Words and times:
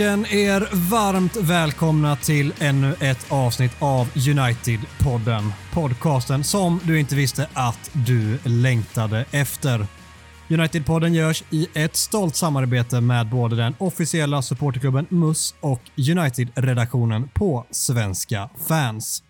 Känn 0.00 0.26
er 0.26 0.90
varmt 0.90 1.36
välkomna 1.36 2.16
till 2.16 2.52
ännu 2.58 2.94
ett 3.00 3.32
avsnitt 3.32 3.72
av 3.78 4.06
United-podden. 4.06 5.52
Podcasten 5.72 6.44
som 6.44 6.80
du 6.84 7.00
inte 7.00 7.14
visste 7.14 7.48
att 7.52 7.90
du 7.92 8.38
längtade 8.44 9.24
efter. 9.30 9.86
United-podden 10.48 11.14
görs 11.14 11.44
i 11.50 11.66
ett 11.74 11.96
stolt 11.96 12.36
samarbete 12.36 13.00
med 13.00 13.28
både 13.28 13.56
den 13.56 13.74
officiella 13.78 14.42
supporterklubben 14.42 15.06
MUS 15.10 15.54
och 15.60 15.80
United-redaktionen 15.96 17.28
på 17.34 17.66
Svenska 17.70 18.50
fans. 18.68 19.22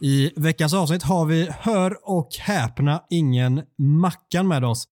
I 0.00 0.30
veckans 0.36 0.74
avsnitt 0.74 1.02
har 1.02 1.26
vi, 1.26 1.48
hör 1.60 1.96
och 2.02 2.28
häpna, 2.40 3.02
ingen 3.10 3.62
Mackan 3.78 4.48
med 4.48 4.64
oss. 4.64 4.84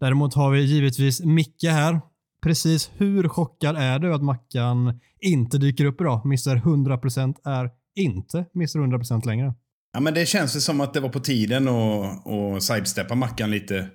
Däremot 0.00 0.34
har 0.34 0.50
vi 0.50 0.60
givetvis 0.60 1.20
Micke 1.24 1.64
här. 1.64 2.00
Precis 2.42 2.90
hur 2.96 3.28
chockad 3.28 3.76
är 3.76 3.98
du 3.98 4.14
att 4.14 4.22
Mackan 4.22 5.00
inte 5.20 5.58
dyker 5.58 5.84
upp 5.84 6.00
idag? 6.00 6.22
Mr 6.24 6.56
100% 6.56 7.34
är 7.44 7.70
inte 7.96 8.44
Mr 8.54 8.78
100% 8.78 9.26
längre. 9.26 9.54
Ja, 9.92 10.00
men 10.00 10.14
det 10.14 10.26
känns 10.26 10.56
ju 10.56 10.60
som 10.60 10.80
att 10.80 10.94
det 10.94 11.00
var 11.00 11.08
på 11.08 11.20
tiden 11.20 11.68
att, 11.68 12.26
att 12.26 12.62
sidesteppa 12.62 13.14
Mackan 13.14 13.50
lite. 13.50 13.88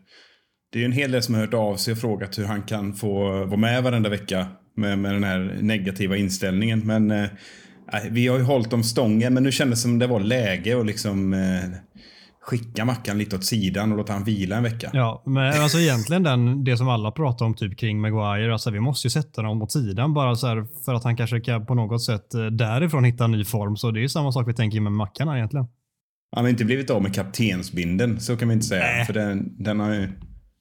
Det 0.72 0.78
är 0.78 0.79
ju 0.79 0.85
en 0.85 0.91
hel 0.91 1.12
del 1.12 1.23
som 1.23 1.35
har 1.35 1.41
hört 1.41 1.53
av 1.53 1.75
sig 1.75 1.91
och 1.91 1.97
frågat 1.97 2.40
hur 2.40 2.45
han 2.45 2.62
kan 2.63 2.94
få 2.94 3.45
vara 3.45 3.57
med 3.57 3.84
varenda 3.84 4.09
vecka 4.09 4.47
med, 4.75 5.00
med 5.00 5.13
den 5.13 5.23
här 5.23 5.57
negativa 5.62 6.17
inställningen. 6.17 6.79
Men 6.79 7.12
eh, 7.12 7.29
vi 8.12 8.28
har 8.28 8.38
ju 8.38 8.44
hållit 8.44 8.73
om 8.73 8.84
stången, 8.84 9.34
men 9.34 9.44
nu 9.44 9.51
kändes 9.51 9.79
det 9.79 9.81
som 9.81 10.00
det 10.00 10.07
var 10.07 10.19
läge 10.19 10.79
att 10.79 10.85
liksom 10.85 11.34
eh, 11.34 11.92
skicka 12.43 12.85
Mackan 12.85 13.17
lite 13.17 13.35
åt 13.35 13.45
sidan 13.45 13.91
och 13.91 13.97
låta 13.97 14.13
han 14.13 14.23
vila 14.23 14.55
en 14.55 14.63
vecka. 14.63 14.89
Ja, 14.93 15.23
men 15.25 15.61
alltså 15.61 15.77
egentligen 15.77 16.23
den, 16.23 16.63
det 16.63 16.77
som 16.77 16.89
alla 16.89 17.11
pratar 17.11 17.45
om 17.45 17.53
typ 17.53 17.77
kring 17.79 18.01
Maguire, 18.01 18.53
alltså 18.53 18.71
vi 18.71 18.79
måste 18.79 19.07
ju 19.07 19.09
sätta 19.09 19.41
honom 19.41 19.61
åt 19.61 19.71
sidan 19.71 20.13
bara 20.13 20.35
så 20.35 20.47
här 20.47 20.65
för 20.85 20.93
att 20.93 21.03
han 21.03 21.17
kanske 21.17 21.39
kan 21.39 21.65
på 21.65 21.75
något 21.75 22.03
sätt 22.03 22.33
eh, 22.33 22.45
därifrån 22.45 23.03
hitta 23.03 23.25
en 23.25 23.31
ny 23.31 23.45
form. 23.45 23.77
Så 23.77 23.91
det 23.91 23.99
är 23.99 24.01
ju 24.01 24.09
samma 24.09 24.31
sak 24.31 24.47
vi 24.47 24.53
tänker 24.53 24.79
med 24.79 24.91
Mackan 24.91 25.27
här 25.27 25.35
egentligen. 25.37 25.67
Han 26.35 26.45
har 26.45 26.49
inte 26.49 26.65
blivit 26.65 26.89
av 26.89 27.01
med 27.01 27.15
kaptensbinden, 27.15 28.19
så 28.19 28.37
kan 28.37 28.47
vi 28.47 28.53
inte 28.53 28.65
säga. 28.65 28.83
Nej. 28.83 29.05
För 29.05 29.13
den, 29.13 29.63
den 29.63 29.79
har 29.79 29.93
ju 29.93 30.09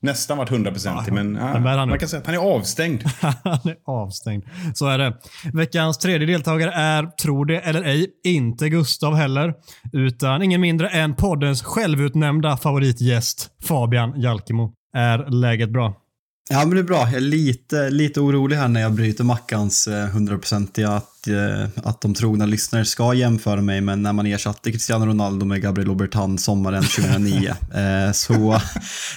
nästan 0.03 0.39
varit 0.39 0.51
100% 0.51 1.03
Ja, 1.07 1.15
men 1.15 1.35
ja, 1.35 1.87
man 1.87 1.99
kan 1.99 2.09
säga 2.09 2.21
att 2.21 2.27
han 2.27 2.35
är 2.35 2.39
avstängd. 2.39 3.03
Han 3.21 3.59
är 3.65 3.77
avstängd. 3.87 4.45
Så 4.75 4.87
är 4.87 4.99
det. 4.99 5.17
Veckans 5.53 5.99
tredje 5.99 6.27
deltagare 6.27 6.73
är, 6.73 7.07
tro 7.07 7.45
det 7.45 7.59
eller 7.59 7.83
ej, 7.83 8.07
inte 8.25 8.69
Gustav 8.69 9.15
heller. 9.15 9.55
Utan 9.93 10.43
ingen 10.43 10.61
mindre 10.61 10.89
än 10.89 11.15
poddens 11.15 11.63
självutnämnda 11.63 12.57
favoritgäst, 12.57 13.51
Fabian 13.63 14.21
Jalkemo. 14.21 14.73
Är 14.97 15.31
läget 15.31 15.71
bra? 15.71 16.02
Ja, 16.53 16.59
men 16.59 16.71
det 16.71 16.81
är 16.81 16.85
bra. 16.85 17.05
Jag 17.07 17.15
är 17.15 17.21
lite, 17.21 17.91
lite 17.91 18.21
orolig 18.21 18.57
här 18.57 18.69
när 18.69 18.81
jag 18.81 18.93
bryter 18.93 19.25
Mackans 19.25 19.87
eh, 19.87 20.07
hundraprocentiga 20.07 20.91
att, 20.91 21.29
eh, 21.29 21.69
att 21.85 22.01
de 22.01 22.15
trogna 22.15 22.47
lyssnare 22.47 22.85
ska 22.85 23.15
jämföra 23.15 23.61
mig 23.61 23.81
med 23.81 23.99
när 23.99 24.13
man 24.13 24.27
ersatte 24.27 24.73
Cristiano 24.73 25.07
Ronaldo 25.07 25.47
med 25.47 25.63
Gabriel 25.63 25.91
Obertan 25.91 26.39
sommaren 26.39 26.83
2009. 26.83 27.55
eh, 27.75 28.13
så 28.13 28.61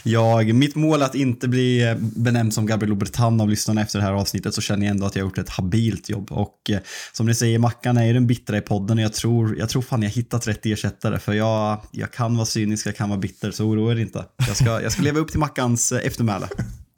jag, 0.04 0.54
mitt 0.54 0.76
mål 0.76 1.02
är 1.02 1.06
att 1.06 1.16
inte 1.16 1.48
bli 1.48 1.84
eh, 1.84 1.96
benämnd 2.00 2.54
som 2.54 2.66
Gabriel 2.66 2.92
Obertan 2.92 3.42
av 3.42 3.50
lyssnarna 3.50 3.82
efter 3.82 4.00
det 4.00 4.06
här 4.06 4.14
avsnittet 4.14 4.54
så 4.54 4.62
känner 4.62 4.86
jag 4.86 4.92
ändå 4.92 5.06
att 5.06 5.16
jag 5.16 5.24
har 5.24 5.28
gjort 5.30 5.38
ett 5.38 5.50
habilt 5.50 6.10
jobb. 6.10 6.32
Och 6.32 6.70
eh, 6.70 6.80
som 7.14 7.26
ni 7.26 7.36
säger, 7.36 7.60
Mackan 7.60 7.98
är 7.98 8.06
ju 8.06 8.14
den 8.14 8.28
bittra 8.28 8.58
i 8.58 8.62
podden 8.62 8.98
och 8.98 9.04
jag 9.04 9.14
tror, 9.14 9.58
jag 9.58 9.70
tror 9.70 9.82
fan 9.82 10.04
jag 10.04 10.10
hittat 10.10 10.48
rätt 10.48 10.66
ersättare 10.66 11.20
för 11.20 11.34
jag, 11.34 11.82
jag 11.92 12.12
kan 12.12 12.36
vara 12.36 12.46
cynisk, 12.46 12.88
jag 12.88 12.96
kan 12.96 13.10
vara 13.10 13.20
bitter, 13.20 13.52
så 13.52 13.66
oroa 13.66 13.92
er 13.92 14.00
inte. 14.00 14.26
Jag 14.48 14.58
ska, 14.58 14.82
jag 14.82 14.92
ska 14.92 15.02
leva 15.02 15.20
upp 15.20 15.32
till 15.32 15.40
Mackans 15.40 15.92
eh, 15.92 16.08
eftermäle. 16.08 16.48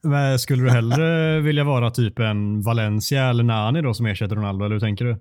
Men 0.07 0.40
skulle 0.40 0.63
du 0.63 0.69
hellre 0.69 1.40
vilja 1.40 1.63
vara 1.63 1.91
typ 1.91 2.19
en 2.19 2.62
Valencia 2.62 3.29
eller 3.29 3.44
Nani 3.44 3.81
då 3.81 3.94
som 3.94 4.06
ersätter 4.06 4.35
Ronaldo, 4.35 4.66
eller 4.66 4.75
hur 4.75 4.79
tänker 4.79 5.06
du? 5.06 5.18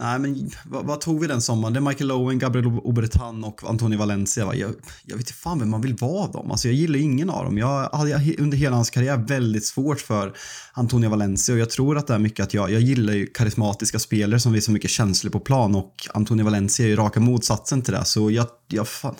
Nej, 0.00 0.18
men 0.18 0.50
vad, 0.64 0.86
vad 0.86 1.00
tog 1.00 1.20
vi 1.20 1.26
den 1.26 1.40
sommaren? 1.40 1.72
Det 1.72 1.78
är 1.78 1.80
Michael 1.80 2.12
Owen, 2.12 2.38
Gabriel 2.38 2.66
Obertan 2.66 3.44
och 3.44 3.60
Antonio 3.64 3.98
Valencia. 3.98 4.46
Va? 4.46 4.54
Jag, 4.54 4.70
jag 5.04 5.16
vet 5.16 5.26
inte 5.26 5.32
fan 5.32 5.58
vem 5.58 5.70
man 5.70 5.80
vill 5.80 5.94
vara 5.94 6.24
av 6.24 6.32
dem. 6.32 6.50
Alltså, 6.50 6.68
jag 6.68 6.74
gillar 6.74 6.98
ingen 6.98 7.30
av 7.30 7.44
dem. 7.44 7.58
Jag 7.58 7.90
hade 7.92 8.34
under 8.38 8.56
hela 8.56 8.76
hans 8.76 8.90
karriär 8.90 9.16
väldigt 9.16 9.66
svårt 9.66 10.00
för 10.00 10.32
Antonio 10.72 11.10
Valencia 11.10 11.54
och 11.54 11.60
jag 11.60 11.70
tror 11.70 11.98
att 11.98 12.06
det 12.06 12.14
är 12.14 12.18
mycket 12.18 12.42
att 12.42 12.54
jag, 12.54 12.70
jag 12.70 12.80
gillar 12.80 13.12
ju 13.12 13.26
karismatiska 13.26 13.98
spelare 13.98 14.40
som 14.40 14.52
visar 14.52 14.72
mycket 14.72 14.90
känslor 14.90 15.30
på 15.30 15.40
plan 15.40 15.74
och 15.74 15.94
Antonio 16.14 16.44
Valencia 16.44 16.86
är 16.86 16.90
ju 16.90 16.96
raka 16.96 17.20
motsatsen 17.20 17.82
till 17.82 17.92
det. 17.92 18.04
Så 18.04 18.30
jag, 18.30 18.46
jag 18.68 18.88
fan, 18.88 19.14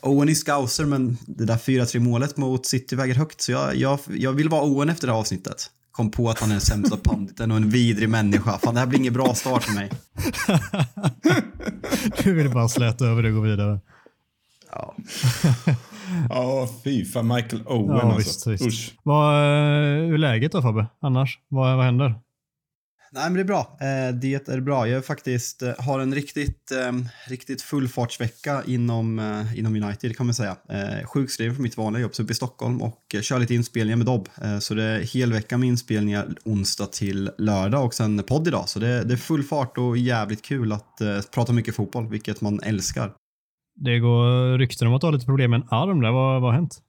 Owen 0.00 0.28
är 0.28 0.34
scouser 0.34 0.84
men 0.84 1.18
det 1.26 1.44
där 1.44 1.56
4-3 1.56 1.98
målet 1.98 2.36
mot 2.36 2.66
City 2.66 2.96
väger 2.96 3.14
högt 3.14 3.40
så 3.40 3.52
jag, 3.52 3.76
jag, 3.76 3.98
jag 4.16 4.32
vill 4.32 4.48
vara 4.48 4.62
Owen 4.62 4.88
efter 4.88 5.06
det 5.06 5.12
här 5.12 5.20
avsnittet. 5.20 5.70
Kom 5.92 6.10
på 6.10 6.30
att 6.30 6.40
han 6.40 6.48
är 6.50 6.54
den 6.54 6.60
sämsta 6.60 6.96
panditen 6.96 7.50
och 7.50 7.56
en 7.56 7.70
vidrig 7.70 8.08
människa. 8.08 8.58
Fan, 8.58 8.74
det 8.74 8.80
här 8.80 8.86
blir 8.86 8.98
ingen 8.98 9.12
bra 9.12 9.34
start 9.34 9.62
för 9.62 9.72
mig. 9.74 9.90
Du 12.24 12.34
vill 12.34 12.50
bara 12.50 12.68
släta 12.68 13.06
över 13.06 13.22
det 13.22 13.28
och 13.28 13.34
gå 13.34 13.40
vidare. 13.40 13.80
Ja. 14.70 14.94
Ja, 16.28 16.68
fy 16.84 17.04
fan. 17.04 17.26
Michael 17.28 17.62
Owen 17.66 17.96
Ja, 17.96 18.02
alltså. 18.02 18.18
visst, 18.18 18.46
visst. 18.46 18.66
Usch. 18.66 18.94
Vad, 19.02 19.34
eh, 19.34 20.06
hur 20.06 20.14
är 20.14 20.18
läget 20.18 20.52
då 20.52 20.62
Fabbe? 20.62 20.86
Annars? 21.00 21.38
Vad, 21.48 21.76
vad 21.76 21.84
händer? 21.84 22.14
Nej, 23.14 23.24
men 23.24 23.34
det 23.34 23.40
är 23.40 23.44
bra. 23.44 23.76
Eh, 23.80 24.14
det 24.14 24.48
är 24.48 24.60
bra. 24.60 24.88
Jag 24.88 25.04
faktiskt 25.04 25.62
eh, 25.62 25.72
har 25.78 26.00
en 26.00 26.14
riktigt, 26.14 26.72
ehm, 26.72 27.08
riktigt 27.28 27.62
fullfartsvecka 27.62 28.62
inom, 28.66 29.18
eh, 29.18 29.58
inom 29.58 29.76
United 29.76 30.16
kan 30.16 30.26
man 30.26 30.34
säga. 30.34 30.56
Sjukskriven 31.04 31.54
för 31.54 31.62
mitt 31.62 31.76
vanliga 31.76 32.02
jobb 32.02 32.14
så 32.14 32.22
uppe 32.22 32.32
i 32.32 32.34
Stockholm 32.34 32.82
och 32.82 33.16
kör 33.20 33.38
lite 33.38 33.54
inspelningar 33.54 33.96
med 33.96 34.06
Dobb. 34.06 34.28
Så 34.60 34.74
det 34.74 34.82
är 34.82 35.00
helvecka 35.14 35.58
med 35.58 35.68
inspelningar 35.68 36.28
onsdag 36.44 36.86
till 36.86 37.30
lördag 37.38 37.84
och 37.84 37.94
sen 37.94 38.22
podd 38.22 38.48
idag. 38.48 38.68
Så 38.68 38.78
det, 38.78 39.04
det 39.04 39.14
är 39.14 39.16
full 39.16 39.42
fart 39.42 39.78
och 39.78 39.98
jävligt 39.98 40.42
kul 40.42 40.72
att 40.72 41.00
prata 41.34 41.52
mycket 41.52 41.74
fotboll, 41.74 42.08
vilket 42.08 42.40
man 42.40 42.60
älskar. 42.62 43.12
Det 43.80 43.98
går 43.98 44.58
rykten 44.58 44.88
om 44.88 44.94
att 44.94 45.00
du 45.00 45.06
har 45.06 45.12
lite 45.12 45.26
problem 45.26 45.50
med 45.50 45.60
en 45.60 45.68
arm 45.70 46.00
där. 46.00 46.10
Vad, 46.10 46.42
vad 46.42 46.50
har 46.50 46.56
hänt? 46.56 46.82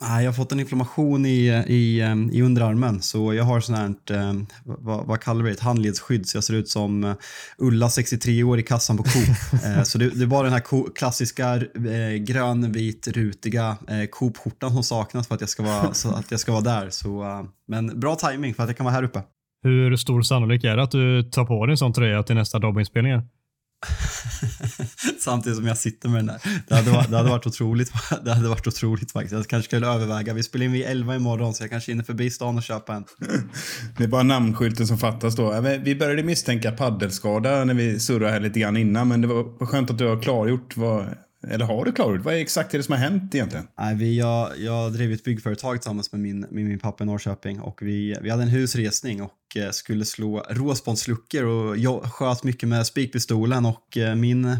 Jag 0.00 0.26
har 0.26 0.32
fått 0.32 0.52
en 0.52 0.60
inflammation 0.60 1.26
i, 1.26 1.64
i, 1.66 2.00
eh, 2.00 2.16
i 2.32 2.42
underarmen 2.42 3.02
så 3.02 3.34
jag 3.34 3.44
har 3.44 3.60
sånt 3.60 3.78
här, 3.78 4.16
eh, 4.16 4.34
vad, 4.64 5.06
vad 5.06 5.20
kallar 5.20 5.42
vi 5.42 5.50
det, 5.50 5.54
ett 5.54 5.60
handledsskydd 5.60 6.28
så 6.28 6.36
jag 6.36 6.44
ser 6.44 6.54
ut 6.54 6.68
som 6.68 7.04
eh, 7.04 7.14
Ulla 7.58 7.90
63 7.90 8.42
år 8.42 8.58
i 8.58 8.62
kassan 8.62 8.96
på 8.96 9.02
Coop. 9.02 9.62
Eh, 9.64 9.82
så 9.82 9.98
det, 9.98 10.10
det 10.10 10.22
är 10.22 10.26
bara 10.26 10.42
den 10.42 10.52
här 10.52 10.92
klassiska 10.94 11.56
eh, 11.56 12.16
grön, 12.18 12.72
vit, 12.72 13.08
rutiga 13.08 13.76
Coop-skjortan 14.10 14.72
som 14.72 14.82
saknas 14.82 15.28
för 15.28 15.34
att 15.34 15.40
jag 15.40 15.50
ska 15.50 15.62
vara, 15.62 15.94
så 15.94 16.10
att 16.10 16.30
jag 16.30 16.40
ska 16.40 16.52
vara 16.52 16.62
där. 16.62 16.90
Så, 16.90 17.46
men 17.68 18.00
bra 18.00 18.14
timing 18.14 18.54
för 18.54 18.62
att 18.62 18.68
jag 18.68 18.76
kan 18.76 18.84
vara 18.84 18.94
här 18.94 19.02
uppe. 19.02 19.22
Hur 19.62 19.96
stor 19.96 20.22
sannolik 20.22 20.64
är 20.64 20.76
det 20.76 20.82
att 20.82 20.90
du 20.90 21.22
tar 21.22 21.44
på 21.44 21.66
dig 21.66 21.72
en 21.72 21.76
sån 21.76 21.92
tröja 21.92 22.22
till 22.22 22.34
nästa 22.34 22.58
dobbinspelning? 22.58 23.12
Samtidigt 25.26 25.56
som 25.56 25.66
jag 25.66 25.78
sitter 25.78 26.08
med 26.08 26.18
den 26.18 26.26
där. 26.26 26.40
Det 26.68 26.74
hade, 26.74 26.90
varit, 26.90 27.10
det 27.10 27.16
hade 27.16 27.30
varit 27.30 27.46
otroligt. 27.46 27.92
Det 28.24 28.34
hade 28.34 28.48
varit 28.48 28.66
otroligt 28.66 29.12
faktiskt. 29.12 29.32
Jag 29.32 29.46
kanske 29.46 29.68
skulle 29.68 29.86
överväga. 29.86 30.34
Vi 30.34 30.42
spelar 30.42 30.64
in 30.64 30.72
vid 30.72 30.86
11 30.86 31.16
imorgon 31.16 31.54
så 31.54 31.62
jag 31.62 31.70
kanske 31.70 31.92
hinner 31.92 32.04
förbi 32.04 32.30
stan 32.30 32.56
och 32.56 32.62
köpa 32.62 32.94
en. 32.94 33.04
Det 33.98 34.04
är 34.04 34.08
bara 34.08 34.22
namnskylten 34.22 34.86
som 34.86 34.98
fattas 34.98 35.36
då. 35.36 35.60
Vi 35.82 35.96
började 35.96 36.22
misstänka 36.22 36.72
paddelskada 36.72 37.64
när 37.64 37.74
vi 37.74 38.00
surrade 38.00 38.32
här 38.32 38.40
lite 38.40 38.60
grann 38.60 38.76
innan, 38.76 39.08
men 39.08 39.20
det 39.20 39.26
var 39.26 39.66
skönt 39.66 39.90
att 39.90 39.98
du 39.98 40.06
har 40.06 40.22
klargjort 40.22 40.76
vad... 40.76 41.06
Eller 41.48 41.64
har 41.64 41.84
du 41.84 41.92
klargjort? 41.92 42.24
Vad 42.24 42.34
är 42.34 42.38
exakt 42.38 42.70
det 42.70 42.82
som 42.82 42.92
har 42.92 42.98
hänt 42.98 43.34
egentligen? 43.34 43.66
Nej, 43.78 43.94
vi, 43.94 44.18
jag, 44.18 44.50
jag 44.58 44.92
drev 44.92 45.12
ett 45.12 45.24
byggföretag 45.24 45.76
tillsammans 45.76 46.12
med 46.12 46.20
min, 46.20 46.40
med 46.40 46.64
min 46.64 46.78
pappa 46.78 47.04
i 47.04 47.06
Norrköping 47.06 47.60
och 47.60 47.82
vi, 47.82 48.16
vi 48.22 48.30
hade 48.30 48.42
en 48.42 48.48
husresning 48.48 49.22
och 49.22 49.56
eh, 49.56 49.70
skulle 49.70 50.04
slå 50.04 50.46
råspånsluckor 50.50 51.44
och 51.44 51.76
jag 51.76 52.02
sköt 52.02 52.44
mycket 52.44 52.68
med 52.68 52.86
spikpistolen 52.86 53.66
och 53.66 53.96
eh, 53.96 54.14
min 54.14 54.44
eh, 54.44 54.56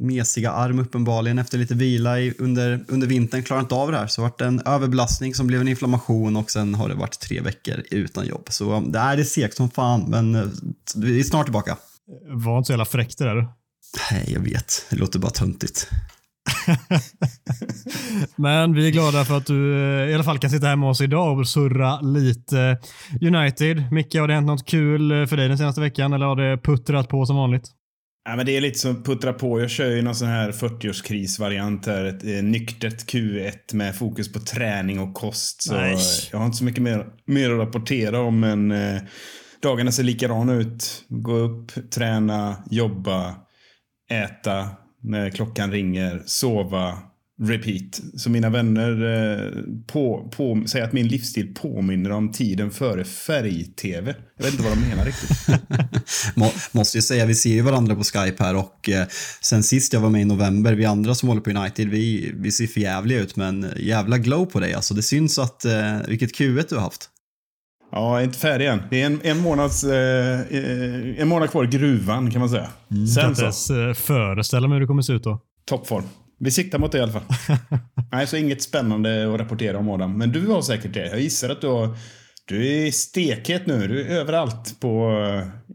mesiga 0.00 0.50
arm 0.50 0.78
uppenbarligen 0.78 1.38
efter 1.38 1.58
lite 1.58 1.74
vila 1.74 2.20
i, 2.20 2.34
under, 2.38 2.84
under 2.88 3.06
vintern 3.06 3.42
klarade 3.42 3.62
inte 3.62 3.74
av 3.74 3.92
det 3.92 3.98
här 3.98 4.06
så 4.06 4.20
det 4.20 4.28
vart 4.28 4.40
en 4.40 4.60
överbelastning 4.60 5.34
som 5.34 5.46
blev 5.46 5.60
en 5.60 5.68
inflammation 5.68 6.36
och 6.36 6.50
sen 6.50 6.74
har 6.74 6.88
det 6.88 6.94
varit 6.94 7.20
tre 7.20 7.40
veckor 7.40 7.82
utan 7.90 8.26
jobb. 8.26 8.46
Så 8.50 8.80
det 8.80 8.98
är 8.98 9.16
det 9.16 9.24
segt 9.24 9.56
som 9.56 9.70
fan 9.70 10.04
men 10.08 10.34
eh, 10.34 10.44
vi 10.96 11.20
är 11.20 11.24
snart 11.24 11.46
tillbaka. 11.46 11.76
Var 12.26 12.58
inte 12.58 12.66
så 12.66 12.72
jävla 12.72 12.84
fräckt 12.84 13.18
det 13.18 13.24
där. 13.24 13.48
Nej, 14.10 14.32
jag 14.32 14.40
vet. 14.40 14.86
Det 14.90 14.96
låter 14.96 15.18
bara 15.18 15.30
töntigt. 15.30 15.90
Men 18.36 18.74
vi 18.74 18.86
är 18.86 18.90
glada 18.90 19.24
för 19.24 19.36
att 19.36 19.46
du 19.46 19.74
eh, 19.74 20.10
i 20.10 20.14
alla 20.14 20.24
fall 20.24 20.38
kan 20.38 20.50
sitta 20.50 20.66
hemma 20.66 20.80
med 20.80 20.90
oss 20.90 21.00
idag 21.00 21.38
och 21.38 21.48
surra 21.48 22.00
lite 22.00 22.78
United. 23.20 23.92
Micke, 23.92 24.14
har 24.14 24.28
det 24.28 24.34
hänt 24.34 24.46
något 24.46 24.66
kul 24.66 25.12
eh, 25.12 25.26
för 25.26 25.36
dig 25.36 25.48
den 25.48 25.58
senaste 25.58 25.80
veckan 25.80 26.12
eller 26.12 26.26
har 26.26 26.36
det 26.36 26.58
puttrat 26.62 27.08
på 27.08 27.26
som 27.26 27.36
vanligt? 27.36 27.70
Ja, 28.28 28.36
men 28.36 28.46
det 28.46 28.56
är 28.56 28.60
lite 28.60 28.78
som 28.78 29.02
puttra 29.02 29.32
på. 29.32 29.60
Jag 29.60 29.70
kör 29.70 29.90
ju 29.90 30.02
någon 30.02 30.14
sån 30.14 30.28
här 30.28 30.52
40-årskrisvariant 30.52 31.86
här. 31.86 32.04
Ett 32.04 32.24
eh, 32.24 32.42
nyktert 32.42 33.12
Q1 33.12 33.74
med 33.74 33.96
fokus 33.96 34.32
på 34.32 34.38
träning 34.38 35.00
och 35.00 35.14
kost. 35.14 35.62
Så 35.62 35.74
Nej. 35.74 35.96
jag 36.32 36.38
har 36.38 36.46
inte 36.46 36.58
så 36.58 36.64
mycket 36.64 36.82
mer, 36.82 37.06
mer 37.26 37.50
att 37.50 37.58
rapportera 37.58 38.20
om. 38.20 38.40
Men 38.40 38.72
eh, 38.72 39.02
dagarna 39.62 39.92
ser 39.92 40.02
likadana 40.02 40.54
ut. 40.54 41.04
Gå 41.08 41.36
upp, 41.36 41.72
träna, 41.90 42.56
jobba, 42.70 43.34
äta 44.22 44.68
när 45.02 45.30
klockan 45.30 45.72
ringer, 45.72 46.22
sova, 46.26 46.98
repeat. 47.42 48.00
Så 48.16 48.30
mina 48.30 48.50
vänner 48.50 48.90
eh, 48.90 49.52
på, 49.86 50.30
på, 50.36 50.64
säger 50.66 50.84
att 50.84 50.92
min 50.92 51.08
livsstil 51.08 51.54
påminner 51.54 52.10
om 52.12 52.32
tiden 52.32 52.70
före 52.70 53.04
färg-tv. 53.04 54.14
Jag 54.36 54.44
vet 54.44 54.54
inte 54.54 54.64
vad 54.64 54.72
de 54.72 54.80
menar 54.80 55.04
riktigt. 55.04 55.38
Må, 56.36 56.52
måste 56.72 56.98
ju 56.98 57.02
säga, 57.02 57.26
vi 57.26 57.34
ser 57.34 57.50
ju 57.50 57.62
varandra 57.62 57.94
på 57.94 58.04
Skype 58.04 58.44
här 58.44 58.56
och 58.56 58.88
eh, 58.88 59.06
sen 59.40 59.62
sist 59.62 59.92
jag 59.92 60.00
var 60.00 60.10
med 60.10 60.22
i 60.22 60.24
november, 60.24 60.72
vi 60.72 60.84
andra 60.84 61.14
som 61.14 61.28
håller 61.28 61.42
på 61.42 61.50
United, 61.50 61.88
vi, 61.88 62.32
vi 62.36 62.52
ser 62.52 62.66
för 62.66 62.80
jävliga 62.80 63.20
ut 63.20 63.36
men 63.36 63.66
jävla 63.76 64.18
glow 64.18 64.46
på 64.46 64.60
dig 64.60 64.74
alltså. 64.74 64.94
Det 64.94 65.02
syns 65.02 65.38
att, 65.38 65.64
eh, 65.64 65.98
vilket 66.08 66.34
Q1 66.38 66.66
du 66.68 66.74
har 66.74 66.82
haft. 66.82 67.10
Ja, 67.96 68.22
inte 68.22 68.38
färdig 68.38 68.66
än. 68.66 68.82
Det 68.90 69.02
är 69.02 69.06
en, 69.06 69.20
en, 69.24 69.38
månads, 69.38 69.84
eh, 69.84 70.40
eh, 70.40 71.20
en 71.20 71.28
månad 71.28 71.50
kvar 71.50 71.64
i 71.64 71.66
gruvan 71.66 72.30
kan 72.30 72.40
man 72.40 72.48
säga. 72.48 72.68
Kan 72.88 73.06
Sen 73.06 73.28
inte 73.28 73.42
ens 73.42 73.70
eh, 73.70 73.92
föreställa 73.92 74.68
mig 74.68 74.74
hur 74.76 74.80
det 74.80 74.86
kommer 74.86 75.02
se 75.02 75.12
ut 75.12 75.24
då. 75.24 75.40
toppform. 75.68 76.04
Vi 76.38 76.50
siktar 76.50 76.78
mot 76.78 76.92
det 76.92 76.98
i 76.98 77.00
alla 77.00 77.12
fall. 77.12 77.22
Nej, 78.12 78.26
så 78.26 78.36
inget 78.36 78.62
spännande 78.62 79.34
att 79.34 79.40
rapportera 79.40 79.78
om 79.78 79.88
Adam. 79.90 80.18
Men 80.18 80.32
du 80.32 80.46
har 80.46 80.62
säkert 80.62 80.94
det. 80.94 81.06
Jag 81.08 81.20
gissar 81.20 81.50
att 81.50 81.60
du 81.60 81.66
har... 81.66 81.88
Du 82.48 82.66
är 82.86 82.90
stekhet 82.90 83.66
nu. 83.66 83.88
Du 83.88 84.00
är 84.06 84.20
överallt 84.20 84.80
på... 84.80 85.10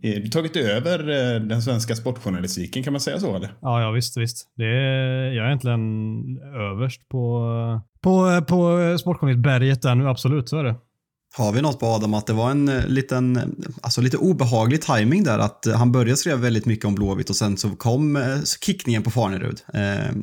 eh, 0.02 0.12
Du 0.14 0.22
har 0.24 0.30
tagit 0.32 0.56
över 0.56 0.98
den 1.40 1.62
svenska 1.62 1.96
sportjournalistiken, 1.96 2.84
kan 2.84 2.94
man 2.94 3.00
säga 3.00 3.20
så 3.20 3.36
eller? 3.36 3.50
Ja, 3.62 3.82
ja 3.82 3.92
visst, 3.92 4.18
visst. 4.18 4.48
Det 4.58 4.66
är, 4.66 5.32
jag 5.32 5.44
är 5.46 5.48
egentligen 5.48 5.80
överst 6.72 7.02
på, 7.10 7.42
på, 8.04 8.42
på 8.48 8.98
Sportjournalistberget 9.00 9.82
där 9.82 9.96
nu, 9.96 10.08
absolut. 10.10 10.50
Så 10.50 10.58
är 10.60 10.64
det. 10.64 10.76
Har 11.38 11.52
vi 11.52 11.62
något 11.62 11.80
på 11.80 11.86
Adam 11.86 12.14
att 12.14 12.28
det 12.28 12.34
var 12.34 12.52
en 12.52 12.70
eh, 12.70 12.88
liten, 12.88 13.38
eh, 13.38 13.44
alltså 13.82 14.02
lite 14.02 14.18
obehaglig 14.18 14.82
timing 14.82 15.24
där 15.24 15.40
att 15.40 15.66
eh, 15.66 15.76
han 15.76 15.92
började 15.92 16.18
skriva 16.18 16.38
väldigt 16.38 16.66
mycket 16.66 16.86
om 16.86 16.96
Blåvitt 16.96 17.30
och 17.30 17.36
sen 17.36 17.58
så 17.58 17.70
kom 17.70 18.20
kickningen 18.62 19.04
på 19.04 19.12
Farnerud. 19.12 19.62
Eh, 19.74 20.16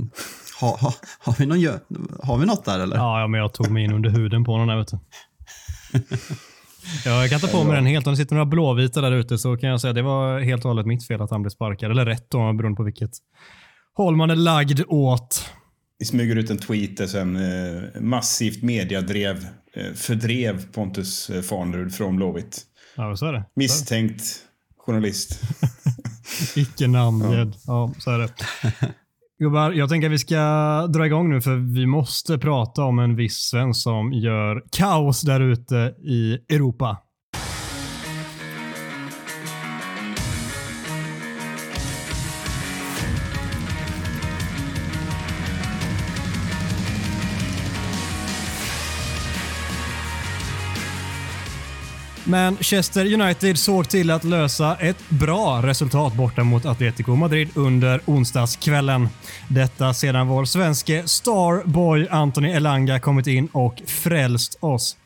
ha, 0.61 0.77
ha, 0.77 0.95
har, 1.19 1.35
vi 1.39 1.47
någon, 1.47 1.79
har 2.23 2.39
vi 2.39 2.47
något 2.47 2.65
där 2.65 2.81
eller? 2.81 2.97
Ja, 2.97 3.21
ja, 3.21 3.27
men 3.27 3.41
jag 3.41 3.53
tog 3.53 3.71
mig 3.71 3.85
in 3.85 3.93
under 3.93 4.11
huden 4.11 4.45
på 4.45 4.53
honom 4.53 4.69
där, 4.69 4.77
vet 4.77 4.89
du. 4.89 4.99
Ja, 7.05 7.21
jag 7.21 7.31
kan 7.31 7.41
ta 7.41 7.47
på 7.47 7.65
mig 7.65 7.77
den 7.77 7.87
helt. 7.87 8.07
Om 8.07 8.13
det 8.13 8.17
sitter 8.17 8.35
några 8.35 8.47
blåvita 8.47 9.01
där 9.01 9.13
ute 9.13 9.39
så 9.39 9.57
kan 9.57 9.71
jag 9.71 9.81
säga 9.81 9.91
att 9.91 9.95
det 9.95 10.03
var 10.03 10.41
helt 10.41 10.65
och 10.65 10.69
hållet 10.69 10.87
mitt 10.87 11.07
fel 11.07 11.23
att 11.23 11.31
han 11.31 11.43
blev 11.43 11.51
sparkad. 11.51 11.91
Eller 11.91 12.05
rätt 12.05 12.31
då, 12.31 12.53
beroende 12.53 12.77
på 12.77 12.83
vilket 12.83 13.11
håll 13.95 14.17
man 14.17 14.31
är 14.31 14.37
lagd 14.37 14.81
åt. 14.89 15.51
Vi 15.99 16.05
smyger 16.05 16.37
ut 16.37 16.51
en 16.51 16.59
tweet 16.59 16.97
där 16.97 17.07
sen 17.07 17.37
eh, 17.37 18.01
massivt 18.01 18.63
mediadrev 18.63 19.47
eh, 19.75 19.93
fördrev 19.95 20.73
Pontus 20.73 21.31
eh, 21.31 21.43
Farnerud 21.43 21.95
från 21.95 22.17
Blåvitt. 22.17 22.63
Ja, 22.97 23.17
så 23.17 23.27
är 23.27 23.33
det. 23.33 23.45
Misstänkt 23.57 24.23
journalist. 24.79 25.41
Icke 26.57 26.87
namngedd. 26.87 27.55
Ja, 27.67 27.93
så 27.99 28.11
är 28.11 28.19
det. 28.19 28.33
Gubbar, 29.39 29.73
jag 29.73 29.89
tänker 29.89 30.07
att 30.07 30.13
vi 30.13 30.19
ska 30.19 30.37
dra 30.87 31.07
igång 31.07 31.31
nu 31.31 31.41
för 31.41 31.75
vi 31.75 31.87
måste 31.87 32.39
prata 32.39 32.85
om 32.85 32.99
en 32.99 33.17
viss 33.17 33.37
svensk 33.37 33.83
som 33.83 34.13
gör 34.13 34.65
kaos 34.71 35.23
där 35.23 35.41
ute 35.41 35.95
i 35.99 36.39
Europa. 36.49 36.99
Men 52.29 52.57
Chester 52.57 53.15
United 53.21 53.59
såg 53.59 53.89
till 53.89 54.11
att 54.11 54.25
lösa 54.25 54.77
ett 54.77 55.09
bra 55.09 55.63
resultat 55.63 56.15
borta 56.15 56.45
mot 56.45 56.67
Atletico 56.67 57.17
Madrid 57.17 57.49
under 57.55 58.01
onsdagskvällen. 58.05 59.09
Detta 59.49 59.95
sedan 59.95 60.29
vår 60.29 60.45
svenske 60.45 61.03
starboy 61.07 62.09
Anthony 62.11 62.51
Elanga 62.51 63.01
kommit 63.01 63.27
in 63.27 63.49
och 63.53 63.83
frälst 63.87 64.59
oss. 64.61 64.97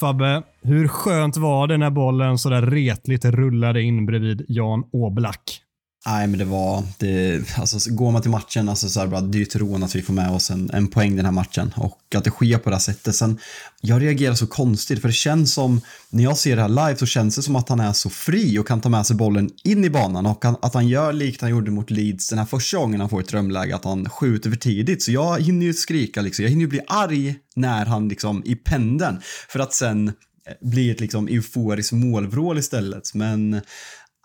Fabbe, 0.00 0.42
hur 0.62 0.88
skönt 0.88 1.36
var 1.36 1.66
det 1.66 1.76
när 1.76 1.90
bollen 1.90 2.38
så 2.38 2.48
där 2.48 2.62
retligt 2.62 3.24
rullade 3.24 3.82
in 3.82 4.06
bredvid 4.06 4.44
Jan 4.48 4.84
Oblak? 4.92 5.61
Nej, 6.06 6.26
men 6.26 6.38
det 6.38 6.44
var, 6.44 6.84
det, 6.98 7.58
alltså 7.58 7.90
går 7.90 8.12
man 8.12 8.22
till 8.22 8.30
matchen, 8.30 8.68
alltså 8.68 8.88
så 8.88 9.00
här 9.00 9.06
bara, 9.06 9.20
det 9.20 9.38
är 9.38 9.40
ju 9.40 9.44
tron 9.44 9.82
att 9.82 9.94
vi 9.94 10.02
får 10.02 10.12
med 10.12 10.30
oss 10.30 10.50
en, 10.50 10.70
en 10.70 10.88
poäng 10.88 11.16
den 11.16 11.24
här 11.24 11.32
matchen 11.32 11.74
och 11.76 12.14
att 12.14 12.24
det 12.24 12.30
sker 12.30 12.58
på 12.58 12.70
det 12.70 12.76
här 12.76 12.80
sättet. 12.80 13.14
Sen, 13.14 13.38
jag 13.80 14.02
reagerar 14.02 14.34
så 14.34 14.46
konstigt 14.46 15.00
för 15.00 15.08
det 15.08 15.14
känns 15.14 15.54
som, 15.54 15.80
när 16.10 16.22
jag 16.22 16.36
ser 16.36 16.56
det 16.56 16.62
här 16.62 16.68
live 16.68 16.96
så 16.96 17.06
känns 17.06 17.36
det 17.36 17.42
som 17.42 17.56
att 17.56 17.68
han 17.68 17.80
är 17.80 17.92
så 17.92 18.10
fri 18.10 18.58
och 18.58 18.66
kan 18.66 18.80
ta 18.80 18.88
med 18.88 19.06
sig 19.06 19.16
bollen 19.16 19.50
in 19.64 19.84
i 19.84 19.90
banan 19.90 20.26
och 20.26 20.42
kan, 20.42 20.56
att 20.62 20.74
han 20.74 20.88
gör 20.88 21.12
likt 21.12 21.40
han 21.40 21.50
gjorde 21.50 21.70
mot 21.70 21.90
Leeds 21.90 22.28
den 22.28 22.38
här 22.38 22.46
första 22.46 22.76
gången 22.76 23.00
han 23.00 23.08
får 23.08 23.20
ett 23.20 23.28
drömläge, 23.28 23.76
att 23.76 23.84
han 23.84 24.08
skjuter 24.08 24.50
för 24.50 24.56
tidigt. 24.56 25.02
Så 25.02 25.12
jag 25.12 25.40
hinner 25.40 25.66
ju 25.66 25.74
skrika 25.74 26.22
liksom, 26.22 26.42
jag 26.42 26.50
hinner 26.50 26.62
ju 26.62 26.68
bli 26.68 26.80
arg 26.86 27.34
när 27.54 27.86
han 27.86 28.08
liksom 28.08 28.42
i 28.44 28.54
pendeln 28.54 29.20
för 29.48 29.58
att 29.58 29.74
sen 29.74 30.08
eh, 30.08 30.12
bli 30.60 30.90
ett 30.90 31.00
liksom 31.00 31.28
euforiskt 31.28 31.92
målvrål 31.92 32.58
istället. 32.58 33.14
Men 33.14 33.60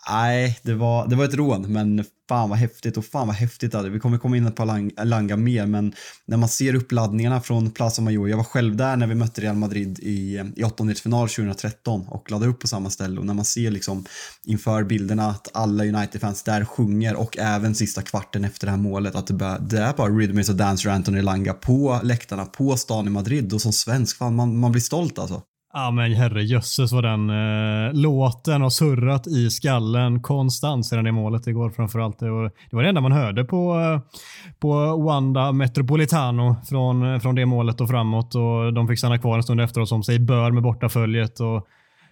Nej, 0.10 0.60
det 0.64 0.74
var, 0.74 1.08
det 1.08 1.16
var 1.16 1.26
ett 1.26 1.34
rån, 1.34 1.74
men 1.74 2.06
fan 2.30 2.50
vad 2.50 2.60
häftigt 2.60 2.98
och 2.98 3.06
fan 3.06 3.28
vad 3.28 3.36
häftigt 3.36 3.72
det 3.72 3.78
hade. 3.78 3.90
Vi 3.90 4.00
kommer 4.00 4.18
komma 4.18 4.38
in 4.38 4.52
på 4.52 4.64
Lang- 4.64 5.04
Langa 5.04 5.36
mer, 5.36 5.66
men 5.66 5.94
när 6.26 6.38
man 6.38 6.50
ser 6.50 6.76
uppladdningarna 6.76 7.42
från 7.42 7.72
Plaza 7.72 8.02
Mayor. 8.02 8.30
Jag 8.30 8.38
var 8.38 8.44
själv 8.44 8.76
där 8.76 8.96
när 8.98 9.08
vi 9.08 9.16
mötte 9.16 9.42
Real 9.42 9.56
Madrid 9.56 10.00
i, 10.00 10.44
i 10.56 10.64
åttondelsfinal 10.64 11.30
2013 11.30 12.08
och 12.08 12.32
laddade 12.32 12.52
upp 12.52 12.60
på 12.60 12.68
samma 12.68 12.90
ställe 12.90 13.20
och 13.20 13.26
när 13.26 13.34
man 13.34 13.46
ser 13.46 13.72
liksom 13.72 14.06
inför 14.46 14.84
bilderna 14.84 15.30
att 15.30 15.48
alla 15.54 15.84
United-fans 15.86 16.44
där 16.44 16.66
sjunger 16.66 17.16
och 17.16 17.38
även 17.38 17.76
sista 17.76 18.02
kvarten 18.02 18.46
efter 18.46 18.68
det 18.68 18.72
här 18.72 18.78
målet 18.78 19.16
att 19.16 19.28
det, 19.28 19.34
bara, 19.34 19.60
det 19.60 19.80
är 19.80 19.94
bara 19.94 20.10
Rhythm 20.10 20.40
is 20.40 20.50
a 20.50 20.54
Dancer 20.54 20.90
Anthony 20.90 21.22
Langa 21.22 21.54
på 21.54 22.00
läktarna 22.04 22.46
på 22.46 22.78
stan 22.78 23.08
i 23.08 23.10
Madrid 23.10 23.54
och 23.54 23.62
som 23.62 23.74
svensk, 23.74 24.18
fan 24.18 24.36
man, 24.36 24.58
man 24.58 24.72
blir 24.72 24.82
stolt 24.82 25.20
alltså. 25.20 25.42
Ja 25.74 25.92
men 25.92 26.14
herrejösses 26.14 26.92
vad 26.92 27.04
den 27.04 27.30
eh, 27.30 27.94
låten 27.94 28.62
har 28.62 28.70
surrat 28.70 29.28
i 29.28 29.50
skallen 29.50 30.22
konstant 30.22 30.86
sedan 30.86 31.04
det 31.04 31.12
målet 31.12 31.48
igår 31.48 31.70
framförallt. 31.70 32.20
Det 32.20 32.32
var 32.32 32.44
det, 32.44 32.76
var 32.76 32.84
det 32.84 32.90
enda 32.90 33.02
man 33.02 33.12
hörde 33.12 33.44
på, 33.44 33.80
eh, 33.80 34.20
på 34.60 34.98
Wanda 34.98 35.52
Metropolitano 35.52 36.56
från, 36.70 37.14
eh, 37.14 37.20
från 37.20 37.36
det 37.36 37.46
målet 37.46 37.82
och 37.82 37.90
framåt 37.90 38.36
och 38.36 38.74
de 38.74 38.88
fick 38.88 39.00
stanna 39.00 39.18
kvar 39.18 39.38
en 39.38 39.44
stund 39.44 39.62
efteråt 39.62 39.90
som 39.90 40.04
sig 40.04 40.20
bör 40.20 40.52
med 40.52 40.64
bortaföljet. 40.64 41.40
Och 41.40 41.68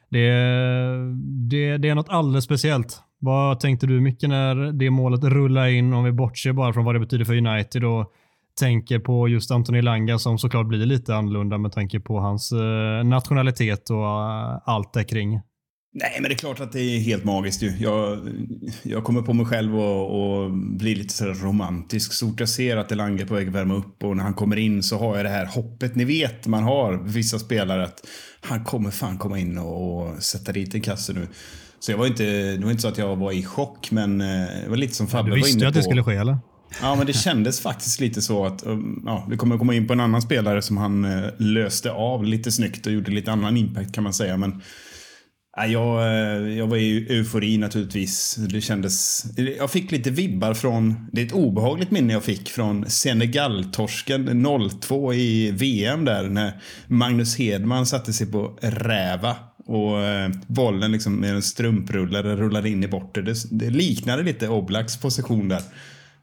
det, 0.10 0.30
det, 1.50 1.78
det 1.78 1.90
är 1.90 1.96
något 1.96 2.10
alldeles 2.10 2.46
speciellt. 2.46 3.02
Vad 3.20 3.60
tänkte 3.60 3.88
du 3.88 4.02
mycket 4.02 4.30
när 4.30 4.56
det 4.72 4.90
målet 4.90 5.24
rullade 5.24 5.74
in 5.74 5.94
om 5.94 6.04
vi 6.04 6.12
bortser 6.12 6.54
bara 6.54 6.74
från 6.74 6.86
vad 6.86 6.96
det 6.96 7.00
betyder 7.00 7.26
för 7.26 7.48
United 7.48 7.84
och 7.84 8.14
tänker 8.60 9.00
på 9.00 9.28
just 9.28 9.52
Anthony 9.52 9.82
Langa 9.82 10.20
som 10.20 10.38
såklart 10.38 10.68
blir 10.68 10.86
lite 10.86 11.16
annorlunda 11.16 11.58
med 11.58 11.72
tanke 11.72 12.00
på 12.00 12.20
hans 12.20 12.52
eh, 12.52 13.04
nationalitet 13.06 13.90
och 13.90 14.06
eh, 14.06 14.58
allt 14.66 14.94
där 14.94 15.04
kring. 15.04 15.40
Nej, 15.98 16.18
men 16.22 16.24
det 16.30 16.34
är 16.36 16.38
klart 16.38 16.60
att 16.60 16.72
det 16.72 16.80
är 16.82 17.00
helt 17.00 17.24
magiskt 17.24 17.64
ju. 17.64 17.74
Jag, 17.80 18.20
jag 18.84 19.04
kommer 19.04 19.22
på 19.22 19.34
mig 19.34 19.46
själv 19.46 19.80
och, 19.80 20.42
och 20.44 20.52
blir 20.52 20.96
lite 20.96 21.14
sådär 21.14 21.34
romantisk. 21.34 22.14
Så 22.14 22.28
fort 22.28 22.40
jag 22.40 22.50
ser 22.50 22.78
att 22.78 22.92
Elanga 22.92 23.22
är 23.24 23.28
på 23.28 23.34
väg 23.34 23.48
att 23.48 23.54
värma 23.54 23.74
upp 23.76 24.04
och 24.04 24.18
när 24.18 24.24
han 24.24 24.34
kommer 24.34 24.56
in 24.56 24.84
så 24.84 24.98
har 24.98 25.16
jag 25.16 25.26
det 25.26 25.30
här 25.30 25.46
hoppet. 25.46 25.96
Ni 25.96 26.06
vet, 26.06 26.48
man 26.48 26.64
har 26.64 27.04
vissa 27.04 27.40
spelare 27.40 27.84
att 27.84 28.08
han 28.42 28.64
kommer 28.64 28.92
fan 28.92 29.18
komma 29.18 29.40
in 29.40 29.58
och, 29.58 30.02
och 30.08 30.24
sätta 30.24 30.52
dit 30.52 30.76
en 30.76 30.82
kasse 30.82 31.14
nu. 31.14 31.28
Så 31.80 31.92
jag 31.92 31.98
var 31.98 32.08
inte, 32.08 32.24
det 32.56 32.64
var 32.64 32.72
inte 32.72 32.82
så 32.82 32.88
att 32.88 32.98
jag 32.98 33.16
var 33.16 33.32
i 33.32 33.44
chock, 33.44 33.92
men 33.92 34.22
eh, 34.22 34.28
det 34.64 34.70
var 34.70 34.78
lite 34.78 34.94
som 34.94 35.08
Fabbe 35.08 35.28
Du 35.28 35.32
var 35.32 35.38
inne 35.38 35.46
visste 35.46 35.60
på. 35.60 35.64
ju 35.64 35.68
att 35.68 35.74
det 35.74 35.84
skulle 35.84 36.04
ske 36.04 36.16
eller? 36.16 36.38
Ja, 36.82 36.96
men 36.96 37.08
det 37.08 37.14
kändes 37.14 37.60
faktiskt 37.62 38.00
lite 38.00 38.22
så 38.22 38.46
att 38.46 38.66
um, 38.66 39.04
ja, 39.06 39.28
vi 39.30 39.38
kommer 39.38 39.58
komma 39.58 39.74
in 39.74 39.88
på 39.88 39.94
en 39.94 40.00
annan 40.00 40.22
spelare 40.22 40.62
som 40.62 40.78
han 40.78 41.06
eh, 41.06 41.30
löste 41.38 41.92
av 41.92 42.24
lite 42.24 42.52
snyggt 42.52 42.88
och 42.88 42.94
gjorde 42.94 43.12
lite 43.12 43.32
annan 43.32 43.58
impact 43.58 43.94
kan 43.94 44.04
man 44.04 44.14
säga. 44.14 44.38
Men 44.38 44.62
ja, 45.58 45.66
jag, 45.66 46.02
eh, 46.02 46.58
jag 46.58 46.68
var 46.68 46.78
i 46.78 47.08
eufori 47.10 47.58
naturligtvis. 47.58 48.36
Det 48.36 48.62
kändes... 48.62 49.26
Jag 49.58 49.72
fick 49.72 49.92
lite 49.92 50.10
vibbar 50.10 50.54
från... 50.54 51.10
Det 51.12 51.22
är 51.22 51.26
ett 51.26 51.34
obehagligt 51.34 51.92
minne 51.92 52.14
jag 52.14 52.24
fick 52.24 52.50
från 52.50 52.90
Senegal-torsken 52.90 54.46
02 54.82 55.14
i 55.14 55.52
VM 55.52 56.06
där 56.06 56.30
när 56.30 56.62
Magnus 56.88 57.38
Hedman 57.38 57.86
satte 57.86 58.14
sig 58.14 58.32
på 58.32 58.58
räva 58.62 59.36
och 59.66 60.04
eh, 60.04 60.30
bollen 60.48 60.92
liksom 60.92 61.16
med 61.16 61.30
en 61.36 61.42
strumprullare 61.42 62.36
rullade 62.36 62.70
in 62.70 62.84
i 62.84 62.88
bortre. 62.88 63.22
Det, 63.22 63.36
det 63.52 63.70
liknade 63.70 64.24
lite 64.24 64.50
Oblaks 64.50 64.98
position 64.98 65.50
där. 65.50 65.62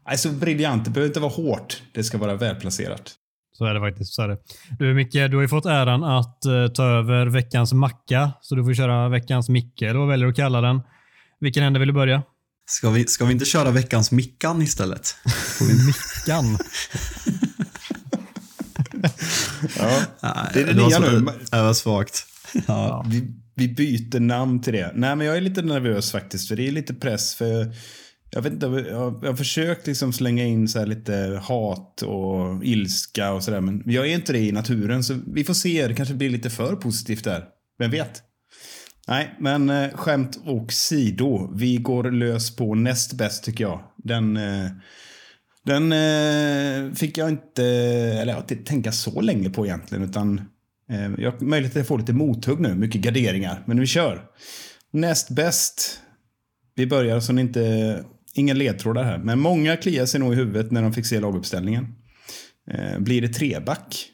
Alltså 0.05 0.29
briljant, 0.29 0.85
det 0.85 0.91
behöver 0.91 1.09
inte 1.09 1.21
vara 1.21 1.33
hårt. 1.33 1.83
Det 1.95 2.05
ska 2.05 2.19
vara 2.19 2.35
välplacerat. 2.37 3.15
Så 3.59 3.65
är 3.65 3.75
det 3.75 3.81
faktiskt. 3.81 4.15
Så 4.15 4.23
är 4.23 4.29
det. 4.29 4.39
Du 4.79 4.95
Micke, 4.95 5.13
du 5.13 5.35
har 5.35 5.43
ju 5.43 5.49
fått 5.49 5.67
äran 5.67 6.05
att 6.05 6.45
eh, 6.45 6.69
ta 6.69 6.85
över 6.85 7.27
veckans 7.27 7.73
macka, 7.73 8.33
så 8.41 8.55
du 8.55 8.65
får 8.65 8.75
köra 8.75 9.09
veckans 9.09 9.49
Micke, 9.49 9.83
eller 9.83 9.99
vad 9.99 10.09
väljer 10.09 10.27
du 10.27 10.31
att 10.31 10.37
kalla 10.37 10.61
den. 10.61 10.81
Vilken 11.41 11.65
ände 11.65 11.79
vill 11.79 11.89
du 11.89 11.95
börja? 11.95 12.23
Ska 12.67 12.91
vi, 12.91 13.07
ska 13.07 13.25
vi 13.25 13.33
inte 13.33 13.45
köra 13.45 13.71
veckans 13.71 14.13
Mickan 14.13 14.63
istället? 14.63 15.17
Mickan. 15.61 16.59
Ja, 19.79 20.01
Nej, 20.23 20.33
det 20.55 20.61
är 20.61 20.67
det 20.67 20.83
var 20.83 20.89
nya 20.89 20.99
nu. 20.99 21.21
Det 21.51 21.63
var 21.63 21.75
svagt. 21.75 22.27
Ja. 22.67 23.05
Vi, 23.09 23.29
vi 23.55 23.69
byter 23.69 24.21
namn 24.21 24.63
till 24.63 24.73
det. 24.73 24.93
Nej, 24.95 25.17
men 25.17 25.27
jag 25.27 25.37
är 25.37 25.41
lite 25.41 25.63
nervös 25.63 26.13
faktiskt, 26.13 26.49
för 26.49 26.57
det 26.57 26.69
är 26.69 26.73
lite 26.73 26.95
press. 26.95 27.35
för 27.35 27.73
jag 28.35 28.43
vet 28.43 28.53
inte, 28.53 28.67
jag, 28.67 29.21
jag 29.23 29.31
har 29.31 29.37
försökt 29.37 29.87
liksom 29.87 30.13
slänga 30.13 30.45
in 30.45 30.69
så 30.69 30.79
här 30.79 30.87
lite 30.87 31.41
hat 31.43 32.03
och 32.03 32.65
ilska 32.65 33.33
och 33.33 33.43
sådär, 33.43 33.61
men 33.61 33.83
jag 33.87 34.07
är 34.07 34.15
inte 34.15 34.33
det 34.33 34.39
i 34.39 34.53
naturen, 34.53 35.05
så 35.05 35.19
vi 35.27 35.45
får 35.45 35.55
se. 35.55 35.89
Det 35.89 35.95
kanske 35.95 36.15
blir 36.15 36.31
lite 36.31 36.51
för 36.51 36.77
positivt 36.77 37.25
där. 37.25 37.45
Vem 37.79 37.91
vet? 37.91 38.23
Nej, 39.09 39.37
men 39.41 39.71
eh, 39.71 39.91
skämt 39.91 40.39
åsido. 40.47 41.53
Vi 41.55 41.77
går 41.77 42.11
lös 42.11 42.57
på 42.57 42.75
näst 42.75 43.13
bäst 43.13 43.45
tycker 43.45 43.65
jag. 43.65 43.81
Den, 43.97 44.37
eh, 44.37 44.71
den 45.65 45.93
eh, 45.93 46.95
fick 46.95 47.19
jag 47.19 47.29
inte, 47.29 47.65
eller 47.65 48.33
jag 48.33 48.43
inte 48.43 48.57
tänka 48.57 48.93
så 48.93 49.21
länge 49.21 49.51
på 49.51 49.67
egentligen, 49.67 50.05
utan 50.05 50.41
eh, 50.91 51.11
jag 51.19 51.33
har 51.33 51.41
möjlighet 51.41 51.77
att 51.77 51.87
få 51.87 51.97
lite 51.97 52.13
mothugg 52.13 52.61
nu, 52.61 52.75
mycket 52.75 53.01
garderingar, 53.01 53.63
men 53.67 53.81
vi 53.81 53.87
kör. 53.87 54.25
Näst 54.91 55.31
bäst. 55.31 56.01
Vi 56.75 56.87
börjar 56.87 57.21
så 57.21 57.33
ni 57.33 57.41
inte, 57.41 58.05
inga 58.35 58.55
ledtrådar 58.55 59.05
här, 59.05 59.19
men 59.19 59.39
många 59.39 59.77
kliar 59.77 60.07
sig 60.07 60.21
nog 60.21 60.33
i 60.33 60.37
huvudet 60.37 60.71
när 60.71 60.83
de 60.83 60.93
fick 60.93 61.07
se 61.07 61.21
laguppställningen. 61.21 61.95
Eh, 62.71 62.99
blir 62.99 63.23
det 63.23 63.29
treback? 63.29 64.09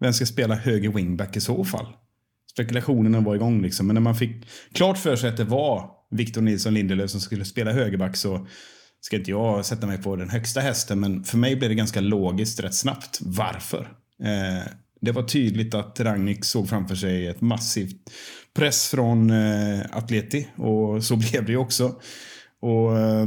Vem 0.00 0.12
ska 0.12 0.26
spela 0.26 0.54
höger 0.54 0.90
wingback 0.90 1.36
i 1.36 1.40
så 1.40 1.64
fall? 1.64 1.86
Spekulationerna 2.52 3.20
var 3.20 3.34
igång 3.34 3.62
liksom, 3.62 3.86
men 3.86 3.94
när 3.94 4.00
man 4.00 4.14
fick 4.14 4.46
klart 4.72 4.98
för 4.98 5.16
sig 5.16 5.30
att 5.30 5.36
det 5.36 5.44
var 5.44 5.90
Victor 6.10 6.42
Nilsson 6.42 6.74
Lindelöf 6.74 7.10
som 7.10 7.20
skulle 7.20 7.44
spela 7.44 7.72
högerback 7.72 8.16
så 8.16 8.46
ska 9.00 9.16
inte 9.16 9.30
jag 9.30 9.66
sätta 9.66 9.86
mig 9.86 10.02
på 10.02 10.16
den 10.16 10.30
högsta 10.30 10.60
hästen, 10.60 11.00
men 11.00 11.24
för 11.24 11.38
mig 11.38 11.56
blev 11.56 11.68
det 11.68 11.74
ganska 11.74 12.00
logiskt 12.00 12.60
rätt 12.60 12.74
snabbt 12.74 13.18
varför. 13.22 13.92
Eh, 14.22 14.72
det 15.00 15.12
var 15.12 15.22
tydligt 15.22 15.74
att 15.74 16.00
Rangnick 16.00 16.44
såg 16.44 16.68
framför 16.68 16.94
sig 16.94 17.26
ett 17.26 17.40
massivt 17.40 17.96
press 18.54 18.88
från 18.88 19.30
eh, 19.30 19.80
Atleti 19.90 20.48
och 20.56 21.04
så 21.04 21.16
blev 21.30 21.44
det 21.44 21.52
ju 21.52 21.58
också. 21.58 22.00
Och 22.60 22.98
eh, 22.98 23.26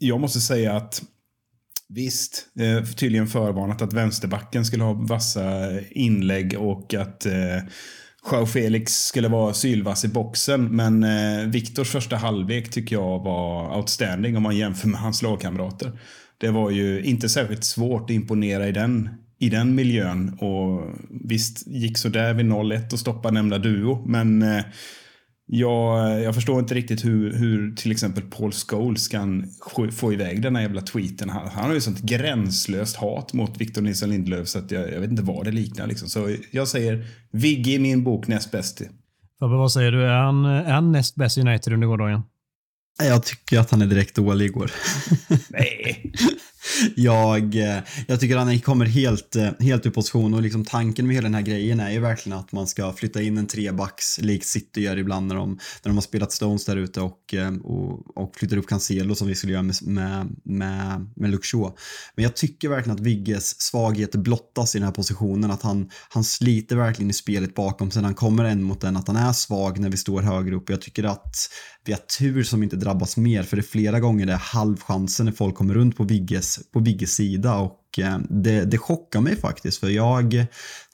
jag 0.00 0.20
måste 0.20 0.40
säga 0.40 0.76
att 0.76 1.02
Visst, 1.92 2.46
eh, 2.60 2.84
tydligen 2.84 3.26
förvarnat 3.26 3.82
att 3.82 3.92
vänsterbacken 3.92 4.64
skulle 4.64 4.84
ha 4.84 4.92
vassa 4.92 5.80
inlägg 5.90 6.56
och 6.58 6.94
att 6.94 7.26
eh, 7.26 7.58
Joao 8.30 8.46
Felix 8.46 8.92
skulle 8.92 9.28
vara 9.28 9.54
sylvass 9.54 10.04
i 10.04 10.08
boxen. 10.08 10.64
Men 10.64 11.04
eh, 11.04 11.46
Viktors 11.46 11.90
första 11.90 12.16
halvlek 12.16 12.70
tycker 12.70 12.96
jag 12.96 13.24
var 13.24 13.76
outstanding 13.76 14.36
om 14.36 14.42
man 14.42 14.56
jämför 14.56 14.88
med 14.88 15.00
hans 15.00 15.22
lagkamrater. 15.22 15.92
Det 16.38 16.50
var 16.50 16.70
ju 16.70 17.02
inte 17.02 17.28
särskilt 17.28 17.64
svårt 17.64 18.04
att 18.04 18.14
imponera 18.14 18.68
i 18.68 18.72
den, 18.72 19.08
i 19.38 19.48
den 19.48 19.74
miljön. 19.74 20.38
Och 20.38 20.94
visst 21.10 21.66
gick 21.66 21.98
så 21.98 22.08
där 22.08 22.34
vid 22.34 22.46
0-1 22.46 22.92
och 22.92 22.98
stoppa 22.98 23.30
nämnda 23.30 23.58
duo. 23.58 24.04
Men 24.06 24.42
eh, 24.42 24.64
jag, 25.52 26.20
jag 26.22 26.34
förstår 26.34 26.60
inte 26.60 26.74
riktigt 26.74 27.04
hur, 27.04 27.32
hur 27.32 27.74
till 27.74 27.90
exempel 27.92 28.22
Paul 28.22 28.52
Scholes 28.52 29.08
kan 29.08 29.46
få- 29.92 30.12
iväg 30.12 30.42
den 30.42 30.56
här 30.56 30.62
jävla 30.62 30.80
tweeten. 30.80 31.30
Han, 31.30 31.48
han 31.48 31.64
har 31.64 31.74
ju 31.74 31.80
sånt 31.80 32.00
gränslöst 32.00 32.96
hat 32.96 33.32
mot 33.32 33.60
Victor 33.60 33.82
Nilsson 33.82 34.10
Lindelöf 34.10 34.48
så 34.48 34.58
att 34.58 34.70
jag, 34.70 34.92
jag 34.92 35.00
vet 35.00 35.10
inte 35.10 35.22
vad 35.22 35.44
det 35.44 35.50
liknar. 35.50 35.86
Liksom. 35.86 36.08
Så 36.08 36.36
jag 36.50 36.68
säger 36.68 37.06
Vigge 37.32 37.70
i 37.70 37.78
min 37.78 38.04
bok 38.04 38.26
näst 38.28 38.50
bäst. 38.50 38.82
Fabbe, 39.40 39.56
vad 39.56 39.72
säger 39.72 39.92
du? 39.92 40.02
Är 40.04 40.18
han, 40.18 40.44
är 40.44 40.72
han 40.72 40.92
näst 40.92 41.14
bäst 41.16 41.38
i 41.38 41.40
United 41.40 41.72
under 41.72 41.86
gårdagen? 41.86 42.22
Jag 43.02 43.22
tycker 43.24 43.58
att 43.58 43.70
han 43.70 43.82
är 43.82 43.86
direkt 43.86 44.14
dålig 44.16 44.44
igår. 44.46 44.70
Nej. 45.50 46.12
Jag, 46.96 47.54
eh, 47.54 47.78
jag 48.06 48.20
tycker 48.20 48.36
han 48.36 48.60
kommer 48.60 48.86
helt, 48.86 49.36
eh, 49.36 49.50
helt 49.60 49.86
ur 49.86 49.90
position 49.90 50.34
och 50.34 50.42
liksom 50.42 50.64
tanken 50.64 51.06
med 51.06 51.16
hela 51.16 51.24
den 51.24 51.34
här 51.34 51.42
grejen 51.42 51.80
är 51.80 51.90
ju 51.90 52.00
verkligen 52.00 52.38
att 52.38 52.52
man 52.52 52.66
ska 52.66 52.92
flytta 52.92 53.22
in 53.22 53.38
en 53.38 53.46
trebacks 53.46 54.18
likt 54.18 54.46
City 54.46 54.80
gör 54.80 54.96
ibland 54.96 55.26
när 55.26 55.34
de, 55.34 55.48
när 55.82 55.90
de 55.90 55.96
har 55.96 56.02
spelat 56.02 56.32
Stones 56.32 56.64
där 56.64 56.76
ute 56.76 57.00
och, 57.00 57.34
eh, 57.34 57.54
och, 57.54 58.16
och 58.16 58.36
flyttar 58.36 58.56
upp 58.56 58.68
Cancelo 58.68 59.14
som 59.14 59.28
vi 59.28 59.34
skulle 59.34 59.52
göra 59.52 59.62
med, 59.62 59.76
med, 59.82 60.36
med, 60.44 61.10
med 61.16 61.30
Luke 61.30 61.56
Men 62.14 62.22
jag 62.22 62.36
tycker 62.36 62.68
verkligen 62.68 62.96
att 62.96 63.02
Vigges 63.02 63.60
svaghet 63.60 64.14
blottas 64.14 64.74
i 64.74 64.78
den 64.78 64.86
här 64.86 64.92
positionen, 64.92 65.50
att 65.50 65.62
han, 65.62 65.90
han 66.08 66.24
sliter 66.24 66.76
verkligen 66.76 67.10
i 67.10 67.14
spelet 67.14 67.54
bakom 67.54 67.90
sen 67.90 68.04
han 68.04 68.14
kommer 68.14 68.44
en 68.44 68.62
mot 68.62 68.84
en, 68.84 68.96
att 68.96 69.06
han 69.06 69.16
är 69.16 69.32
svag 69.32 69.78
när 69.78 69.88
vi 69.88 69.96
står 69.96 70.22
högre 70.22 70.54
upp. 70.54 70.70
Jag 70.70 70.80
tycker 70.80 71.04
att 71.04 71.36
vi 71.84 71.92
har 71.92 72.00
tur 72.18 72.42
som 72.42 72.62
inte 72.62 72.76
drabbas 72.76 73.16
mer 73.16 73.42
för 73.42 73.56
det 73.56 73.60
är 73.60 73.64
flera 73.64 74.00
gånger 74.00 74.26
det 74.26 74.32
är 74.32 74.36
halvchansen 74.36 75.26
när 75.26 75.32
folk 75.32 75.54
kommer 75.54 75.74
runt 75.74 75.96
på 75.96 76.04
Vigges, 76.04 76.49
på 76.72 76.80
Vigges 76.80 77.14
sida 77.14 77.54
och 77.54 77.98
eh, 77.98 78.18
det, 78.30 78.64
det 78.64 78.78
chockar 78.78 79.20
mig 79.20 79.36
faktiskt 79.36 79.78
för 79.78 79.88
jag 79.88 80.46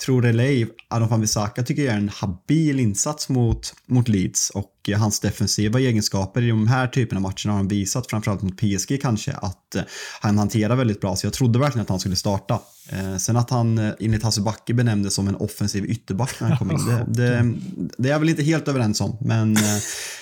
tror 0.05 0.33
LA, 0.33 0.69
Adam 0.89 1.09
van 1.09 1.21
Bissaka 1.21 1.63
tycker 1.63 1.85
jag 1.85 1.95
är 1.95 1.99
en 1.99 2.09
habil 2.09 2.81
insats 2.81 3.29
mot, 3.29 3.75
mot 3.87 4.09
Leeds 4.09 4.51
och 4.51 4.76
hans 4.95 5.21
defensiva 5.21 5.81
egenskaper 5.81 6.43
i 6.43 6.49
de 6.49 6.67
här 6.67 6.87
typerna 6.87 7.19
av 7.19 7.23
matcherna 7.23 7.53
har 7.53 7.57
han 7.57 7.69
visat, 7.69 8.07
framförallt 8.07 8.43
mot 8.43 8.57
PSG 8.57 9.03
kanske, 9.03 9.33
att 9.33 9.75
eh, 9.75 9.83
han 10.21 10.39
hanterar 10.39 10.77
väldigt 10.77 11.01
bra 11.01 11.17
så 11.17 11.27
jag 11.27 11.33
trodde 11.33 11.59
verkligen 11.59 11.83
att 11.83 11.89
han 11.89 12.01
skulle 12.01 12.17
starta. 12.17 12.59
Eh, 12.89 13.17
sen 13.17 13.37
att 13.37 13.51
han 13.51 13.79
eh, 13.79 13.93
enligt 14.01 14.23
Hasse 14.23 14.41
Backe 14.41 14.75
benämndes 14.75 15.15
som 15.15 15.29
en 15.29 15.37
offensiv 15.37 15.85
ytterback 15.85 16.41
när 16.41 16.49
han 16.49 16.59
kom 16.59 16.71
in, 16.71 16.87
det, 16.87 17.05
det, 17.09 17.55
det 17.99 18.09
är 18.09 18.13
jag 18.13 18.19
väl 18.19 18.29
inte 18.29 18.43
helt 18.43 18.69
överens 18.69 19.01
om 19.01 19.17
men 19.21 19.57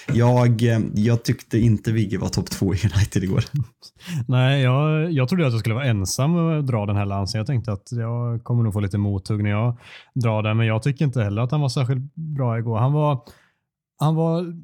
jag, 0.07 0.63
jag 0.95 1.23
tyckte 1.23 1.59
inte 1.59 1.93
Vigge 1.93 2.19
var 2.19 2.29
topp 2.29 2.51
två 2.51 2.75
i 2.75 2.79
United 2.95 3.25
igår. 3.25 3.45
Nej, 4.29 4.63
jag, 4.63 5.13
jag 5.13 5.29
trodde 5.29 5.47
att 5.47 5.53
jag 5.53 5.61
skulle 5.61 5.75
vara 5.75 5.85
ensam 5.85 6.37
och 6.37 6.65
dra 6.65 6.87
den 6.87 6.97
här 6.97 7.07
lansen. 7.07 7.39
Jag 7.39 7.47
tänkte 7.47 7.73
att 7.73 7.93
jag 7.93 8.45
kommer 8.45 8.63
nog 8.63 8.73
få 8.73 8.81
lite 8.81 8.99
mothugg 8.99 9.43
när 9.43 9.51
jag 9.51 9.79
drar 10.15 10.43
den, 10.43 10.57
men 10.57 10.67
jag 10.67 10.83
tycker 10.83 11.05
inte 11.05 11.23
heller 11.23 11.43
att 11.43 11.51
han 11.51 11.61
var 11.61 11.69
särskilt 11.69 12.15
bra 12.15 12.59
igår. 12.59 12.79
Han 12.79 12.93
var, 12.93 13.21
han 13.99 14.15
var 14.15 14.55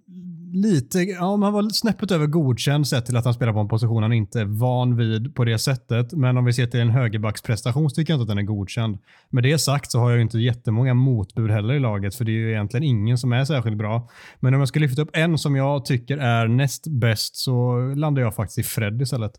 lite, 0.53 0.99
ja, 0.99 1.37
men 1.37 1.43
han 1.43 1.53
var 1.53 1.69
snäppet 1.71 2.11
över 2.11 2.27
godkänd 2.27 2.89
sett 2.89 3.07
till 3.07 3.17
att 3.17 3.25
han 3.25 3.35
spelar 3.35 3.53
på 3.53 3.59
en 3.59 3.69
position 3.69 4.03
han 4.03 4.13
inte 4.13 4.41
är 4.41 4.45
van 4.45 4.97
vid 4.97 5.35
på 5.35 5.45
det 5.45 5.59
sättet. 5.59 6.13
Men 6.13 6.37
om 6.37 6.45
vi 6.45 6.53
ser 6.53 6.67
till 6.67 6.81
en 6.81 6.91
högerbacksprestation 6.91 7.91
så 7.91 7.95
tycker 7.95 8.13
jag 8.13 8.17
inte 8.17 8.23
att 8.23 8.37
den 8.37 8.39
är 8.39 8.43
godkänd. 8.43 8.99
Med 9.29 9.43
det 9.43 9.59
sagt 9.59 9.91
så 9.91 9.99
har 9.99 10.11
jag 10.11 10.17
ju 10.17 10.23
inte 10.23 10.39
jättemånga 10.39 10.95
motbud 10.95 11.51
heller 11.51 11.75
i 11.75 11.79
laget, 11.79 12.15
för 12.15 12.25
det 12.25 12.31
är 12.31 12.35
ju 12.35 12.51
egentligen 12.51 12.85
ingen 12.85 13.19
som 13.19 13.33
är 13.33 13.45
särskilt 13.45 13.77
bra. 13.77 14.09
Men 14.41 14.55
om 14.55 14.61
jag 14.61 14.69
ska 14.69 14.81
lyfta 14.81 15.03
upp 15.03 15.11
en 15.13 15.39
som 15.39 15.57
jag 15.57 15.85
tycker 15.85 16.19
är 16.19 16.49
näst 16.49 16.87
bäst 16.87 17.37
så 17.37 17.79
landar 17.97 18.23
jag 18.23 18.35
faktiskt 18.35 18.59
i 18.59 18.63
Fred 18.63 19.03
istället. 19.03 19.33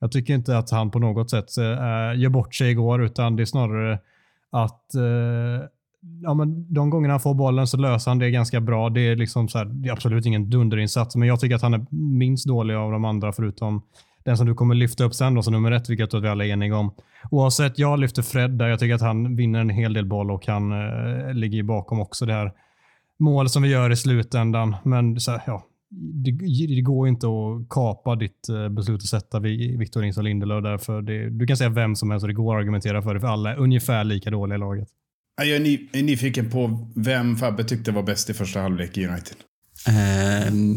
Jag 0.00 0.12
tycker 0.12 0.34
inte 0.34 0.58
att 0.58 0.70
han 0.70 0.90
på 0.90 0.98
något 0.98 1.30
sätt 1.30 1.58
äh, 1.58 2.20
gör 2.20 2.28
bort 2.28 2.54
sig 2.54 2.70
igår, 2.70 3.02
utan 3.04 3.36
det 3.36 3.42
är 3.42 3.44
snarare 3.44 3.98
att 4.50 4.94
eh, 4.94 5.68
ja, 6.22 6.34
men 6.34 6.74
de 6.74 6.90
gångerna 6.90 7.12
han 7.12 7.20
får 7.20 7.34
bollen 7.34 7.66
så 7.66 7.76
löser 7.76 8.10
han 8.10 8.18
det 8.18 8.30
ganska 8.30 8.60
bra. 8.60 8.90
Det 8.90 9.00
är, 9.00 9.16
liksom 9.16 9.48
så 9.48 9.58
här, 9.58 9.64
det 9.64 9.88
är 9.88 9.92
absolut 9.92 10.26
ingen 10.26 10.50
dunderinsats, 10.50 11.16
men 11.16 11.28
jag 11.28 11.40
tycker 11.40 11.56
att 11.56 11.62
han 11.62 11.74
är 11.74 11.86
minst 11.90 12.46
dålig 12.46 12.74
av 12.74 12.92
de 12.92 13.04
andra 13.04 13.32
förutom 13.32 13.82
den 14.24 14.36
som 14.36 14.46
du 14.46 14.54
kommer 14.54 14.74
lyfta 14.74 15.04
upp 15.04 15.14
sen 15.14 15.34
då, 15.34 15.42
som 15.42 15.52
nummer 15.52 15.72
ett, 15.72 15.90
vilket 15.90 16.00
jag 16.00 16.10
tror 16.10 16.20
att 16.20 16.24
vi 16.24 16.28
alla 16.28 16.44
är 16.44 16.48
eniga 16.48 16.76
om. 16.76 16.90
Oavsett, 17.30 17.78
jag 17.78 17.98
lyfter 17.98 18.22
Fred 18.22 18.50
där. 18.50 18.68
Jag 18.68 18.78
tycker 18.78 18.94
att 18.94 19.00
han 19.00 19.36
vinner 19.36 19.60
en 19.60 19.70
hel 19.70 19.92
del 19.92 20.06
boll 20.06 20.30
och 20.30 20.46
han 20.46 20.72
eh, 20.72 21.34
ligger 21.34 21.62
bakom 21.62 22.00
också 22.00 22.26
det 22.26 22.32
här 22.32 22.52
mål 23.18 23.48
som 23.48 23.62
vi 23.62 23.68
gör 23.68 23.90
i 23.90 23.96
slutändan. 23.96 24.76
Men 24.82 25.20
så 25.20 25.30
här, 25.30 25.42
ja, 25.46 25.62
det, 26.24 26.30
det 26.66 26.80
går 26.80 27.08
inte 27.08 27.26
att 27.26 27.68
kapa 27.68 28.14
ditt 28.14 28.48
eh, 28.48 28.68
beslut 28.68 28.96
att 28.96 29.06
sätta 29.06 29.40
Victor 29.40 30.00
Nilsson 30.00 30.24
Lindelöf 30.24 30.62
därför 30.62 31.02
det, 31.02 31.30
du 31.30 31.46
kan 31.46 31.56
säga 31.56 31.70
vem 31.70 31.96
som 31.96 32.10
helst 32.10 32.24
och 32.24 32.28
det 32.28 32.34
går 32.34 32.56
att 32.56 32.60
argumentera 32.60 33.02
för 33.02 33.14
det, 33.14 33.20
för 33.20 33.28
alla 33.28 33.52
är 33.52 33.56
ungefär 33.56 34.04
lika 34.04 34.30
dåliga 34.30 34.56
i 34.56 34.58
laget. 34.58 34.88
Jag 35.44 35.56
är, 35.56 35.60
ny, 35.60 35.88
är 35.92 36.02
nyfiken 36.02 36.50
på 36.50 36.88
vem 36.96 37.36
Fabbe 37.36 37.64
tyckte 37.64 37.92
var 37.92 38.02
bäst 38.02 38.30
i 38.30 38.34
första 38.34 38.60
halvlek 38.60 38.98
i 38.98 39.06
United. 39.06 39.36
Ehm. 39.86 40.76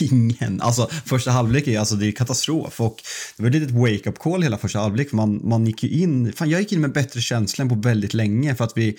Ingen. 0.00 0.60
Alltså 0.60 0.88
första 1.04 1.30
halvlek 1.30 1.68
är 1.68 1.78
alltså 1.78 1.94
det 1.94 2.06
är 2.06 2.12
katastrof 2.12 2.80
och 2.80 2.96
det 3.36 3.42
var 3.42 3.50
ett 3.50 3.54
litet 3.54 3.70
wake-up 3.70 4.18
call 4.18 4.42
hela 4.42 4.58
första 4.58 4.78
halvlek 4.78 5.12
man, 5.12 5.48
man 5.48 5.66
gick 5.66 5.82
ju 5.82 5.88
in, 5.88 6.32
fan 6.32 6.50
jag 6.50 6.60
gick 6.60 6.72
in 6.72 6.80
med 6.80 6.92
bättre 6.92 7.20
känsla 7.20 7.62
än 7.62 7.68
på 7.68 7.74
väldigt 7.74 8.14
länge 8.14 8.54
för 8.54 8.64
att 8.64 8.72
vi 8.76 8.96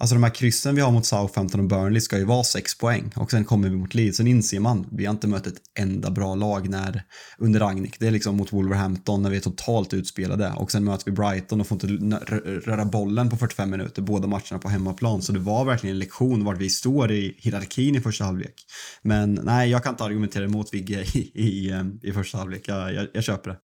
Alltså 0.00 0.14
de 0.14 0.22
här 0.22 0.30
kryssen 0.34 0.74
vi 0.74 0.80
har 0.80 0.90
mot 0.92 1.06
Southampton 1.06 1.60
och 1.60 1.66
Burnley 1.66 2.00
ska 2.00 2.18
ju 2.18 2.24
vara 2.24 2.44
sex 2.44 2.78
poäng 2.78 3.12
och 3.16 3.30
sen 3.30 3.44
kommer 3.44 3.68
vi 3.68 3.76
mot 3.76 3.94
Leeds. 3.94 4.16
Sen 4.16 4.26
inser 4.26 4.60
man, 4.60 4.86
vi 4.92 5.04
har 5.06 5.10
inte 5.14 5.28
mött 5.28 5.46
ett 5.46 5.54
enda 5.78 6.10
bra 6.10 6.34
lag 6.34 6.68
när, 6.68 7.02
under 7.38 7.60
Ragnik. 7.60 7.96
Det 8.00 8.06
är 8.06 8.10
liksom 8.10 8.36
mot 8.36 8.52
Wolverhampton 8.52 9.22
när 9.22 9.30
vi 9.30 9.36
är 9.36 9.40
totalt 9.40 9.94
utspelade 9.94 10.52
och 10.56 10.70
sen 10.72 10.84
möter 10.84 11.04
vi 11.04 11.12
Brighton 11.12 11.60
och 11.60 11.66
får 11.66 11.84
inte 11.84 11.86
rö- 11.86 12.60
röra 12.60 12.84
bollen 12.84 13.30
på 13.30 13.36
45 13.36 13.70
minuter, 13.70 14.02
båda 14.02 14.26
matcherna 14.28 14.58
på 14.62 14.68
hemmaplan. 14.68 15.22
Så 15.22 15.32
det 15.32 15.38
var 15.38 15.64
verkligen 15.64 15.96
en 15.96 16.00
lektion 16.00 16.44
vart 16.44 16.58
vi 16.58 16.68
står 16.70 17.12
i 17.12 17.34
hierarkin 17.38 17.96
i 17.96 18.00
första 18.00 18.24
halvlek. 18.24 18.54
Men 19.02 19.40
nej, 19.42 19.70
jag 19.70 19.82
kan 19.82 19.92
inte 19.92 20.04
argumentera 20.04 20.44
emot 20.44 20.74
Vigge 20.74 21.02
i, 21.14 21.18
i, 21.34 21.72
i 22.02 22.12
första 22.12 22.38
halvlek. 22.38 22.62
Jag, 22.68 22.94
jag, 22.94 23.06
jag 23.14 23.24
köper 23.24 23.50
det. 23.50 23.56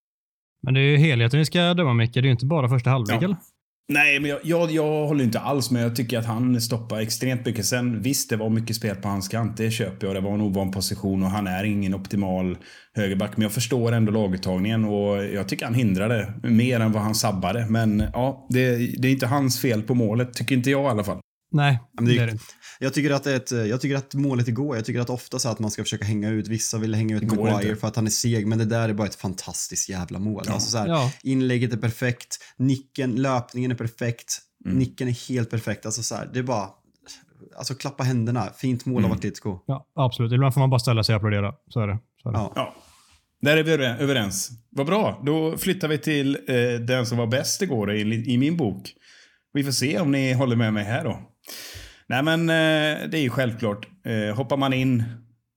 Men 0.65 0.73
det 0.73 0.79
är 0.79 0.83
ju 0.91 0.97
helheten 0.97 1.39
vi 1.39 1.45
ska 1.45 1.73
döma 1.73 1.93
Micke. 1.93 2.13
Det 2.13 2.19
är 2.19 2.23
ju 2.23 2.31
inte 2.31 2.45
bara 2.45 2.69
första 2.69 2.89
halvlek 2.89 3.17
Ja. 3.21 3.25
eller? 3.25 3.37
Nej, 3.89 4.19
men 4.19 4.29
jag, 4.29 4.39
jag, 4.43 4.71
jag 4.71 5.07
håller 5.07 5.23
inte 5.23 5.39
alls 5.39 5.71
med. 5.71 5.83
Jag 5.83 5.95
tycker 5.95 6.19
att 6.19 6.25
han 6.25 6.61
stoppar 6.61 6.99
extremt 6.99 7.45
mycket. 7.45 7.65
Sen 7.65 8.01
visst, 8.01 8.29
det 8.29 8.35
var 8.35 8.49
mycket 8.49 8.75
spel 8.75 8.95
på 8.95 9.07
hans 9.07 9.27
kant. 9.27 9.57
Det 9.57 9.71
köper 9.71 10.07
jag. 10.07 10.15
Det 10.15 10.21
var 10.21 10.33
en 10.33 10.41
ovan 10.41 10.71
position 10.71 11.23
och 11.23 11.29
han 11.29 11.47
är 11.47 11.63
ingen 11.63 11.93
optimal 11.93 12.57
högerback. 12.93 13.37
Men 13.37 13.41
jag 13.41 13.51
förstår 13.51 13.91
ändå 13.91 14.11
laguttagningen 14.11 14.85
och 14.85 15.25
jag 15.25 15.47
tycker 15.47 15.65
han 15.65 15.73
hindrade 15.73 16.33
mer 16.43 16.79
än 16.79 16.91
vad 16.91 17.01
han 17.01 17.15
sabbade. 17.15 17.65
Men 17.69 18.03
ja, 18.13 18.47
det, 18.49 18.75
det 18.77 19.07
är 19.07 19.11
inte 19.11 19.27
hans 19.27 19.61
fel 19.61 19.81
på 19.81 19.95
målet, 19.95 20.33
tycker 20.33 20.55
inte 20.55 20.71
jag 20.71 20.83
i 20.83 20.87
alla 20.87 21.03
fall. 21.03 21.19
Nej, 21.51 21.79
det 22.01 22.17
är 22.17 22.25
det 22.25 22.31
inte. 22.31 22.43
Jag 22.79 22.93
tycker 22.93 23.11
att, 23.11 23.27
ett, 23.27 23.51
jag 23.51 23.81
tycker 23.81 23.95
att 23.95 24.13
målet 24.13 24.47
går. 24.47 24.75
Jag 24.75 24.85
tycker 24.85 24.99
att 24.99 25.09
ofta 25.09 25.39
så 25.39 25.49
att 25.49 25.59
man 25.59 25.71
ska 25.71 25.83
försöka 25.83 26.05
hänga 26.05 26.29
ut. 26.29 26.47
Vissa 26.47 26.77
vill 26.77 26.95
hänga 26.95 27.15
ut 27.17 27.23
Maguire 27.23 27.75
för 27.75 27.87
att 27.87 27.95
han 27.95 28.05
är 28.05 28.11
seg, 28.11 28.47
men 28.47 28.57
det 28.57 28.65
där 28.65 28.89
är 28.89 28.93
bara 28.93 29.07
ett 29.07 29.15
fantastiskt 29.15 29.89
jävla 29.89 30.19
mål. 30.19 30.43
Alltså 30.49 30.71
så 30.71 30.77
här, 30.77 30.87
Ja. 30.87 31.11
Inlägget 31.23 31.73
är 31.73 31.77
perfekt, 31.77 32.37
nicken, 32.57 33.15
löpningen 33.15 33.71
är 33.71 33.75
perfekt, 33.75 34.39
Mm. 34.65 34.77
nicken 34.77 35.07
är 35.07 35.29
helt 35.29 35.49
perfekt. 35.49 35.85
Alltså 35.85 36.03
så 36.03 36.15
här, 36.15 36.29
det 36.33 36.39
är 36.39 36.43
bara, 36.43 36.69
alltså 37.57 37.75
klappa 37.75 38.03
händerna. 38.03 38.49
Fint 38.57 38.85
mål 38.85 38.97
av 39.03 39.05
Mm. 39.05 39.17
Atletico. 39.17 39.59
Ja, 39.65 39.87
absolut. 39.95 40.31
Ibland 40.33 40.53
får 40.53 40.59
man 40.61 40.69
bara 40.69 40.79
ställa 40.79 41.03
sig 41.03 41.15
och 41.15 41.17
applådera. 41.17 41.53
Så 41.69 41.79
är 41.79 41.87
det. 41.87 41.99
Så 42.23 42.29
är 42.29 42.33
det. 42.33 42.39
Ja. 42.39 42.53
Ja, 42.55 42.75
där 43.41 43.57
är 43.57 43.63
vi 43.63 43.71
över- 43.71 43.97
överens. 43.97 44.49
Vad 44.69 44.85
bra, 44.85 45.21
då 45.25 45.57
flyttar 45.57 45.87
vi 45.87 45.97
till 45.97 46.37
eh, 46.47 46.55
den 46.85 47.05
som 47.05 47.17
var 47.17 47.27
bäst 47.27 47.61
igår 47.61 47.93
i, 47.93 48.01
i 48.33 48.37
min 48.37 48.57
bok. 48.57 48.93
Vi 49.53 49.63
får 49.63 49.71
se 49.71 49.99
om 49.99 50.11
ni 50.11 50.33
håller 50.33 50.55
med 50.55 50.73
mig 50.73 50.83
här 50.83 51.03
då. 51.03 51.19
Nej 52.13 52.23
men 52.23 52.41
eh, 52.41 53.09
det 53.09 53.17
är 53.17 53.21
ju 53.21 53.29
självklart. 53.29 53.87
Eh, 54.05 54.35
hoppar 54.35 54.57
man 54.57 54.73
in 54.73 55.03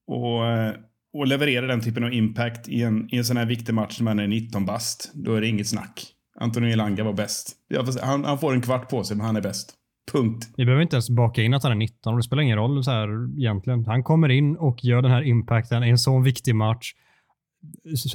och, 0.06 0.46
eh, 0.46 0.72
och 1.12 1.26
levererar 1.26 1.68
den 1.68 1.80
typen 1.80 2.04
av 2.04 2.12
impact 2.12 2.68
i 2.68 2.82
en, 2.82 3.14
i 3.14 3.16
en 3.18 3.24
sån 3.24 3.36
här 3.36 3.46
viktig 3.46 3.74
match 3.74 4.00
när 4.00 4.04
man 4.04 4.18
är 4.18 4.26
19 4.26 4.66
bast, 4.66 5.10
då 5.14 5.34
är 5.34 5.40
det 5.40 5.46
inget 5.46 5.68
snack. 5.68 6.06
Antonio 6.40 6.70
Elanga 6.70 7.04
var 7.04 7.12
bäst. 7.12 7.56
Han, 8.02 8.24
han 8.24 8.38
får 8.38 8.54
en 8.54 8.60
kvart 8.60 8.88
på 8.88 9.04
sig, 9.04 9.16
men 9.16 9.26
han 9.26 9.36
är 9.36 9.40
bäst. 9.40 9.74
Punkt. 10.12 10.48
Vi 10.56 10.64
behöver 10.64 10.82
inte 10.82 10.96
ens 10.96 11.10
baka 11.10 11.42
in 11.42 11.54
att 11.54 11.62
han 11.62 11.72
är 11.72 11.76
19 11.76 12.16
det 12.16 12.22
spelar 12.22 12.42
ingen 12.42 12.58
roll 12.58 12.84
så 12.84 12.90
här 12.90 13.38
egentligen. 13.38 13.86
Han 13.86 14.02
kommer 14.02 14.28
in 14.28 14.56
och 14.56 14.84
gör 14.84 15.02
den 15.02 15.10
här 15.10 15.22
impacten 15.22 15.84
i 15.84 15.88
en 15.88 15.98
sån 15.98 16.22
viktig 16.22 16.54
match. 16.54 16.92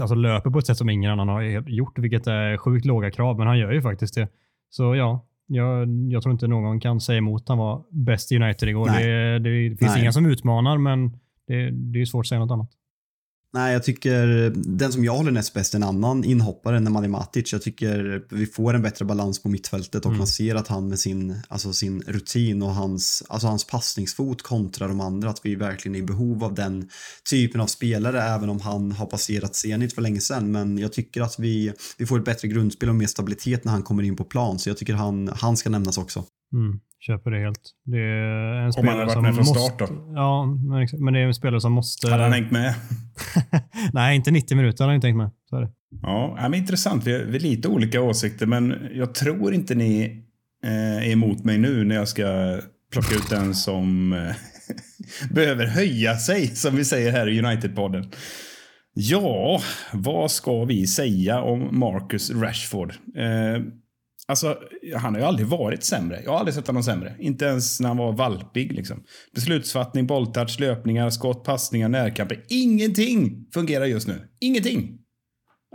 Alltså 0.01 0.15
löper 0.15 0.49
på 0.49 0.59
ett 0.59 0.67
sätt 0.67 0.77
som 0.77 0.89
ingen 0.89 1.11
annan 1.11 1.27
har 1.27 1.69
gjort, 1.69 1.99
vilket 1.99 2.27
är 2.27 2.57
sjukt 2.57 2.85
låga 2.85 3.11
krav, 3.11 3.37
men 3.37 3.47
han 3.47 3.59
gör 3.59 3.71
ju 3.71 3.81
faktiskt 3.81 4.15
det. 4.15 4.27
Så 4.69 4.95
ja, 4.95 5.25
jag, 5.55 5.89
jag 6.11 6.23
tror 6.23 6.31
inte 6.33 6.47
någon 6.47 6.79
kan 6.79 7.01
säga 7.01 7.17
emot 7.17 7.49
han 7.49 7.57
var 7.57 7.83
bäst 7.91 8.31
i 8.31 8.35
United 8.35 8.69
igår. 8.69 8.87
Det, 8.87 9.39
det 9.39 9.77
finns 9.77 9.91
Nej. 9.91 10.01
inga 10.01 10.11
som 10.11 10.25
utmanar, 10.25 10.77
men 10.77 11.09
det, 11.47 11.71
det 11.71 12.01
är 12.01 12.05
svårt 12.05 12.23
att 12.23 12.27
säga 12.27 12.39
något 12.39 12.51
annat. 12.51 12.71
Nej, 13.53 13.73
jag 13.73 13.83
tycker 13.83 14.53
den 14.55 14.91
som 14.91 15.03
jag 15.03 15.13
håller 15.13 15.31
näst 15.31 15.53
bäst 15.53 15.73
är 15.73 15.77
en 15.77 15.83
annan 15.83 16.23
inhoppare, 16.23 16.79
Nemanja 16.79 17.09
Matic. 17.09 17.53
Jag 17.53 17.61
tycker 17.61 18.23
vi 18.29 18.45
får 18.45 18.73
en 18.73 18.81
bättre 18.81 19.05
balans 19.05 19.43
på 19.43 19.49
mittfältet 19.49 20.05
och 20.05 20.11
Mm. 20.11 20.17
man 20.17 20.27
ser 20.27 20.55
att 20.55 20.67
han 20.67 20.87
med 20.87 20.99
sin, 20.99 21.41
alltså 21.47 21.73
sin 21.73 22.01
rutin 22.01 22.61
och 22.61 22.75
hans, 22.75 23.23
alltså 23.27 23.47
hans 23.47 23.63
passningsfot 23.67 24.41
kontra 24.41 24.87
de 24.87 25.01
andra, 25.01 25.29
att 25.29 25.39
vi 25.43 25.55
verkligen 25.55 25.95
är 25.95 25.99
i 25.99 26.03
behov 26.03 26.43
av 26.43 26.53
den 26.53 26.89
typen 27.29 27.61
av 27.61 27.67
spelare, 27.67 28.21
även 28.21 28.49
om 28.49 28.59
han 28.61 28.91
har 28.91 29.05
passerat 29.05 29.55
Zenit 29.55 29.95
för 29.95 30.01
länge 30.01 30.19
sedan. 30.21 30.51
Men 30.51 30.77
jag 30.77 30.93
tycker 30.93 31.21
att 31.21 31.39
vi, 31.39 31.73
vi 31.97 32.05
får 32.05 32.19
ett 32.19 32.25
bättre 32.25 32.47
grundspel 32.47 32.89
och 32.89 32.95
mer 32.95 33.07
stabilitet 33.07 33.63
när 33.63 33.71
han 33.71 33.83
kommer 33.83 34.03
in 34.03 34.15
på 34.15 34.23
plan, 34.23 34.59
så 34.59 34.69
jag 34.69 34.77
tycker 34.77 34.93
han, 34.93 35.27
han 35.35 35.57
ska 35.57 35.69
nämnas 35.69 35.97
också. 35.97 36.23
Mm, 36.53 36.79
köper 36.99 37.31
det 37.31 37.39
helt. 37.39 37.61
Det 37.85 37.97
är 37.97 38.53
en 38.53 38.65
Om 38.65 38.71
spelare 38.71 38.89
han 38.89 38.99
hade 38.99 39.15
varit 39.15 39.23
med 39.23 39.35
från 39.35 39.45
måste, 39.45 39.59
start 39.59 39.89
då. 39.89 40.13
Ja, 40.15 40.45
men 40.99 41.13
det 41.13 41.19
är 41.19 41.27
en 41.27 41.33
spelare 41.33 41.61
som 41.61 41.73
måste... 41.73 42.11
Hade 42.11 42.23
han 42.23 42.33
hängt 42.33 42.51
med? 42.51 42.73
Nej, 43.93 44.15
inte 44.15 44.31
90 44.31 44.57
minuter 44.57 44.83
har 44.83 44.89
han 44.89 44.95
inte 44.95 45.05
tänkt 45.05 45.17
med. 45.17 45.31
Så 45.49 45.55
är 45.55 45.61
det. 45.61 45.69
Ja, 46.01 46.37
men 46.41 46.53
intressant. 46.53 47.07
Vi 47.07 47.13
har, 47.13 47.19
vi 47.19 47.31
har 47.31 47.39
lite 47.39 47.67
olika 47.67 48.01
åsikter, 48.01 48.45
men 48.45 48.89
jag 48.93 49.15
tror 49.15 49.53
inte 49.53 49.75
ni 49.75 50.23
eh, 50.63 51.07
är 51.07 51.11
emot 51.11 51.43
mig 51.43 51.57
nu 51.57 51.83
när 51.83 51.95
jag 51.95 52.07
ska 52.07 52.59
plocka 52.91 53.15
ut 53.15 53.29
den 53.29 53.55
som 53.55 54.13
eh, 54.13 54.35
behöver 55.33 55.65
höja 55.67 56.15
sig, 56.15 56.47
som 56.47 56.75
vi 56.75 56.85
säger 56.85 57.11
här 57.11 57.29
i 57.29 57.41
United-podden. 57.41 58.11
Ja, 58.93 59.61
vad 59.93 60.31
ska 60.31 60.65
vi 60.65 60.87
säga 60.87 61.41
om 61.41 61.79
Marcus 61.79 62.31
Rashford? 62.31 62.93
Eh, 63.15 63.63
alltså, 64.27 64.57
han 64.95 65.13
har 65.13 65.21
ju 65.21 65.27
aldrig 65.27 65.47
varit 65.47 65.83
sämre. 65.83 66.21
Jag 66.23 66.31
har 66.31 66.39
aldrig 66.39 66.55
sett 66.55 66.67
honom 66.67 66.83
sämre. 66.83 67.15
Inte 67.19 67.45
ens 67.45 67.79
när 67.79 67.87
han 67.87 67.97
var 67.97 68.11
valpig. 68.11 68.73
Liksom. 68.73 69.03
Beslutsfattning, 69.35 70.07
bolltouch, 70.07 70.59
löpningar, 70.59 71.09
skott, 71.09 71.43
passningar, 71.43 71.89
närkamper. 71.89 72.45
Ingenting 72.49 73.47
fungerar 73.53 73.85
just 73.85 74.07
nu. 74.07 74.27
Ingenting. 74.39 74.97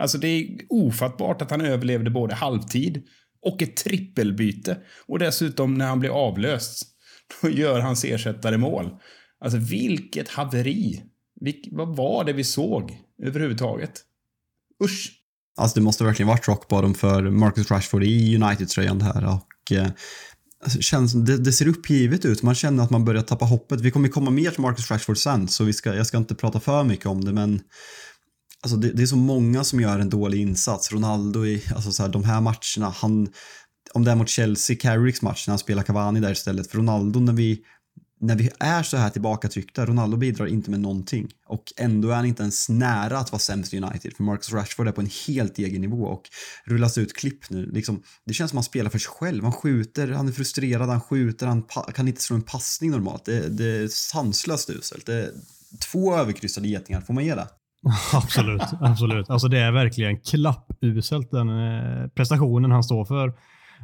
Alltså 0.00 0.18
det 0.18 0.28
är 0.28 0.58
ofattbart 0.68 1.42
att 1.42 1.50
han 1.50 1.60
överlevde 1.60 2.10
både 2.10 2.34
halvtid 2.34 3.02
och 3.42 3.62
ett 3.62 3.76
trippelbyte. 3.76 4.76
Och 5.06 5.18
dessutom 5.18 5.74
när 5.74 5.86
han 5.86 6.00
blir 6.00 6.10
avlöst, 6.10 6.88
då 7.42 7.48
gör 7.48 7.80
hans 7.80 8.04
ersättare 8.04 8.56
mål. 8.56 8.90
Alltså 9.40 9.58
vilket 9.58 10.28
haveri. 10.28 11.02
Vil 11.40 11.68
vad 11.72 11.96
var 11.96 12.24
det 12.24 12.32
vi 12.32 12.44
såg 12.44 12.98
överhuvudtaget? 13.22 14.02
Usch. 14.84 15.12
Alltså 15.56 15.74
det 15.74 15.84
måste 15.84 16.04
verkligen 16.04 16.28
varit 16.28 16.48
rock 16.48 16.68
bottom 16.68 16.94
för 16.94 17.30
Marcus 17.30 17.70
Rashford 17.70 18.04
i 18.04 18.36
United-tröjan 18.36 19.00
här 19.00 19.26
och 19.26 19.72
eh, 19.72 19.88
alltså, 20.64 20.80
känns, 20.80 21.12
det, 21.12 21.36
det 21.36 21.52
ser 21.52 21.68
uppgivet 21.68 22.24
ut. 22.24 22.42
Man 22.42 22.54
känner 22.54 22.84
att 22.84 22.90
man 22.90 23.04
börjar 23.04 23.22
tappa 23.22 23.44
hoppet. 23.44 23.80
Vi 23.80 23.90
kommer 23.90 24.08
komma 24.08 24.30
mer 24.30 24.50
till 24.50 24.60
Marcus 24.60 24.90
Rashford 24.90 25.18
sen 25.18 25.48
så 25.48 25.64
vi 25.64 25.72
ska, 25.72 25.94
jag 25.94 26.06
ska 26.06 26.16
inte 26.16 26.34
prata 26.34 26.60
för 26.60 26.84
mycket 26.84 27.06
om 27.06 27.24
det 27.24 27.32
men 27.32 27.60
alltså 28.62 28.76
det, 28.76 28.92
det 28.92 29.02
är 29.02 29.06
så 29.06 29.16
många 29.16 29.64
som 29.64 29.80
gör 29.80 29.98
en 29.98 30.10
dålig 30.10 30.40
insats. 30.40 30.92
Ronaldo 30.92 31.46
i 31.46 31.62
alltså 31.74 31.92
så 31.92 32.02
här, 32.02 32.10
de 32.10 32.24
här 32.24 32.40
matcherna, 32.40 32.94
han, 32.96 33.28
om 33.92 34.04
det 34.04 34.10
är 34.10 34.14
mot 34.14 34.28
Chelsea, 34.28 34.76
Carricks 34.76 35.22
match 35.22 35.46
när 35.46 35.52
han 35.52 35.58
spelar 35.58 35.82
Cavani 35.82 36.20
där 36.20 36.32
istället. 36.32 36.70
För 36.70 36.78
Ronaldo 36.78 37.20
när 37.20 37.32
vi 37.32 37.62
när 38.20 38.36
vi 38.36 38.50
är 38.60 38.82
så 38.82 38.96
här 38.96 39.10
tillbakatryckta, 39.10 39.86
Ronaldo 39.86 40.16
bidrar 40.16 40.46
inte 40.46 40.70
med 40.70 40.80
någonting. 40.80 41.28
Och 41.46 41.72
ändå 41.76 42.10
är 42.10 42.14
han 42.14 42.26
inte 42.26 42.42
ens 42.42 42.68
nära 42.68 43.18
att 43.18 43.32
vara 43.32 43.40
sämst 43.40 43.74
i 43.74 43.78
United. 43.78 44.12
För 44.16 44.22
Marcus 44.22 44.52
Rashford 44.52 44.88
är 44.88 44.92
på 44.92 45.00
en 45.00 45.10
helt 45.26 45.58
egen 45.58 45.80
nivå 45.80 46.04
och 46.04 46.22
rullas 46.64 46.98
ut 46.98 47.16
klipp 47.16 47.50
nu. 47.50 47.70
Liksom, 47.72 48.02
det 48.24 48.34
känns 48.34 48.50
som 48.50 48.58
att 48.58 48.64
han 48.64 48.70
spelar 48.70 48.90
för 48.90 48.98
sig 48.98 49.10
själv. 49.10 49.44
Han 49.44 49.52
skjuter, 49.52 50.08
han 50.08 50.28
är 50.28 50.32
frustrerad, 50.32 50.88
han 50.88 51.00
skjuter, 51.00 51.46
han 51.46 51.62
kan 51.94 52.08
inte 52.08 52.22
slå 52.22 52.36
en 52.36 52.42
passning 52.42 52.90
normalt. 52.90 53.24
Det, 53.24 53.48
det 53.48 53.76
är 53.76 53.88
sanslöst 53.88 54.70
uselt. 54.70 55.06
Det 55.06 55.14
är 55.14 55.30
två 55.92 56.16
överkryssade 56.16 56.68
getingar, 56.68 57.00
får 57.00 57.14
man 57.14 57.24
ge 57.24 57.34
det? 57.34 57.48
absolut, 58.12 58.62
absolut. 58.80 59.30
Alltså 59.30 59.48
det 59.48 59.58
är 59.58 59.72
verkligen 59.72 60.20
klappuselt 60.20 61.30
den 61.30 61.48
eh, 61.48 62.08
prestationen 62.08 62.70
han 62.70 62.84
står 62.84 63.04
för 63.04 63.32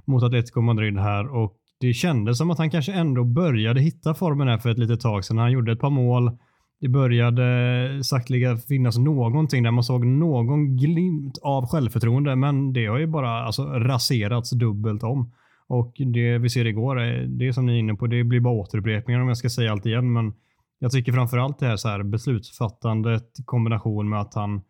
mot 0.04 0.22
Atletico 0.22 0.60
Madrid 0.60 0.98
här 0.98 1.34
och 1.34 1.56
det 1.82 1.92
kändes 1.92 2.38
som 2.38 2.50
att 2.50 2.58
han 2.58 2.70
kanske 2.70 2.92
ändå 2.92 3.24
började 3.24 3.80
hitta 3.80 4.14
formen 4.14 4.48
här 4.48 4.58
för 4.58 4.70
ett 4.70 4.78
litet 4.78 5.00
tag 5.00 5.24
sedan. 5.24 5.38
Han 5.38 5.52
gjorde 5.52 5.72
ett 5.72 5.80
par 5.80 5.90
mål. 5.90 6.38
Det 6.80 6.88
började 6.88 8.04
sakteliga 8.04 8.56
finnas 8.56 8.98
någonting 8.98 9.62
där 9.62 9.70
man 9.70 9.84
såg 9.84 10.06
någon 10.06 10.76
glimt 10.76 11.38
av 11.42 11.66
självförtroende, 11.66 12.36
men 12.36 12.72
det 12.72 12.86
har 12.86 12.98
ju 12.98 13.06
bara 13.06 13.44
alltså, 13.44 13.64
raserats 13.64 14.50
dubbelt 14.50 15.02
om. 15.02 15.32
Och 15.66 15.94
det 15.96 16.38
vi 16.38 16.50
ser 16.50 16.66
igår, 16.66 17.00
eh, 17.00 17.22
det 17.22 17.46
är 17.46 17.52
som 17.52 17.66
ni 17.66 17.72
är 17.72 17.78
inne 17.78 17.94
på, 17.94 18.06
det 18.06 18.24
blir 18.24 18.40
bara 18.40 18.54
återupprepningar 18.54 19.20
om 19.20 19.28
jag 19.28 19.36
ska 19.36 19.48
säga 19.48 19.72
allt 19.72 19.86
igen, 19.86 20.12
men 20.12 20.32
jag 20.78 20.92
tycker 20.92 21.12
framförallt 21.12 21.58
det 21.58 21.66
här, 21.66 21.76
så 21.76 21.88
här 21.88 22.02
beslutsfattandet 22.02 23.40
i 23.40 23.42
kombination 23.44 24.08
med 24.08 24.20
att 24.20 24.34
han 24.34 24.54
eh, 24.54 24.62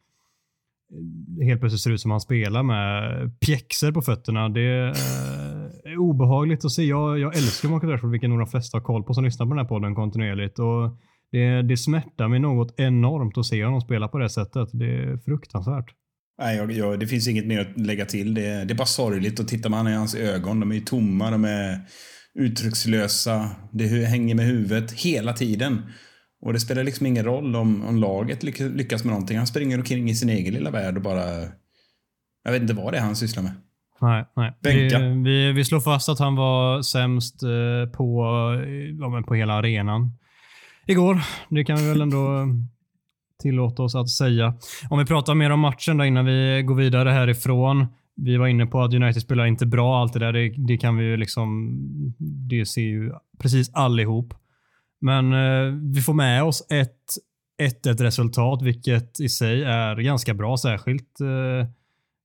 helt 1.43 1.61
plötsligt 1.61 1.81
ser 1.81 1.91
ut 1.91 2.01
som 2.01 2.11
han 2.11 2.21
spelar 2.21 2.63
med 2.63 3.41
pjäxor 3.41 3.93
på 3.93 4.03
fötterna. 4.03 4.49
Det 4.49 4.61
är 4.61 4.89
eh, 5.87 5.99
obehagligt 5.99 6.65
att 6.65 6.73
se. 6.73 6.85
Jag, 6.85 7.19
jag 7.19 7.37
älskar 7.37 7.69
Marcus 7.69 7.91
Rashford, 7.91 8.11
vilket 8.11 8.31
nog 8.31 8.39
de 8.39 8.47
flesta 8.47 8.77
har 8.77 8.83
koll 8.83 9.03
på 9.03 9.15
som 9.15 9.25
lyssnar 9.25 9.47
på 9.47 9.51
den 9.51 9.59
här 9.59 9.69
podden 9.69 9.95
kontinuerligt. 9.95 10.59
Och 10.59 10.99
det, 11.33 11.63
det 11.63 11.77
smärtar 11.77 12.29
mig 12.29 12.39
något 12.39 12.81
enormt 12.81 13.39
att 13.39 13.47
se 13.47 13.65
honom 13.65 13.81
spela 13.81 14.09
på 14.09 14.19
det 14.19 14.29
sättet. 14.29 14.69
Det 14.73 14.95
är 14.95 15.17
fruktansvärt. 15.17 15.91
Nej, 16.39 16.57
jag, 16.57 16.73
jag, 16.73 17.01
det 17.01 17.07
finns 17.07 17.29
inget 17.29 17.47
mer 17.47 17.61
att 17.61 17.81
lägga 17.81 18.05
till. 18.05 18.35
Det, 18.35 18.65
det 18.65 18.73
är 18.73 18.79
bara 18.79 18.87
sorgligt. 18.87 19.41
Och 19.41 19.49
tittar 19.49 19.71
man 19.71 19.89
i 19.89 19.93
hans 19.95 20.15
ögon, 20.15 20.61
de 20.61 20.71
är 20.71 20.75
ju 20.75 20.81
tomma, 20.81 21.31
de 21.31 21.45
är 21.45 21.81
uttryckslösa. 22.35 23.51
Det 23.73 23.87
hänger 23.87 24.35
med 24.35 24.47
huvudet 24.47 24.93
hela 24.93 25.33
tiden. 25.33 25.83
Och 26.43 26.53
det 26.53 26.61
spelar 26.61 26.85
liksom 26.85 27.07
ingen 27.07 27.25
roll 27.25 27.57
om, 27.57 27.85
om 27.85 27.97
laget 27.97 28.43
lyck- 28.43 28.77
lyckas 28.77 29.05
med 29.05 29.11
någonting. 29.13 29.37
Han 29.37 29.47
springer 29.47 29.79
omkring 29.79 30.11
i 30.11 30.15
sin 30.15 30.29
egen 30.29 30.55
lilla 30.55 30.71
värld 30.71 30.97
och 30.97 31.03
bara... 31.03 31.23
Jag 32.45 32.53
vet 32.53 32.63
inte 32.63 32.75
vad 32.75 32.93
det 32.93 32.99
är 32.99 33.03
han 33.03 33.17
sysslar 33.17 33.43
med. 33.43 33.53
Nej, 34.01 34.25
nej. 34.37 34.53
Bänka. 34.63 34.99
Vi, 34.99 35.23
vi, 35.23 35.53
vi 35.53 35.65
slår 35.65 35.81
fast 35.81 36.09
att 36.09 36.19
han 36.19 36.37
var 36.37 36.83
sämst 36.83 37.43
eh, 37.43 37.93
på, 37.93 38.25
eh, 38.67 38.97
ja, 39.01 39.23
på 39.27 39.35
hela 39.35 39.53
arenan 39.55 40.13
igår. 40.87 41.21
Det 41.51 41.65
kan 41.65 41.77
vi 41.77 41.89
väl 41.89 42.01
ändå 42.01 42.47
tillåta 43.43 43.83
oss 43.83 43.95
att 43.95 44.09
säga. 44.09 44.55
Om 44.91 44.99
vi 44.99 45.05
pratar 45.05 45.35
mer 45.35 45.51
om 45.51 45.61
matchen 45.61 45.97
då 45.97 46.05
innan 46.05 46.25
vi 46.25 46.63
går 46.67 46.75
vidare 46.75 47.11
härifrån. 47.11 47.87
Vi 48.17 48.37
var 48.37 48.47
inne 48.47 48.67
på 48.67 48.81
att 48.83 48.95
United 48.95 49.23
spelar 49.23 49.47
inte 49.47 49.67
bra, 49.67 50.01
allt 50.01 50.13
det 50.13 50.19
där. 50.19 50.33
Det, 50.33 50.49
det 50.49 50.77
kan 50.77 50.97
vi 50.97 51.05
ju 51.05 51.17
liksom, 51.17 51.79
det 52.49 52.67
ser 52.67 52.83
ju 52.83 53.13
precis 53.39 53.71
allihop. 53.75 54.35
Men 55.03 55.33
eh, 55.33 55.73
vi 55.95 56.01
får 56.01 56.15
med 56.15 56.43
oss 56.43 56.67
ett 56.71 56.99
1-1 57.87 58.03
resultat, 58.03 58.63
vilket 58.63 59.21
i 59.21 59.29
sig 59.29 59.65
är 59.65 59.97
ganska 59.97 60.35
bra, 60.35 60.57
särskilt 60.57 61.21
eh, 61.21 61.69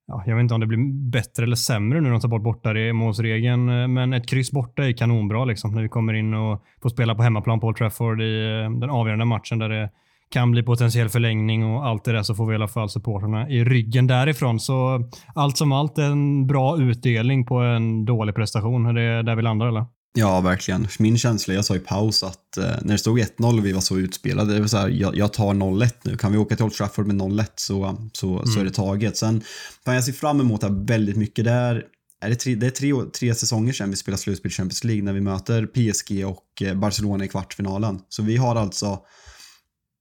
ja, 0.08 0.24
jag 0.26 0.36
vet 0.36 0.42
inte 0.42 0.54
om 0.54 0.60
det 0.60 0.68
blir 0.68 1.12
bättre 1.12 1.44
eller 1.44 1.56
sämre 1.56 2.02
nu 2.02 2.04
när 2.04 2.12
de 2.12 2.20
tar 2.20 2.28
bort 2.30 2.44
bortamålsregeln, 2.44 3.70
eh, 3.70 3.88
men 3.88 4.14
ett 4.14 4.30
kryss 4.30 4.52
borta 4.52 4.86
är 4.86 4.92
kanonbra 4.92 5.46
liksom, 5.46 5.72
när 5.72 5.82
vi 5.82 5.90
kommer 5.90 6.14
in 6.14 6.34
och 6.34 6.64
får 6.82 6.90
spela 6.90 7.16
på 7.16 7.24
hemmaplan 7.24 7.60
på 7.60 7.68
Old 7.68 7.78
Trafford 7.78 8.22
i 8.22 8.46
eh, 8.46 8.80
den 8.80 8.90
avgörande 8.90 9.26
matchen 9.26 9.60
där 9.60 9.70
det 9.70 9.90
kan 10.30 10.52
bli 10.52 10.64
potentiell 10.64 11.10
förlängning 11.10 11.66
och 11.66 11.86
allt 11.86 12.04
det 12.04 12.12
där 12.12 12.24
så 12.24 12.36
får 12.36 12.46
vi 12.46 12.52
i 12.52 12.56
alla 12.56 12.68
fall 12.68 12.90
supporterna 12.90 13.50
i 13.50 13.64
ryggen 13.64 14.08
därifrån. 14.08 14.60
Så 14.60 15.10
allt 15.36 15.58
som 15.58 15.72
allt 15.72 15.98
en 15.98 16.48
bra 16.48 16.78
utdelning 16.78 17.46
på 17.46 17.56
en 17.60 18.06
dålig 18.06 18.36
prestation. 18.36 18.86
Är 18.86 18.94
det 18.94 19.24
där 19.24 19.36
vi 19.36 19.42
landar 19.42 19.68
eller? 19.68 19.86
Ja, 20.14 20.42
verkligen. 20.42 20.88
Min 21.00 21.18
känsla, 21.18 21.54
jag 21.54 21.66
sa 21.66 21.76
i 21.76 21.80
paus 21.80 22.24
att 22.24 22.58
eh, 22.58 22.64
när 22.64 22.92
det 22.92 22.98
stod 22.98 23.20
1-0 23.20 23.58
och 23.58 23.66
vi 23.66 23.72
var 23.72 23.82
så 23.82 23.98
utspelade, 23.98 24.54
det 24.54 24.60
var 24.60 24.68
så 24.68 24.78
här, 24.78 24.90
jag, 24.90 25.16
jag 25.16 25.34
tar 25.34 25.54
0-1 25.54 25.92
nu. 26.02 26.18
Kan 26.18 26.32
vi 26.32 26.38
åka 26.38 26.56
till 26.56 26.66
Old 26.66 26.74
Trafford 26.74 27.08
med 27.08 27.16
0-1 27.16 27.46
så, 27.56 27.98
så, 28.14 28.34
mm. 28.34 28.46
så 28.46 28.60
är 28.60 28.64
det 28.64 28.72
taget. 28.72 29.18
Sen 29.18 29.44
kan 29.86 29.96
jag 29.96 30.04
se 30.04 30.14
fram 30.14 30.40
emot 30.40 30.62
det 30.62 30.68
väldigt 30.70 31.18
mycket. 31.18 31.46
Där 31.46 31.84
är 32.22 32.30
det, 32.30 32.36
tre, 32.36 32.56
det 32.56 32.66
är 32.66 32.72
tre, 32.72 32.94
tre 33.20 33.36
säsonger 33.36 33.74
sedan 33.74 33.90
vi 33.90 33.96
spelade 33.96 34.22
slutspel 34.22 34.52
Champions 34.52 34.84
League 34.84 35.04
när 35.04 35.14
vi 35.14 35.22
möter 35.22 35.66
PSG 35.66 36.26
och 36.26 36.62
eh, 36.62 36.76
Barcelona 36.76 37.26
i 37.26 37.28
kvartsfinalen. 37.28 38.00
Så 38.10 38.24
vi 38.24 38.38
har 38.38 38.56
alltså 38.56 39.00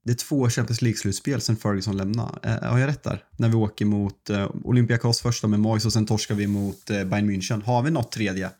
det 0.07 0.13
är 0.13 0.17
två 0.17 0.51
Champions 0.51 0.83
League-slutspel 0.83 1.41
sen 1.41 1.57
Ferguson 1.57 1.97
lämnade. 1.97 2.39
Eh, 2.43 2.71
har 2.71 2.79
jag 2.79 2.89
rätt 2.89 3.03
där? 3.03 3.25
När 3.37 3.49
vi 3.49 3.55
åker 3.55 3.85
mot 3.85 4.31
eh, 4.31 4.51
Olympiakos 4.65 5.21
första 5.21 5.47
med 5.47 5.61
Moyes 5.61 5.87
och 5.87 5.93
sen 5.93 6.07
torskar 6.07 6.35
vi 6.35 6.47
mot 6.47 6.91
eh, 6.91 7.05
Bayern 7.05 7.31
München. 7.31 7.63
Har 7.63 7.83
vi 7.83 7.91
något 7.91 8.13
tredje? 8.13 8.51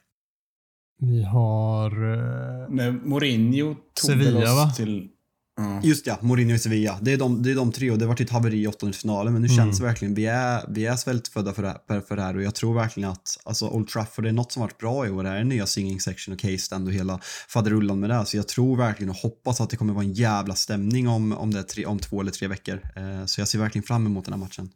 Vi 0.99 1.23
har... 1.23 1.91
Eh... 1.91 2.69
När 2.75 2.93
Mourinho 2.93 3.75
tog 3.75 4.11
Sevilla, 4.11 4.53
oss 4.53 4.57
va? 4.57 4.71
till... 4.77 5.09
Ja. 5.59 5.81
Just 5.83 6.07
ja, 6.07 6.19
Mourinho 6.21 6.55
i 6.55 6.59
Sevilla. 6.59 6.99
Det 7.03 7.13
är 7.13 7.17
de, 7.17 7.43
det 7.43 7.51
är 7.51 7.55
de 7.55 7.73
tre 7.73 7.91
och 7.91 7.99
det 7.99 8.07
varit 8.07 8.21
ett 8.21 8.31
haveri 8.31 8.63
i 8.63 8.67
åttondelsfinalen 8.67 9.33
men 9.33 9.43
nu 9.43 9.49
Mm. 9.49 9.57
känns 9.57 9.79
det 9.79 9.85
verkligen, 9.85 10.15
vi 10.15 10.27
är, 10.27 10.65
vi 10.69 10.87
är 10.87 10.97
svältfödda 10.97 11.53
för 11.53 11.63
det, 11.63 11.69
här, 11.89 12.01
för 12.01 12.17
det 12.17 12.23
här 12.23 12.37
och 12.37 12.43
jag 12.43 12.55
tror 12.55 12.75
verkligen 12.75 13.11
att 13.11 13.39
alltså 13.45 13.69
Old 13.69 13.89
Trafford 13.89 14.27
är 14.27 14.33
något 14.33 14.53
som 14.53 14.63
varit 14.63 14.79
bra 14.79 15.07
i 15.07 15.11
år. 15.11 15.23
Det 15.23 15.29
här 15.29 15.37
är 15.37 15.45
nya 15.45 15.67
singing 15.67 16.01
section 16.01 16.35
och 16.35 16.41
case 16.41 16.59
stand 16.59 16.87
och 16.89 16.95
hela 16.95 17.21
faderullan 17.49 18.01
med 18.01 18.11
det. 18.11 18.27
Så 18.27 18.37
jag 18.37 18.49
tror 18.49 18.77
verkligen 18.77 19.11
och 19.11 19.17
hoppas 19.17 19.61
att 19.61 19.71
det 19.71 19.77
kommer 19.77 19.93
vara 19.95 20.05
en 20.05 20.13
jävla 20.13 20.55
stämning 20.55 21.09
om, 21.09 21.33
om, 21.33 21.51
det 21.55 21.63
tre, 21.63 21.87
om 21.87 21.99
två 21.99 22.21
eller 22.21 22.33
tre 22.33 22.49
veckor. 22.49 22.81
Eh, 22.97 23.25
så 23.27 23.41
jag 23.41 23.49
ser 23.49 23.59
verkligen 23.59 23.83
fram 23.83 24.07
emot 24.07 24.25
den 24.25 24.35
här 24.35 24.41
matchen. 24.41 24.71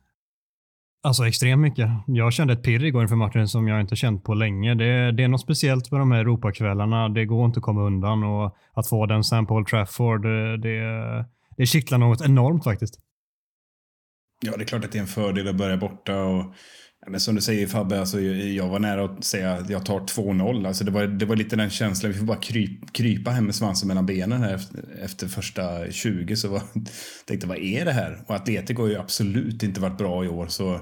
Alltså 1.03 1.27
extremt 1.27 1.63
mycket. 1.63 1.89
Jag 2.07 2.33
kände 2.33 2.53
ett 2.53 2.63
pirr 2.63 2.85
igår 2.85 3.03
inför 3.03 3.17
matchen 3.17 3.49
som 3.49 3.69
jag 3.69 3.81
inte 3.81 3.97
känt 3.97 4.25
på 4.25 4.35
länge. 4.35 4.75
Det, 4.75 5.13
det 5.13 5.23
är 5.25 5.29
något 5.29 5.41
speciellt 5.41 5.91
med 5.91 6.01
de 6.01 6.13
här 6.13 6.21
Europakvällarna. 6.21 7.09
Det 7.09 7.25
går 7.25 7.47
inte 7.47 7.59
att 7.59 7.65
komma 7.65 7.83
undan 7.83 8.25
och 8.25 8.57
att 8.73 8.89
få 8.89 9.07
den 9.07 9.25
sen 9.25 9.47
på 9.47 9.55
Old 9.55 9.67
Trafford, 9.67 10.23
det, 10.23 10.57
det, 10.57 11.25
det 11.57 11.67
kittlar 11.67 11.99
något 11.99 12.21
enormt 12.21 12.65
faktiskt. 12.65 13.01
Ja, 14.41 14.57
det 14.57 14.63
är 14.63 14.67
klart 14.67 14.85
att 14.85 14.93
det 14.93 14.99
är 14.99 15.03
en 15.03 15.07
fördel 15.07 15.49
att 15.49 15.57
börja 15.57 15.77
borta. 15.77 16.23
Och, 16.23 16.55
men 17.11 17.21
som 17.21 17.35
du 17.35 17.41
säger 17.41 17.67
Fabbe, 17.67 18.01
alltså, 18.01 18.21
jag 18.21 18.69
var 18.69 18.79
nära 18.79 19.05
att 19.05 19.25
säga 19.25 19.53
att 19.53 19.71
jag 19.71 19.87
tar 19.87 20.01
2-0. 20.01 20.67
Alltså, 20.67 20.85
det, 20.85 20.91
var, 20.91 21.07
det 21.07 21.25
var 21.25 21.37
lite 21.37 21.57
den 21.57 21.71
känslan, 21.71 22.13
vi 22.13 22.19
får 22.19 22.27
bara 22.27 22.41
kryp, 22.41 22.93
krypa 22.93 23.31
hem 23.31 23.45
med 23.45 23.55
svansen 23.55 23.89
mellan 23.89 24.07
benen 24.07 24.43
här 24.43 24.55
efter, 24.55 24.85
efter 25.03 25.29
första 25.29 25.91
20. 25.91 26.37
Så 26.37 26.49
var, 26.49 26.63
tänkte, 27.27 27.47
vad 27.47 27.59
är 27.59 27.85
det 27.85 27.93
här? 27.93 28.19
Och 28.27 28.35
Atletico 28.35 28.83
har 28.83 28.89
ju 28.89 28.99
absolut 28.99 29.63
inte 29.63 29.81
varit 29.81 29.99
bra 29.99 30.25
i 30.25 30.29
år. 30.29 30.47
Så 30.47 30.73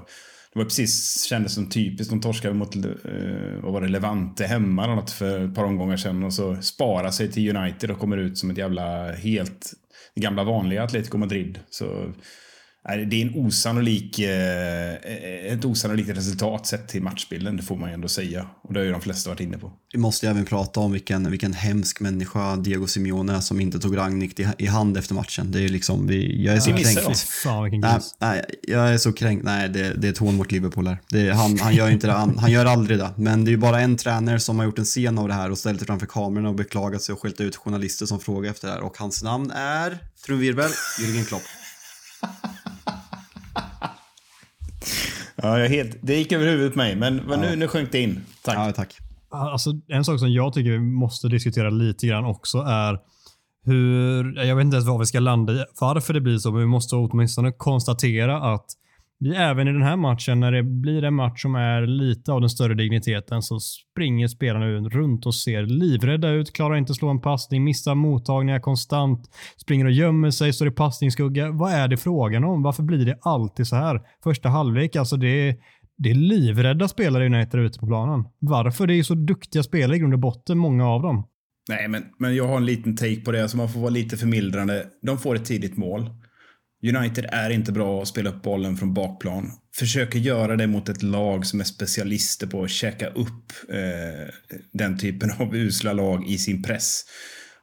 det 0.53 0.59
var 0.59 0.65
precis, 0.65 1.23
kändes 1.23 1.53
som 1.53 1.69
typiskt. 1.69 2.11
De 2.11 2.21
torskade 2.21 2.53
mot, 2.53 2.75
eh, 2.75 2.81
vad 3.63 3.73
var 3.73 3.81
det, 3.81 3.87
Levante 3.87 4.45
hemma 4.45 4.83
eller 4.83 4.95
något 4.95 5.11
för 5.11 5.45
ett 5.45 5.55
par 5.55 5.63
omgångar 5.63 5.97
sedan. 5.97 6.23
Och 6.23 6.33
så 6.33 6.61
sparar 6.61 7.11
sig 7.11 7.31
till 7.31 7.57
United 7.57 7.91
och 7.91 7.99
kommer 7.99 8.17
ut 8.17 8.37
som 8.37 8.51
ett 8.51 8.57
jävla 8.57 9.11
helt, 9.11 9.73
gamla 10.15 10.43
vanliga 10.43 10.83
Atletico 10.83 11.17
Madrid. 11.17 11.59
Så 11.69 12.13
det 12.83 12.93
är 12.93 13.21
en 13.21 13.35
osannolik, 13.35 14.19
eh, 14.19 14.93
ett 15.53 15.65
osannolikt 15.65 16.09
resultat 16.09 16.67
sett 16.67 16.87
till 16.87 17.03
matchbilden, 17.03 17.57
det 17.57 17.63
får 17.63 17.75
man 17.75 17.89
ju 17.89 17.93
ändå 17.93 18.07
säga. 18.07 18.47
Och 18.63 18.73
det 18.73 18.79
har 18.79 18.85
ju 18.85 18.91
de 18.91 19.01
flesta 19.01 19.29
varit 19.29 19.39
inne 19.39 19.57
på. 19.57 19.71
Vi 19.93 19.99
måste 19.99 20.25
ju 20.25 20.29
även 20.29 20.45
prata 20.45 20.79
om 20.79 20.91
vilken, 20.91 21.31
vilken 21.31 21.53
hemsk 21.53 21.99
människa 21.99 22.55
Diego 22.55 22.87
Simeone 22.87 23.35
är 23.35 23.39
som 23.39 23.59
inte 23.59 23.79
tog 23.79 23.97
Rangnick 23.97 24.39
i, 24.57 24.65
hand 24.65 24.97
efter 24.97 25.13
matchen. 25.13 25.51
Det 25.51 25.61
är 25.61 25.69
liksom, 25.69 26.07
vi, 26.07 26.45
jag 26.45 26.55
är 26.55 26.59
så 26.59 26.69
kränkt. 26.71 27.07
oss. 27.07 27.23
Fan 27.23 27.79
Nej, 27.79 27.99
nej, 28.19 28.43
jag 28.67 28.89
är 28.89 28.97
så 28.97 29.13
kränkt. 29.13 29.45
Nej, 29.45 29.69
det, 29.69 29.93
det 29.93 30.07
är 30.07 30.11
ett 30.11 30.17
hån 30.17 30.35
mot 30.35 30.51
Liverpool 30.51 30.87
här. 30.87 30.97
Det, 31.09 31.29
han, 31.29 31.59
han 31.59 31.75
gör 31.75 31.89
inte 31.89 32.07
det. 32.07 32.13
Han, 32.13 32.37
han 32.37 32.51
gör 32.51 32.65
aldrig 32.65 32.99
det. 32.99 33.09
Men 33.17 33.45
det 33.45 33.49
är 33.49 33.53
ju 33.53 33.57
bara 33.57 33.81
en 33.81 33.97
tränare 33.97 34.39
som 34.39 34.59
har 34.59 34.65
gjort 34.65 34.79
en 34.79 34.85
scen 34.85 35.17
av 35.17 35.27
det 35.27 35.33
här 35.33 35.51
och 35.51 35.57
ställt 35.57 35.79
sig 35.79 35.87
framför 35.87 36.07
kamerorna 36.07 36.49
och 36.49 36.55
beklagat 36.55 37.01
sig 37.01 37.13
och 37.13 37.21
skällt 37.21 37.41
ut 37.41 37.55
journalister 37.55 38.05
som 38.05 38.19
frågar 38.19 38.51
efter 38.51 38.67
det 38.67 38.73
här. 38.73 38.81
Och 38.81 38.97
hans 38.97 39.23
namn 39.23 39.51
är, 39.51 39.97
trumvirvel, 40.25 40.69
Jürgen 40.99 41.27
Klopp. 41.27 41.43
Ja, 45.41 45.59
jag 45.59 45.69
helt, 45.69 45.97
det 46.01 46.15
gick 46.15 46.31
över 46.31 46.47
huvudet 46.47 46.73
på 46.73 46.77
mig, 46.77 46.95
men, 46.95 47.15
men 47.15 47.39
nu, 47.39 47.55
nu 47.55 47.67
sjönk 47.67 47.91
det 47.91 47.99
in. 47.99 48.21
Tack. 48.43 48.57
Ja, 48.57 48.71
tack. 48.71 48.97
Alltså, 49.31 49.69
en 49.87 50.05
sak 50.05 50.19
som 50.19 50.31
jag 50.31 50.53
tycker 50.53 50.71
vi 50.71 50.79
måste 50.79 51.27
diskutera 51.27 51.69
lite 51.69 52.07
grann 52.07 52.25
också 52.25 52.57
är 52.57 52.99
hur, 53.65 54.37
jag 54.45 54.55
vet 54.55 54.65
inte 54.65 54.75
ens 54.75 54.87
var 54.87 54.99
vi 54.99 55.05
ska 55.05 55.19
landa 55.19 55.53
i, 55.53 55.65
varför 55.79 56.13
det 56.13 56.21
blir 56.21 56.37
så, 56.37 56.51
men 56.51 56.59
vi 56.59 56.67
måste 56.67 56.95
åtminstone 56.95 57.51
konstatera 57.51 58.53
att 58.53 58.65
vi 59.19 59.35
även 59.35 59.67
i 59.67 59.71
den 59.71 59.81
här 59.81 59.95
matchen, 59.95 60.39
när 60.39 60.51
det 60.51 60.63
blir 60.63 61.03
en 61.03 61.13
match 61.13 61.41
som 61.41 61.55
är 61.55 61.81
lite 61.81 62.31
av 62.31 62.41
den 62.41 62.49
större 62.49 62.73
digniteten, 62.73 63.41
så 63.41 63.59
springer 63.59 64.27
spelarna 64.27 64.65
runt 64.65 65.25
och 65.25 65.35
ser 65.35 65.63
livrädda 65.63 66.29
ut, 66.29 66.53
klarar 66.53 66.75
inte 66.75 66.93
slå 66.93 67.09
en 67.09 67.21
passning, 67.21 67.63
missar 67.63 67.95
mottagningar 67.95 68.59
konstant, 68.59 69.29
springer 69.57 69.85
och 69.85 69.91
gömmer 69.91 70.31
sig, 70.31 70.53
står 70.53 70.67
i 70.67 70.71
passningsskugga. 70.71 71.51
Vad 71.51 71.71
är 71.71 71.87
det 71.87 71.97
frågan 71.97 72.43
om? 72.43 72.63
Varför 72.63 72.83
blir 72.83 73.05
det 73.05 73.17
alltid 73.21 73.67
så 73.67 73.75
här? 73.75 74.01
Första 74.23 74.49
halvlek, 74.49 74.95
alltså 74.95 75.17
det 75.17 75.49
är, 75.49 75.55
det 75.97 76.09
är 76.09 76.15
livrädda 76.15 76.87
spelare 76.87 77.23
i 77.23 77.27
United 77.27 77.59
ute 77.59 77.79
på 77.79 77.87
planen. 77.87 78.25
Varför? 78.39 78.87
Det 78.87 78.93
är 78.93 78.95
ju 78.95 79.03
så 79.03 79.15
duktiga 79.15 79.63
spelare 79.63 79.95
i 79.95 79.99
grund 79.99 80.13
och 80.13 80.19
botten, 80.19 80.57
många 80.57 80.87
av 80.87 81.01
dem. 81.01 81.27
Nej, 81.69 81.87
men, 81.87 82.03
men 82.17 82.35
jag 82.35 82.47
har 82.47 82.57
en 82.57 82.65
liten 82.65 82.95
take 82.95 83.21
på 83.21 83.31
det, 83.31 83.49
så 83.49 83.57
man 83.57 83.69
får 83.69 83.79
vara 83.79 83.89
lite 83.89 84.17
förmildrande. 84.17 84.85
De 85.01 85.17
får 85.17 85.35
ett 85.35 85.45
tidigt 85.45 85.77
mål. 85.77 86.09
United 86.83 87.25
är 87.31 87.49
inte 87.49 87.71
bra 87.71 88.01
att 88.01 88.07
spela 88.07 88.29
upp 88.29 88.41
bollen 88.41 88.77
från 88.77 88.93
bakplan. 88.93 89.51
Försöker 89.75 90.19
göra 90.19 90.55
det 90.55 90.67
mot 90.67 90.89
ett 90.89 91.03
lag 91.03 91.45
som 91.45 91.59
är 91.59 91.63
specialister 91.63 92.47
på 92.47 92.63
att 92.63 92.69
käka 92.69 93.07
upp 93.07 93.53
eh, 93.69 94.33
den 94.71 94.97
typen 94.97 95.31
av 95.39 95.55
usla 95.55 95.93
lag 95.93 96.27
i 96.27 96.37
sin 96.37 96.63
press. 96.63 97.05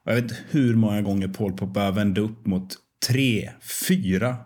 Jag 0.05 0.14
vet 0.14 0.22
inte 0.22 0.37
hur 0.50 0.74
många 0.74 1.02
gånger 1.02 1.29
Paul 1.29 1.52
Pogba 1.52 1.90
vände 1.90 2.20
upp 2.20 2.46
mot 2.46 2.74
tre, 3.09 3.50
fyra 3.88 4.37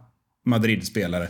Madrid-spelare 0.46 1.28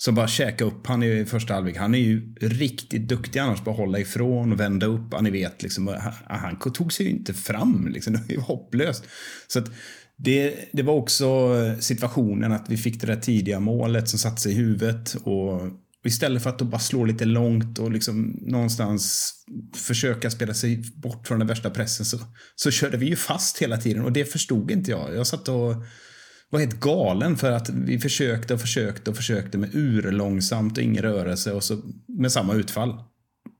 som 0.00 0.14
bara 0.14 0.28
käkar 0.28 0.64
upp 0.64 0.86
han 0.86 1.02
i 1.02 1.24
första 1.24 1.54
halvlek. 1.54 1.76
Han 1.76 1.94
är 1.94 1.98
ju 1.98 2.34
riktigt 2.40 3.08
duktig 3.08 3.38
annars 3.38 3.60
på 3.60 3.70
att 3.70 3.76
hålla 3.76 3.98
ifrån 3.98 4.52
och 4.52 4.60
vända 4.60 4.86
upp. 4.86 5.08
Ja, 5.12 5.20
ni 5.20 5.30
vet, 5.30 5.62
liksom, 5.62 5.88
han, 5.88 6.38
han 6.40 6.72
tog 6.72 6.92
sig 6.92 7.06
ju 7.06 7.12
inte 7.12 7.34
fram. 7.34 7.88
Liksom. 7.88 8.12
Det 8.12 8.18
var 8.18 8.28
ju 8.28 8.40
hopplöst. 8.40 9.04
Så 9.46 9.58
att 9.58 9.70
det, 10.18 10.68
det 10.72 10.82
var 10.82 10.94
också 10.94 11.54
situationen 11.80 12.52
att 12.52 12.66
vi 12.68 12.76
fick 12.76 13.00
det 13.00 13.06
där 13.06 13.20
tidiga 13.20 13.60
målet 13.60 14.08
som 14.08 14.18
satte 14.18 14.40
sig 14.40 14.52
i 14.52 14.54
huvudet. 14.54 15.14
Och 15.14 15.60
istället 16.04 16.42
för 16.42 16.50
att 16.50 16.58
då 16.58 16.64
bara 16.64 16.78
slå 16.78 17.04
lite 17.04 17.24
långt 17.24 17.78
och 17.78 17.92
liksom 17.92 18.38
någonstans 18.40 19.32
försöka 19.76 20.30
spela 20.30 20.54
sig 20.54 20.82
bort 20.94 21.26
från 21.26 21.38
den 21.38 21.48
värsta 21.48 21.70
pressen 21.70 22.06
så, 22.06 22.18
så 22.54 22.70
körde 22.70 22.96
vi 22.96 23.06
ju 23.06 23.16
fast 23.16 23.58
hela 23.58 23.76
tiden 23.76 24.04
och 24.04 24.12
det 24.12 24.24
förstod 24.24 24.70
inte 24.70 24.90
jag. 24.90 25.16
Jag 25.16 25.26
satt 25.26 25.48
och 25.48 25.74
var 26.50 26.60
helt 26.60 26.80
galen 26.80 27.36
för 27.36 27.52
att 27.52 27.70
vi 27.70 27.98
försökte 27.98 28.54
och 28.54 28.60
försökte 28.60 29.10
och 29.10 29.16
försökte 29.16 29.58
med 29.58 29.74
urlångsamt 29.74 30.78
och 30.78 30.84
ingen 30.84 31.02
rörelse 31.02 31.52
och 31.52 31.64
så 31.64 31.82
med 32.18 32.32
samma 32.32 32.54
utfall. 32.54 33.04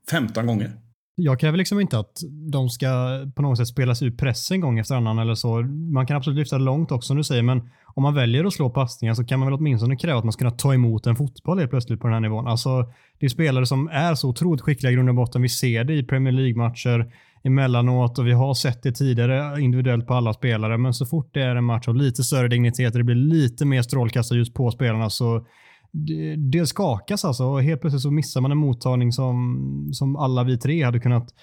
15 0.09 0.45
gånger. 0.45 0.88
Jag 1.21 1.39
kräver 1.39 1.57
liksom 1.57 1.79
inte 1.79 1.99
att 1.99 2.21
de 2.51 2.69
ska 2.69 2.87
på 3.35 3.41
något 3.41 3.57
sätt 3.57 3.67
spelas 3.67 4.01
ur 4.01 4.11
pressen 4.11 4.61
gång 4.61 4.79
efter 4.79 4.95
annan 4.95 5.19
eller 5.19 5.35
så. 5.35 5.61
Man 5.93 6.05
kan 6.05 6.17
absolut 6.17 6.39
lyfta 6.39 6.57
det 6.57 6.63
långt 6.63 6.91
också 6.91 7.07
som 7.07 7.17
du 7.17 7.23
säger, 7.23 7.43
men 7.43 7.69
om 7.85 8.03
man 8.03 8.13
väljer 8.13 8.45
att 8.45 8.53
slå 8.53 8.69
passningar 8.69 9.13
så 9.13 9.25
kan 9.25 9.39
man 9.39 9.47
väl 9.47 9.59
åtminstone 9.59 9.95
kräva 9.95 10.17
att 10.17 10.23
man 10.23 10.33
ska 10.33 10.39
kunna 10.39 10.51
ta 10.51 10.73
emot 10.73 11.07
en 11.07 11.15
fotboll 11.15 11.59
helt 11.59 11.71
plötsligt 11.71 11.99
på 11.99 12.07
den 12.07 12.13
här 12.13 12.21
nivån. 12.21 12.47
Alltså, 12.47 12.93
det 13.19 13.25
är 13.25 13.29
spelare 13.29 13.65
som 13.65 13.87
är 13.87 14.15
så 14.15 14.29
otroligt 14.29 14.61
skickliga 14.61 14.91
i 14.91 14.95
grund 14.95 15.09
och 15.09 15.15
botten. 15.15 15.41
Vi 15.41 15.49
ser 15.49 15.83
det 15.83 15.93
i 15.93 16.03
Premier 16.03 16.33
League-matcher 16.33 17.11
emellanåt 17.43 18.19
och 18.19 18.27
vi 18.27 18.31
har 18.31 18.53
sett 18.53 18.83
det 18.83 18.91
tidigare 18.91 19.61
individuellt 19.61 20.07
på 20.07 20.13
alla 20.13 20.33
spelare, 20.33 20.77
men 20.77 20.93
så 20.93 21.05
fort 21.05 21.29
det 21.33 21.41
är 21.41 21.55
en 21.55 21.63
match 21.63 21.87
av 21.87 21.95
lite 21.95 22.23
större 22.23 22.47
dignitet 22.47 22.93
och 22.93 22.97
det 22.97 23.03
blir 23.03 23.15
lite 23.15 23.65
mer 23.65 23.81
strålkastarljus 23.81 24.53
på 24.53 24.71
spelarna 24.71 25.09
så 25.09 25.45
det, 25.91 26.35
det 26.35 26.67
skakas 26.67 27.25
alltså 27.25 27.43
och 27.43 27.63
helt 27.63 27.81
plötsligt 27.81 28.01
så 28.01 28.11
missar 28.11 28.41
man 28.41 28.51
en 28.51 28.57
mottagning 28.57 29.11
som, 29.11 29.89
som 29.93 30.15
alla 30.15 30.43
vi 30.43 30.57
tre 30.57 30.83
hade 30.83 30.99
kunnat 30.99 31.33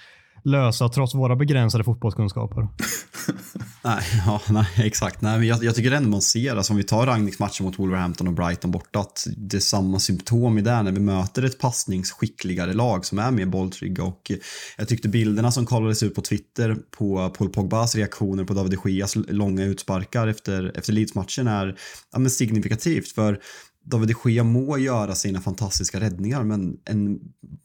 lösa 0.44 0.88
trots 0.88 1.14
våra 1.14 1.36
begränsade 1.36 1.84
fotbollskunskaper. 1.84 2.68
Nej, 3.84 4.02
ja, 4.26 4.40
nej, 4.50 4.66
exakt. 4.76 5.20
Nej, 5.20 5.38
men 5.38 5.48
jag, 5.48 5.64
jag 5.64 5.74
tycker 5.74 5.90
ändå 5.90 6.08
man 6.08 6.22
ser, 6.22 6.56
alltså 6.56 6.72
om 6.72 6.76
vi 6.76 6.82
tar 6.82 7.06
Ragniks 7.06 7.38
matcher 7.38 7.62
mot 7.62 7.78
Wolverhampton 7.78 8.28
och 8.28 8.34
Brighton 8.34 8.70
borta, 8.70 8.98
att 8.98 9.26
det 9.36 9.56
är 9.56 9.60
samma 9.60 9.98
symptom 9.98 10.58
i 10.58 10.62
det 10.62 10.82
när 10.82 10.92
vi 10.92 11.00
möter 11.00 11.42
ett 11.42 11.58
passningsskickligare 11.58 12.72
lag 12.72 13.04
som 13.04 13.18
är 13.18 13.30
mer 13.30 13.46
bolltrygga 13.46 14.04
och 14.04 14.32
jag 14.78 14.88
tyckte 14.88 15.08
bilderna 15.08 15.52
som 15.52 15.66
kollades 15.66 16.02
ut 16.02 16.14
på 16.14 16.20
Twitter 16.20 16.76
på 16.98 17.30
Paul 17.30 17.48
Pogbas 17.48 17.94
reaktioner 17.94 18.44
på 18.44 18.54
David 18.54 18.78
de 18.82 18.90
Geas 18.90 19.16
långa 19.16 19.64
utsparkar 19.64 20.26
efter, 20.26 20.72
efter 20.78 20.92
Leeds-matchen 20.92 21.46
är 21.46 21.78
ja, 22.12 22.18
men 22.18 22.30
signifikativt 22.30 23.12
för 23.12 23.40
David 23.88 24.08
de 24.08 24.30
Gea 24.30 24.44
må 24.44 24.78
göra 24.78 25.14
sina 25.14 25.40
fantastiska 25.40 26.00
räddningar 26.00 26.44
men 26.44 26.76
en 26.84 27.20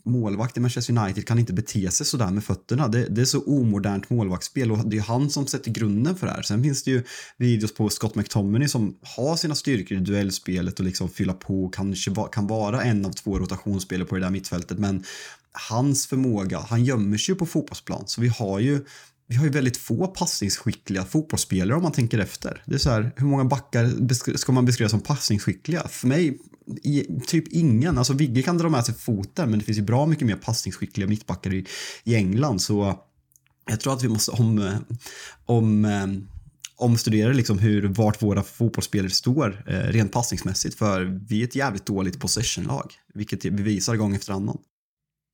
målvakt 0.05 0.57
i 0.57 0.59
Manchester 0.59 0.97
United 0.97 1.27
kan 1.27 1.39
inte 1.39 1.53
bete 1.53 1.91
sig 1.91 2.05
sådär 2.05 2.31
med 2.31 2.43
fötterna. 2.43 2.87
Det, 2.87 3.05
det 3.05 3.21
är 3.21 3.25
så 3.25 3.43
omodernt 3.43 4.09
målvaktsspel 4.09 4.71
och 4.71 4.89
det 4.89 4.97
är 4.97 5.01
han 5.01 5.29
som 5.29 5.47
sätter 5.47 5.71
grunden 5.71 6.15
för 6.15 6.27
det 6.27 6.33
här. 6.33 6.41
Sen 6.41 6.63
finns 6.63 6.83
det 6.83 6.91
ju 6.91 7.03
videos 7.37 7.73
på 7.73 7.89
Scott 7.89 8.15
McTominay 8.15 8.67
som 8.67 8.97
har 9.01 9.35
sina 9.35 9.55
styrkor 9.55 9.97
i 9.97 10.01
duellspelet 10.01 10.79
och 10.79 10.85
liksom 10.85 11.09
fylla 11.09 11.33
på 11.33 11.63
och 11.63 11.73
kanske 11.73 12.11
kan 12.31 12.47
vara 12.47 12.83
en 12.83 13.05
av 13.05 13.11
två 13.11 13.39
rotationsspelare 13.39 14.07
på 14.07 14.15
det 14.15 14.21
där 14.21 14.29
mittfältet 14.29 14.79
men 14.79 15.03
hans 15.69 16.07
förmåga, 16.07 16.59
han 16.59 16.85
gömmer 16.85 17.17
sig 17.17 17.33
ju 17.33 17.39
på 17.39 17.45
fotbollsplan 17.45 18.03
så 18.07 18.21
vi 18.21 18.27
har 18.27 18.59
ju 18.59 18.85
vi 19.31 19.37
har 19.37 19.45
ju 19.45 19.51
väldigt 19.51 19.77
få 19.77 20.07
passningsskickliga 20.07 21.05
fotbollsspelare 21.05 21.77
om 21.77 21.83
man 21.83 21.91
tänker 21.91 22.19
efter. 22.19 22.63
Det 22.65 22.75
är 22.75 22.79
så 22.79 22.89
här, 22.89 23.11
hur 23.15 23.25
många 23.25 23.45
backar 23.45 24.37
ska 24.37 24.51
man 24.51 24.65
beskriva 24.65 24.89
som 24.89 24.99
passningsskickliga? 24.99 25.87
För 25.87 26.07
mig, 26.07 26.39
i, 26.83 27.05
typ 27.27 27.47
ingen. 27.47 27.97
Alltså 27.97 28.13
Vigge 28.13 28.41
kan 28.41 28.57
dra 28.57 28.69
med 28.69 28.85
sig 28.85 28.95
foten, 28.95 29.49
men 29.49 29.59
det 29.59 29.65
finns 29.65 29.77
ju 29.77 29.81
bra 29.81 30.05
mycket 30.05 30.27
mer 30.27 30.35
passningsskickliga 30.35 31.07
mittbackar 31.07 31.53
i, 31.53 31.65
i 32.03 32.15
England, 32.15 32.61
så 32.61 32.99
jag 33.69 33.79
tror 33.79 33.93
att 33.93 34.03
vi 34.03 34.07
måste 34.07 34.31
om, 34.31 34.77
om 35.45 35.85
eh, 35.85 36.07
omstudera 36.75 37.33
liksom 37.33 37.59
hur, 37.59 37.87
vart 37.87 38.21
våra 38.21 38.43
fotbollsspelare 38.43 39.09
står 39.09 39.63
eh, 39.67 39.73
rent 39.73 40.11
passningsmässigt, 40.11 40.77
för 40.77 41.19
vi 41.27 41.41
är 41.41 41.43
ett 41.43 41.55
jävligt 41.55 41.85
dåligt 41.85 42.19
possession-lag, 42.19 42.93
vilket 43.13 43.45
vi 43.45 43.63
visar 43.63 43.95
gång 43.95 44.15
efter 44.15 44.33
annan. 44.33 44.57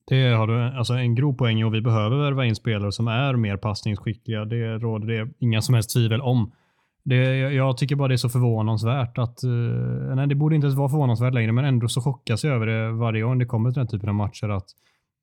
Det 0.07 0.33
har 0.33 0.47
du 0.47 0.77
alltså 0.77 0.93
en 0.93 1.15
grov 1.15 1.33
poäng 1.33 1.63
och 1.63 1.73
vi 1.73 1.81
behöver 1.81 2.17
värva 2.17 2.45
in 2.45 2.55
spelare 2.55 2.91
som 2.91 3.07
är 3.07 3.35
mer 3.35 3.57
passningsskickliga. 3.57 4.45
Det 4.45 4.77
råder 4.77 5.07
det 5.07 5.29
inga 5.39 5.61
som 5.61 5.73
helst 5.73 5.93
tvivel 5.93 6.21
om. 6.21 6.51
Det, 7.03 7.15
jag 7.37 7.77
tycker 7.77 7.95
bara 7.95 8.07
det 8.07 8.13
är 8.13 8.17
så 8.17 8.29
förvånansvärt 8.29 9.17
att, 9.17 9.43
eh, 9.43 10.15
nej 10.15 10.27
det 10.27 10.35
borde 10.35 10.55
inte 10.55 10.65
ens 10.65 10.77
vara 10.77 10.89
förvånansvärt 10.89 11.33
längre, 11.33 11.51
men 11.51 11.65
ändå 11.65 11.87
så 11.87 12.01
chockas 12.01 12.43
jag 12.43 12.53
över 12.53 12.65
det 12.65 12.91
varje 12.91 13.21
gång 13.21 13.39
det 13.39 13.45
kommer 13.45 13.71
till 13.71 13.79
den 13.79 13.87
typen 13.87 14.09
av 14.09 14.15
matcher 14.15 14.49
att 14.49 14.65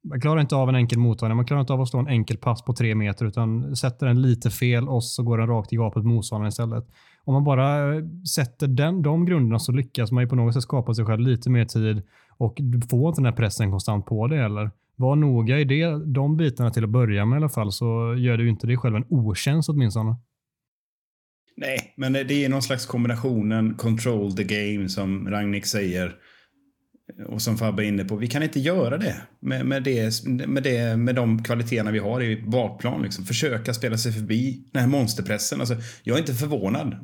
man 0.08 0.20
klarar 0.20 0.40
inte 0.40 0.56
av 0.56 0.68
en 0.68 0.74
enkel 0.74 0.98
mottagning, 0.98 1.36
man 1.36 1.46
klarar 1.46 1.60
inte 1.60 1.72
av 1.72 1.80
att 1.80 1.88
slå 1.88 2.00
en 2.00 2.08
enkel 2.08 2.36
pass 2.36 2.62
på 2.64 2.72
tre 2.72 2.94
meter 2.94 3.26
utan 3.26 3.76
sätter 3.76 4.06
den 4.06 4.22
lite 4.22 4.50
fel 4.50 4.88
och 4.88 5.04
så 5.04 5.22
går 5.22 5.38
den 5.38 5.46
rakt 5.46 5.72
i 5.72 5.76
gapet 5.76 6.04
motståndaren 6.04 6.48
istället. 6.48 6.84
Om 7.24 7.34
man 7.34 7.44
bara 7.44 7.94
eh, 7.94 8.04
sätter 8.34 8.66
den, 8.66 9.02
de 9.02 9.24
grunderna 9.24 9.58
så 9.58 9.72
lyckas 9.72 10.12
man 10.12 10.24
ju 10.24 10.28
på 10.28 10.36
något 10.36 10.54
sätt 10.54 10.62
skapa 10.62 10.94
sig 10.94 11.04
själv 11.04 11.20
lite 11.20 11.50
mer 11.50 11.64
tid 11.64 12.02
och 12.36 12.54
du 12.60 12.80
får 12.80 13.08
inte 13.08 13.20
den 13.20 13.26
här 13.26 13.32
pressen 13.32 13.70
konstant 13.70 14.06
på 14.06 14.26
dig 14.26 14.38
heller. 14.38 14.70
Var 14.96 15.16
noga 15.16 15.58
i 15.58 15.64
det, 15.64 16.04
de 16.04 16.36
bitarna 16.36 16.70
till 16.70 16.84
att 16.84 16.90
börja 16.90 17.24
med 17.24 17.36
i 17.36 17.38
alla 17.38 17.48
fall 17.48 17.72
så 17.72 18.14
gör 18.18 18.36
du 18.36 18.48
inte 18.48 18.66
dig 18.66 18.76
själv 18.76 18.96
en 18.96 19.04
otjänst 19.08 19.68
åtminstone. 19.68 20.16
Nej, 21.56 21.94
men 21.96 22.12
det 22.12 22.44
är 22.44 22.48
någon 22.48 22.62
slags 22.62 22.86
kombinationen 22.86 23.74
control 23.74 24.32
the 24.32 24.44
game 24.44 24.88
som 24.88 25.28
Ragnik 25.28 25.66
säger. 25.66 26.16
Och 27.26 27.42
som 27.42 27.58
Fabbe 27.58 27.84
är 27.84 27.88
inne 27.88 28.04
på, 28.04 28.16
vi 28.16 28.26
kan 28.26 28.42
inte 28.42 28.60
göra 28.60 28.98
det 28.98 29.16
med, 29.40 29.66
med, 29.66 29.82
det, 29.82 30.24
med, 30.26 30.62
det, 30.62 30.96
med 30.96 31.14
de 31.14 31.42
kvaliteterna 31.42 31.90
vi 31.90 31.98
har 31.98 32.22
i 32.22 32.42
bakplan. 32.42 33.02
Liksom. 33.02 33.24
Försöka 33.24 33.74
spela 33.74 33.98
sig 33.98 34.12
förbi 34.12 34.68
den 34.72 34.82
här 34.82 34.88
monsterpressen. 34.88 35.60
Alltså, 35.60 35.76
jag 36.02 36.14
är 36.14 36.20
inte 36.20 36.34
förvånad. 36.34 36.96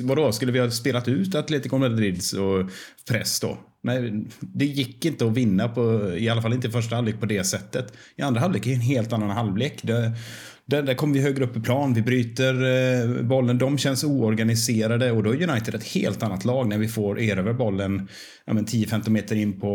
Vadå, 0.00 0.32
skulle 0.32 0.52
vi 0.52 0.58
ha 0.58 0.70
spelat 0.70 1.08
ut 1.08 1.34
Atletico 1.34 1.78
Madrids 1.78 2.32
och 2.32 2.70
press 3.08 3.40
då? 3.40 3.58
Nej, 3.82 4.26
det 4.40 4.64
gick 4.64 5.04
inte 5.04 5.26
att 5.26 5.32
vinna, 5.32 5.68
på, 5.68 6.14
i 6.16 6.28
alla 6.28 6.42
fall 6.42 6.52
inte 6.52 6.68
i 6.68 6.70
första 6.70 6.96
halvlek 6.96 7.20
på 7.20 7.26
det 7.26 7.44
sättet. 7.44 7.92
I 8.16 8.22
andra 8.22 8.40
halvlek 8.40 8.66
är 8.66 8.72
en 8.72 8.80
helt 8.80 9.12
annan 9.12 9.30
halvlek. 9.30 9.80
Det, 9.82 10.12
där, 10.66 10.82
där 10.82 10.94
kommer 10.94 11.14
vi 11.14 11.20
högre 11.20 11.44
upp 11.44 11.56
i 11.56 11.60
plan, 11.60 11.94
vi 11.94 12.02
bryter 12.02 12.54
eh, 12.54 13.22
bollen, 13.22 13.58
de 13.58 13.78
känns 13.78 14.04
oorganiserade 14.04 15.12
och 15.12 15.22
då 15.22 15.30
är 15.34 15.50
United 15.50 15.74
ett 15.74 15.84
helt 15.84 16.22
annat 16.22 16.44
lag 16.44 16.68
när 16.68 16.78
vi 16.78 16.88
får 16.88 17.20
erövra 17.20 17.54
bollen 17.54 18.08
ja, 18.44 18.52
10-15 18.52 19.10
meter 19.10 19.36
in 19.36 19.60
på 19.60 19.70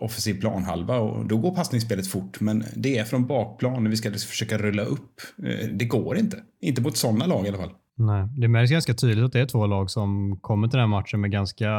offensiv 0.00 0.40
planhalva 0.40 0.98
och 0.98 1.26
då 1.26 1.36
går 1.36 1.54
passningsspelet 1.54 2.06
fort. 2.06 2.40
Men 2.40 2.64
det 2.76 2.98
är 2.98 3.04
från 3.04 3.26
bakplan 3.26 3.82
när 3.82 3.90
vi 3.90 3.96
ska 3.96 4.08
liksom 4.08 4.28
försöka 4.28 4.58
rulla 4.58 4.82
upp. 4.82 5.20
Eh, 5.46 5.68
det 5.68 5.84
går 5.84 6.16
inte. 6.16 6.36
Inte 6.60 6.82
mot 6.82 6.96
sådana 6.96 7.26
lag 7.26 7.46
i 7.46 7.48
alla 7.48 7.58
fall. 7.58 7.72
Nej, 7.96 8.28
det 8.36 8.48
märks 8.48 8.70
ganska 8.70 8.94
tydligt 8.94 9.24
att 9.24 9.32
det 9.32 9.40
är 9.40 9.46
två 9.46 9.66
lag 9.66 9.90
som 9.90 10.38
kommer 10.40 10.68
till 10.68 10.78
den 10.78 10.90
här 10.90 10.98
matchen 11.00 11.20
med 11.20 11.30
ganska 11.30 11.70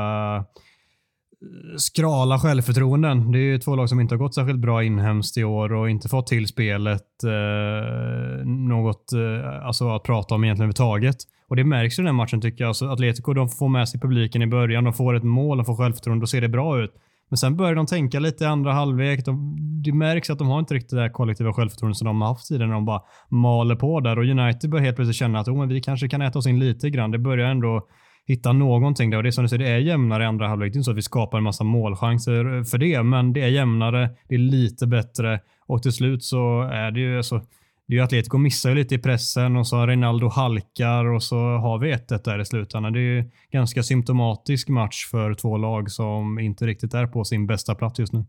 skrala 1.77 2.39
självförtroenden. 2.39 3.31
Det 3.31 3.37
är 3.37 3.41
ju 3.41 3.57
två 3.57 3.75
lag 3.75 3.89
som 3.89 3.99
inte 3.99 4.15
har 4.15 4.19
gått 4.19 4.35
särskilt 4.35 4.59
bra 4.59 4.83
inhemskt 4.83 5.37
i 5.37 5.43
år 5.43 5.73
och 5.73 5.89
inte 5.89 6.09
fått 6.09 6.27
till 6.27 6.47
spelet 6.47 7.23
eh, 7.23 8.45
något 8.45 9.13
eh, 9.13 9.65
alltså 9.65 9.89
att 9.89 10.03
prata 10.03 10.35
om 10.35 10.43
egentligen 10.43 10.69
överhuvudtaget. 10.69 11.17
Och 11.49 11.55
det 11.55 11.63
märks 11.63 11.99
i 11.99 12.01
den 12.01 12.05
här 12.05 12.13
matchen 12.13 12.41
tycker 12.41 12.63
jag. 12.63 12.67
Alltså, 12.67 12.85
Atletico 12.85 13.33
de 13.33 13.49
får 13.49 13.69
med 13.69 13.89
sig 13.89 13.99
publiken 13.99 14.41
i 14.41 14.47
början, 14.47 14.83
de 14.83 14.93
får 14.93 15.15
ett 15.15 15.23
mål, 15.23 15.57
de 15.57 15.65
får 15.65 15.75
självförtroende, 15.75 16.23
då 16.23 16.27
ser 16.27 16.41
det 16.41 16.49
bra 16.49 16.79
ut. 16.83 16.91
Men 17.29 17.37
sen 17.37 17.57
börjar 17.57 17.75
de 17.75 17.85
tänka 17.85 18.19
lite 18.19 18.43
i 18.43 18.47
andra 18.47 18.73
halvlek. 18.73 19.25
De, 19.25 19.55
det 19.83 19.93
märks 19.93 20.29
att 20.29 20.39
de 20.39 20.47
har 20.47 20.59
inte 20.59 20.73
riktigt 20.73 20.89
det 20.89 21.01
där 21.01 21.09
kollektiva 21.09 21.53
självförtroendet 21.53 21.97
som 21.97 22.05
de 22.05 22.21
har 22.21 22.27
haft 22.27 22.47
tidigare 22.47 22.67
när 22.67 22.75
de 22.75 22.85
bara 22.85 23.01
maler 23.29 23.75
på 23.75 23.99
där. 23.99 24.19
Och 24.19 24.25
United 24.25 24.69
börjar 24.69 24.85
helt 24.85 24.95
plötsligt 24.95 25.15
känna 25.15 25.39
att 25.39 25.47
oh, 25.47 25.57
men 25.57 25.67
vi 25.67 25.81
kanske 25.81 26.07
kan 26.07 26.21
äta 26.21 26.39
oss 26.39 26.47
in 26.47 26.59
lite 26.59 26.89
grann. 26.89 27.11
Det 27.11 27.19
börjar 27.19 27.47
ändå 27.47 27.87
hitta 28.27 28.53
någonting 28.53 29.09
där. 29.09 29.17
Och 29.17 29.23
det 29.23 29.29
är 29.29 29.31
som 29.31 29.43
du 29.43 29.49
säger, 29.49 29.63
det 29.63 29.71
är 29.71 29.77
jämnare 29.77 30.23
i 30.23 30.25
andra 30.25 30.47
halvlek. 30.47 30.73
Det 30.73 30.75
är 30.75 30.77
inte 30.77 30.85
så 30.85 30.91
att 30.91 30.97
vi 30.97 31.01
skapar 31.01 31.37
en 31.37 31.43
massa 31.43 31.63
målchanser 31.63 32.57
eh, 32.57 32.63
för 32.63 32.77
det, 32.77 33.03
men 33.03 33.33
det 33.33 33.41
är 33.41 33.47
jämnare, 33.47 34.09
det 34.29 34.35
är 34.35 34.39
lite 34.39 34.87
bättre 34.87 35.39
och 35.67 35.83
till 35.83 35.93
slut 35.93 36.23
så 36.23 36.61
är 36.61 36.91
det 36.91 36.99
ju 36.99 37.17
alltså, 37.17 37.41
det 37.87 37.93
är 37.93 37.97
ju 37.97 38.03
Atletico 38.03 38.37
missar 38.37 38.69
ju 38.69 38.75
lite 38.75 38.95
i 38.95 38.97
pressen 38.97 39.55
och 39.55 39.67
så 39.67 39.87
Ronaldo 39.87 40.27
halkar 40.27 41.05
och 41.05 41.23
så 41.23 41.37
har 41.37 41.79
vi 41.79 41.93
1-1 41.93 42.23
där 42.23 42.41
i 42.41 42.45
slutändan. 42.45 42.93
Det 42.93 42.99
är 42.99 43.01
ju 43.01 43.31
ganska 43.51 43.83
symptomatisk 43.83 44.69
match 44.69 45.05
för 45.11 45.33
två 45.33 45.57
lag 45.57 45.91
som 45.91 46.39
inte 46.39 46.67
riktigt 46.67 46.93
är 46.93 47.07
på 47.07 47.23
sin 47.23 47.47
bästa 47.47 47.75
plats 47.75 47.99
just 47.99 48.13
nu. 48.13 48.25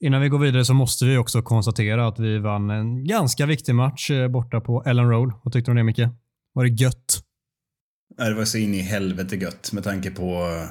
Innan 0.00 0.20
vi 0.20 0.28
går 0.28 0.38
vidare 0.38 0.64
så 0.64 0.74
måste 0.74 1.04
vi 1.04 1.16
också 1.16 1.42
konstatera 1.42 2.06
att 2.06 2.18
vi 2.18 2.38
vann 2.38 2.70
en 2.70 3.04
ganska 3.04 3.46
viktig 3.46 3.74
match 3.74 4.10
eh, 4.10 4.28
borta 4.28 4.60
på 4.60 4.82
Ellen 4.86 5.10
Road. 5.10 5.32
Vad 5.42 5.52
tyckte 5.52 5.70
du 5.70 5.72
om 5.72 5.76
det 5.76 5.82
Micke? 5.82 6.08
Var 6.52 6.64
det 6.64 6.82
gött? 6.82 7.25
Det 8.16 8.34
var 8.34 8.44
så 8.44 8.58
in 8.58 8.74
i 8.74 8.80
helvete 8.80 9.36
gött 9.36 9.72
med 9.72 9.84
tanke 9.84 10.10
på 10.10 10.32
eh, 10.32 10.68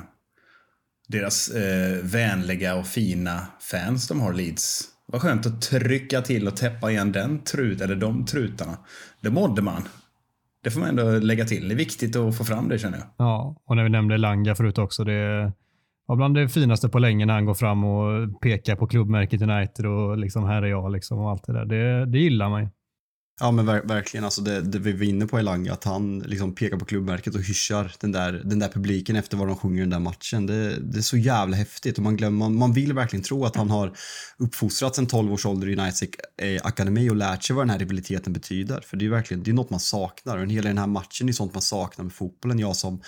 deras 1.07 1.49
eh, 1.49 2.03
vänliga 2.03 2.75
och 2.75 2.87
fina 2.87 3.47
fans 3.71 4.07
de 4.07 4.21
har 4.21 4.33
Leeds. 4.33 4.81
Vad 5.07 5.21
skönt 5.21 5.45
att 5.45 5.61
trycka 5.61 6.21
till 6.21 6.47
och 6.47 6.57
täppa 6.57 6.91
igen 6.91 7.11
den 7.11 7.39
trut, 7.39 7.81
eller 7.81 7.95
de 7.95 8.25
trutarna. 8.25 8.77
Det 9.21 9.29
mådde 9.29 9.61
man. 9.61 9.81
Det 10.63 10.71
får 10.71 10.79
man 10.79 10.89
ändå 10.89 11.19
lägga 11.19 11.45
till. 11.45 11.67
Det 11.67 11.73
är 11.73 11.77
viktigt 11.77 12.15
att 12.15 12.37
få 12.37 12.43
fram 12.43 12.69
det 12.69 12.79
känner 12.79 12.97
jag. 12.97 13.07
Ja, 13.17 13.55
och 13.65 13.75
när 13.75 13.83
vi 13.83 13.89
nämnde 13.89 14.17
Langa 14.17 14.55
förut 14.55 14.77
också. 14.77 15.03
Det 15.03 15.53
var 16.05 16.15
bland 16.15 16.35
det 16.35 16.49
finaste 16.49 16.89
på 16.89 16.99
länge 16.99 17.25
när 17.25 17.33
han 17.33 17.45
går 17.45 17.53
fram 17.53 17.83
och 17.83 18.41
pekar 18.41 18.75
på 18.75 18.87
klubbmärket 18.87 19.41
United 19.41 19.85
och 19.85 20.17
liksom 20.17 20.43
här 20.43 20.61
är 20.61 20.67
jag 20.67 20.91
liksom 20.91 21.19
och 21.19 21.31
allt 21.31 21.43
det 21.43 21.53
där. 21.53 21.65
Det, 21.65 22.05
det 22.05 22.19
gillar 22.19 22.49
man 22.49 22.61
ju. 22.61 22.69
Ja 23.39 23.51
men 23.51 23.65
ver 23.65 23.81
verkligen, 23.81 24.23
alltså 24.23 24.41
det, 24.41 24.61
det 24.61 24.79
vi 24.79 24.91
var 24.91 25.03
inne 25.03 25.27
på 25.27 25.39
Elanga, 25.39 25.73
att 25.73 25.83
han 25.83 26.19
liksom 26.19 26.55
pekar 26.55 26.77
på 26.77 26.85
klubbmärket 26.85 27.35
och 27.35 27.41
hyschar 27.41 27.91
den 27.99 28.11
där, 28.11 28.41
den 28.45 28.59
där 28.59 28.69
publiken 28.69 29.15
efter 29.15 29.37
vad 29.37 29.47
de 29.47 29.55
sjunger 29.55 29.77
i 29.77 29.79
den 29.79 29.89
där 29.89 29.99
matchen. 29.99 30.45
Det, 30.45 30.79
det 30.79 30.97
är 30.97 31.01
så 31.01 31.17
jävla 31.17 31.57
häftigt 31.57 31.97
och 31.97 32.03
man, 32.03 32.17
glömmer, 32.17 32.37
man, 32.37 32.55
man 32.55 32.73
vill 32.73 32.93
verkligen 32.93 33.23
tro 33.23 33.45
att 33.45 33.55
han 33.55 33.69
har 33.69 33.97
uppfostrats 34.37 34.99
en 34.99 35.07
12 35.07 35.33
års 35.33 35.45
ålder 35.45 35.67
i 35.67 35.75
Uniteds 35.75 36.03
eh, 36.41 36.61
akademi 36.63 37.09
och 37.09 37.15
lärt 37.15 37.43
sig 37.43 37.55
vad 37.55 37.65
den 37.65 37.69
här 37.69 37.79
rivaliteten 37.79 38.33
betyder. 38.33 38.81
För 38.81 38.97
det 38.97 39.05
är 39.05 39.09
verkligen, 39.09 39.43
det 39.43 39.51
är 39.51 39.55
något 39.55 39.69
man 39.69 39.79
saknar 39.79 40.37
och 40.37 40.43
en 40.43 40.49
hela 40.49 40.67
den 40.67 40.77
här 40.77 40.87
matchen 40.87 41.29
är 41.29 41.33
sånt 41.33 41.53
man 41.53 41.61
saknar 41.61 42.03
med 42.03 42.13
fotbollen. 42.13 42.59
Jag 42.59 42.75
som 42.75 43.01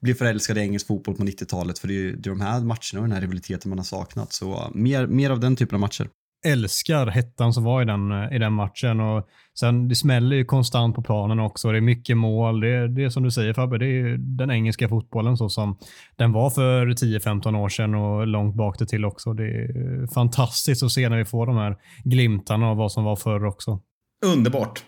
blev 0.00 0.14
förälskad 0.14 0.58
i 0.58 0.60
engelsk 0.60 0.86
fotboll 0.86 1.14
på 1.14 1.22
90-talet 1.22 1.78
för 1.78 1.88
det 1.88 1.94
är, 1.94 2.12
det 2.12 2.28
är 2.28 2.30
de 2.30 2.40
här 2.40 2.60
matcherna 2.60 2.94
och 2.94 3.02
den 3.02 3.12
här 3.12 3.20
rivaliteten 3.20 3.68
man 3.68 3.78
har 3.78 3.84
saknat. 3.84 4.32
Så 4.32 4.52
eh, 4.52 4.70
mer, 4.74 5.06
mer 5.06 5.30
av 5.30 5.40
den 5.40 5.56
typen 5.56 5.74
av 5.74 5.80
matcher 5.80 6.08
älskar 6.46 7.06
hettan 7.06 7.52
som 7.52 7.64
var 7.64 7.82
i 7.82 7.84
den, 7.84 8.12
eh, 8.12 8.36
i 8.36 8.38
den 8.38 8.52
matchen. 8.52 9.00
Och 9.00 9.28
sen, 9.58 9.88
det 9.88 9.94
smäller 9.94 10.36
ju 10.36 10.44
konstant 10.44 10.94
på 10.94 11.02
planen 11.02 11.40
också. 11.40 11.72
Det 11.72 11.78
är 11.78 11.80
mycket 11.80 12.16
mål. 12.16 12.60
Det, 12.60 12.88
det 12.88 13.04
är 13.04 13.08
som 13.10 13.22
du 13.22 13.30
säger 13.30 13.54
Fabbe, 13.54 13.78
det 13.78 13.86
är 13.86 14.16
den 14.18 14.50
engelska 14.50 14.88
fotbollen 14.88 15.36
så 15.36 15.48
som 15.48 15.78
den 16.16 16.32
var 16.32 16.50
för 16.50 16.86
10-15 16.86 17.56
år 17.56 17.68
sedan 17.68 17.94
och 17.94 18.26
långt 18.26 18.54
bak 18.54 18.78
det 18.78 18.86
till 18.86 19.04
också. 19.04 19.32
Det 19.32 19.44
är 19.44 20.00
eh, 20.02 20.08
fantastiskt 20.08 20.82
att 20.82 20.92
se 20.92 21.08
när 21.08 21.18
vi 21.18 21.24
får 21.24 21.46
de 21.46 21.56
här 21.56 21.76
glimtarna 22.04 22.68
av 22.68 22.76
vad 22.76 22.92
som 22.92 23.04
var 23.04 23.16
förr 23.16 23.44
också. 23.44 23.80
Underbart. 24.24 24.84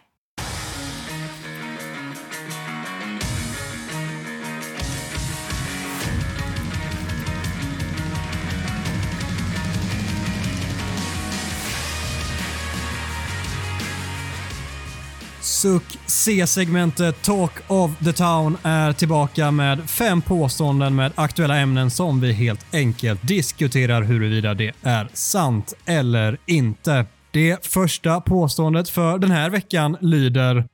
Suck 15.64 15.98
C-segmentet 16.06 17.22
Talk 17.22 17.52
of 17.68 17.98
the 18.04 18.12
Town 18.12 18.56
är 18.62 18.92
tillbaka 18.92 19.50
med 19.50 19.90
fem 19.90 20.22
påståenden 20.22 20.94
med 20.94 21.12
aktuella 21.14 21.56
ämnen 21.56 21.90
som 21.90 22.20
vi 22.20 22.32
helt 22.32 22.74
enkelt 22.74 23.28
diskuterar 23.28 24.02
huruvida 24.02 24.54
det 24.54 24.72
är 24.82 25.08
sant 25.12 25.74
eller 25.86 26.38
inte. 26.46 27.06
Det 27.30 27.66
första 27.66 28.20
påståendet 28.20 28.88
för 28.88 29.18
den 29.18 29.30
här 29.30 29.50
veckan 29.50 29.96
lyder 30.00 30.68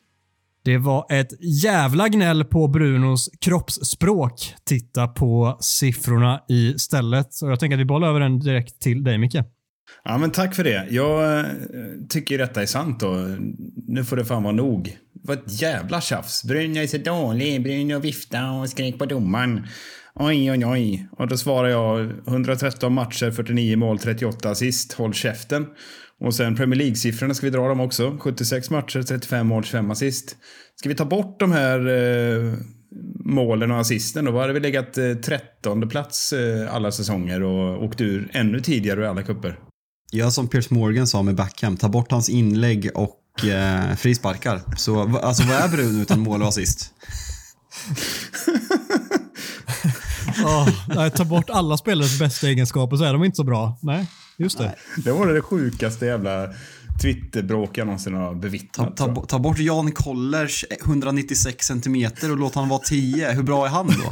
Det 0.65 0.79
var 0.79 1.07
ett 1.13 1.63
jävla 1.63 2.09
gnäll 2.09 2.45
på 2.45 2.69
Brunos 2.69 3.31
kroppsspråk. 3.41 4.55
Titta 4.65 5.09
på 5.09 5.57
siffrorna 5.61 6.41
istället. 6.49 7.33
Så 7.33 7.49
jag 7.49 7.61
tänker 7.61 7.77
att 7.77 7.81
vi 7.81 7.85
bollar 7.85 8.09
över 8.09 8.21
den 8.21 8.39
direkt 8.39 8.81
till 8.81 9.05
dig, 9.05 9.19
Micke. 9.19 9.37
Ja, 10.05 10.19
men 10.19 10.31
tack 10.31 10.55
för 10.55 10.65
det. 10.65 10.87
Jag 10.91 11.39
eh, 11.39 11.45
tycker 12.09 12.39
detta 12.39 12.63
är 12.63 12.67
sant 12.67 13.01
då. 13.01 13.37
Nu 13.87 14.05
får 14.05 14.17
det 14.17 14.25
fan 14.25 14.43
vara 14.43 14.55
nog. 14.55 14.99
Det 15.13 15.29
var 15.29 15.35
ett 15.35 15.63
jävla 15.63 16.01
tjafs. 16.01 16.45
Brynja 16.45 16.83
är 16.83 16.87
så 16.87 16.99
dålig. 16.99 17.63
Brynja 17.63 17.99
viftade 17.99 18.61
och 18.61 18.69
skrek 18.69 18.99
på 18.99 19.07
domaren. 19.07 19.67
Oj, 20.15 20.51
oj, 20.51 20.67
oj. 20.67 21.09
Och 21.13 21.29
då 21.29 21.37
svarar 21.37 21.69
jag 21.69 22.11
113 22.27 22.93
matcher, 22.93 23.31
49 23.31 23.77
mål, 23.77 23.99
38 23.99 24.51
assist. 24.51 24.93
Håll 24.93 25.15
käften. 25.15 25.67
Och 26.21 26.35
sen 26.35 26.57
Premier 26.57 26.79
League-siffrorna 26.79 27.35
ska 27.35 27.47
vi 27.47 27.51
dra 27.51 27.69
dem 27.69 27.81
också. 27.81 28.17
76 28.21 28.71
matcher, 28.71 29.03
35 29.03 29.47
mål, 29.47 29.65
25 29.65 29.91
assist. 29.91 30.37
Ska 30.77 30.89
vi 30.89 30.95
ta 30.95 31.05
bort 31.05 31.41
de 31.41 31.53
här 31.53 31.79
eh, 31.89 32.55
målen 33.25 33.71
och 33.71 33.79
assisten 33.79 34.25
då 34.25 34.41
hade 34.41 34.53
vi 34.53 34.61
legat 34.61 34.99
eh, 34.99 35.15
13 35.15 35.89
plats 35.89 36.33
eh, 36.33 36.75
alla 36.75 36.93
säsonger 36.93 37.43
och 37.43 37.85
åkt 37.85 38.01
ur 38.01 38.31
ännu 38.33 38.61
tidigare 38.61 39.05
i 39.05 39.07
alla 39.07 39.23
kupper. 39.23 39.59
Ja, 40.13 40.31
som 40.31 40.49
Piers 40.49 40.71
Morgan 40.71 41.07
sa 41.07 41.23
med 41.23 41.35
Backham, 41.35 41.77
ta 41.77 41.89
bort 41.89 42.13
hans 42.13 42.29
inlägg 42.29 42.91
och 42.95 43.45
eh, 43.45 43.97
frisparkar. 43.97 44.63
Så 44.77 45.19
alltså, 45.19 45.43
vad 45.43 45.57
är 45.57 45.69
Bruno 45.69 46.03
utan 46.03 46.21
mål 46.21 46.43
och 46.43 46.49
assist? 46.49 46.95
oh, 50.45 51.09
ta 51.09 51.25
bort 51.25 51.51
alla 51.51 51.77
spelares 51.77 52.19
bästa 52.19 52.49
egenskaper 52.49 52.97
så 52.97 53.05
är 53.05 53.13
de 53.13 53.25
inte 53.25 53.37
så 53.37 53.45
bra. 53.45 53.79
Nej, 53.83 54.07
just 54.37 54.59
det. 54.59 54.75
Det 55.05 55.13
var 55.13 55.27
det 55.27 55.43
sjukaste 55.43 56.07
jävla 56.07 56.49
Twitterbråk 57.03 57.79
jag 57.79 57.87
någonsin 57.87 58.15
har 58.15 58.35
bevittnat. 58.35 58.97
Ta, 58.97 59.15
ta, 59.15 59.23
ta, 59.23 59.39
bort 59.39 59.59
Jan 59.59 59.93
Kollers 59.93 60.65
196 60.71 61.67
centimeter 61.67 62.31
och 62.31 62.37
låt 62.37 62.55
han 62.55 62.69
vara 62.69 62.81
10. 62.81 63.33
Hur 63.33 63.43
bra 63.43 63.67
är 63.67 63.71
han 63.71 63.87
då? 63.87 63.95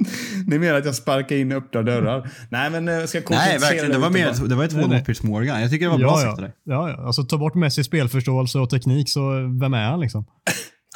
Ni 0.46 0.58
menar 0.58 0.78
att 0.78 0.84
jag 0.84 0.94
sparkar 0.94 1.36
in 1.36 1.52
öppna 1.52 1.82
dörrar? 1.82 2.30
Nej, 2.48 2.70
men 2.70 2.86
jag 2.86 3.08
ska 3.08 3.22
Nej, 3.30 3.58
verkligen. 3.58 3.90
Det 3.90 3.98
var, 3.98 4.10
mer, 4.10 4.48
det 4.48 4.54
var 4.54 4.94
ett 4.94 5.06
Piers 5.06 5.22
Morgan. 5.22 5.60
Jag 5.60 5.70
tycker 5.70 5.86
det 5.86 5.90
var 5.90 5.98
bra 5.98 6.10
ja, 6.10 6.20
sagt 6.20 6.32
av 6.32 6.40
dig. 6.40 6.52
Ja, 6.64 6.90
ja. 6.90 7.06
Alltså 7.06 7.24
ta 7.24 7.38
bort 7.38 7.54
Messis 7.54 7.86
spelförståelse 7.86 8.58
och 8.58 8.70
teknik, 8.70 9.10
så 9.10 9.30
vem 9.60 9.74
är 9.74 9.84
han 9.84 10.00
liksom? 10.00 10.26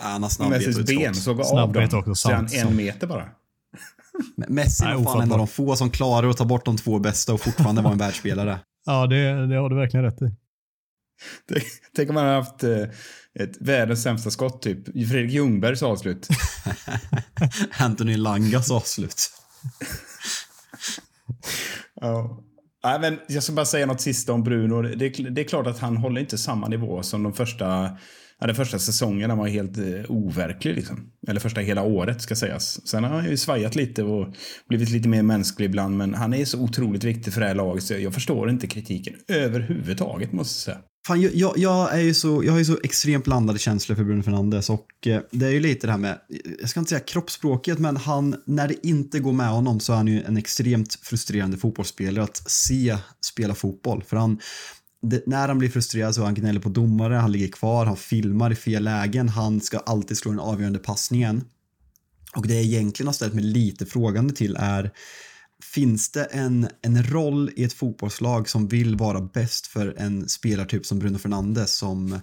han 0.00 0.22
har 0.22 0.30
snabbhet 0.30 0.66
Messis 0.66 0.86
ben 0.86 1.14
såg 1.14 1.40
av 1.40 1.72
dem. 1.72 1.88
Också, 1.92 2.14
sant, 2.14 2.50
så 2.50 2.68
en 2.68 2.76
meter 2.76 3.06
bara. 3.06 3.28
Messi 4.48 4.84
var 4.84 5.04
fan 5.04 5.22
en 5.22 5.32
av 5.32 5.38
de 5.38 5.46
få 5.46 5.76
som 5.76 5.90
klarar 5.90 6.28
att 6.28 6.36
ta 6.36 6.44
bort 6.44 6.64
de 6.64 6.76
två 6.76 6.98
bästa 6.98 7.32
och 7.34 7.40
fortfarande 7.40 7.82
vara 7.82 7.92
en 7.92 7.98
världsspelare. 8.06 8.58
Ja, 8.86 9.06
det, 9.06 9.46
det 9.46 9.56
har 9.56 9.70
du 9.70 9.76
verkligen 9.76 10.04
rätt 10.04 10.22
i. 10.22 10.30
Tänk 11.96 12.08
om 12.08 12.14
man 12.14 12.24
hade 12.24 12.36
haft 12.36 12.64
eh, 12.64 12.70
ett 13.40 13.56
världens 13.60 14.02
sämsta 14.02 14.30
skott, 14.30 14.62
typ 14.62 14.84
Fredrik 14.84 15.32
Ljungbergs 15.32 15.82
avslut. 15.82 16.28
Anthony 17.78 18.16
Langas 18.16 18.70
avslut. 18.70 19.30
ja. 22.00 22.40
Nej, 22.84 23.00
men 23.00 23.18
jag 23.28 23.42
ska 23.42 23.52
bara 23.52 23.66
säga 23.66 23.86
något 23.86 24.00
sista 24.00 24.32
om 24.32 24.42
Bruno. 24.42 24.82
Det, 24.82 25.08
det, 25.08 25.40
är 25.40 25.48
klart 25.48 25.66
att 25.66 25.78
han 25.78 25.96
håller 25.96 26.20
inte 26.20 26.38
samma 26.38 26.68
nivå 26.68 27.02
som 27.02 27.22
de 27.22 27.32
första 27.32 27.96
Ja, 28.38 28.46
den 28.46 28.56
första 28.56 28.78
säsongen 28.78 29.30
han 29.30 29.38
var 29.38 29.48
helt 29.48 29.78
eh, 29.78 30.10
overklig. 30.10 30.74
Liksom. 30.74 31.10
Eller 31.28 31.40
första 31.40 31.60
hela 31.60 31.82
året 31.82 32.22
ska 32.22 32.36
sägas. 32.36 32.88
Sen 32.88 33.04
har 33.04 33.10
han 33.10 33.30
ju 33.30 33.36
svajat 33.36 33.74
lite 33.74 34.02
och 34.02 34.34
blivit 34.68 34.90
lite 34.90 35.08
mer 35.08 35.22
mänsklig 35.22 35.66
ibland. 35.66 35.96
Men 35.96 36.14
han 36.14 36.34
är 36.34 36.44
så 36.44 36.60
otroligt 36.60 37.04
viktig 37.04 37.32
för 37.32 37.40
det 37.40 37.46
här 37.46 37.54
laget 37.54 37.84
så 37.84 37.94
jag 37.94 38.14
förstår 38.14 38.50
inte 38.50 38.66
kritiken 38.66 39.14
överhuvudtaget 39.28 40.32
måste 40.32 40.70
jag 40.70 40.76
säga. 40.76 40.88
Fan, 41.06 41.20
jag, 41.20 41.58
jag, 41.58 41.94
är 41.94 42.00
ju 42.00 42.14
så, 42.14 42.44
jag 42.44 42.52
har 42.52 42.58
ju 42.58 42.64
så 42.64 42.78
extremt 42.82 43.24
blandade 43.24 43.58
känslor 43.58 43.96
för 43.96 44.04
Bruno 44.04 44.22
Fernandes 44.22 44.70
och 44.70 45.06
eh, 45.06 45.20
det 45.30 45.46
är 45.46 45.50
ju 45.50 45.60
lite 45.60 45.86
det 45.86 45.90
här 45.90 45.98
med, 45.98 46.18
jag 46.60 46.68
ska 46.68 46.80
inte 46.80 46.88
säga 46.88 47.00
kroppsspråket, 47.00 47.78
men 47.78 47.96
han, 47.96 48.36
när 48.46 48.68
det 48.68 48.86
inte 48.86 49.18
går 49.18 49.32
med 49.32 49.48
honom 49.48 49.80
så 49.80 49.92
är 49.92 49.96
han 49.96 50.08
ju 50.08 50.22
en 50.22 50.36
extremt 50.36 50.94
frustrerande 50.94 51.56
fotbollsspelare 51.56 52.24
att 52.24 52.50
se 52.50 52.96
spela 53.20 53.54
fotboll. 53.54 54.02
För 54.02 54.16
han, 54.16 54.38
det, 55.02 55.26
när 55.26 55.48
han 55.48 55.58
blir 55.58 55.68
frustrerad 55.68 56.14
så 56.14 56.24
han 56.24 56.34
gnäller 56.34 56.60
på 56.60 56.68
domare, 56.68 57.14
han 57.14 57.32
ligger 57.32 57.48
kvar, 57.48 57.86
han 57.86 57.96
filmar 57.96 58.50
i 58.50 58.54
fel 58.54 58.84
lägen, 58.84 59.28
han 59.28 59.60
ska 59.60 59.78
alltid 59.78 60.18
slå 60.18 60.30
den 60.30 60.40
avgörande 60.40 60.78
passningen. 60.78 61.44
Och 62.36 62.46
det 62.48 62.54
jag 62.54 62.64
egentligen 62.64 63.08
har 63.08 63.12
ställt 63.12 63.34
mig 63.34 63.44
lite 63.44 63.86
frågande 63.86 64.34
till 64.34 64.56
är 64.60 64.92
Finns 65.72 66.10
det 66.10 66.24
en, 66.24 66.68
en 66.82 67.02
roll 67.02 67.50
i 67.56 67.64
ett 67.64 67.72
fotbollslag 67.72 68.48
som 68.48 68.68
vill 68.68 68.96
vara 68.96 69.20
bäst 69.20 69.66
för 69.66 69.94
en 69.98 70.28
spelartyp 70.28 70.86
som 70.86 70.98
Bruno 70.98 71.18
Fernandes 71.18 71.74
som, 71.74 72.20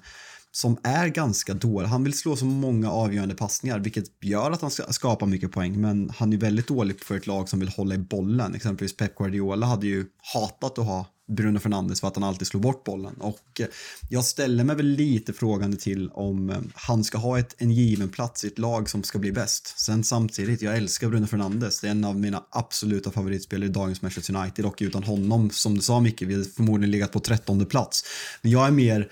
som 0.51 0.77
är 0.83 1.07
ganska 1.07 1.53
dålig? 1.53 1.87
Han 1.87 2.03
vill 2.03 2.13
slå 2.13 2.35
så 2.35 2.45
många 2.45 2.91
avgörande 2.91 3.35
passningar 3.35 3.79
vilket 3.79 4.23
gör 4.23 4.51
att 4.51 4.61
han 4.61 4.71
ska 4.71 5.17
mycket 5.25 5.51
poäng 5.51 5.81
men 5.81 6.09
han 6.09 6.33
är 6.33 6.37
väldigt 6.37 6.67
dålig 6.67 6.99
för 6.99 7.17
ett 7.17 7.27
lag 7.27 7.49
som 7.49 7.59
vill 7.59 7.69
hålla 7.69 7.95
i 7.95 7.97
bollen. 7.97 8.55
Exempelvis 8.55 8.97
Pep 8.97 9.15
Guardiola 9.15 9.65
hade 9.65 9.87
ju 9.87 10.05
hatat 10.33 10.77
att 10.77 10.85
ha 10.85 11.05
Bruno 11.31 11.59
Fernandes 11.59 12.01
för 12.01 12.07
att 12.07 12.15
han 12.15 12.23
alltid 12.23 12.47
slår 12.47 12.61
bort 12.61 12.83
bollen. 12.83 13.13
Och 13.13 13.59
eh, 13.59 13.65
jag 14.09 14.25
ställer 14.25 14.63
mig 14.63 14.75
väl 14.75 14.85
lite 14.85 15.33
frågande 15.33 15.77
till 15.77 16.09
om 16.09 16.49
eh, 16.49 16.57
han 16.73 17.03
ska 17.03 17.17
ha 17.17 17.39
ett, 17.39 17.55
en 17.57 17.71
given 17.71 18.09
plats 18.09 18.45
i 18.45 18.47
ett 18.47 18.59
lag 18.59 18.89
som 18.89 19.03
ska 19.03 19.19
bli 19.19 19.31
bäst. 19.31 19.79
Sen 19.79 20.03
samtidigt, 20.03 20.61
jag 20.61 20.77
älskar 20.77 21.09
Bruno 21.09 21.27
Fernandes. 21.27 21.81
Det 21.81 21.87
är 21.87 21.91
en 21.91 22.05
av 22.05 22.19
mina 22.19 22.43
absoluta 22.49 23.11
favoritspelare 23.11 23.69
i 23.69 23.71
dagens 23.71 24.01
Manchester 24.01 24.35
United 24.35 24.65
och 24.65 24.77
utan 24.79 25.03
honom, 25.03 25.49
som 25.49 25.75
du 25.75 25.81
sa 25.81 25.99
Micke, 25.99 26.21
vi 26.21 26.33
hade 26.33 26.45
förmodligen 26.45 26.91
legat 26.91 27.11
på 27.11 27.19
trettonde 27.19 27.65
plats. 27.65 28.05
Men 28.41 28.51
jag 28.51 28.67
är 28.67 28.71
mer 28.71 29.09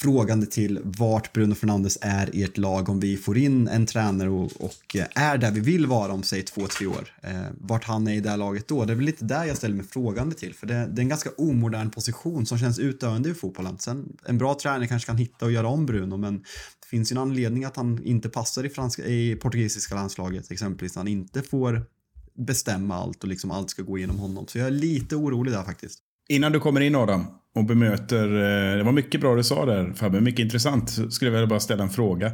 frågande 0.00 0.46
till 0.46 0.80
vart 0.84 1.32
Bruno 1.32 1.54
Fernandes 1.54 1.98
är 2.00 2.36
i 2.36 2.42
ett 2.42 2.58
lag 2.58 2.88
om 2.88 3.00
vi 3.00 3.16
får 3.16 3.38
in 3.38 3.68
en 3.68 3.86
tränare 3.86 4.30
och, 4.30 4.52
och 4.60 4.96
eh, 4.96 5.06
är 5.14 5.38
där 5.38 5.50
vi 5.50 5.60
vill 5.60 5.86
vara 5.86 6.12
om 6.12 6.22
säg 6.22 6.42
två, 6.42 6.66
tre 6.66 6.86
år. 6.86 7.14
Eh, 7.22 7.42
vart 7.60 7.84
han 7.84 8.08
är 8.08 8.14
i 8.14 8.20
det 8.20 8.30
här 8.30 8.36
laget 8.36 8.68
då, 8.68 8.84
det 8.84 8.92
är 8.92 8.94
väl 8.94 9.04
lite 9.04 9.24
där 9.24 9.44
jag 9.44 9.56
ställer 9.56 9.74
mig 9.74 9.86
frågande 9.86 10.34
till. 10.34 10.54
För 10.54 10.66
det, 10.66 10.74
det 10.74 11.00
är 11.00 11.02
en 11.02 11.08
ganska 11.08 11.30
omodern 11.38 11.90
position 11.90 12.46
som 12.46 12.58
känns 12.58 12.78
utdöende 12.78 13.28
i 13.28 13.34
fotbollen. 13.34 13.78
Sen 13.78 14.16
en 14.24 14.38
bra 14.38 14.54
tränare 14.54 14.86
kanske 14.86 15.06
kan 15.06 15.16
hitta 15.16 15.44
och 15.44 15.52
göra 15.52 15.68
om 15.68 15.86
Bruno, 15.86 16.16
men 16.16 16.38
det 16.80 16.86
finns 16.86 17.12
ju 17.12 17.14
en 17.14 17.18
anledning 17.18 17.64
att 17.64 17.76
han 17.76 18.04
inte 18.04 18.28
passar 18.28 18.64
i, 18.64 18.68
franska, 18.68 19.04
i 19.04 19.36
portugisiska 19.36 19.94
landslaget, 19.94 20.50
exempelvis. 20.50 20.96
Han 20.96 21.08
inte 21.08 21.42
får 21.42 21.86
bestämma 22.34 22.94
allt 22.94 23.22
och 23.22 23.28
liksom 23.28 23.50
allt 23.50 23.70
ska 23.70 23.82
gå 23.82 23.98
igenom 23.98 24.18
honom. 24.18 24.46
Så 24.46 24.58
jag 24.58 24.66
är 24.66 24.70
lite 24.70 25.16
orolig 25.16 25.52
där 25.52 25.62
faktiskt. 25.62 25.98
Innan 26.28 26.52
du 26.52 26.60
kommer 26.60 26.80
in 26.80 26.94
Adam 26.94 27.26
och 27.56 27.64
bemöter, 27.64 28.24
eh, 28.24 28.76
det 28.76 28.82
var 28.82 28.92
mycket 28.92 29.20
bra 29.20 29.34
du 29.34 29.44
sa 29.44 29.66
där 29.66 29.92
Fabbe, 29.94 30.20
mycket 30.20 30.40
intressant. 30.40 30.90
Så 30.90 31.10
skulle 31.10 31.30
jag 31.30 31.32
vilja 31.32 31.46
bara 31.46 31.60
ställa 31.60 31.82
en 31.82 31.90
fråga. 31.90 32.26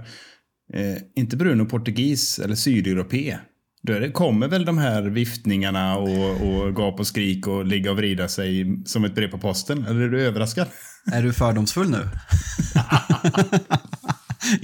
Eh, 0.74 0.96
inte 1.16 1.36
Bruno 1.36 1.64
portugis 1.64 2.38
eller 2.38 2.54
sydeuropé? 2.54 3.38
Då 3.82 4.10
kommer 4.12 4.48
väl 4.48 4.64
de 4.64 4.78
här 4.78 5.02
viftningarna 5.02 5.96
och, 5.96 6.30
och 6.30 6.76
gap 6.76 7.00
och 7.00 7.06
skrik 7.06 7.46
och 7.46 7.64
ligga 7.64 7.90
och 7.90 7.96
vrida 7.96 8.28
sig 8.28 8.82
som 8.84 9.04
ett 9.04 9.14
brev 9.14 9.30
på 9.30 9.38
posten? 9.38 9.86
Eller 9.88 10.00
är 10.00 10.08
du 10.08 10.22
överraskad? 10.22 10.66
Är 11.12 11.22
du 11.22 11.32
fördomsfull 11.32 11.90
nu? 11.90 11.98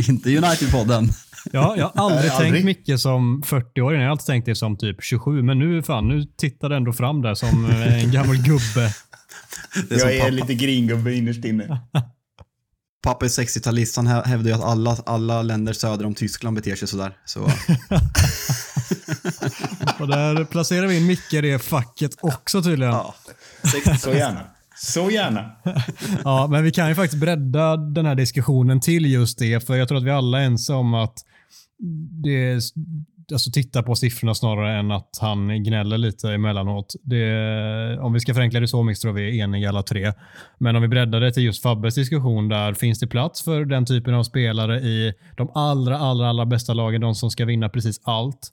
inte 0.09 0.29
United-podden. 0.29 1.09
Ja, 1.53 1.75
jag 1.77 1.85
har 1.85 2.05
aldrig, 2.05 2.31
aldrig 2.31 2.53
tänkt 2.53 2.65
mycket 2.65 3.01
som 3.01 3.43
40-åring. 3.43 4.01
Jag 4.01 4.07
har 4.07 4.11
alltid 4.11 4.27
tänkt 4.27 4.45
det 4.47 4.55
som 4.55 4.77
typ 4.77 4.97
27. 5.03 5.43
Men 5.43 5.59
nu 5.59 5.83
fan, 5.83 6.09
nu 6.09 6.25
tittar 6.25 6.69
det 6.69 6.77
ändå 6.77 6.93
fram 6.93 7.23
där 7.23 7.35
som 7.35 7.65
en 7.65 8.11
gammal 8.13 8.37
gubbe. 8.37 8.95
Är 9.75 9.99
jag 9.99 10.15
är 10.15 10.21
pappa. 10.21 10.31
lite 10.31 10.55
gringubbe 10.55 11.15
innerst 11.15 11.45
inne. 11.45 11.81
Pappa 13.03 13.25
är 13.25 13.29
60-talist, 13.29 13.97
han 13.97 14.07
hävdar 14.07 14.51
ju 14.51 14.57
att 14.57 14.65
alla, 14.65 14.97
alla 15.07 15.43
länder 15.43 15.73
söder 15.73 16.07
om 16.07 16.15
Tyskland 16.15 16.57
beter 16.57 16.77
sig 16.77 16.89
sådär. 16.89 17.17
Så. 17.25 17.41
och 19.99 20.09
där 20.09 20.45
placerar 20.45 20.87
vi 20.87 20.97
in 20.97 21.07
Micke 21.07 21.33
i 21.35 21.41
det 21.41 21.59
facket 21.59 22.11
också 22.21 22.63
tydligen. 22.63 22.93
Ja, 22.93 23.15
så 23.99 24.13
gärna. 24.13 24.41
Så 24.77 25.11
gärna. 25.11 25.51
ja, 26.25 26.47
men 26.51 26.65
vi 26.65 26.71
kan 26.71 26.89
ju 26.89 26.95
faktiskt 26.95 27.21
bredda 27.21 27.77
den 27.77 28.07
här 28.07 28.15
diskussionen 28.15 28.81
till 28.81 29.07
just 29.07 29.39
det, 29.39 29.67
för 29.67 29.77
jag 29.77 29.89
tror 29.89 29.99
att 29.99 30.05
vi 30.05 30.11
alla 30.11 30.41
är 30.41 30.45
ense 30.45 30.73
om 30.73 30.95
att 30.95 31.15
det, 32.25 32.61
alltså 33.33 33.51
titta 33.51 33.83
på 33.83 33.95
siffrorna 33.95 34.35
snarare 34.35 34.79
än 34.79 34.91
att 34.91 35.19
han 35.21 35.65
gnäller 35.65 35.99
lite 35.99 36.33
emellanåt. 36.33 36.95
Det, 37.03 37.99
om 38.01 38.13
vi 38.13 38.21
ska 38.21 38.35
förenkla 38.35 38.61
det 38.61 38.69
så 38.69 38.83
mycket 38.83 39.03
tror 39.03 39.13
vi 39.13 39.41
är 39.41 39.45
eniga 39.45 39.69
alla 39.69 39.83
tre. 39.83 40.13
Men 40.59 40.77
om 40.77 40.83
vi 40.83 40.89
breddar 40.89 41.21
det 41.21 41.33
till 41.33 41.43
just 41.43 41.63
Fabbes 41.63 41.95
diskussion 41.95 42.49
där, 42.49 42.75
finns 42.75 43.01
det 43.01 43.07
plats 43.07 43.45
för 43.45 43.65
den 43.65 43.87
typen 43.87 44.15
av 44.15 44.23
spelare 44.23 44.81
i 44.81 45.13
de 45.37 45.51
allra, 45.55 45.99
allra, 45.99 46.29
allra 46.29 46.47
bästa 46.47 46.75
lagen, 46.75 47.01
de 47.01 47.15
som 47.15 47.31
ska 47.31 47.45
vinna 47.45 47.69
precis 47.69 48.01
allt? 48.05 48.53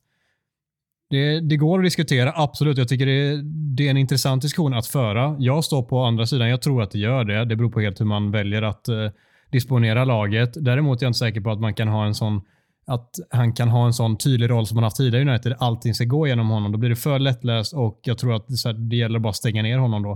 Det, 1.10 1.40
det, 1.40 1.58
går 1.58 1.80
att 1.80 1.86
diskutera, 1.86 2.34
absolut. 2.36 2.78
Jag 2.78 2.88
tycker 2.88 3.06
det, 3.06 3.42
det, 3.76 3.88
är 3.88 3.92
en 3.92 3.98
intressant 3.98 4.42
diskussion 4.42 4.74
att 4.74 4.88
föra. 4.88 5.36
Jag 5.40 5.64
står 5.64 5.84
på 5.84 6.00
andra 6.04 6.26
sidan. 6.26 6.50
Jag 6.50 6.62
tror 6.62 6.82
att 6.82 6.92
det 6.92 7.00
gör 7.00 7.24
det. 7.24 7.46
Det 7.46 7.56
beror 7.56 7.70
på 7.70 7.80
helt 7.80 8.02
hur 8.02 8.06
man 8.06 8.32
väljer 8.32 8.62
att 8.62 8.88
eh, 8.88 9.10
disponera 9.52 10.06
laget. 10.06 10.50
Däremot 10.56 11.02
är 11.02 11.06
jag 11.06 11.10
inte 11.10 11.20
säker 11.20 11.42
på 11.42 11.52
att 11.52 11.60
man 11.60 11.74
kan 11.74 11.88
ha 11.88 12.06
en 12.06 12.16
sån 12.16 12.42
att 12.88 13.10
han 13.30 13.54
kan 13.54 13.70
ha 13.70 13.86
en 13.86 13.94
sån 13.94 14.18
tydlig 14.18 14.50
roll 14.50 14.68
som 14.68 14.78
han 14.78 14.84
haft 14.84 14.98
tidigare 14.98 15.26
i 15.26 15.30
United. 15.30 15.56
Allting 15.60 15.94
ska 15.94 16.06
gå 16.06 16.28
genom 16.28 16.50
honom. 16.50 16.72
Då 16.72 16.78
blir 16.78 16.90
det 16.90 16.96
för 16.96 17.20
lättläst 17.20 17.74
och 17.74 18.00
jag 18.04 18.18
tror 18.18 18.36
att 18.36 18.48
det, 18.48 18.58
så 18.58 18.70
här, 18.70 18.76
det 18.76 18.96
gäller 18.96 19.20
bara 19.20 19.30
att 19.30 19.36
stänga 19.36 19.64
ner 19.64 19.78
honom 19.78 20.04
då. 20.04 20.12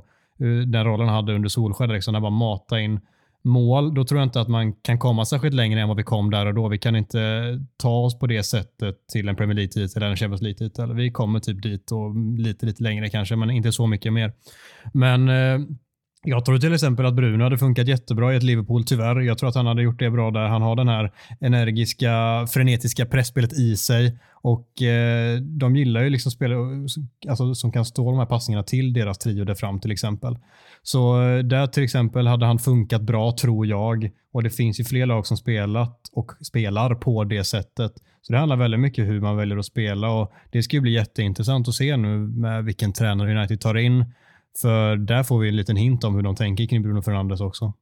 Eh, 0.46 0.68
den 0.68 0.86
rollen 0.86 1.08
han 1.08 1.16
hade 1.16 1.36
under 1.36 1.50
Solskjöld, 1.50 1.92
liksom, 1.92 2.14
när 2.14 2.20
bara 2.20 2.32
mata 2.32 2.80
in 2.80 3.00
mål, 3.44 3.94
då 3.94 4.04
tror 4.04 4.20
jag 4.20 4.26
inte 4.26 4.42
att 4.42 4.48
man 4.48 4.74
kan 4.74 5.00
komma 5.00 5.26
särskilt 5.26 5.56
längre 5.56 5.82
än 5.82 5.88
vad 5.88 5.98
vi 5.98 6.04
kom 6.04 6.32
där 6.32 6.46
och 6.46 6.54
då. 6.54 6.68
Vi 6.68 6.78
kan 6.78 6.96
inte 6.96 7.60
ta 7.78 8.00
oss 8.00 8.20
på 8.20 8.28
det 8.28 8.44
sättet 8.44 9.08
till 9.08 9.30
en 9.30 9.36
Premier 9.36 9.56
League-titel 9.56 10.04
eller 10.04 10.12
en 10.12 10.18
Champions 10.18 10.42
League-titel. 10.42 10.94
Vi 10.94 11.12
kommer 11.12 11.40
typ 11.40 11.64
dit 11.64 11.92
och 11.92 12.16
lite, 12.38 12.66
lite 12.66 12.84
längre 12.84 13.10
kanske, 13.10 13.36
men 13.36 13.52
inte 13.52 13.72
så 13.72 13.88
mycket 13.88 14.14
mer. 14.14 14.34
Men 14.94 15.30
eh, 15.30 15.60
jag 16.24 16.46
tror 16.46 16.58
till 16.58 16.74
exempel 16.74 17.06
att 17.06 17.14
Bruno 17.14 17.44
hade 17.44 17.58
funkat 17.58 17.88
jättebra 17.88 18.34
i 18.34 18.38
ett 18.38 18.44
Liverpool, 18.44 18.84
tyvärr. 18.84 19.20
Jag 19.20 19.38
tror 19.38 19.50
att 19.50 19.56
han 19.56 19.66
hade 19.66 19.82
gjort 19.82 20.00
det 20.00 20.10
bra 20.10 20.32
där. 20.32 20.48
Han 20.48 20.62
har 20.62 20.76
den 20.76 20.88
här 20.88 21.12
energiska, 21.40 22.46
frenetiska 22.48 23.06
pressspelet 23.06 23.54
i 23.54 23.78
sig 23.78 24.18
och 24.34 24.82
eh, 24.82 25.38
de 25.42 25.76
gillar 25.76 26.04
ju 26.04 26.10
liksom 26.10 26.32
spel 26.32 26.52
alltså, 27.30 27.56
som 27.56 27.72
kan 27.72 27.86
stå 27.86 28.12
de 28.12 28.20
här 28.20 28.26
passningarna 28.26 28.64
till 28.64 28.94
deras 28.94 29.18
trio 29.18 29.46
där 29.46 29.56
fram 29.56 29.80
till 29.80 29.92
exempel. 29.92 30.38
Så 30.82 31.22
eh, 31.22 31.40
där 31.40 31.68
till 31.68 31.84
exempel 31.84 32.28
hade 32.28 32.46
han 32.46 32.60
funkat 32.60 33.02
bra, 33.02 33.32
tror 33.32 33.68
jag. 33.68 34.12
Och 34.34 34.44
det 34.44 34.50
finns 34.50 34.80
ju 34.80 34.84
fler 34.84 35.06
lag 35.06 35.28
som 35.28 35.38
spelat 35.38 36.00
och 36.14 36.32
spelar 36.42 36.96
på 36.96 37.24
det 37.24 37.44
sättet. 37.44 37.92
Så 38.22 38.34
det 38.34 38.40
handlar 38.40 38.56
väldigt 38.56 38.80
mycket 38.80 39.06
hur 39.06 39.22
man 39.22 39.38
väljer 39.38 39.58
att 39.58 39.66
spela 39.66 40.12
och 40.12 40.32
det 40.52 40.64
ska 40.64 40.76
ju 40.76 40.82
bli 40.82 40.92
jätteintressant 40.92 41.68
att 41.68 41.74
se 41.74 41.98
nu 41.98 42.18
med 42.18 42.66
vilken 42.66 42.94
tränare 42.94 43.38
United 43.38 43.62
tar 43.62 43.78
in. 43.78 44.06
För 44.58 44.96
där 44.96 45.24
får 45.24 45.40
vi 45.40 45.50
en 45.50 45.56
liten 45.56 45.76
hint 45.76 46.04
om 46.04 46.16
hur 46.16 46.22
de 46.22 46.36
tänker 46.36 46.66
kring 46.66 46.82
Bruno 46.82 47.02
Fernandes 47.02 47.42
också. 47.42 47.74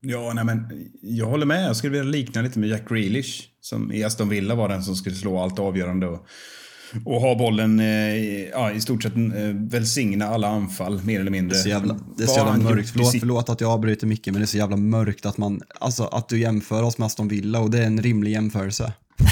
Ja, 0.00 0.32
nej 0.34 0.44
men 0.44 0.88
jag 1.02 1.26
håller 1.26 1.46
med. 1.46 1.64
Jag 1.64 1.76
skulle 1.76 1.90
vilja 1.90 2.10
likna 2.10 2.42
lite 2.42 2.58
med 2.58 2.68
Jack 2.68 2.88
Grealish 2.88 3.42
som 3.60 3.92
i 3.92 4.04
Aston 4.04 4.28
Villa 4.28 4.54
var 4.54 4.68
den 4.68 4.82
som 4.82 4.96
skulle 4.96 5.16
slå 5.16 5.38
allt 5.38 5.58
avgörande 5.58 6.06
och, 6.06 6.26
och 7.04 7.20
ha 7.20 7.38
bollen 7.38 7.80
eh, 7.80 8.16
ja, 8.48 8.72
i 8.72 8.80
stort 8.80 9.02
sett 9.02 9.16
eh, 9.16 9.22
välsigna 9.54 10.26
alla 10.26 10.48
anfall 10.48 11.02
mer 11.02 11.20
eller 11.20 11.30
mindre. 11.30 11.56
Det 11.56 11.60
är 11.60 11.62
så 11.62 11.68
jävla, 11.68 11.98
det 12.16 12.22
är 12.22 12.26
så 12.26 12.38
jävla 12.38 12.56
mörkt. 12.56 12.90
Förlåt, 12.90 13.20
förlåt 13.20 13.48
att 13.48 13.60
jag 13.60 13.70
avbryter 13.70 14.06
mycket 14.06 14.32
men 14.32 14.40
det 14.40 14.44
är 14.44 14.46
så 14.46 14.56
jävla 14.56 14.76
mörkt 14.76 15.26
att 15.26 15.38
man, 15.38 15.60
alltså 15.80 16.04
att 16.04 16.28
du 16.28 16.40
jämför 16.40 16.82
oss 16.82 16.98
med 16.98 17.06
Aston 17.06 17.28
Villa 17.28 17.60
och 17.60 17.70
det 17.70 17.78
är 17.78 17.86
en 17.86 18.02
rimlig 18.02 18.32
jämförelse. 18.32 18.92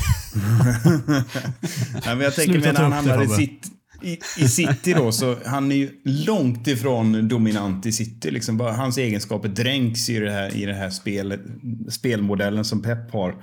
ja, 2.05 2.15
men 2.15 2.21
jag 2.21 2.35
tänker 2.35 2.59
när 2.61 2.75
han 2.75 2.93
hamnar 2.93 3.23
i 3.25 3.29
sitt 3.29 3.74
i, 4.05 4.19
i 4.39 4.49
City 4.49 4.93
då, 4.93 5.13
så 5.13 5.37
han 5.47 5.73
är 5.73 5.77
ju 5.77 5.91
långt 6.05 6.67
ifrån 6.67 7.29
dominant 7.29 7.87
i 7.87 7.93
City. 7.93 8.31
Liksom 8.31 8.57
bara, 8.57 8.73
hans 8.73 8.99
egenskaper 8.99 9.49
dränks 9.49 10.11
i 10.11 10.19
det 10.19 10.31
här, 10.31 10.57
i 10.57 10.67
det 10.67 10.75
här 10.75 10.91
spel, 10.91 11.39
spelmodellen 11.91 12.65
som 12.65 12.83
Pep 12.83 13.13
har. 13.13 13.35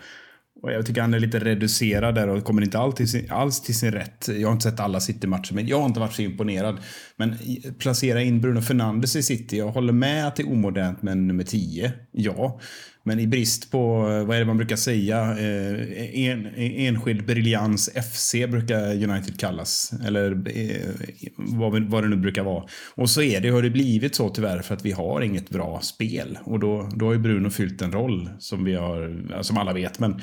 Och 0.64 0.72
jag 0.72 0.86
tycker 0.86 1.02
han 1.02 1.14
är 1.14 1.20
lite 1.20 1.40
reducerad 1.40 2.16
där 2.16 2.28
och 2.28 2.44
kommer 2.44 2.62
inte 2.62 2.80
alltid, 2.80 3.32
alls 3.32 3.62
till 3.62 3.80
sin 3.80 3.92
rätt. 3.92 4.28
Jag 4.28 4.48
har 4.48 4.54
inte 4.54 4.70
sett 4.70 4.80
alla 4.80 5.00
City-matcher, 5.00 5.54
men 5.54 5.68
jag 5.68 5.80
har 5.80 5.86
inte 5.86 6.00
varit 6.00 6.14
så 6.14 6.22
imponerad. 6.22 6.78
Men 7.16 7.38
placera 7.80 8.22
in 8.22 8.42
Bruno 8.42 8.62
Fernandes 8.62 9.16
i 9.16 9.24
City, 9.24 9.58
jag 9.58 9.72
håller 9.72 9.94
med 9.94 10.28
att 10.28 10.36
det 10.36 10.44
är 10.44 10.52
omodernt 10.52 11.02
med 11.02 11.18
nummer 11.18 11.44
10. 11.44 11.94
Ja, 12.12 12.60
men 13.04 13.20
i 13.20 13.28
brist 13.28 13.72
på, 13.72 14.10
eh, 14.10 14.26
vad 14.26 14.36
är 14.36 14.40
det 14.40 14.46
man 14.46 14.58
brukar 14.58 14.76
säga, 14.76 15.22
eh, 15.22 16.20
en, 16.20 16.48
enskild 16.56 17.26
briljans 17.26 17.90
FC 17.90 18.36
brukar 18.48 19.04
United 19.04 19.40
kallas. 19.40 19.94
Eller 20.06 20.32
eh, 20.32 20.90
vad, 21.36 21.84
vad 21.84 22.04
det 22.04 22.10
nu 22.10 22.16
brukar 22.16 22.44
vara. 22.44 22.64
Och 22.96 23.10
så 23.10 23.22
är 23.22 23.42
det, 23.42 23.50
har 23.50 23.62
det 23.62 23.70
blivit 23.70 24.16
så 24.16 24.30
tyvärr 24.30 24.62
för 24.62 24.76
att 24.76 24.86
vi 24.86 24.92
har 24.92 25.22
inget 25.22 25.50
bra 25.50 25.80
spel. 25.82 26.38
Och 26.44 26.60
då, 26.60 26.90
då 26.96 27.06
har 27.06 27.14
ju 27.14 27.20
Bruno 27.20 27.50
fyllt 27.50 27.82
en 27.82 27.92
roll 27.92 28.30
som 28.40 28.64
vi 28.64 28.76
har, 28.76 29.42
som 29.42 29.58
alla 29.58 29.74
vet. 29.74 30.00
Men 30.00 30.22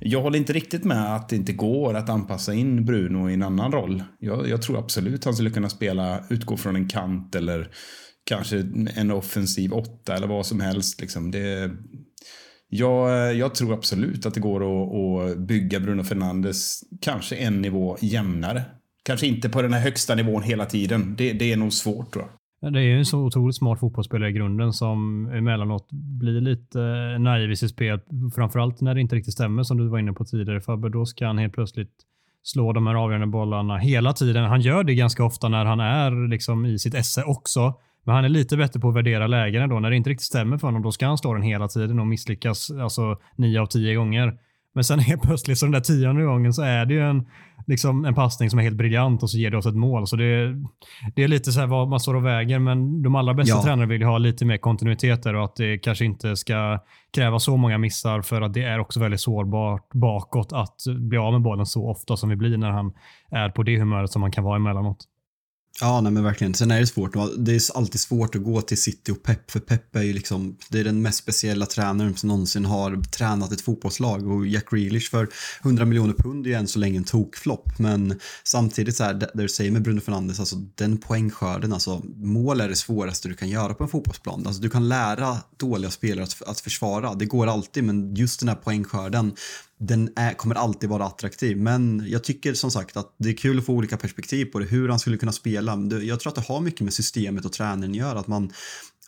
jag 0.00 0.22
håller 0.22 0.38
inte 0.38 0.52
riktigt 0.52 0.84
med 0.84 1.16
att 1.16 1.28
det 1.28 1.36
inte 1.36 1.52
går 1.52 1.94
att 1.94 2.08
anpassa 2.08 2.54
in 2.54 2.84
Bruno 2.84 3.30
i 3.30 3.34
en 3.34 3.42
annan 3.42 3.72
roll. 3.72 4.02
Jag, 4.18 4.48
jag 4.48 4.62
tror 4.62 4.78
absolut 4.78 5.24
han 5.24 5.34
skulle 5.34 5.50
kunna 5.50 5.68
spela, 5.68 6.24
utgå 6.30 6.56
från 6.56 6.76
en 6.76 6.88
kant 6.88 7.34
eller 7.34 7.70
kanske 8.24 8.56
en 8.94 9.10
offensiv 9.10 9.72
åtta 9.72 10.16
eller 10.16 10.26
vad 10.26 10.46
som 10.46 10.60
helst. 10.60 11.00
Liksom. 11.00 11.30
Det, 11.30 11.70
jag, 12.68 13.08
eh, 13.08 13.38
jag 13.38 13.54
tror 13.54 13.74
absolut 13.74 14.26
att 14.26 14.34
det 14.34 14.40
går 14.40 14.60
att, 14.60 15.32
att 15.32 15.38
bygga 15.38 15.80
Bruno 15.80 16.02
Fernandes 16.04 16.80
kanske 17.00 17.36
en 17.36 17.62
nivå 17.62 17.96
jämnare. 18.00 18.62
Kanske 19.02 19.26
inte 19.26 19.48
på 19.48 19.62
den 19.62 19.72
här 19.72 19.80
högsta 19.80 20.14
nivån 20.14 20.42
hela 20.42 20.66
tiden. 20.66 21.14
Det, 21.18 21.32
det 21.32 21.52
är 21.52 21.56
nog 21.56 21.72
svårt 21.72 22.12
tror 22.12 22.24
jag. 22.24 22.32
Det 22.72 22.78
är 22.78 22.82
ju 22.82 22.98
en 22.98 23.06
så 23.06 23.18
otroligt 23.18 23.56
smart 23.56 23.80
fotbollsspelare 23.80 24.30
i 24.30 24.32
grunden 24.32 24.72
som 24.72 25.26
emellanåt 25.26 25.88
blir 25.92 26.40
lite 26.40 26.78
naiv 27.18 27.50
i 27.50 27.56
sitt 27.56 27.70
spel. 27.70 28.00
Framförallt 28.34 28.80
när 28.80 28.94
det 28.94 29.00
inte 29.00 29.16
riktigt 29.16 29.34
stämmer 29.34 29.62
som 29.62 29.76
du 29.76 29.88
var 29.88 29.98
inne 29.98 30.12
på 30.12 30.24
tidigare 30.24 30.60
Fabbe. 30.60 30.88
Då 30.88 31.06
ska 31.06 31.26
han 31.26 31.38
helt 31.38 31.52
plötsligt 31.52 31.92
slå 32.42 32.72
de 32.72 32.86
här 32.86 32.94
avgörande 32.94 33.26
bollarna 33.26 33.78
hela 33.78 34.12
tiden. 34.12 34.44
Han 34.44 34.60
gör 34.60 34.84
det 34.84 34.94
ganska 34.94 35.24
ofta 35.24 35.48
när 35.48 35.64
han 35.64 35.80
är 35.80 36.28
liksom 36.28 36.66
i 36.66 36.78
sitt 36.78 36.94
esse 36.94 37.22
också. 37.22 37.74
Men 38.06 38.14
han 38.14 38.24
är 38.24 38.28
lite 38.28 38.56
bättre 38.56 38.80
på 38.80 38.88
att 38.88 38.94
värdera 38.94 39.26
lägena 39.26 39.66
då. 39.66 39.80
När 39.80 39.90
det 39.90 39.96
inte 39.96 40.10
riktigt 40.10 40.26
stämmer 40.26 40.58
för 40.58 40.68
honom, 40.68 40.82
då 40.82 40.92
ska 40.92 41.06
han 41.06 41.18
slå 41.18 41.34
den 41.34 41.42
hela 41.42 41.68
tiden 41.68 42.00
och 42.00 42.06
misslyckas 42.06 42.70
alltså 42.70 43.16
nio 43.36 43.60
av 43.60 43.66
tio 43.66 43.94
gånger. 43.94 44.38
Men 44.74 44.84
sen 44.84 44.98
helt 45.08 45.22
plötsligt, 45.22 45.58
så 45.58 45.66
den 45.66 45.72
där 45.72 45.80
tionde 45.80 46.24
gången, 46.24 46.52
så 46.52 46.62
är 46.62 46.86
det 46.86 46.94
ju 46.94 47.00
en, 47.00 47.26
liksom, 47.66 48.04
en 48.04 48.14
passning 48.14 48.50
som 48.50 48.58
är 48.58 48.62
helt 48.62 48.76
briljant 48.76 49.22
och 49.22 49.30
så 49.30 49.38
ger 49.38 49.50
det 49.50 49.56
oss 49.56 49.66
ett 49.66 49.74
mål. 49.74 50.06
Så 50.06 50.16
det, 50.16 50.54
det 51.14 51.22
är 51.24 51.28
lite 51.28 51.52
så 51.52 51.60
här 51.60 51.66
vad 51.66 51.88
man 51.88 52.00
står 52.00 52.14
och 52.14 52.26
väger, 52.26 52.58
men 52.58 53.02
de 53.02 53.14
allra 53.14 53.34
bästa 53.34 53.56
ja. 53.56 53.62
tränare 53.62 53.86
vill 53.86 54.00
ju 54.00 54.06
ha 54.06 54.18
lite 54.18 54.44
mer 54.44 54.56
kontinuitet 54.56 55.22
där 55.22 55.34
och 55.34 55.44
att 55.44 55.56
det 55.56 55.78
kanske 55.78 56.04
inte 56.04 56.36
ska 56.36 56.78
kräva 57.12 57.38
så 57.38 57.56
många 57.56 57.78
missar 57.78 58.22
för 58.22 58.42
att 58.42 58.54
det 58.54 58.62
är 58.62 58.78
också 58.78 59.00
väldigt 59.00 59.20
sårbart 59.20 59.92
bakåt 59.92 60.52
att 60.52 60.76
bli 60.98 61.18
av 61.18 61.32
med 61.32 61.42
bollen 61.42 61.66
så 61.66 61.90
ofta 61.90 62.16
som 62.16 62.28
vi 62.28 62.36
blir 62.36 62.56
när 62.56 62.70
han 62.70 62.92
är 63.30 63.48
på 63.48 63.62
det 63.62 63.78
humöret 63.78 64.10
som 64.10 64.20
man 64.20 64.30
kan 64.30 64.44
vara 64.44 64.56
emellanåt. 64.56 65.06
Ja, 65.80 66.00
nej 66.00 66.12
men 66.12 66.24
verkligen. 66.24 66.54
Sen 66.54 66.70
är 66.70 66.80
det 66.80 66.86
svårt. 66.86 67.12
Det 67.38 67.54
är 67.54 67.76
alltid 67.76 68.00
svårt 68.00 68.34
att 68.34 68.42
gå 68.42 68.60
till 68.60 68.82
City 68.82 69.12
och 69.12 69.22
Pep, 69.22 69.50
för 69.50 69.60
Pep 69.60 69.96
är 69.96 70.02
ju 70.02 70.12
liksom, 70.12 70.56
det 70.68 70.80
är 70.80 70.84
den 70.84 71.02
mest 71.02 71.18
speciella 71.18 71.66
tränaren 71.66 72.16
som 72.16 72.28
någonsin 72.28 72.64
har 72.64 73.02
tränat 73.02 73.52
ett 73.52 73.60
fotbollslag 73.60 74.26
och 74.26 74.46
Jack 74.46 74.70
Grealish 74.70 75.10
för 75.10 75.28
100 75.62 75.84
miljoner 75.84 76.14
pund 76.14 76.46
är 76.46 76.50
ju 76.50 76.56
än 76.56 76.68
så 76.68 76.78
länge 76.78 76.98
en 76.98 77.04
tokflopp. 77.04 77.78
Men 77.78 78.20
samtidigt 78.44 78.96
så 78.96 79.04
här, 79.04 79.14
det 79.14 79.30
du 79.34 79.48
säger 79.48 79.70
med 79.70 79.82
Bruno 79.82 80.00
Fernandes, 80.00 80.40
alltså 80.40 80.56
den 80.74 80.98
poängskörden, 80.98 81.72
alltså 81.72 82.02
mål 82.16 82.60
är 82.60 82.68
det 82.68 82.76
svåraste 82.76 83.28
du 83.28 83.34
kan 83.34 83.48
göra 83.48 83.74
på 83.74 83.84
en 83.84 83.90
fotbollsplan. 83.90 84.46
Alltså 84.46 84.62
du 84.62 84.70
kan 84.70 84.88
lära 84.88 85.38
dåliga 85.56 85.90
spelare 85.90 86.24
att, 86.24 86.42
att 86.42 86.60
försvara, 86.60 87.14
det 87.14 87.26
går 87.26 87.46
alltid, 87.46 87.84
men 87.84 88.14
just 88.14 88.40
den 88.40 88.48
här 88.48 88.56
poängskörden, 88.56 89.36
den 89.78 90.10
är, 90.16 90.34
kommer 90.34 90.54
alltid 90.54 90.88
vara 90.88 91.04
attraktiv. 91.04 91.56
Men 91.56 92.04
jag 92.08 92.24
tycker 92.24 92.54
som 92.54 92.70
sagt 92.70 92.96
att 92.96 93.14
det 93.18 93.28
är 93.28 93.36
kul 93.36 93.58
att 93.58 93.66
få 93.66 93.72
olika 93.72 93.96
perspektiv 93.96 94.44
på 94.44 94.58
det, 94.58 94.64
hur 94.64 94.88
han 94.88 94.98
skulle 94.98 95.16
kunna 95.16 95.32
spela. 95.32 95.78
Jag 96.02 96.20
tror 96.20 96.30
att 96.30 96.34
det 96.34 96.52
har 96.52 96.60
mycket 96.60 96.80
med 96.80 96.94
systemet 96.94 97.44
och 97.44 97.52
tränaren 97.52 97.90
att 97.90 97.96
göra. 97.96 98.18
Att 98.18 98.26
man, 98.26 98.52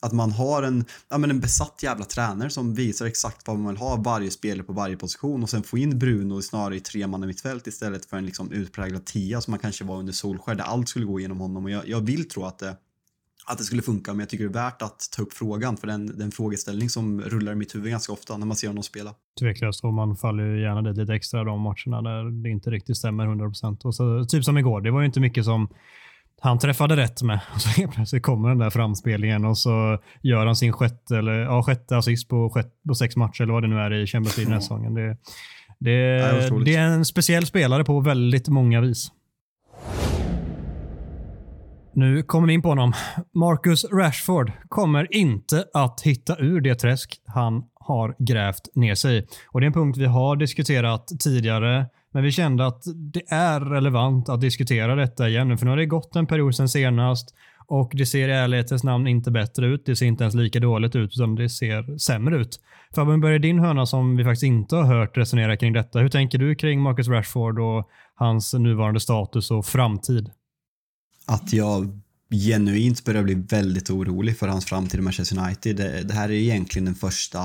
att 0.00 0.12
man 0.12 0.32
har 0.32 0.62
en, 0.62 0.84
ja, 1.08 1.18
men 1.18 1.30
en 1.30 1.40
besatt 1.40 1.80
jävla 1.82 2.04
tränare 2.04 2.50
som 2.50 2.74
visar 2.74 3.06
exakt 3.06 3.46
vad 3.46 3.58
man 3.58 3.72
vill 3.72 3.76
ha 3.76 3.96
varje 3.96 4.30
spelare 4.30 4.62
på 4.62 4.72
varje 4.72 4.96
position 4.96 5.42
och 5.42 5.50
sen 5.50 5.62
få 5.62 5.78
in 5.78 5.98
Bruno 5.98 6.42
snarare 6.42 6.76
i 6.76 6.80
tre 6.80 7.06
man 7.06 7.26
mittfält 7.26 7.66
istället 7.66 8.06
för 8.06 8.16
en 8.16 8.26
liksom 8.26 8.52
utpräglad 8.52 9.04
tia 9.04 9.40
som 9.40 9.50
man 9.50 9.60
kanske 9.60 9.84
var 9.84 9.98
under 9.98 10.12
Solskär 10.12 10.54
där 10.54 10.64
allt 10.64 10.88
skulle 10.88 11.06
gå 11.06 11.20
genom 11.20 11.40
honom 11.40 11.64
och 11.64 11.70
jag, 11.70 11.88
jag 11.88 12.00
vill 12.00 12.28
tro 12.28 12.44
att 12.44 12.58
det 12.58 12.76
att 13.48 13.58
det 13.58 13.64
skulle 13.64 13.82
funka, 13.82 14.12
men 14.12 14.20
jag 14.20 14.28
tycker 14.28 14.44
det 14.44 14.50
är 14.50 14.64
värt 14.64 14.82
att 14.82 14.98
ta 15.16 15.22
upp 15.22 15.32
frågan 15.32 15.76
för 15.76 15.86
den, 15.86 16.18
den 16.18 16.30
frågeställning 16.30 16.88
som 16.88 17.20
rullar 17.20 17.52
i 17.52 17.54
mitt 17.54 17.74
huvud 17.74 17.90
ganska 17.90 18.12
ofta 18.12 18.36
när 18.36 18.46
man 18.46 18.56
ser 18.56 18.68
honom 18.68 18.82
spela. 18.82 19.14
Tveklöst, 19.40 19.84
och 19.84 19.94
man 19.94 20.16
faller 20.16 20.44
ju 20.44 20.62
gärna 20.62 20.82
dit 20.82 20.96
lite 20.96 21.14
extra 21.14 21.44
de 21.44 21.60
matcherna 21.60 22.02
där 22.02 22.42
det 22.42 22.48
inte 22.48 22.70
riktigt 22.70 22.96
stämmer 22.96 23.26
100%. 23.26 23.84
Och 23.84 23.94
så, 23.94 24.24
typ 24.24 24.44
som 24.44 24.58
igår, 24.58 24.80
det 24.80 24.90
var 24.90 25.00
ju 25.00 25.06
inte 25.06 25.20
mycket 25.20 25.44
som 25.44 25.68
han 26.40 26.58
träffade 26.58 26.96
rätt 26.96 27.22
med. 27.22 27.40
Och 27.54 27.60
så 27.60 27.68
helt 27.68 27.92
plötsligt 27.92 28.22
kommer 28.22 28.48
den 28.48 28.58
där 28.58 28.70
framspelningen 28.70 29.44
och 29.44 29.58
så 29.58 29.98
gör 30.22 30.46
han 30.46 30.56
sin 30.56 30.72
sjätte, 30.72 31.18
eller, 31.18 31.32
ja, 31.32 31.62
sjätte 31.62 31.96
assist 31.96 32.28
på, 32.28 32.50
sjätte, 32.50 32.72
på 32.88 32.94
sex 32.94 33.16
matcher 33.16 33.42
eller 33.42 33.52
vad 33.52 33.62
det 33.62 33.68
nu 33.68 33.78
är 33.78 33.94
i 33.94 34.06
Champions 34.06 34.36
League 34.36 34.50
den 34.50 34.52
här 34.52 34.60
säsongen. 34.60 34.94
Det, 34.94 35.16
det, 35.78 36.64
det 36.64 36.74
är 36.74 36.86
en 36.86 37.04
speciell 37.04 37.46
spelare 37.46 37.84
på 37.84 38.00
väldigt 38.00 38.48
många 38.48 38.80
vis. 38.80 39.12
Nu 41.92 42.22
kommer 42.22 42.48
vi 42.48 42.54
in 42.54 42.62
på 42.62 42.68
honom. 42.68 42.92
Marcus 43.34 43.84
Rashford 43.84 44.52
kommer 44.68 45.16
inte 45.16 45.64
att 45.74 46.00
hitta 46.00 46.36
ur 46.38 46.60
det 46.60 46.74
träsk 46.74 47.20
han 47.26 47.64
har 47.74 48.14
grävt 48.18 48.68
ner 48.74 48.94
sig. 48.94 49.26
Och 49.48 49.60
Det 49.60 49.64
är 49.64 49.66
en 49.66 49.72
punkt 49.72 49.98
vi 49.98 50.06
har 50.06 50.36
diskuterat 50.36 51.08
tidigare, 51.20 51.86
men 52.12 52.22
vi 52.22 52.32
kände 52.32 52.66
att 52.66 52.82
det 53.12 53.22
är 53.28 53.60
relevant 53.60 54.28
att 54.28 54.40
diskutera 54.40 54.94
detta 54.94 55.28
igen. 55.28 55.58
För 55.58 55.64
nu 55.64 55.70
har 55.70 55.76
det 55.76 55.86
gått 55.86 56.16
en 56.16 56.26
period 56.26 56.54
sedan 56.54 56.68
senast 56.68 57.34
och 57.66 57.92
det 57.94 58.06
ser 58.06 58.28
i 58.28 58.32
ärlighetens 58.32 58.84
namn 58.84 59.06
inte 59.06 59.30
bättre 59.30 59.66
ut. 59.66 59.86
Det 59.86 59.96
ser 59.96 60.06
inte 60.06 60.24
ens 60.24 60.34
lika 60.34 60.60
dåligt 60.60 60.96
ut, 60.96 61.12
utan 61.16 61.34
det 61.34 61.48
ser 61.48 61.98
sämre 61.98 62.36
ut. 62.36 62.60
Fabian, 62.94 63.20
börjar 63.20 63.38
din 63.38 63.58
hörna 63.58 63.86
som 63.86 64.16
vi 64.16 64.24
faktiskt 64.24 64.42
inte 64.42 64.76
har 64.76 64.84
hört 64.84 65.16
resonera 65.16 65.56
kring 65.56 65.72
detta. 65.72 65.98
Hur 65.98 66.08
tänker 66.08 66.38
du 66.38 66.54
kring 66.54 66.80
Marcus 66.80 67.08
Rashford 67.08 67.58
och 67.58 67.88
hans 68.14 68.54
nuvarande 68.54 69.00
status 69.00 69.50
och 69.50 69.66
framtid? 69.66 70.30
Att 71.28 71.52
jag 71.52 72.00
genuint 72.30 73.04
börjar 73.04 73.22
bli 73.22 73.34
väldigt 73.34 73.90
orolig 73.90 74.38
för 74.38 74.48
hans 74.48 74.64
framtid 74.64 75.00
i 75.00 75.02
Manchester 75.02 75.38
United. 75.38 75.76
Det, 75.76 76.02
det 76.02 76.14
här 76.14 76.28
är 76.28 76.32
egentligen 76.32 76.84
den 76.84 76.94
första 76.94 77.42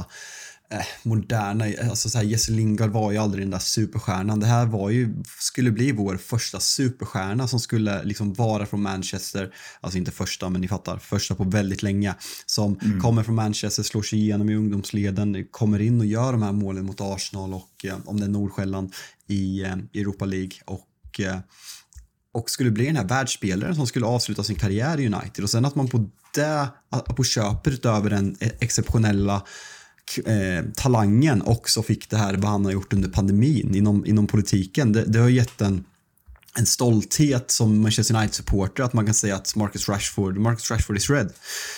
eh, 0.72 0.86
moderna, 1.04 1.66
alltså 1.90 2.10
så 2.10 2.18
här, 2.18 2.26
Jesse 2.26 2.52
Lingard 2.52 2.90
var 2.90 3.12
ju 3.12 3.18
aldrig 3.18 3.44
den 3.44 3.52
där 3.52 3.60
superstjärnan. 3.60 4.40
Det 4.40 4.46
här 4.46 4.66
var 4.66 4.90
ju, 4.90 5.24
skulle 5.40 5.72
bli 5.72 5.92
vår 5.92 6.18
första 6.18 6.60
superstjärna 6.60 7.48
som 7.48 7.60
skulle 7.60 8.04
liksom 8.04 8.34
vara 8.34 8.66
från 8.66 8.82
Manchester, 8.82 9.54
alltså 9.82 9.98
inte 9.98 10.12
första 10.12 10.50
men 10.50 10.62
ni 10.62 10.68
fattar, 10.68 10.98
första 10.98 11.36
på 11.36 11.44
väldigt 11.44 11.84
länge. 11.84 12.16
Som 12.46 12.80
mm. 12.82 13.02
kommer 13.02 13.24
från 13.24 13.36
Manchester, 13.36 13.84
slår 13.84 14.02
sig 14.02 14.20
igenom 14.20 14.50
i 14.50 14.56
ungdomsleden, 14.56 15.48
kommer 15.52 15.82
in 15.82 16.00
och 16.00 16.06
gör 16.06 16.32
de 16.32 16.44
här 16.44 16.54
målen 16.54 16.86
mot 16.86 17.02
Arsenal 17.02 17.54
och 17.54 17.86
eh, 17.86 17.96
om 18.06 18.20
det 18.20 18.26
är 18.26 18.30
Nordsjälland 18.30 18.94
i 19.28 19.64
eh, 19.64 19.74
Europa 19.94 20.26
League 20.26 20.54
och 20.66 21.20
eh, 21.20 21.40
och 22.34 22.50
skulle 22.50 22.72
bli 22.72 22.86
den 22.86 22.96
här 22.96 23.08
världsspelaren 23.08 23.76
som 23.76 23.88
skulle 23.88 24.06
avsluta 24.06 24.44
sin 24.44 24.56
karriär 24.56 25.00
i 25.00 25.08
United 25.08 25.44
och 25.44 25.50
sen 25.50 25.66
att 25.66 25.76
man 25.76 25.88
på 25.88 26.10
det, 26.34 26.68
på 27.16 27.24
köpet 27.24 27.74
utöver 27.74 28.10
den 28.10 28.38
e- 28.40 28.52
exceptionella 28.60 29.44
eh, 30.26 30.66
talangen 30.76 31.42
också 31.42 31.84
fick 31.84 32.10
det 32.10 32.18
här 32.18 32.34
vad 32.34 32.52
han 32.52 32.66
har 32.66 32.72
gjort 32.72 32.94
under 32.94 33.10
pandemin 33.10 33.76
inom, 33.76 34.06
inom 34.06 34.28
politiken. 34.28 34.92
Det, 34.92 35.04
det 35.06 35.20
har 35.20 35.30
gett 35.30 35.62
en, 35.62 35.84
en 36.58 36.66
stolthet 36.66 37.52
som 37.52 37.82
Manchester 37.82 38.16
United-supporter 38.16 38.84
att 38.84 38.94
man 38.94 39.06
kan 39.06 39.14
säga 39.14 39.36
att 39.36 39.56
Marcus 39.56 39.90
Rashford, 39.90 40.38
Marcus 40.38 40.72
Rashford 40.72 40.98
is 40.98 41.10
red. 41.10 41.34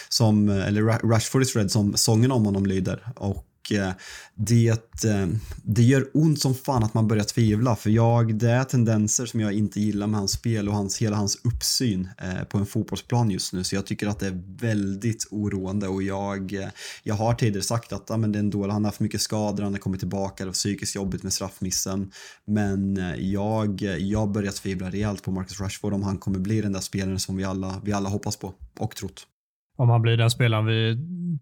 Som, 0.09 0.49
eh, 0.49 0.67
eller 0.67 0.81
Rashford 0.83 1.41
is 1.41 1.55
red 1.55 1.71
som 1.71 1.97
sången 1.97 2.31
om 2.31 2.45
honom 2.45 2.65
lyder. 2.65 3.07
Och 3.15 3.45
Eh, 3.71 3.91
det, 4.35 5.03
eh, 5.05 5.27
det 5.63 5.83
gör 5.83 6.07
ont 6.13 6.41
som 6.41 6.55
fan 6.55 6.83
att 6.83 6.93
man 6.93 7.07
börjar 7.07 7.23
tvivla 7.23 7.75
för 7.75 7.89
jag, 7.89 8.35
det 8.35 8.49
är 8.49 8.63
tendenser 8.63 9.25
som 9.25 9.39
jag 9.39 9.53
inte 9.53 9.79
gillar 9.79 10.07
med 10.07 10.19
hans 10.19 10.31
spel 10.31 10.69
och 10.69 10.75
hans, 10.75 10.97
hela 10.97 11.15
hans 11.15 11.37
uppsyn 11.43 12.09
eh, 12.17 12.43
på 12.43 12.57
en 12.57 12.65
fotbollsplan 12.65 13.31
just 13.31 13.53
nu. 13.53 13.63
Så 13.63 13.75
jag 13.75 13.85
tycker 13.85 14.07
att 14.07 14.19
det 14.19 14.27
är 14.27 14.43
väldigt 14.59 15.27
oroande 15.31 15.87
och 15.87 16.03
jag, 16.03 16.69
jag 17.03 17.15
har 17.15 17.33
tidigare 17.33 17.63
sagt 17.63 17.93
att 17.93 18.11
ah, 18.11 18.17
men 18.17 18.31
det 18.31 18.37
är 18.37 18.43
en 18.43 18.49
dålig, 18.49 18.73
han 18.73 18.83
har 18.83 18.91
haft 18.91 18.99
mycket 18.99 19.21
skador, 19.21 19.63
han 19.63 19.73
har 19.73 19.79
kommit 19.79 19.99
tillbaka, 19.99 20.43
det 20.43 20.49
var 20.49 20.53
psykiskt 20.53 20.95
jobbigt 20.95 21.23
med 21.23 21.33
straffmissen. 21.33 22.11
Men 22.45 22.99
jag, 23.17 23.81
jag 23.99 24.31
börjar 24.31 24.51
tvivla 24.51 24.89
rejält 24.89 25.23
på 25.23 25.31
Marcus 25.31 25.59
Rashford 25.59 25.93
om 25.93 26.03
han 26.03 26.17
kommer 26.17 26.39
bli 26.39 26.61
den 26.61 26.73
där 26.73 26.81
spelaren 26.81 27.19
som 27.19 27.35
vi 27.35 27.43
alla, 27.43 27.81
vi 27.83 27.93
alla 27.93 28.09
hoppas 28.09 28.37
på 28.37 28.53
och 28.79 28.95
trott 28.95 29.27
om 29.75 29.89
han 29.89 30.01
blir 30.01 30.17
den 30.17 30.29
spelaren 30.29 30.65
vi 30.65 30.97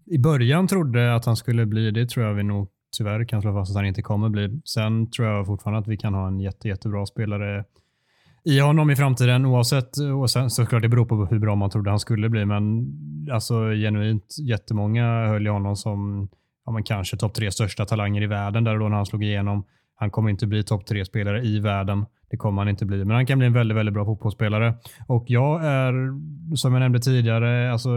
i 0.06 0.18
början 0.18 0.66
trodde 0.66 1.14
att 1.14 1.24
han 1.24 1.36
skulle 1.36 1.66
bli, 1.66 1.90
det 1.90 2.08
tror 2.08 2.26
jag 2.26 2.34
vi 2.34 2.42
nog 2.42 2.68
tyvärr 2.98 3.24
kan 3.24 3.42
slå 3.42 3.52
fast 3.52 3.70
att 3.70 3.76
han 3.76 3.86
inte 3.86 4.02
kommer 4.02 4.28
bli. 4.28 4.60
Sen 4.64 5.10
tror 5.10 5.28
jag 5.28 5.46
fortfarande 5.46 5.80
att 5.80 5.88
vi 5.88 5.96
kan 5.96 6.14
ha 6.14 6.28
en 6.28 6.40
jätte, 6.40 6.68
jättebra 6.68 7.06
spelare 7.06 7.64
i 8.44 8.58
honom 8.60 8.90
i 8.90 8.96
framtiden 8.96 9.46
oavsett. 9.46 9.90
Och 10.20 10.30
sen 10.30 10.50
såklart 10.50 10.82
det 10.82 10.88
beror 10.88 11.06
på 11.06 11.26
hur 11.26 11.38
bra 11.38 11.54
man 11.54 11.70
trodde 11.70 11.90
han 11.90 12.00
skulle 12.00 12.28
bli, 12.28 12.44
men 12.44 12.86
alltså 13.32 13.54
genuint 13.54 14.36
jättemånga 14.48 15.26
höll 15.26 15.46
i 15.46 15.50
honom 15.50 15.76
som 15.76 16.28
ja, 16.66 16.72
men 16.72 16.82
kanske 16.82 17.16
topp 17.16 17.34
tre 17.34 17.50
största 17.50 17.84
talanger 17.84 18.22
i 18.22 18.26
världen 18.26 18.64
där 18.64 18.74
och 18.74 18.80
då 18.80 18.88
när 18.88 18.96
han 18.96 19.06
slog 19.06 19.24
igenom. 19.24 19.64
Han 19.96 20.10
kommer 20.10 20.30
inte 20.30 20.46
bli 20.46 20.62
topp 20.62 20.86
tre 20.86 21.04
spelare 21.04 21.42
i 21.42 21.60
världen. 21.60 22.06
Det 22.34 22.38
kommer 22.38 22.62
han 22.62 22.68
inte 22.68 22.86
bli, 22.86 23.04
men 23.04 23.16
han 23.16 23.26
kan 23.26 23.38
bli 23.38 23.46
en 23.46 23.52
väldigt, 23.52 23.76
väldigt 23.76 23.94
bra 23.94 24.04
fotbollsspelare. 24.04 24.74
Och 25.06 25.24
jag 25.26 25.64
är, 25.64 25.92
som 26.56 26.72
jag 26.72 26.80
nämnde 26.80 26.98
tidigare, 26.98 27.72
alltså 27.72 27.90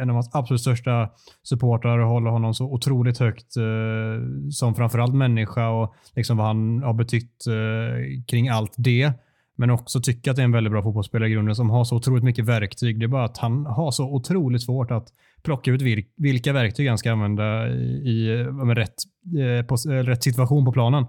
en 0.00 0.10
av 0.10 0.14
hans 0.14 0.34
absolut 0.34 0.60
största 0.60 1.10
supportrar 1.42 1.98
och 1.98 2.08
håller 2.08 2.30
honom 2.30 2.54
så 2.54 2.64
otroligt 2.64 3.18
högt 3.18 3.56
eh, 3.56 4.50
som 4.50 4.74
framförallt 4.74 5.14
människa 5.14 5.68
och 5.68 5.94
liksom 6.16 6.36
vad 6.36 6.46
han 6.46 6.82
har 6.82 6.94
betytt 6.94 7.46
eh, 7.46 8.24
kring 8.26 8.48
allt 8.48 8.74
det. 8.76 9.12
Men 9.56 9.70
också 9.70 10.00
tycker 10.00 10.30
att 10.30 10.36
det 10.36 10.42
är 10.42 10.44
en 10.44 10.52
väldigt 10.52 10.72
bra 10.72 10.82
fotbollsspelare 10.82 11.28
i 11.28 11.32
grunden 11.32 11.54
som 11.54 11.70
har 11.70 11.84
så 11.84 11.96
otroligt 11.96 12.24
mycket 12.24 12.44
verktyg. 12.44 13.00
Det 13.00 13.06
är 13.06 13.08
bara 13.08 13.24
att 13.24 13.38
han 13.38 13.66
har 13.66 13.90
så 13.90 14.14
otroligt 14.14 14.62
svårt 14.62 14.90
att 14.90 15.08
plocka 15.42 15.70
ut 15.70 15.82
vilka 16.16 16.52
verktyg 16.52 16.88
han 16.88 16.98
ska 16.98 17.12
använda 17.12 17.68
i, 17.68 18.10
i 18.10 18.44
med 18.52 18.76
rätt, 18.76 18.94
eh, 19.38 19.66
på, 19.66 19.74
eh, 19.90 20.04
rätt 20.04 20.22
situation 20.22 20.64
på 20.64 20.72
planen. 20.72 21.06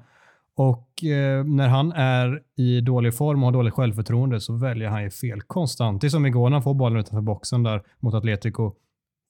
Och 0.57 1.03
eh, 1.03 1.43
när 1.43 1.67
han 1.67 1.91
är 1.91 2.41
i 2.55 2.81
dålig 2.81 3.13
form 3.13 3.43
och 3.43 3.47
har 3.47 3.53
dåligt 3.53 3.73
självförtroende 3.73 4.39
så 4.41 4.53
väljer 4.53 4.89
han 4.89 5.03
ju 5.03 5.09
fel 5.09 5.41
konstant. 5.41 6.01
Det 6.01 6.07
är 6.07 6.09
som 6.09 6.25
igår 6.25 6.49
när 6.49 6.55
han 6.55 6.63
får 6.63 6.73
bollen 6.73 6.99
utanför 6.99 7.21
boxen 7.21 7.63
där 7.63 7.81
mot 7.99 8.13
Atletico. 8.13 8.73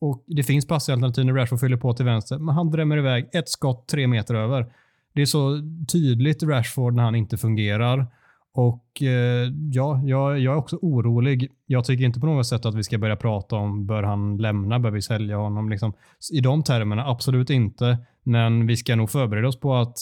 Och 0.02 0.24
Det 0.28 0.44
finns 0.44 0.68
passalternativ 0.68 1.26
när 1.26 1.34
Rashford 1.34 1.60
fyller 1.60 1.78
på 1.78 1.94
till 1.94 2.06
vänster, 2.06 2.38
men 2.38 2.56
han 2.56 2.72
drämmer 2.72 2.98
iväg 2.98 3.30
ett 3.34 3.50
skott 3.50 3.88
tre 3.88 4.08
meter 4.08 4.36
över. 4.36 4.74
Det 5.14 5.22
är 5.22 5.26
så 5.26 5.62
tydligt 5.92 6.44
Rashford 6.44 6.94
när 6.94 7.04
han 7.04 7.16
inte 7.16 7.38
fungerar. 7.38 8.08
Och 8.54 9.02
eh, 9.02 9.52
ja, 9.72 10.02
jag, 10.04 10.40
jag, 10.40 10.54
är 10.54 10.58
också 10.58 10.78
orolig. 10.82 11.52
Jag 11.66 11.86
tycker 11.86 12.06
inte 12.06 12.20
på 12.20 12.26
något 12.26 12.48
sätt 12.48 12.66
att 12.66 12.76
vi 12.76 12.84
ska 12.84 12.98
börja 12.98 13.16
prata 13.16 13.56
om 13.56 13.86
bör 13.86 14.04
han 14.04 14.38
lämna, 14.38 14.80
bör 14.80 14.92
vi 14.92 15.02
sälja 15.02 15.38
honom? 15.38 15.70
Liksom, 15.70 15.94
I 16.34 16.40
de 16.40 16.64
termerna, 16.64 17.08
absolut 17.08 17.50
inte. 17.50 17.98
Men 18.24 18.68
vi 18.68 18.78
ska 18.78 18.96
nog 18.96 19.10
förbereda 19.10 19.48
oss 19.48 19.60
på 19.60 19.76
att 19.76 19.98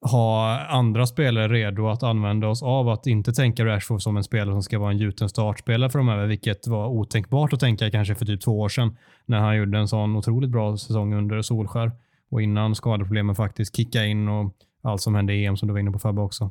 ha 0.00 0.58
andra 0.58 1.06
spelare 1.06 1.48
redo 1.48 1.88
att 1.88 2.02
använda 2.02 2.48
oss 2.48 2.62
av. 2.62 2.88
Att 2.88 3.06
inte 3.06 3.32
tänka 3.32 3.64
Rashford 3.64 4.02
som 4.02 4.16
en 4.16 4.24
spelare 4.24 4.54
som 4.54 4.62
ska 4.62 4.78
vara 4.78 4.90
en 4.90 4.98
gjuten 4.98 5.28
startspelare 5.28 5.90
framöver, 5.90 6.26
vilket 6.26 6.66
var 6.66 6.88
otänkbart 6.88 7.52
att 7.52 7.60
tänka 7.60 7.90
kanske 7.90 8.14
för 8.14 8.26
typ 8.26 8.40
två 8.40 8.60
år 8.60 8.68
sedan 8.68 8.96
när 9.26 9.38
han 9.38 9.56
gjorde 9.56 9.78
en 9.78 9.88
sån 9.88 10.16
otroligt 10.16 10.50
bra 10.50 10.76
säsong 10.76 11.14
under 11.14 11.42
Solskär 11.42 11.92
och 12.30 12.42
innan 12.42 12.74
skadeproblemen 12.74 13.34
faktiskt 13.34 13.76
kickade 13.76 14.06
in 14.06 14.28
och 14.28 14.54
allt 14.82 15.02
som 15.02 15.14
hände 15.14 15.34
i 15.34 15.44
EM 15.44 15.56
som 15.56 15.68
du 15.68 15.72
var 15.72 15.80
inne 15.80 15.90
på 15.90 15.98
Fabbe 15.98 16.20
också. 16.20 16.50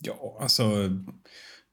Ja, 0.00 0.38
alltså. 0.40 0.64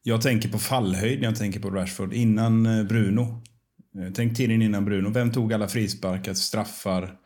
Jag 0.04 0.22
tänker 0.22 0.50
på 0.50 0.58
fallhöjd 0.58 1.20
när 1.20 1.28
jag 1.28 1.36
tänker 1.36 1.60
på 1.60 1.70
Rashford. 1.70 2.14
Innan 2.14 2.66
eh, 2.66 2.84
Bruno. 2.84 3.22
Eh, 3.22 4.14
tänk 4.16 4.38
tiden 4.38 4.62
innan 4.62 4.86
Bruno. 4.86 5.10
Vem 5.10 5.32
tog 5.32 5.54
alla 5.54 5.68
frisparkar, 5.68 6.34
straffar? 6.34 7.18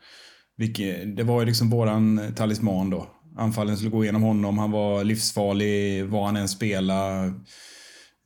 Vilket, 0.60 1.16
det 1.16 1.22
var 1.22 1.40
ju 1.40 1.46
liksom 1.46 1.70
våran 1.70 2.20
talisman 2.36 2.90
då. 2.90 3.06
Anfallen 3.36 3.76
skulle 3.76 3.90
gå 3.90 4.04
igenom 4.04 4.22
honom, 4.22 4.58
han 4.58 4.70
var 4.70 5.04
livsfarlig 5.04 6.04
var 6.06 6.26
han 6.26 6.36
än 6.36 6.48
spelade. 6.48 7.32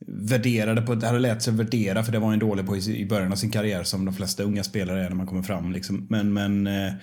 Värderade 0.07 0.81
på, 0.81 0.95
det 0.95 1.07
hade 1.07 1.19
lärt 1.19 1.41
sig 1.41 1.53
värdera 1.53 2.03
för 2.03 2.11
det 2.11 2.19
var 2.19 2.29
han 2.29 2.39
dålig 2.39 2.65
på 2.65 2.77
i, 2.77 3.05
början 3.05 3.31
av 3.31 3.35
sin 3.35 3.51
karriär 3.51 3.83
som 3.83 4.05
de 4.05 4.13
flesta 4.13 4.43
unga 4.43 4.63
spelare 4.63 5.05
är 5.05 5.09
när 5.09 5.15
man 5.15 5.27
kommer 5.27 5.41
fram. 5.41 5.71
Liksom. 5.71 6.07
Men, 6.09 6.33
men 6.33 6.67
eh, 6.67 6.93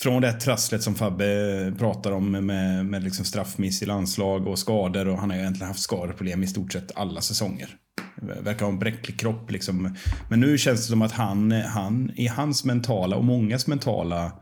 från 0.00 0.22
det 0.22 0.32
trasslet 0.32 0.82
som 0.82 0.94
Fabbe 0.94 1.72
pratar 1.78 2.12
om 2.12 2.30
med, 2.30 2.86
med 2.86 3.04
liksom 3.04 3.24
straffmiss 3.24 3.82
i 3.82 3.86
landslag 3.86 4.46
och 4.46 4.58
skador 4.58 5.08
och 5.08 5.18
han 5.18 5.30
har 5.30 5.36
ju 5.36 5.42
egentligen 5.42 5.68
haft 5.68 5.80
skadeproblem 5.80 6.42
i 6.42 6.46
stort 6.46 6.72
sett 6.72 6.96
alla 6.96 7.20
säsonger. 7.20 7.68
Verkar 8.42 8.66
ha 8.66 8.72
en 8.72 8.78
bräcklig 8.78 9.20
kropp 9.20 9.50
liksom. 9.50 9.96
Men 10.30 10.40
nu 10.40 10.58
känns 10.58 10.80
det 10.80 10.86
som 10.86 11.02
att 11.02 11.12
han, 11.12 11.52
han 11.52 12.10
i 12.16 12.26
hans 12.26 12.64
mentala 12.64 13.16
och 13.16 13.24
mångas 13.24 13.66
mentala 13.66 14.32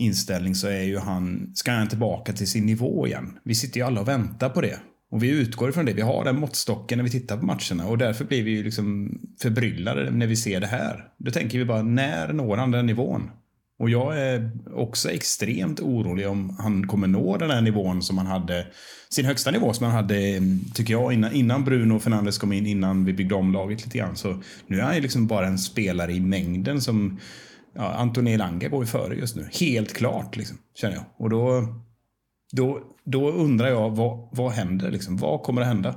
inställning 0.00 0.54
så 0.54 0.68
är 0.68 0.82
ju 0.82 0.98
han, 0.98 1.52
ska 1.54 1.72
han 1.72 1.88
tillbaka 1.88 2.32
till 2.32 2.48
sin 2.48 2.66
nivå 2.66 3.06
igen. 3.06 3.38
Vi 3.44 3.54
sitter 3.54 3.80
ju 3.80 3.86
alla 3.86 4.00
och 4.00 4.08
väntar 4.08 4.48
på 4.48 4.60
det. 4.60 4.78
Och 5.10 5.22
vi 5.22 5.28
utgår 5.28 5.68
ifrån 5.68 5.84
det. 5.84 5.92
Vi 5.92 6.02
har 6.02 6.24
den 6.24 6.40
måttstocken 6.40 6.98
när 6.98 7.04
vi 7.04 7.10
tittar 7.10 7.36
på 7.36 7.46
matcherna 7.46 7.86
och 7.88 7.98
därför 7.98 8.24
blir 8.24 8.42
vi 8.42 8.50
ju 8.50 8.62
liksom 8.62 9.18
förbryllade 9.42 10.10
när 10.10 10.26
vi 10.26 10.36
ser 10.36 10.60
det 10.60 10.66
här. 10.66 11.04
Då 11.18 11.30
tänker 11.30 11.58
vi 11.58 11.64
bara, 11.64 11.82
när 11.82 12.32
når 12.32 12.56
han 12.56 12.70
den 12.70 12.86
nivån? 12.86 13.30
Och 13.78 13.90
jag 13.90 14.18
är 14.18 14.50
också 14.74 15.10
extremt 15.10 15.80
orolig 15.80 16.28
om 16.28 16.56
han 16.58 16.86
kommer 16.86 17.06
nå 17.06 17.36
den 17.36 17.50
här 17.50 17.60
nivån 17.60 18.02
som 18.02 18.18
han 18.18 18.26
hade, 18.26 18.66
sin 19.08 19.24
högsta 19.24 19.50
nivå 19.50 19.72
som 19.72 19.86
han 19.86 19.94
hade, 19.94 20.42
tycker 20.74 20.92
jag, 20.92 21.12
innan, 21.12 21.32
innan 21.32 21.64
Bruno 21.64 21.98
Fernandes 21.98 22.38
kom 22.38 22.52
in, 22.52 22.66
innan 22.66 23.04
vi 23.04 23.12
byggde 23.12 23.34
om 23.34 23.52
laget 23.52 23.84
lite 23.84 23.98
grann. 23.98 24.16
Så 24.16 24.42
nu 24.66 24.78
är 24.78 24.82
han 24.82 24.94
ju 24.94 25.00
liksom 25.00 25.26
bara 25.26 25.46
en 25.46 25.58
spelare 25.58 26.12
i 26.12 26.20
mängden 26.20 26.80
som 26.80 27.18
ja, 27.74 27.92
Antoni 27.92 28.32
Elanga 28.32 28.68
går 28.68 28.84
ju 28.84 28.86
före 28.86 29.14
just 29.14 29.36
nu. 29.36 29.48
Helt 29.52 29.92
klart, 29.92 30.36
liksom, 30.36 30.58
känner 30.74 30.94
jag. 30.94 31.04
Och 31.16 31.30
då, 31.30 31.74
då, 32.52 32.80
då 33.04 33.30
undrar 33.30 33.68
jag, 33.68 33.90
vad, 33.90 34.28
vad 34.32 34.52
händer? 34.52 34.90
Liksom? 34.90 35.16
Vad 35.16 35.42
kommer 35.42 35.62
att 35.62 35.68
hända? 35.68 35.94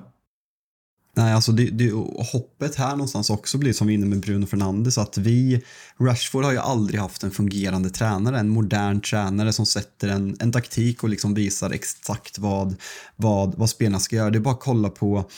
Nej, 1.15 1.33
alltså 1.33 1.51
det, 1.51 1.65
det, 1.65 1.91
hoppet 2.33 2.75
här 2.75 2.91
någonstans 2.91 3.29
också 3.29 3.57
blir 3.57 3.73
som 3.73 3.87
vi 3.87 3.93
inne 3.93 4.05
med 4.05 4.19
Bruno 4.19 4.45
Fernandes 4.45 4.97
att 4.97 5.17
vi, 5.17 5.63
Rashford 5.99 6.43
har 6.43 6.51
ju 6.51 6.57
aldrig 6.57 6.99
haft 6.99 7.23
en 7.23 7.31
fungerande 7.31 7.89
tränare, 7.89 8.39
en 8.39 8.49
modern 8.49 9.01
tränare 9.01 9.53
som 9.53 9.65
sätter 9.65 10.07
en, 10.07 10.37
en 10.39 10.51
taktik 10.51 11.03
och 11.03 11.09
liksom 11.09 11.33
visar 11.33 11.71
exakt 11.71 12.37
vad, 12.39 12.75
vad, 13.15 13.55
vad 13.55 13.69
spelarna 13.69 13.99
ska 13.99 14.15
göra. 14.15 14.29
Det 14.29 14.37
är 14.37 14.39
bara 14.41 14.53
att 14.53 14.59
kolla 14.59 14.89
på 14.89 15.29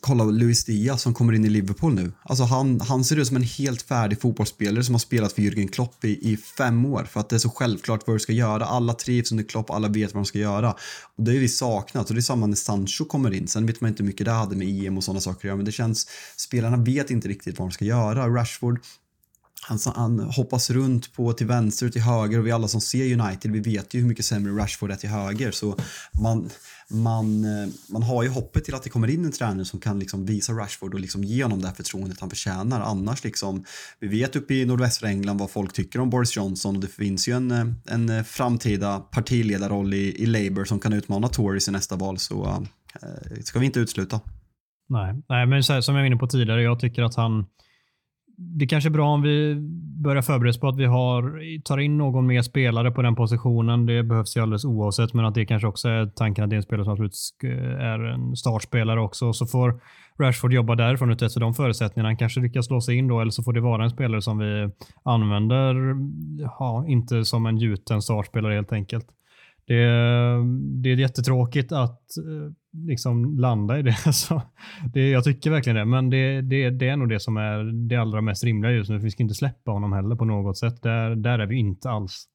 kolla 0.00 0.24
Luis 0.24 0.64
Diaz 0.64 1.02
som 1.02 1.14
kommer 1.14 1.32
in 1.32 1.44
i 1.44 1.48
Liverpool 1.48 1.94
nu. 1.94 2.12
Alltså 2.22 2.44
han, 2.44 2.80
han 2.80 3.04
ser 3.04 3.16
ut 3.16 3.26
som 3.26 3.36
en 3.36 3.42
helt 3.42 3.82
färdig 3.82 4.20
fotbollsspelare 4.20 4.84
som 4.84 4.94
har 4.94 4.98
spelat 4.98 5.32
för 5.32 5.42
Jürgen 5.42 5.68
Klopp 5.68 6.04
i, 6.04 6.32
i 6.32 6.36
fem 6.36 6.86
år 6.86 7.04
för 7.04 7.20
att 7.20 7.28
det 7.28 7.36
är 7.36 7.38
så 7.38 7.50
självklart 7.50 8.06
vad 8.06 8.16
du 8.16 8.20
ska 8.20 8.32
göra. 8.32 8.64
Alla 8.64 8.94
trivs 8.94 9.32
under 9.32 9.44
Klopp, 9.44 9.70
alla 9.70 9.88
vet 9.88 10.14
vad 10.14 10.22
de 10.22 10.26
ska 10.26 10.38
göra. 10.38 10.72
Och 11.16 11.24
det 11.24 11.32
har 11.32 11.38
vi 11.38 11.48
saknat 11.48 12.08
och 12.08 12.14
det 12.14 12.20
är 12.20 12.22
samma 12.22 12.46
när 12.46 12.56
Sancho 12.56 13.04
kommer 13.04 13.32
in. 13.32 13.48
Sen 13.48 13.66
vet 13.66 13.80
man 13.80 13.88
inte 13.88 14.02
hur 14.02 14.06
mycket 14.06 14.24
det 14.24 14.32
hade 14.32 14.56
med 14.56 14.86
EM 14.86 14.96
och 14.96 15.04
sådana 15.04 15.20
saker 15.20 15.38
att 15.38 15.44
göra 15.44 15.56
men 15.56 15.64
det 15.64 15.72
känns, 15.72 16.06
spelarna 16.36 16.76
vet 16.76 17.10
inte 17.10 17.28
riktigt 17.28 17.58
vad 17.58 17.68
de 17.68 17.72
ska 17.72 17.84
göra. 17.84 18.28
Rashford 18.28 18.80
han, 19.62 19.78
han 19.94 20.20
hoppas 20.20 20.70
runt 20.70 21.12
på 21.12 21.32
till 21.32 21.46
vänster 21.46 21.86
och 21.86 21.92
till 21.92 22.02
höger 22.02 22.38
och 22.38 22.46
vi 22.46 22.52
alla 22.52 22.68
som 22.68 22.80
ser 22.80 23.20
United, 23.20 23.50
vi 23.50 23.60
vet 23.60 23.94
ju 23.94 24.00
hur 24.00 24.08
mycket 24.08 24.24
sämre 24.24 24.52
Rashford 24.52 24.90
är 24.90 24.96
till 24.96 25.08
höger. 25.08 25.50
Så 25.50 25.78
man, 26.22 26.50
man, 26.92 27.44
eh, 27.44 27.68
man 27.92 28.02
har 28.02 28.22
ju 28.22 28.28
hoppet 28.28 28.64
till 28.64 28.74
att 28.74 28.82
det 28.82 28.90
kommer 28.90 29.10
in 29.10 29.24
en 29.24 29.32
tränare 29.32 29.64
som 29.64 29.80
kan 29.80 29.98
liksom 29.98 30.26
visa 30.26 30.52
Rashford 30.52 30.94
och 30.94 31.00
liksom 31.00 31.24
ge 31.24 31.42
honom 31.42 31.60
det 31.60 31.66
här 31.66 31.74
förtroendet 31.74 32.20
han 32.20 32.30
förtjänar. 32.30 32.80
Annars 32.80 33.24
liksom, 33.24 33.64
vi 34.00 34.08
vet 34.08 34.36
uppe 34.36 34.54
i 34.54 34.66
nordvästra 34.66 35.08
England 35.08 35.38
vad 35.38 35.50
folk 35.50 35.72
tycker 35.72 36.00
om 36.00 36.10
Boris 36.10 36.36
Johnson 36.36 36.76
och 36.76 36.82
det 36.82 36.88
finns 36.88 37.28
ju 37.28 37.36
en, 37.36 37.50
eh, 37.50 37.66
en 37.86 38.08
eh, 38.08 38.22
framtida 38.22 38.98
partiledarroll 38.98 39.94
i, 39.94 40.22
i 40.22 40.26
Labour 40.26 40.64
som 40.64 40.80
kan 40.80 40.92
utmana 40.92 41.28
Tories 41.28 41.68
i 41.68 41.70
nästa 41.70 41.96
val. 41.96 42.18
Så 42.18 42.66
äh, 43.02 43.40
ska 43.44 43.58
vi 43.58 43.66
inte 43.66 43.80
utsluta. 43.80 44.20
Nej, 44.88 45.22
Nej 45.28 45.46
men 45.46 45.62
så 45.62 45.72
här, 45.72 45.80
som 45.80 45.94
jag 45.94 46.02
var 46.02 46.06
inne 46.06 46.16
på 46.16 46.26
tidigare, 46.26 46.62
jag 46.62 46.80
tycker 46.80 47.02
att 47.02 47.14
han 47.14 47.46
det 48.36 48.66
kanske 48.66 48.88
är 48.88 48.92
bra 48.92 49.08
om 49.08 49.22
vi 49.22 49.56
börjar 50.02 50.22
förbereda 50.22 50.50
oss 50.50 50.60
på 50.60 50.68
att 50.68 50.78
vi 50.78 50.84
har, 50.84 51.40
tar 51.62 51.78
in 51.78 51.98
någon 51.98 52.26
mer 52.26 52.42
spelare 52.42 52.90
på 52.90 53.02
den 53.02 53.14
positionen. 53.14 53.86
Det 53.86 54.02
behövs 54.02 54.36
ju 54.36 54.40
alldeles 54.40 54.64
oavsett, 54.64 55.14
men 55.14 55.24
att 55.24 55.34
det 55.34 55.46
kanske 55.46 55.68
också 55.68 55.88
är 55.88 56.06
tanken 56.06 56.44
att 56.44 56.50
det 56.50 56.54
är 56.54 56.58
en 56.58 56.62
spelare 56.62 56.84
som 56.84 56.92
absolut 56.92 57.14
är 57.80 57.98
en 57.98 58.36
startspelare 58.36 59.00
också. 59.00 59.32
Så 59.32 59.46
får 59.46 59.80
Rashford 60.18 60.52
jobba 60.52 60.74
därifrån 60.74 61.10
utefter 61.10 61.40
de 61.40 61.54
förutsättningarna. 61.54 62.08
Han 62.08 62.16
kanske 62.16 62.40
lyckas 62.40 62.66
slå 62.66 62.80
sig 62.80 62.96
in 62.96 63.08
då, 63.08 63.20
eller 63.20 63.30
så 63.30 63.42
får 63.42 63.52
det 63.52 63.60
vara 63.60 63.84
en 63.84 63.90
spelare 63.90 64.22
som 64.22 64.38
vi 64.38 64.70
använder, 65.02 65.96
ja, 66.38 66.84
inte 66.88 67.24
som 67.24 67.46
en 67.46 67.58
gjuten 67.58 68.02
startspelare 68.02 68.54
helt 68.54 68.72
enkelt. 68.72 69.06
Det, 69.66 69.84
det 70.82 70.90
är 70.90 70.96
jättetråkigt 70.96 71.72
att 71.72 72.16
eh, 72.16 72.52
liksom 72.86 73.38
landa 73.38 73.78
i 73.78 73.82
det. 73.82 73.92
Så 74.02 74.08
alltså, 74.08 74.42
det. 74.92 75.10
Jag 75.10 75.24
tycker 75.24 75.50
verkligen 75.50 75.76
det, 75.76 75.84
men 75.84 76.10
det, 76.10 76.40
det, 76.40 76.70
det 76.70 76.88
är 76.88 76.96
nog 76.96 77.08
det 77.08 77.20
som 77.20 77.36
är 77.36 77.88
det 77.88 77.96
allra 77.96 78.20
mest 78.20 78.44
rimliga 78.44 78.72
just 78.72 78.90
nu. 78.90 78.98
Vi 78.98 79.10
ska 79.10 79.22
inte 79.22 79.34
släppa 79.34 79.70
honom 79.70 79.92
heller 79.92 80.16
på 80.16 80.24
något 80.24 80.58
sätt. 80.58 80.82
Där, 80.82 81.16
där 81.16 81.38
är 81.38 81.46
vi 81.46 81.56
inte 81.56 81.90
alls. 81.90 82.28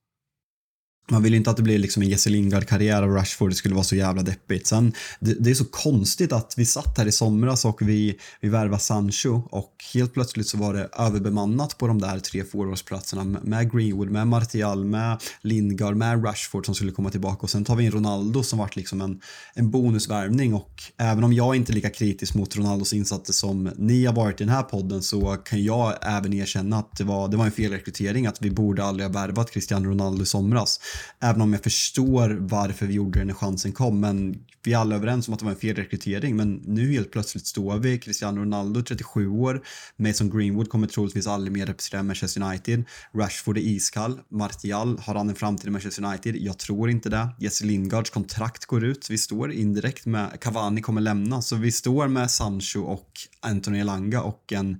Man 1.11 1.23
vill 1.23 1.33
inte 1.33 1.49
att 1.49 1.57
det 1.57 1.63
blir 1.63 1.77
liksom 1.77 2.03
en 2.03 2.09
Jesse 2.09 2.29
Lingard-karriär 2.29 3.03
av 3.03 3.09
Rashford, 3.09 3.49
det 3.49 3.55
skulle 3.55 3.75
vara 3.75 3.83
så 3.83 3.95
jävla 3.95 4.21
deppigt. 4.21 4.67
Sen, 4.67 4.93
det, 5.19 5.33
det, 5.33 5.49
är 5.49 5.53
så 5.53 5.65
konstigt 5.65 6.31
att 6.31 6.53
vi 6.57 6.65
satt 6.65 6.97
här 6.97 7.05
i 7.05 7.11
somras 7.11 7.65
och 7.65 7.81
vi, 7.81 8.17
vi 8.41 8.49
värvade 8.49 8.81
Sancho 8.81 9.41
och 9.49 9.73
helt 9.93 10.13
plötsligt 10.13 10.47
så 10.47 10.57
var 10.57 10.73
det 10.73 10.89
överbemannat 10.97 11.77
på 11.77 11.87
de 11.87 12.01
där 12.01 12.19
tre 12.19 12.43
forwardsplatserna 12.43 13.23
med 13.23 13.71
Greenwood, 13.71 14.09
med 14.09 14.27
Martial, 14.27 14.85
med 14.85 15.21
Lingard, 15.41 15.95
med 15.95 16.25
Rashford 16.25 16.65
som 16.65 16.75
skulle 16.75 16.91
komma 16.91 17.09
tillbaka 17.09 17.39
och 17.41 17.49
sen 17.49 17.65
tar 17.65 17.75
vi 17.75 17.83
in 17.83 17.91
Ronaldo 17.91 18.43
som 18.43 18.59
vart 18.59 18.75
liksom 18.75 19.01
en, 19.01 19.21
en 19.53 19.71
bonusvärvning 19.71 20.53
och 20.53 20.83
även 20.97 21.23
om 21.23 21.33
jag 21.33 21.55
inte 21.55 21.71
är 21.71 21.73
lika 21.73 21.89
kritisk 21.89 22.33
mot 22.33 22.55
Ronaldos 22.55 22.93
insatser 22.93 23.33
som 23.33 23.71
ni 23.77 24.05
har 24.05 24.13
varit 24.13 24.41
i 24.41 24.43
den 24.43 24.53
här 24.53 24.63
podden 24.63 25.03
så 25.03 25.35
kan 25.35 25.63
jag 25.63 25.93
även 26.01 26.33
erkänna 26.33 26.77
att 26.77 26.97
det 26.97 27.03
var, 27.03 27.27
det 27.27 27.37
var 27.37 27.45
en 27.45 27.51
felrekrytering, 27.51 28.27
att 28.27 28.41
vi 28.41 28.51
borde 28.51 28.83
aldrig 28.83 29.07
ha 29.07 29.13
värvat 29.13 29.51
Cristiano 29.51 29.89
Ronaldo 29.89 30.23
i 30.23 30.25
somras. 30.25 30.79
Även 31.19 31.41
om 31.41 31.53
jag 31.53 31.63
förstår 31.63 32.37
varför 32.39 32.85
vi 32.85 32.93
gjorde 32.93 33.19
det 33.19 33.25
när 33.25 33.33
chansen 33.33 33.71
kom. 33.71 33.99
Men 33.99 34.35
vi 34.63 34.73
är 34.73 34.77
alla 34.77 34.95
överens 34.95 35.27
om 35.27 35.33
att 35.33 35.39
det 35.39 35.45
var 35.45 35.51
en 35.51 35.59
felrekrytering. 35.59 36.35
Men 36.35 36.53
nu 36.55 36.91
helt 36.91 37.11
plötsligt 37.11 37.47
står 37.47 37.77
vi, 37.77 37.99
Cristiano 37.99 38.41
Ronaldo 38.41 38.81
37 38.81 39.27
år, 39.27 39.63
Mason 39.97 40.29
Greenwood 40.29 40.69
kommer 40.69 40.87
troligtvis 40.87 41.27
aldrig 41.27 41.53
mer 41.53 41.65
representera 41.65 42.03
Manchester 42.03 42.41
United. 42.41 42.83
Rashford 43.13 43.57
är 43.57 43.61
iskall. 43.61 44.19
Martial, 44.29 44.99
har 44.99 45.15
han 45.15 45.29
en 45.29 45.35
framtid 45.35 45.67
i 45.67 45.71
Manchester 45.71 46.05
United? 46.05 46.35
Jag 46.35 46.57
tror 46.57 46.89
inte 46.89 47.09
det. 47.09 47.29
Jesse 47.39 47.65
Lingards 47.65 48.09
kontrakt 48.09 48.65
går 48.65 48.83
ut. 48.83 49.09
Vi 49.09 49.17
står 49.17 49.51
indirekt 49.51 50.05
med, 50.05 50.39
Cavani 50.41 50.81
kommer 50.81 51.01
lämna. 51.01 51.41
Så 51.41 51.55
vi 51.55 51.71
står 51.71 52.07
med 52.07 52.31
Sancho 52.31 52.81
och 52.81 53.11
Anthony 53.39 53.79
Elanga 53.79 54.21
och 54.21 54.53
en 54.53 54.79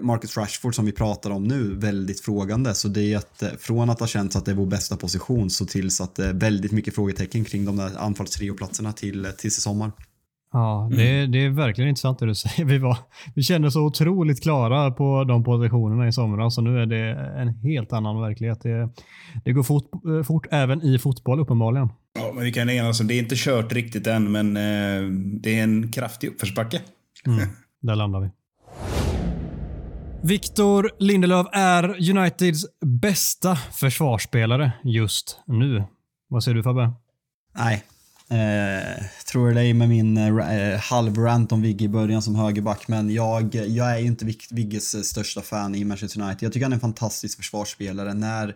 Marcus 0.00 0.36
Rashford 0.36 0.74
som 0.74 0.86
vi 0.86 0.92
pratar 0.92 1.30
om 1.30 1.44
nu 1.44 1.74
väldigt 1.74 2.20
frågande. 2.20 2.74
Så 2.74 2.88
det 2.88 3.12
är 3.12 3.16
att 3.16 3.42
eh, 3.42 3.48
från 3.58 3.90
att 3.90 4.00
ha 4.00 4.06
känts 4.06 4.36
att 4.36 4.44
det 4.44 4.50
är 4.50 4.54
vår 4.54 4.66
bästa 4.66 4.96
position 4.96 5.50
så 5.50 5.66
tills 5.66 6.00
att 6.00 6.14
det 6.14 6.26
är 6.26 6.32
väldigt 6.32 6.72
mycket 6.72 6.94
frågetecken 6.94 7.44
kring 7.44 7.64
de 7.64 7.76
där 7.76 7.90
anfallstrioplatserna 7.98 8.92
till, 8.92 9.24
eh, 9.24 9.30
till 9.30 9.52
sommar. 9.52 9.92
Ja, 10.52 10.88
det, 10.92 11.10
mm. 11.10 11.32
det 11.32 11.44
är 11.44 11.50
verkligen 11.50 11.88
intressant 11.88 12.18
det 12.18 12.26
du 12.26 12.34
säger. 12.34 12.64
Vi, 12.64 12.78
var, 12.78 12.98
vi 13.34 13.42
kände 13.42 13.70
så 13.70 13.80
otroligt 13.80 14.42
klara 14.42 14.90
på 14.90 15.24
de 15.24 15.44
positionerna 15.44 16.08
i 16.08 16.12
somras 16.12 16.58
och 16.58 16.64
nu 16.64 16.78
är 16.82 16.86
det 16.86 17.10
en 17.40 17.48
helt 17.48 17.92
annan 17.92 18.20
verklighet. 18.20 18.60
Det, 18.62 18.90
det 19.44 19.52
går 19.52 19.62
fort, 19.62 19.90
eh, 20.08 20.22
fort 20.22 20.46
även 20.50 20.82
i 20.82 20.98
fotboll 20.98 21.40
uppenbarligen. 21.40 21.88
Ja, 22.18 22.32
men 22.34 22.44
vi 22.44 22.52
kan 22.52 22.70
enas 22.70 23.00
om 23.00 23.06
det 23.06 23.14
är 23.14 23.18
inte 23.18 23.34
kört 23.36 23.72
riktigt 23.72 24.06
än, 24.06 24.32
men 24.32 24.56
eh, 24.56 25.10
det 25.40 25.58
är 25.58 25.62
en 25.62 25.92
kraftig 25.92 26.28
uppförsbacke. 26.28 26.80
Mm, 27.26 27.48
där 27.82 27.96
landar 27.96 28.20
vi. 28.20 28.30
Victor 30.22 30.90
Lindelöf 30.98 31.46
är 31.52 32.10
Uniteds 32.10 32.64
bästa 32.80 33.56
försvarsspelare 33.56 34.72
just 34.84 35.40
nu. 35.46 35.84
Vad 36.28 36.44
säger 36.44 36.54
du 36.54 36.62
Fabbe? 36.62 36.92
Nej. 37.54 37.84
Eh, 38.30 39.04
tror 39.30 39.54
dig 39.54 39.74
med 39.74 39.88
min 39.88 40.16
eh, 40.16 40.26
eh 40.38 40.78
halvrant 40.78 41.52
om 41.52 41.62
Vigge 41.62 41.84
i 41.84 41.88
början 41.88 42.22
som 42.22 42.34
högerback, 42.34 42.88
men 42.88 43.10
jag, 43.10 43.54
jag 43.54 43.90
är 43.90 43.98
ju 43.98 44.06
inte 44.06 44.24
Vigges 44.50 44.94
eh, 44.94 45.00
största 45.00 45.42
fan 45.42 45.74
i 45.74 45.84
Manchester 45.84 46.20
United. 46.20 46.42
Jag 46.42 46.52
tycker 46.52 46.64
han 46.64 46.72
är 46.72 46.76
en 46.76 46.80
fantastisk 46.80 47.36
försvarsspelare. 47.36 48.14
När 48.14 48.54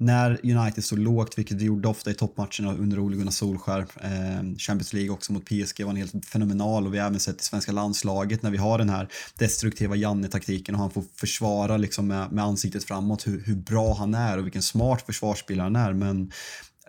när 0.00 0.40
United 0.42 0.84
stod 0.84 0.98
lågt, 0.98 1.38
vilket 1.38 1.56
vi 1.56 1.64
gjorde 1.64 1.88
ofta 1.88 2.10
i 2.10 2.14
toppmatcherna 2.14 2.74
under 2.74 2.98
Ole 2.98 3.16
Gunnar 3.16 3.30
Solskär, 3.30 3.86
eh, 4.00 4.56
Champions 4.58 4.92
League 4.92 5.10
också 5.10 5.32
mot 5.32 5.44
PSG 5.44 5.80
var 5.80 5.86
han 5.86 5.96
helt 5.96 6.26
fenomenal 6.26 6.86
och 6.86 6.94
vi 6.94 6.98
har 6.98 7.06
även 7.06 7.20
sett 7.20 7.40
i 7.40 7.44
svenska 7.44 7.72
landslaget 7.72 8.42
när 8.42 8.50
vi 8.50 8.56
har 8.56 8.78
den 8.78 8.88
här 8.88 9.08
destruktiva 9.38 9.96
Janne-taktiken 9.96 10.74
och 10.74 10.80
han 10.80 10.90
får 10.90 11.04
försvara 11.16 11.76
liksom 11.76 12.06
med, 12.06 12.32
med 12.32 12.44
ansiktet 12.44 12.84
framåt 12.84 13.26
hur, 13.26 13.42
hur 13.46 13.54
bra 13.54 13.94
han 13.94 14.14
är 14.14 14.38
och 14.38 14.44
vilken 14.44 14.62
smart 14.62 15.02
försvarsspelare 15.06 15.64
han 15.64 15.76
är. 15.76 15.92
Men 15.92 16.32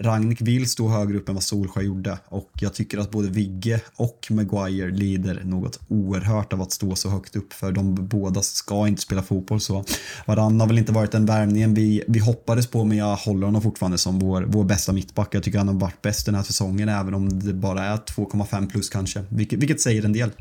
Ragnik 0.02 0.42
vill 0.42 0.70
stå 0.70 0.88
högre 0.88 1.18
upp 1.18 1.30
än 1.30 1.36
vad 1.36 1.44
Solskjaer 1.44 1.86
gjorde 1.86 2.18
och 2.26 2.52
jag 2.60 2.74
tycker 2.74 2.98
att 2.98 3.12
både 3.12 3.30
Vigge 3.30 3.82
och 3.96 4.28
Maguire 4.30 4.92
lider 4.92 5.42
något 5.44 5.80
oerhört 5.88 6.54
av 6.54 6.62
att 6.62 6.72
stå 6.72 6.96
så 6.96 7.10
högt 7.10 7.36
upp 7.36 7.54
för 7.54 7.72
de 7.72 8.08
båda 8.08 8.42
ska 8.42 8.88
inte 8.88 9.02
spela 9.02 9.22
fotboll 9.22 9.60
så 9.60 9.84
Varann 10.26 10.60
har 10.60 10.68
väl 10.68 10.78
inte 10.78 10.92
varit 10.92 11.12
den 11.12 11.26
värvningen 11.26 11.74
vi, 11.74 12.04
vi 12.08 12.20
hoppades 12.20 12.68
på 12.68 12.84
men 12.84 12.98
jag 12.98 13.16
håller 13.16 13.46
honom 13.46 13.62
fortfarande 13.62 13.98
som 13.98 14.20
vår, 14.20 14.46
vår 14.48 14.64
bästa 14.64 14.94
mittback. 14.94 15.36
Jag 15.36 15.44
tycker 15.44 15.58
han 15.58 15.68
har 15.68 15.76
varit 15.76 16.02
bäst 16.02 16.26
den 16.26 16.36
här 16.36 16.44
säsongen 16.44 16.90
även 16.90 17.14
om 17.14 17.40
det 17.40 17.54
bara 17.54 17.84
är 17.84 17.98
2,5 17.98 18.70
plus 18.70 18.90
kanske, 18.90 19.24
vilket, 19.30 19.60
vilket 19.60 19.82
säger 19.82 20.06
en 20.06 20.14
del. 20.14 20.32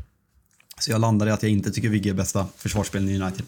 Så 0.79 0.91
jag 0.91 1.01
landar 1.01 1.27
i 1.27 1.31
att 1.31 1.43
jag 1.43 1.51
inte 1.51 1.71
tycker 1.71 1.89
Vigge 1.89 2.09
är 2.09 2.13
bästa 2.13 2.45
försvarsspelaren 2.55 3.09
i 3.09 3.21
United. 3.21 3.45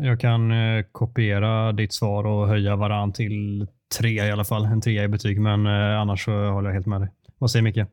Jag 0.00 0.20
kan 0.20 0.50
eh, 0.50 0.84
kopiera 0.92 1.72
ditt 1.72 1.92
svar 1.92 2.26
och 2.26 2.48
höja 2.48 2.76
varann 2.76 3.12
till 3.12 3.66
tre 3.98 4.26
i 4.26 4.30
alla 4.30 4.44
fall. 4.44 4.64
En 4.64 4.80
trea 4.80 5.04
i 5.04 5.08
betyg, 5.08 5.40
men 5.40 5.66
eh, 5.66 6.00
annars 6.00 6.24
så 6.24 6.32
håller 6.32 6.68
jag 6.68 6.74
helt 6.74 6.86
med 6.86 7.00
dig. 7.00 7.10
Vad 7.38 7.50
säger 7.50 7.62
Micke? 7.62 7.86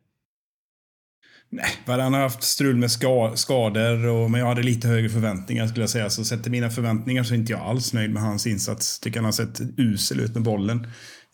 Nej, 1.50 1.70
han 1.86 2.14
har 2.14 2.22
haft 2.22 2.44
strul 2.44 2.76
med 2.76 2.92
ska 2.92 3.32
skador, 3.36 4.08
och, 4.08 4.32
men 4.32 4.40
jag 4.40 4.48
hade 4.48 4.64
lite 4.64 4.88
högre 4.88 5.10
förväntningar 5.10 5.68
skulle 5.68 5.84
jag 5.84 5.90
säga. 5.90 6.10
Så 6.10 6.26
sett 6.26 6.44
till 6.44 6.52
mina 6.52 6.70
förväntningar 6.70 7.24
så 7.24 7.34
är 7.34 7.38
inte 7.38 7.52
jag 7.52 7.62
alls 7.62 7.94
nöjd 7.94 8.14
med 8.14 8.24
hans 8.24 8.48
insats. 8.48 9.00
Tycker 9.00 9.18
han 9.18 9.26
har 9.26 9.32
sett 9.32 9.62
usel 9.78 10.20
ut 10.20 10.34
med 10.34 10.44
bollen. 10.44 10.88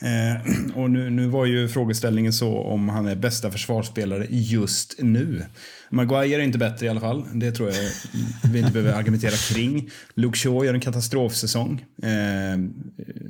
Eh, 0.03 0.75
och 0.75 0.91
nu, 0.91 1.09
nu 1.09 1.27
var 1.27 1.45
ju 1.45 1.67
frågeställningen 1.67 2.33
så 2.33 2.57
om 2.57 2.89
han 2.89 3.07
är 3.07 3.15
bästa 3.15 3.51
försvarsspelare 3.51 4.27
just 4.29 4.95
nu. 4.99 5.45
Maguire 5.89 6.41
är 6.41 6.45
inte 6.45 6.57
bättre 6.57 6.85
i 6.85 6.89
alla 6.89 6.99
fall. 6.99 7.25
Det 7.33 7.51
tror 7.51 7.69
jag 7.69 7.77
vi 8.51 8.59
inte 8.59 8.71
behöver 8.71 8.93
argumentera 8.93 9.31
kring. 9.31 9.89
Luke 10.13 10.37
Shaw 10.37 10.65
gör 10.65 10.73
en 10.73 10.81
katastrofsäsong. 10.81 11.85
Eh, 12.03 12.09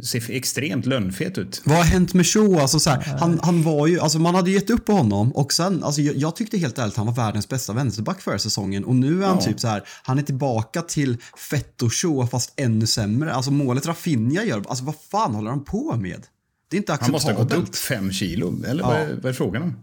ser 0.04 0.32
extremt 0.32 0.86
lönnfet 0.86 1.38
ut. 1.38 1.62
Vad 1.66 1.78
har 1.78 1.84
hänt 1.84 2.14
med 2.14 2.26
Shaw? 2.28 2.62
Alltså, 2.62 2.80
så 2.80 2.90
här, 2.90 3.18
han, 3.20 3.40
han 3.44 3.64
var 3.64 3.88
ju, 3.88 4.00
alltså, 4.00 4.20
man 4.20 4.36
hade 4.36 4.52
gett 4.52 4.70
upp 4.70 4.86
på 4.86 4.94
honom 4.94 5.32
och 5.32 5.54
sen, 5.54 5.84
alltså, 5.84 6.02
jag, 6.02 6.16
jag 6.16 6.36
tyckte 6.36 6.58
helt 6.58 6.80
ärligt 6.80 6.96
han 6.96 7.06
var 7.06 7.14
världens 7.14 7.50
bästa 7.50 7.74
vänsterback 7.74 8.22
förra 8.22 8.40
säsongen 8.40 8.84
och 8.84 8.96
nu 8.96 9.24
är 9.24 9.28
han 9.28 9.38
ja. 9.40 9.46
typ 9.46 9.60
så 9.60 9.68
här, 9.68 9.84
han 10.04 10.20
är 10.20 10.24
tillbaka 10.24 10.82
till 10.82 11.18
Fetto 11.50 11.90
Shaw 11.90 12.28
fast 12.28 12.54
ännu 12.56 12.88
sämre. 12.88 13.34
Alltså 13.34 13.52
målet 13.52 13.86
Rafinha 13.86 14.44
gör, 14.44 14.64
alltså 14.68 14.84
vad 14.84 14.96
fan 15.12 15.36
håller 15.36 15.50
han 15.50 15.64
på 15.64 15.96
med? 15.96 16.26
Det 16.74 16.78
är 16.78 16.80
inte 16.80 16.94
acceptabelt. 16.94 17.24
Han 17.24 17.36
måste 17.36 17.56
ha 17.56 17.60
gått 17.60 17.70
upp 17.70 17.76
fem 17.76 18.12
kilo, 18.12 18.64
eller 18.68 18.84
ja. 18.84 18.88
vad, 18.88 19.00
är, 19.00 19.16
vad 19.16 19.26
är 19.26 19.34
frågan 19.34 19.64
om? 19.64 19.76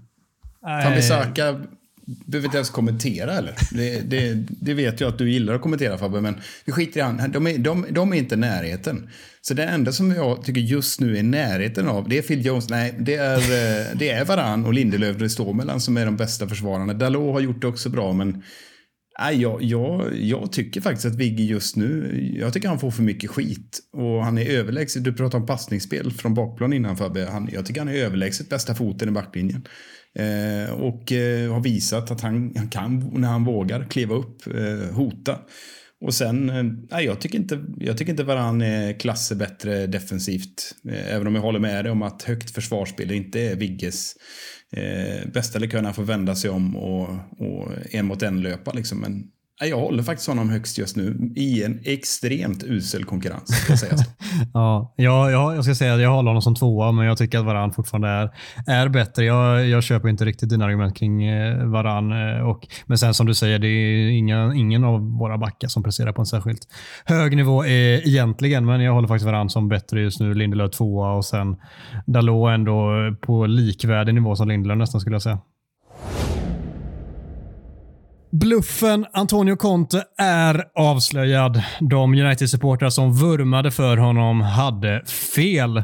Fan, 0.62 0.94
Bisaka 0.94 1.60
behöver 2.04 2.46
inte 2.46 2.56
ens 2.56 2.70
kommentera 2.70 3.32
eller? 3.32 3.54
Det, 3.72 4.00
det, 4.00 4.34
det, 4.48 4.74
vet 4.74 5.00
jag 5.00 5.08
att 5.08 5.18
du 5.18 5.30
gillar 5.30 5.54
att 5.54 5.62
kommentera 5.62 5.98
Fabbe, 5.98 6.20
men 6.20 6.40
vi 6.64 6.72
skiter 6.72 7.00
i 7.00 7.02
han. 7.02 7.32
De 7.32 7.46
är, 7.46 7.58
de, 7.58 7.86
de 7.90 8.12
är 8.12 8.16
inte 8.16 8.36
närheten. 8.36 9.08
Så 9.40 9.54
det 9.54 9.64
enda 9.64 9.92
som 9.92 10.10
jag 10.10 10.44
tycker 10.44 10.60
just 10.60 11.00
nu 11.00 11.18
är 11.18 11.22
närheten 11.22 11.88
av, 11.88 12.08
det 12.08 12.18
är 12.18 12.22
Phil 12.22 12.46
Jones. 12.46 12.68
Nej, 12.68 12.94
det 12.98 13.14
är, 13.14 13.36
eh, 13.36 13.86
det 13.94 14.10
är 14.10 14.24
Varann 14.24 14.64
och 14.64 14.74
Lindelöf 14.74 15.16
det 15.16 15.30
står 15.30 15.54
mellan 15.54 15.80
som 15.80 15.96
är 15.96 16.04
de 16.04 16.16
bästa 16.16 16.48
försvararna. 16.48 16.94
Dalot 16.94 17.32
har 17.32 17.40
gjort 17.40 17.60
det 17.60 17.66
också 17.66 17.88
bra, 17.88 18.12
men 18.12 18.42
Nej, 19.20 19.42
jag, 19.42 19.62
jag, 19.62 20.16
jag 20.16 20.52
tycker 20.52 20.80
faktiskt 20.80 21.06
att 21.06 21.14
Vigge 21.14 21.42
just 21.42 21.76
nu, 21.76 22.18
jag 22.38 22.52
tycker 22.52 22.68
han 22.68 22.78
får 22.78 22.90
för 22.90 23.02
mycket 23.02 23.30
skit. 23.30 23.80
Och 23.92 24.24
han 24.24 24.38
är 24.38 24.50
överlägset, 24.50 25.04
du 25.04 25.12
pratade 25.12 25.40
om 25.40 25.46
passningsspel 25.46 26.12
från 26.12 26.34
bakplan 26.34 26.72
innan 26.72 26.96
Fabbe. 26.96 27.28
Han, 27.30 27.48
jag 27.52 27.66
tycker 27.66 27.80
han 27.80 27.88
är 27.88 27.94
överlägset 27.94 28.48
bästa 28.48 28.74
foten 28.74 29.08
i 29.08 29.12
backlinjen. 29.12 29.66
Eh, 30.14 30.72
och 30.72 31.12
eh, 31.12 31.52
har 31.52 31.60
visat 31.60 32.10
att 32.10 32.20
han, 32.20 32.52
han 32.56 32.68
kan, 32.68 33.10
när 33.20 33.28
han 33.28 33.44
vågar, 33.44 33.84
kliva 33.84 34.14
upp, 34.14 34.46
eh, 34.46 34.94
hota. 34.94 35.38
Och 36.00 36.14
sen, 36.14 36.50
eh, 36.50 36.64
nej, 36.90 37.04
jag 37.04 37.20
tycker 37.20 37.38
inte, 37.38 37.64
jag 37.78 37.98
tycker 37.98 38.12
inte 38.12 38.24
Varann 38.24 38.62
är 38.62 38.92
klasser 38.92 39.36
bättre 39.36 39.86
defensivt. 39.86 40.74
Eh, 40.88 41.14
även 41.14 41.26
om 41.26 41.34
jag 41.34 41.42
håller 41.42 41.58
med 41.58 41.84
dig 41.84 41.92
om 41.92 42.02
att 42.02 42.22
högt 42.22 42.50
försvarsspel 42.50 43.10
inte 43.10 43.40
är 43.40 43.56
Vigges 43.56 44.16
eh, 44.72 45.28
bästa 45.32 45.58
lekör 45.58 45.78
när 45.78 45.84
han 45.84 45.94
får 45.94 46.02
vända 46.02 46.34
sig 46.34 46.50
om 46.50 46.76
och, 46.76 47.08
och 47.38 47.72
en 47.90 48.06
mot 48.06 48.22
en 48.22 48.42
löpa 48.42 48.72
liksom. 48.72 49.00
Men 49.00 49.24
jag 49.66 49.76
håller 49.76 50.02
faktiskt 50.02 50.28
honom 50.28 50.50
högst 50.50 50.78
just 50.78 50.96
nu 50.96 51.32
i 51.36 51.64
en 51.64 51.80
extremt 51.84 52.64
usel 52.64 53.04
konkurrens. 53.04 53.64
Ska 53.64 53.76
sägas 53.76 54.00
ja, 54.54 54.94
jag, 54.96 55.32
jag, 55.32 55.56
jag 55.56 55.64
ska 55.64 55.74
säga 55.74 55.94
att 55.94 56.00
jag 56.00 56.10
håller 56.10 56.28
honom 56.28 56.42
som 56.42 56.54
tvåa, 56.54 56.92
men 56.92 57.06
jag 57.06 57.18
tycker 57.18 57.38
att 57.38 57.44
Varan 57.44 57.72
fortfarande 57.72 58.08
är, 58.08 58.30
är 58.66 58.88
bättre. 58.88 59.24
Jag, 59.24 59.66
jag 59.66 59.82
köper 59.82 60.08
inte 60.08 60.24
riktigt 60.24 60.48
dina 60.48 60.64
argument 60.64 60.96
kring 60.96 61.24
eh, 61.24 61.64
Varan. 61.66 62.12
Eh, 62.12 62.48
och, 62.48 62.66
men 62.86 62.98
sen 62.98 63.14
som 63.14 63.26
du 63.26 63.34
säger, 63.34 63.58
det 63.58 63.68
är 63.68 64.10
inga, 64.10 64.54
ingen 64.54 64.84
av 64.84 65.18
våra 65.18 65.38
backar 65.38 65.68
som 65.68 65.82
presterar 65.82 66.12
på 66.12 66.22
en 66.22 66.26
särskilt 66.26 66.68
hög 67.04 67.36
nivå 67.36 67.64
eh, 67.64 68.08
egentligen, 68.08 68.66
men 68.66 68.80
jag 68.80 68.92
håller 68.92 69.08
faktiskt 69.08 69.26
Varan 69.26 69.50
som 69.50 69.68
bättre 69.68 70.00
just 70.00 70.20
nu. 70.20 70.34
Lindelöf 70.34 70.70
tvåa 70.70 71.12
och 71.12 71.24
sen 71.24 71.56
Dalot 72.06 72.50
ändå 72.50 72.90
på 73.20 73.46
likvärdig 73.46 74.14
nivå 74.14 74.36
som 74.36 74.48
Lindelöf 74.48 74.78
nästan 74.78 75.00
skulle 75.00 75.14
jag 75.14 75.22
säga. 75.22 75.38
Bluffen 78.30 79.06
Antonio 79.12 79.56
Conte 79.56 80.04
är 80.18 80.64
avslöjad. 80.74 81.62
De 81.80 82.14
United-supportrar 82.14 82.90
som 82.90 83.14
vurmade 83.14 83.70
för 83.70 83.96
honom 83.96 84.40
hade 84.40 85.04
fel. 85.34 85.82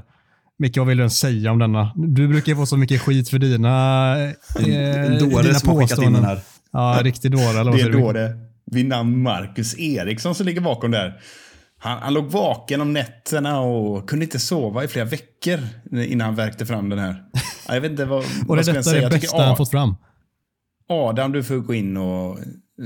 Micke, 0.59 0.76
vad 0.76 0.86
vill 0.86 0.99
du 0.99 1.11
säga 1.11 1.53
om 1.53 1.59
denna? 1.59 1.92
Du 1.94 2.28
brukar 2.28 2.55
få 2.55 2.66
så 2.66 2.76
mycket 2.76 3.01
skit 3.01 3.28
för 3.28 3.38
dina, 3.38 4.16
eh, 4.18 4.32
en 4.57 5.18
dåre 5.18 5.42
dina 5.42 5.55
som 5.55 5.68
har 5.68 5.80
skickat 5.80 6.03
in 6.03 6.12
den 6.12 6.24
här. 6.24 6.40
Ja, 6.72 7.01
riktig 7.03 7.30
dåre. 7.30 7.76
det 7.76 7.82
är 7.82 7.92
dåre. 7.92 8.30
Vid 8.66 8.86
namn 8.86 9.22
Marcus 9.22 9.78
Eriksson 9.78 10.34
som 10.34 10.47
ligger 10.47 10.61
bakom 10.61 10.90
där. 10.90 11.20
Han, 11.78 11.99
han 12.03 12.14
låg 12.14 12.24
vaken 12.24 12.80
om 12.80 12.92
nätterna 12.92 13.61
och 13.61 14.09
kunde 14.09 14.24
inte 14.24 14.38
sova 14.38 14.84
i 14.84 14.88
flera 14.88 15.05
veckor 15.05 15.61
innan 15.92 16.24
han 16.24 16.34
värkte 16.34 16.66
fram 16.66 16.88
den 16.88 16.99
här. 16.99 17.22
Jag 17.68 17.80
vet 17.80 17.90
inte 17.90 18.05
vad, 18.05 18.18
och 18.18 18.24
det 18.57 18.62
vad 18.62 18.74
detta 18.74 18.97
är 18.97 19.01
det 19.01 19.09
bästa 19.11 19.42
han 19.42 19.57
fått 19.57 19.70
fram? 19.70 19.97
Adam, 20.89 21.32
du 21.32 21.43
får 21.43 21.57
gå 21.57 21.74
in 21.74 21.97
och 21.97 22.39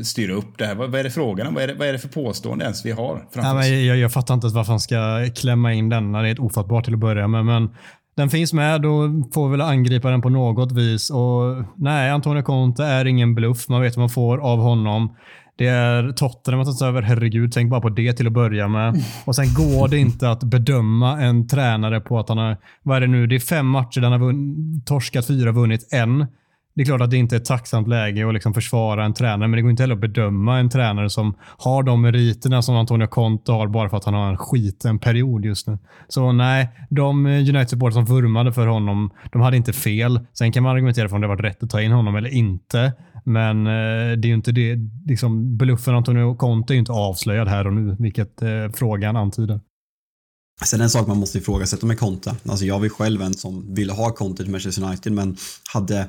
styra 0.02 0.32
upp 0.32 0.58
det 0.58 0.66
här. 0.66 0.74
Vad, 0.74 0.90
vad 0.90 1.00
är 1.00 1.04
det 1.04 1.10
frågan 1.10 1.46
om? 1.46 1.54
Vad 1.54 1.62
är 1.62 1.68
det, 1.68 1.74
vad 1.74 1.88
är 1.88 1.92
det 1.92 1.98
för 1.98 2.08
påstående 2.08 2.64
ens 2.64 2.86
vi 2.86 2.90
har 2.90 3.28
ja, 3.34 3.54
men 3.54 3.86
jag, 3.86 3.96
jag 3.96 4.12
fattar 4.12 4.34
inte 4.34 4.48
varför 4.48 4.72
han 4.72 4.80
ska 4.80 5.28
klämma 5.36 5.72
in 5.72 5.88
denna. 5.88 6.22
Det 6.22 6.28
är 6.28 6.32
ett 6.32 6.38
ofattbart 6.38 6.84
till 6.84 6.94
att 6.94 7.00
börja 7.00 7.28
med. 7.28 7.44
Men 7.44 7.70
den 8.16 8.30
finns 8.30 8.52
med, 8.52 8.82
då 8.82 9.22
får 9.34 9.48
vi 9.48 9.50
väl 9.50 9.60
angripa 9.60 10.10
den 10.10 10.22
på 10.22 10.28
något 10.28 10.72
vis. 10.72 11.10
Och 11.10 11.64
Nej, 11.76 12.10
Antonio 12.10 12.42
Conte 12.42 12.84
är 12.84 13.04
ingen 13.04 13.34
bluff. 13.34 13.68
Man 13.68 13.82
vet 13.82 13.96
vad 13.96 14.02
man 14.02 14.10
får 14.10 14.38
av 14.38 14.58
honom. 14.58 15.16
Det 15.58 15.66
är 15.66 16.12
Tottenham 16.12 16.60
att 16.60 16.78
ta 16.78 16.86
över. 16.86 17.02
Herregud, 17.02 17.52
tänk 17.52 17.70
bara 17.70 17.80
på 17.80 17.88
det 17.88 18.12
till 18.12 18.26
att 18.26 18.32
börja 18.32 18.68
med. 18.68 18.94
Och 19.24 19.36
Sen 19.36 19.54
går 19.54 19.88
det 19.88 19.98
inte 19.98 20.30
att 20.30 20.42
bedöma 20.42 21.20
en 21.20 21.48
tränare 21.48 22.00
på 22.00 22.18
att 22.18 22.28
han 22.28 22.38
har, 22.38 22.56
vad 22.82 22.96
är 22.96 23.00
det 23.00 23.06
nu, 23.06 23.26
det 23.26 23.34
är 23.34 23.40
fem 23.40 23.66
matcher 23.66 24.00
där 24.00 24.10
han 24.10 24.20
har 24.20 24.84
torskat 24.84 25.26
fyra, 25.26 25.52
vunnit 25.52 25.88
en. 25.92 26.26
Det 26.74 26.82
är 26.82 26.86
klart 26.86 27.00
att 27.00 27.10
det 27.10 27.16
inte 27.16 27.36
är 27.36 27.40
ett 27.40 27.44
tacksamt 27.44 27.88
läge 27.88 28.28
att 28.28 28.34
liksom 28.34 28.54
försvara 28.54 29.04
en 29.04 29.14
tränare, 29.14 29.48
men 29.48 29.52
det 29.52 29.62
går 29.62 29.70
inte 29.70 29.82
heller 29.82 29.94
att 29.94 30.00
bedöma 30.00 30.58
en 30.58 30.70
tränare 30.70 31.10
som 31.10 31.34
har 31.40 31.82
de 31.82 32.02
meriterna 32.02 32.62
som 32.62 32.76
Antonio 32.76 33.06
Conte 33.06 33.52
har 33.52 33.68
bara 33.68 33.90
för 33.90 33.96
att 33.96 34.04
han 34.04 34.14
har 34.14 34.30
en 34.30 34.36
skiten 34.36 34.98
period 34.98 35.44
just 35.44 35.66
nu. 35.66 35.78
Så 36.08 36.32
nej, 36.32 36.68
de 36.90 37.26
United-supportrar 37.26 37.90
som 37.90 38.04
vurmade 38.04 38.52
för 38.52 38.66
honom, 38.66 39.10
de 39.32 39.42
hade 39.42 39.56
inte 39.56 39.72
fel. 39.72 40.20
Sen 40.32 40.52
kan 40.52 40.62
man 40.62 40.72
argumentera 40.72 41.08
för 41.08 41.16
om 41.16 41.22
det 41.22 41.28
var 41.28 41.36
rätt 41.36 41.62
att 41.62 41.70
ta 41.70 41.82
in 41.82 41.92
honom 41.92 42.16
eller 42.16 42.34
inte. 42.34 42.92
Men 43.24 43.66
eh, 43.66 44.16
det 44.16 44.26
är 44.26 44.28
ju 44.28 44.34
inte 44.34 44.52
det. 44.52 44.78
Liksom, 45.06 45.56
bluffen 45.56 45.94
Antonio 45.94 46.34
Conte 46.34 46.72
är 46.72 46.74
ju 46.74 46.80
inte 46.80 46.92
avslöjad 46.92 47.48
här 47.48 47.66
och 47.66 47.72
nu, 47.72 47.96
vilket 47.98 48.42
eh, 48.42 48.48
frågan 48.74 49.16
antyder. 49.16 49.60
Sen 50.64 50.80
en 50.80 50.90
sak 50.90 51.06
man 51.06 51.18
måste 51.18 51.38
ifrågasätta 51.38 51.86
med 51.86 51.98
Conte. 51.98 52.36
Alltså 52.48 52.64
jag 52.64 52.78
var 52.78 52.84
ju 52.84 52.90
själv 52.90 53.22
en 53.22 53.34
som 53.34 53.74
ville 53.74 53.92
ha 53.92 54.10
Conte 54.10 54.42
till 54.42 54.52
Manchester 54.52 54.84
United 54.84 55.12
men 55.12 55.36
hade 55.72 56.08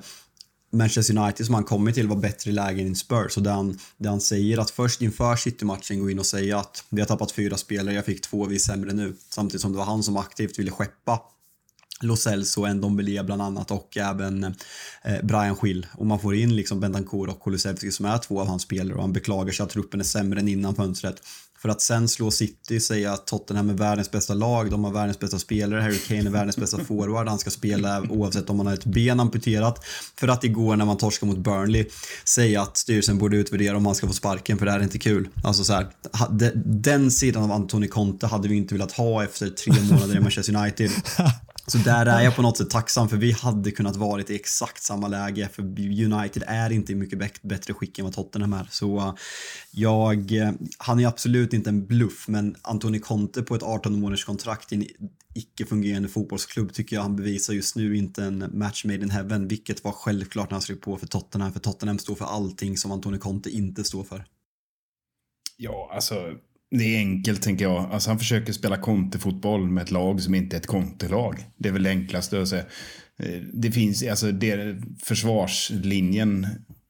Manchester 0.71 1.17
United 1.17 1.45
som 1.45 1.55
han 1.55 1.63
kommit 1.63 1.95
till 1.95 2.07
var 2.07 2.15
bättre 2.15 2.51
lägen 2.51 2.87
än 2.87 2.95
Spurs. 2.95 3.37
Och 3.37 3.43
där 3.43 3.51
han, 3.51 3.79
där 3.97 4.09
han 4.09 4.21
säger 4.21 4.57
att 4.57 4.71
först 4.71 5.01
inför 5.01 5.35
City-matchen 5.35 5.99
gå 5.99 6.09
in 6.09 6.19
och 6.19 6.25
säga 6.25 6.57
att 6.57 6.83
vi 6.89 7.01
har 7.01 7.07
tappat 7.07 7.31
fyra 7.31 7.57
spelare, 7.57 7.95
jag 7.95 8.05
fick 8.05 8.21
två, 8.21 8.45
vi 8.45 8.55
är 8.55 8.59
sämre 8.59 8.93
nu. 8.93 9.15
Samtidigt 9.29 9.61
som 9.61 9.71
det 9.71 9.77
var 9.77 9.85
han 9.85 10.03
som 10.03 10.17
aktivt 10.17 10.59
ville 10.59 10.71
skeppa 10.71 11.19
Lo 12.01 12.15
Celso, 12.15 12.67
Ndombele 12.67 13.23
bland 13.23 13.41
annat 13.41 13.71
och 13.71 13.97
även 13.97 14.43
eh, 14.43 15.23
Brian 15.23 15.55
Schill. 15.55 15.87
Och 15.93 16.05
man 16.05 16.19
får 16.19 16.35
in 16.35 16.55
liksom 16.55 16.79
Bentancourt 16.79 17.29
och 17.29 17.43
Kulusevski 17.43 17.91
som 17.91 18.05
är 18.05 18.17
två 18.17 18.41
av 18.41 18.47
hans 18.47 18.63
spelare 18.63 18.95
och 18.95 19.01
han 19.01 19.13
beklagar 19.13 19.51
sig 19.51 19.63
att 19.63 19.69
truppen 19.69 19.99
är 19.99 20.03
sämre 20.03 20.39
än 20.39 20.47
innan 20.47 20.75
fönstret. 20.75 21.23
För 21.61 21.69
att 21.69 21.81
sen 21.81 22.07
slå 22.07 22.31
City, 22.31 22.79
säga 22.79 23.13
att 23.13 23.27
Tottenham 23.27 23.69
är 23.69 23.73
världens 23.73 24.11
bästa 24.11 24.33
lag, 24.33 24.71
de 24.71 24.83
har 24.83 24.91
världens 24.91 25.19
bästa 25.19 25.39
spelare, 25.39 25.81
Harry 25.81 25.97
Kane 25.97 26.25
är 26.25 26.29
världens 26.29 26.57
bästa 26.57 26.85
forward, 26.85 27.27
han 27.27 27.39
ska 27.39 27.49
spela 27.49 28.01
oavsett 28.01 28.49
om 28.49 28.59
han 28.59 28.67
har 28.67 28.73
ett 28.73 28.85
ben 28.85 29.19
amputerat. 29.19 29.85
För 30.19 30.27
att 30.27 30.43
igår 30.43 30.75
när 30.75 30.85
man 30.85 30.97
torskade 30.97 31.31
mot 31.31 31.39
Burnley 31.39 31.85
säga 32.25 32.61
att 32.61 32.77
styrelsen 32.77 33.17
borde 33.17 33.37
utvärdera 33.37 33.77
om 33.77 33.85
han 33.85 33.95
ska 33.95 34.07
få 34.07 34.13
sparken 34.13 34.57
för 34.57 34.65
det 34.65 34.71
här 34.71 34.79
är 34.79 34.83
inte 34.83 34.99
kul. 34.99 35.29
Alltså 35.43 35.63
så 35.63 35.73
här, 35.73 35.87
den 36.65 37.11
sidan 37.11 37.43
av 37.43 37.51
Antoni 37.51 37.87
Conte 37.87 38.27
hade 38.27 38.47
vi 38.47 38.55
inte 38.55 38.73
velat 38.73 38.91
ha 38.91 39.23
efter 39.23 39.49
tre 39.49 39.73
månader 39.91 40.15
i 40.15 40.19
Manchester 40.19 40.55
United. 40.55 40.91
Så 41.67 41.77
där 41.77 42.05
är 42.05 42.21
jag 42.21 42.35
på 42.35 42.41
något 42.41 42.57
sätt 42.57 42.69
tacksam 42.69 43.09
för 43.09 43.17
vi 43.17 43.31
hade 43.31 43.71
kunnat 43.71 43.95
varit 43.95 44.29
i 44.29 44.35
exakt 44.35 44.83
samma 44.83 45.07
läge 45.07 45.49
för 45.53 45.61
United 46.03 46.43
är 46.47 46.71
inte 46.71 46.91
i 46.91 46.95
mycket 46.95 47.41
bättre 47.41 47.73
skick 47.73 47.99
än 47.99 48.05
vad 48.05 48.13
Tottenham 48.13 48.53
är. 48.53 48.67
Så 48.71 48.97
eh, 48.97 49.13
jag, 49.71 50.31
eh, 50.31 50.51
han 50.77 50.99
är 50.99 51.07
absolut 51.07 51.53
inte 51.53 51.69
en 51.69 51.85
bluff 51.85 52.27
men 52.27 52.55
Antoni 52.61 52.99
Conte 52.99 53.41
på 53.41 53.55
ett 53.55 53.63
18 53.63 53.99
månaders 53.99 54.25
kontrakt 54.25 54.71
i 54.71 54.75
en 54.75 54.85
icke-fungerande 55.33 56.09
fotbollsklubb 56.09 56.73
tycker 56.73 56.95
jag 56.95 57.03
han 57.03 57.15
bevisar 57.15 57.53
just 57.53 57.75
nu 57.75 57.97
inte 57.97 58.23
en 58.23 58.59
match 58.59 58.85
made 58.85 59.03
in 59.03 59.09
heaven 59.09 59.47
vilket 59.47 59.83
var 59.83 59.91
självklart 59.91 60.49
när 60.49 60.55
han 60.55 60.61
skrev 60.61 60.75
på 60.75 60.97
för 60.97 61.07
Tottenham 61.07 61.53
för 61.53 61.59
Tottenham 61.59 61.99
står 61.99 62.15
för 62.15 62.25
allting 62.25 62.77
som 62.77 62.91
Antoni 62.91 63.17
Conte 63.17 63.49
inte 63.49 63.83
står 63.83 64.03
för. 64.03 64.25
Ja, 65.57 65.91
alltså 65.93 66.33
det 66.71 66.95
är 66.95 66.97
enkelt 66.97 67.41
tänker 67.41 67.65
jag. 67.65 67.91
Alltså 67.91 68.09
han 68.09 68.19
försöker 68.19 68.53
spela 68.53 68.77
kontefotboll 68.77 69.69
med 69.69 69.83
ett 69.83 69.91
lag 69.91 70.21
som 70.21 70.35
inte 70.35 70.55
är 70.55 70.59
ett 70.59 70.67
kontelag. 70.67 71.45
Det 71.57 71.69
är 71.69 71.73
väl 71.73 71.83
det 71.83 71.89
enklaste 71.89 72.41
att 72.41 72.47
säga. 72.47 72.65
Eh, 73.19 73.41
det 73.53 73.71
finns, 73.71 74.03
alltså 74.03 74.31
det, 74.31 74.77
försvarslinjen 75.03 76.47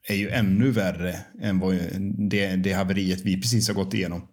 är 0.08 0.16
ju 0.16 0.30
ännu 0.30 0.72
värre 0.72 1.16
än 1.42 1.60
vad 1.60 1.80
det, 2.30 2.56
det 2.56 2.74
haveriet 2.74 3.22
vi 3.22 3.42
precis 3.42 3.68
har 3.68 3.76
gått 3.76 3.94
igenom. 3.94 4.28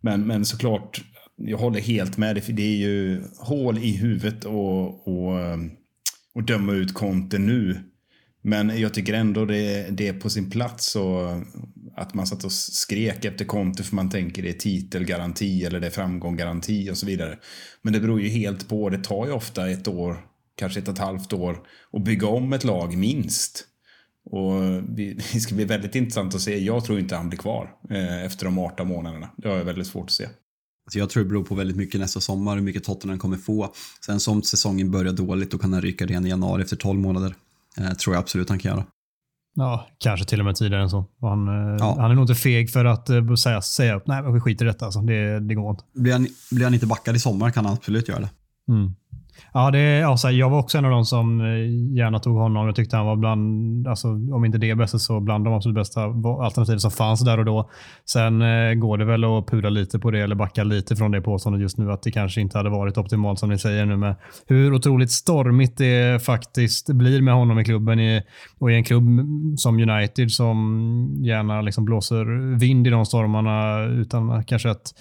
Men, 0.00 0.26
men 0.26 0.44
såklart, 0.44 1.04
jag 1.36 1.58
håller 1.58 1.80
helt 1.80 2.16
med. 2.16 2.36
Det, 2.36 2.52
det 2.52 2.62
är 2.62 2.76
ju 2.76 3.22
hål 3.38 3.78
i 3.78 3.96
huvudet 3.96 4.44
och, 4.44 5.08
och, 5.08 5.40
eh, 5.40 5.58
och 6.34 6.42
döma 6.42 6.72
ut 6.72 6.94
Conte 6.94 7.38
nu. 7.38 7.78
Men 8.42 8.80
jag 8.80 8.94
tycker 8.94 9.14
ändå 9.14 9.44
det, 9.44 9.88
det 9.90 10.08
är 10.08 10.12
på 10.12 10.30
sin 10.30 10.50
plats 10.50 10.96
och 10.96 11.30
att 11.96 12.14
man 12.14 12.26
satt 12.26 12.44
och 12.44 12.52
skrek 12.52 13.24
efter 13.24 13.44
Conte 13.44 13.82
för 13.82 13.96
man 13.96 14.10
tänker 14.10 14.42
det 14.42 14.48
är 14.48 14.52
titelgaranti 14.52 15.64
eller 15.64 15.80
det 15.80 15.86
är 15.86 15.90
framgånggaranti 15.90 16.90
och 16.90 16.98
så 16.98 17.06
vidare. 17.06 17.38
Men 17.82 17.92
det 17.92 18.00
beror 18.00 18.20
ju 18.20 18.28
helt 18.28 18.68
på. 18.68 18.90
Det 18.90 19.04
tar 19.04 19.26
ju 19.26 19.32
ofta 19.32 19.70
ett 19.70 19.88
år, 19.88 20.26
kanske 20.56 20.80
ett 20.80 20.88
och 20.88 20.94
ett 20.94 21.00
halvt 21.00 21.32
år 21.32 21.66
att 21.92 22.04
bygga 22.04 22.26
om 22.26 22.52
ett 22.52 22.64
lag 22.64 22.96
minst. 22.96 23.64
Och 24.30 24.82
det 24.96 25.40
ska 25.40 25.54
bli 25.54 25.64
väldigt 25.64 25.94
intressant 25.94 26.34
att 26.34 26.40
se. 26.40 26.58
Jag 26.58 26.84
tror 26.84 26.98
inte 26.98 27.16
han 27.16 27.28
blir 27.28 27.38
kvar 27.38 27.70
eh, 27.90 28.24
efter 28.24 28.44
de 28.44 28.58
18 28.58 28.88
månaderna. 28.88 29.30
Det 29.36 29.48
har 29.48 29.56
jag 29.56 29.64
väldigt 29.64 29.86
svårt 29.86 30.04
att 30.04 30.10
se. 30.10 30.28
Alltså 30.86 30.98
jag 30.98 31.10
tror 31.10 31.22
det 31.22 31.28
beror 31.28 31.44
på 31.44 31.54
väldigt 31.54 31.76
mycket 31.76 32.00
nästa 32.00 32.20
sommar, 32.20 32.56
hur 32.56 32.62
mycket 32.62 32.84
Tottenham 32.84 33.18
kommer 33.18 33.36
få. 33.36 33.74
Sen 34.06 34.20
som 34.20 34.42
säsongen 34.42 34.90
börjar 34.90 35.12
dåligt, 35.12 35.50
då 35.50 35.58
kan 35.58 35.72
han 35.72 35.82
ryka 35.82 36.06
ren 36.06 36.26
i 36.26 36.28
januari 36.28 36.62
efter 36.62 36.76
12 36.76 37.00
månader. 37.00 37.34
Eh, 37.78 37.92
tror 37.92 38.14
jag 38.14 38.20
absolut 38.20 38.48
han 38.48 38.58
kan 38.58 38.70
göra. 38.72 38.86
Ja, 39.54 39.86
kanske 39.98 40.26
till 40.26 40.40
och 40.40 40.46
med 40.46 40.56
tidigare 40.56 40.82
än 40.82 40.90
så. 40.90 41.04
Han, 41.20 41.48
eh, 41.48 41.76
ja. 41.78 41.96
han 42.00 42.10
är 42.10 42.14
nog 42.14 42.22
inte 42.22 42.34
feg 42.34 42.70
för 42.70 42.84
att 42.84 43.10
uh, 43.10 43.34
säga, 43.34 43.62
säga 43.62 43.94
upp, 43.94 44.06
nej 44.06 44.32
vi 44.32 44.40
skiter 44.40 44.64
i 44.64 44.68
detta. 44.68 44.84
Alltså. 44.84 45.00
Det, 45.00 45.40
det 45.40 45.54
går 45.54 45.70
inte. 45.70 45.84
Blir 45.94 46.12
han, 46.12 46.26
blir 46.50 46.64
han 46.64 46.74
inte 46.74 46.86
backad 46.86 47.16
i 47.16 47.18
sommar 47.18 47.50
kan 47.50 47.64
han 47.64 47.74
absolut 47.74 48.08
göra 48.08 48.20
det. 48.20 48.30
Mm. 48.68 48.94
Ja, 49.52 49.70
det, 49.70 50.02
alltså, 50.02 50.30
jag 50.30 50.50
var 50.50 50.58
också 50.58 50.78
en 50.78 50.84
av 50.84 50.90
de 50.90 51.04
som 51.04 51.40
eh, 51.40 51.96
gärna 51.96 52.18
tog 52.18 52.36
honom. 52.36 52.66
Jag 52.66 52.76
tyckte 52.76 52.96
han 52.96 53.06
var 53.06 53.16
bland, 53.16 53.88
alltså, 53.88 54.08
om 54.08 54.44
inte 54.44 54.58
det 54.58 54.74
bästa, 54.74 54.98
så 54.98 55.20
bland 55.20 55.44
de 55.44 55.54
absolut 55.54 55.74
bästa 55.74 56.02
alternativen 56.42 56.80
som 56.80 56.90
fanns 56.90 57.20
där 57.20 57.38
och 57.38 57.44
då. 57.44 57.70
Sen 58.04 58.42
eh, 58.42 58.74
går 58.74 58.98
det 58.98 59.04
väl 59.04 59.24
att 59.24 59.46
pudra 59.46 59.70
lite 59.70 59.98
på 59.98 60.10
det 60.10 60.20
eller 60.20 60.34
backa 60.34 60.64
lite 60.64 60.96
från 60.96 61.10
det 61.10 61.20
påståendet 61.20 61.62
just 61.62 61.78
nu 61.78 61.92
att 61.92 62.02
det 62.02 62.10
kanske 62.10 62.40
inte 62.40 62.58
hade 62.58 62.70
varit 62.70 62.98
optimalt 62.98 63.38
som 63.38 63.48
ni 63.48 63.58
säger 63.58 63.86
nu 63.86 63.96
med 63.96 64.14
hur 64.46 64.72
otroligt 64.72 65.10
stormigt 65.10 65.78
det 65.78 66.24
faktiskt 66.24 66.90
blir 66.90 67.22
med 67.22 67.34
honom 67.34 67.58
i 67.58 67.64
klubben 67.64 68.00
i, 68.00 68.22
och 68.58 68.72
i 68.72 68.74
en 68.74 68.84
klubb 68.84 69.04
som 69.56 69.78
United 69.78 70.30
som 70.30 71.10
gärna 71.24 71.60
liksom 71.60 71.84
blåser 71.84 72.58
vind 72.58 72.86
i 72.86 72.90
de 72.90 73.06
stormarna 73.06 73.84
utan 73.84 74.44
kanske 74.44 74.70
att 74.70 74.94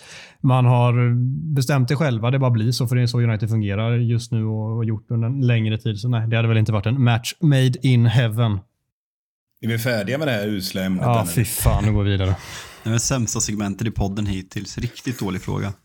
man 0.44 0.66
har 0.66 1.16
bestämt 1.54 1.88
det 1.88 1.96
själva. 1.96 2.32
Det 2.32 2.39
bara 2.39 2.52
blir 2.52 2.72
så, 2.72 2.88
för 2.88 2.96
det 2.96 3.02
är 3.02 3.08
så 3.08 3.22
United 3.22 3.50
fungerar 3.50 3.98
just 3.98 4.32
nu 4.32 4.46
och, 4.46 4.78
och 4.78 4.86
gjort 4.86 5.12
under 5.12 5.28
en 5.28 5.41
längre 5.41 5.78
tid. 5.78 6.00
Så 6.00 6.08
nej, 6.08 6.28
det 6.28 6.36
hade 6.36 6.48
väl 6.48 6.58
inte 6.58 6.72
varit 6.72 6.86
en 6.86 7.04
match 7.04 7.34
made 7.39 7.88
in 7.88 8.06
heaven. 8.06 8.60
Är 9.62 9.68
vi 9.68 9.80
färdiga 9.80 10.18
med 10.18 10.28
det 10.28 10.32
här 10.32 10.48
usla 10.48 10.84
ämnet? 10.84 11.04
Ja, 11.04 11.28
fy 11.36 11.46
fan. 11.46 11.86
Nu 11.86 11.94
går 11.94 12.04
vi 12.04 12.12
vidare. 12.12 12.36
Det 12.84 12.89
är 12.89 12.94
det 12.94 13.00
sämsta 13.00 13.39
segmentet 13.39 13.88
i 13.88 13.91
podden 13.91 14.26
hittills. 14.26 14.78
Riktigt 14.78 15.20
dålig 15.20 15.41
fråga. 15.41 15.74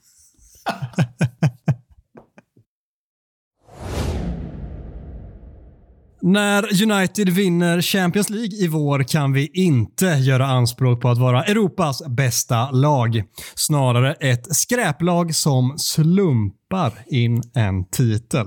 När 6.21 6.83
United 6.93 7.29
vinner 7.29 7.81
Champions 7.83 8.31
League 8.31 8.57
i 8.57 8.69
vår 8.69 9.03
kan 9.03 9.33
vi 9.33 9.51
inte 9.55 10.07
göra 10.07 10.47
anspråk 10.47 11.01
på 11.01 11.09
att 11.09 11.19
vara 11.19 11.45
Europas 11.45 12.03
bästa 12.09 12.71
lag. 12.71 13.23
Snarare 13.55 14.13
ett 14.15 14.57
skräplag 14.57 15.35
som 15.35 15.75
slumpar 15.79 16.93
in 17.07 17.43
en 17.55 17.85
titel. 17.85 18.47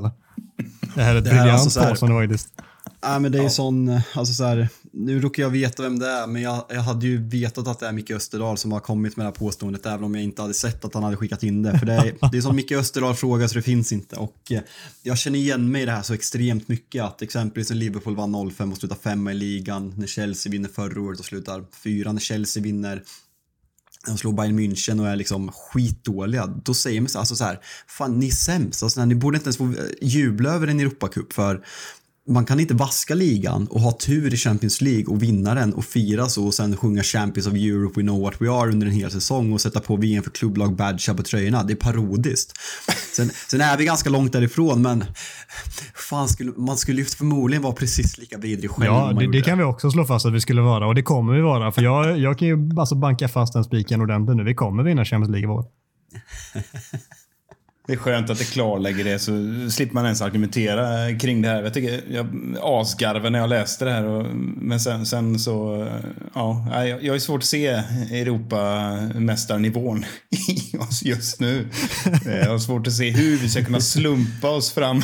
Det 0.95 1.01
här 1.01 1.15
är 1.15 1.19
ett 1.19 1.23
briljant 1.23 1.51
alltså 1.51 1.69
så 1.69 1.79
här- 1.79 1.89
påstående 1.89 2.21
faktiskt. 2.21 2.49
Nej, 3.03 3.19
men 3.19 3.31
det 3.31 3.39
är 3.39 3.49
sån, 3.49 4.01
alltså 4.15 4.33
så 4.33 4.43
här, 4.43 4.69
nu 4.93 5.21
råkar 5.21 5.43
jag 5.43 5.49
veta 5.49 5.83
vem 5.83 5.99
det 5.99 6.07
är, 6.07 6.27
men 6.27 6.41
jag, 6.41 6.65
jag 6.69 6.81
hade 6.81 7.07
ju 7.07 7.17
vetat 7.27 7.67
att 7.67 7.79
det 7.79 7.87
är 7.87 7.91
Micke 7.91 8.11
Österdahl 8.11 8.57
som 8.57 8.71
har 8.71 8.79
kommit 8.79 9.17
med 9.17 9.25
det 9.25 9.29
här 9.29 9.35
påståendet, 9.35 9.85
även 9.85 10.03
om 10.03 10.15
jag 10.15 10.23
inte 10.23 10.41
hade 10.41 10.53
sett 10.53 10.85
att 10.85 10.93
han 10.93 11.03
hade 11.03 11.17
skickat 11.17 11.43
in 11.43 11.63
det. 11.63 11.79
För 11.79 11.85
det 11.85 11.93
är, 11.93 12.31
det 12.31 12.37
är 12.37 12.41
som 12.41 12.55
Micke 12.55 12.71
Österdahl 12.71 13.15
frågar 13.15 13.47
så 13.47 13.55
det 13.55 13.61
finns 13.61 13.91
inte. 13.91 14.15
Och 14.15 14.51
eh, 14.51 14.61
jag 15.03 15.17
känner 15.17 15.39
igen 15.39 15.71
mig 15.71 15.81
i 15.81 15.85
det 15.85 15.91
här 15.91 16.01
så 16.01 16.13
extremt 16.13 16.67
mycket, 16.67 17.03
att 17.03 17.21
exempelvis 17.21 17.69
när 17.69 17.77
Liverpool 17.77 18.15
vann 18.15 18.51
05 18.51 18.71
och 18.71 18.77
slutar 18.77 18.95
femma 18.95 19.31
i 19.31 19.35
ligan, 19.35 19.93
när 19.97 20.07
Chelsea 20.07 20.51
vinner 20.51 20.69
förra 20.69 21.01
året 21.01 21.19
och 21.19 21.25
slutar 21.25 21.65
fyra, 21.83 22.11
när 22.11 22.21
Chelsea 22.21 22.63
vinner 22.63 23.03
de 24.05 24.17
slår 24.17 24.33
Bayern 24.33 24.59
München 24.59 24.99
och 24.99 25.07
är 25.07 25.15
liksom 25.15 25.51
skitdåliga, 25.51 26.47
då 26.47 26.73
säger 26.73 27.01
man 27.01 27.09
så, 27.09 27.19
alltså 27.19 27.35
så 27.35 27.43
här, 27.43 27.59
fan 27.87 28.19
ni 28.19 28.27
är 28.27 28.31
sämst, 28.31 28.83
alltså, 28.83 29.05
ni 29.05 29.15
borde 29.15 29.37
inte 29.37 29.47
ens 29.47 29.57
få 29.57 29.63
eh, 29.63 29.73
jubla 30.01 30.49
över 30.49 30.67
en 30.67 30.79
Europacup 30.79 31.33
för 31.33 31.65
man 32.27 32.45
kan 32.45 32.59
inte 32.59 32.73
vaska 32.73 33.15
ligan 33.15 33.67
och 33.67 33.81
ha 33.81 33.91
tur 33.91 34.33
i 34.33 34.37
Champions 34.37 34.81
League 34.81 35.05
och 35.05 35.23
vinna 35.23 35.55
den 35.55 35.73
och 35.73 35.85
fira 35.85 36.29
så 36.29 36.45
och 36.45 36.53
sen 36.53 36.77
sjunga 36.77 37.03
Champions 37.03 37.47
of 37.47 37.53
Europe, 37.53 37.99
we 37.99 38.01
know 38.01 38.21
what 38.21 38.41
we 38.41 38.51
are 38.51 38.71
under 38.71 38.87
en 38.87 38.93
hel 38.93 39.11
säsong 39.11 39.53
och 39.53 39.61
sätta 39.61 39.79
på 39.79 39.95
VM 39.95 40.23
för 40.23 40.31
klubblag 40.31 40.75
badge 40.75 41.15
på 41.17 41.23
tröjorna. 41.23 41.63
Det 41.63 41.73
är 41.73 41.75
parodiskt. 41.75 42.53
Sen, 43.13 43.29
sen 43.47 43.61
är 43.61 43.77
vi 43.77 43.85
ganska 43.85 44.09
långt 44.09 44.33
därifrån 44.33 44.81
men 44.81 45.05
fan 45.95 46.27
skulle, 46.27 46.51
man 46.51 46.77
skulle 46.77 46.99
ju 46.99 47.05
förmodligen 47.05 47.63
vara 47.63 47.73
precis 47.73 48.17
lika 48.17 48.37
vidrig 48.37 48.71
själv 48.71 48.85
Ja, 48.85 49.13
det, 49.19 49.31
det 49.31 49.41
kan 49.41 49.57
vi 49.57 49.63
också 49.63 49.91
slå 49.91 50.05
fast 50.05 50.25
att 50.25 50.33
vi 50.33 50.41
skulle 50.41 50.61
vara 50.61 50.87
och 50.87 50.95
det 50.95 51.03
kommer 51.03 51.33
vi 51.33 51.41
vara. 51.41 51.71
För 51.71 51.81
jag, 51.81 52.19
jag 52.19 52.39
kan 52.39 52.47
ju 52.47 52.69
alltså 52.79 52.95
banka 52.95 53.27
fast 53.27 53.53
den 53.53 53.63
spiken 53.63 54.01
ordentligt 54.01 54.37
nu. 54.37 54.43
Vi 54.43 54.55
kommer 54.55 54.83
vinna 54.83 55.05
Champions 55.05 55.31
League 55.31 55.43
i 55.43 55.47
vår. 55.47 55.65
Det 57.87 57.93
är 57.93 57.97
skönt 57.97 58.29
att 58.29 58.37
det 58.37 58.51
klarlägger 58.51 59.03
det 59.03 59.19
så 59.19 59.31
slipper 59.69 59.93
man 59.93 60.05
ens 60.05 60.21
argumentera 60.21 61.15
kring 61.19 61.41
det 61.41 61.47
här. 61.47 61.63
Jag 61.63 61.73
tycker 61.73 62.01
jag 62.11 62.27
asgarvade 62.61 63.29
när 63.29 63.39
jag 63.39 63.49
läste 63.49 63.85
det 63.85 63.91
här. 63.91 64.05
Och, 64.05 64.25
men 64.35 64.79
sen, 64.79 65.05
sen 65.05 65.39
så, 65.39 65.87
ja, 66.33 66.67
jag 66.73 67.03
jag 67.03 67.13
har 67.13 67.19
svårt 67.19 67.41
att 67.41 67.45
se 67.45 67.67
Europamästarnivån 68.11 70.05
i 70.29 70.77
oss 70.77 71.03
just 71.03 71.39
nu. 71.39 71.67
Jag 72.25 72.49
har 72.49 72.59
svårt 72.59 72.87
att 72.87 72.93
se 72.93 73.09
hur 73.09 73.37
vi 73.37 73.49
ska 73.49 73.63
kunna 73.63 73.81
slumpa 73.81 74.49
oss 74.49 74.71
fram 74.71 75.01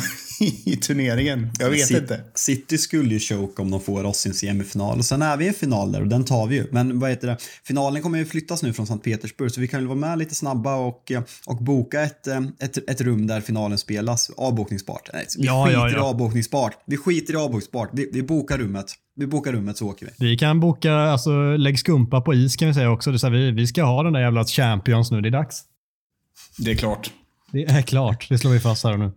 i 0.64 0.76
turneringen. 0.76 1.50
Jag 1.58 1.70
vet 1.70 1.86
City- 1.86 2.00
inte. 2.00 2.20
City 2.34 2.78
skulle 2.78 3.14
ju 3.14 3.20
choke 3.20 3.62
om 3.62 3.70
de 3.70 3.80
får 3.80 4.04
oss 4.04 4.26
i 4.26 4.28
en 4.28 4.34
semifinal. 4.34 4.98
Och 4.98 5.04
sen 5.04 5.22
är 5.22 5.36
vi 5.36 5.44
i 5.44 5.48
en 5.48 5.54
final 5.54 5.92
där 5.92 6.00
och 6.00 6.08
den 6.08 6.24
tar 6.24 6.46
vi 6.46 6.56
ju. 6.56 6.66
Men 6.72 6.98
vad 7.00 7.10
heter 7.10 7.26
det? 7.28 7.36
Finalen 7.64 8.02
kommer 8.02 8.18
ju 8.18 8.24
flyttas 8.26 8.62
nu 8.62 8.72
från 8.72 8.86
Sankt 8.86 9.04
Petersburg 9.04 9.50
så 9.52 9.60
vi 9.60 9.68
kan 9.68 9.80
väl 9.80 9.86
vara 9.88 9.98
med 9.98 10.18
lite 10.18 10.34
snabba 10.34 10.74
och, 10.74 11.12
eh, 11.12 11.22
och 11.46 11.56
boka 11.56 12.00
ett, 12.02 12.26
eh, 12.26 12.40
ett, 12.60 12.90
ett 12.90 13.00
rum 13.00 13.26
där 13.26 13.40
finalen 13.40 13.78
spelas. 13.78 14.30
Avbokningsbart. 14.36 15.10
Nej, 15.12 15.26
vi 15.38 15.46
Ja, 15.46 15.66
skiter 15.66 15.78
ja, 15.80 15.90
i 15.90 15.92
ja. 15.92 16.00
avbokningsbart. 16.02 16.72
Vi 16.86 16.96
skiter 16.96 17.32
i 17.34 17.36
avbokningsbart. 17.36 17.90
Vi, 17.92 18.10
vi 18.12 18.22
bokar 18.22 18.58
rummet. 18.58 18.86
Vi 19.16 19.26
bokar 19.26 19.52
rummet 19.52 19.76
så 19.76 19.86
åker 19.88 20.06
vi. 20.06 20.12
Vi 20.28 20.38
kan 20.38 20.60
boka, 20.60 20.92
alltså 20.94 21.56
lägg 21.56 21.78
skumpa 21.78 22.20
på 22.20 22.34
is 22.34 22.56
kan 22.56 22.68
vi 22.68 22.74
säga 22.74 22.90
också. 22.90 23.10
Det 23.10 23.16
är 23.16 23.18
så 23.18 23.26
här, 23.26 23.34
vi, 23.34 23.50
vi 23.50 23.66
ska 23.66 23.82
ha 23.82 24.02
den 24.02 24.12
där 24.12 24.20
jävla 24.20 24.44
Champions 24.44 25.10
nu. 25.10 25.20
Det 25.20 25.28
är 25.28 25.30
dags. 25.30 25.62
Det 26.58 26.70
är 26.70 26.74
klart. 26.74 27.10
Det 27.52 27.64
är 27.64 27.82
klart. 27.82 28.26
Det 28.28 28.38
slår 28.38 28.50
vi 28.50 28.60
fast 28.60 28.84
här 28.84 28.92
och 28.92 28.98
nu. 28.98 29.10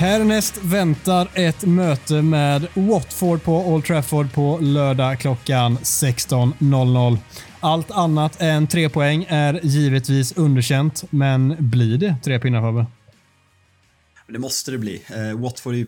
Härnäst 0.00 0.64
väntar 0.64 1.28
ett 1.34 1.64
möte 1.64 2.22
med 2.22 2.66
Watford 2.74 3.42
på 3.42 3.68
Old 3.68 3.84
Trafford 3.84 4.32
på 4.32 4.58
lördag 4.58 5.20
klockan 5.20 5.78
16.00. 5.78 7.18
Allt 7.60 7.90
annat 7.90 8.40
än 8.40 8.66
tre 8.66 8.88
poäng 8.88 9.26
är 9.28 9.60
givetvis 9.62 10.32
underkänt, 10.36 11.04
men 11.10 11.56
blir 11.58 11.98
det 11.98 12.16
tre 12.24 12.38
pinnar 12.38 12.60
Fabbe? 12.60 12.86
Det 14.28 14.38
måste 14.38 14.70
det 14.70 14.78
bli. 14.78 15.02
Eh, 15.08 15.40
Watford 15.40 15.74
är 15.74 15.78
ju 15.78 15.86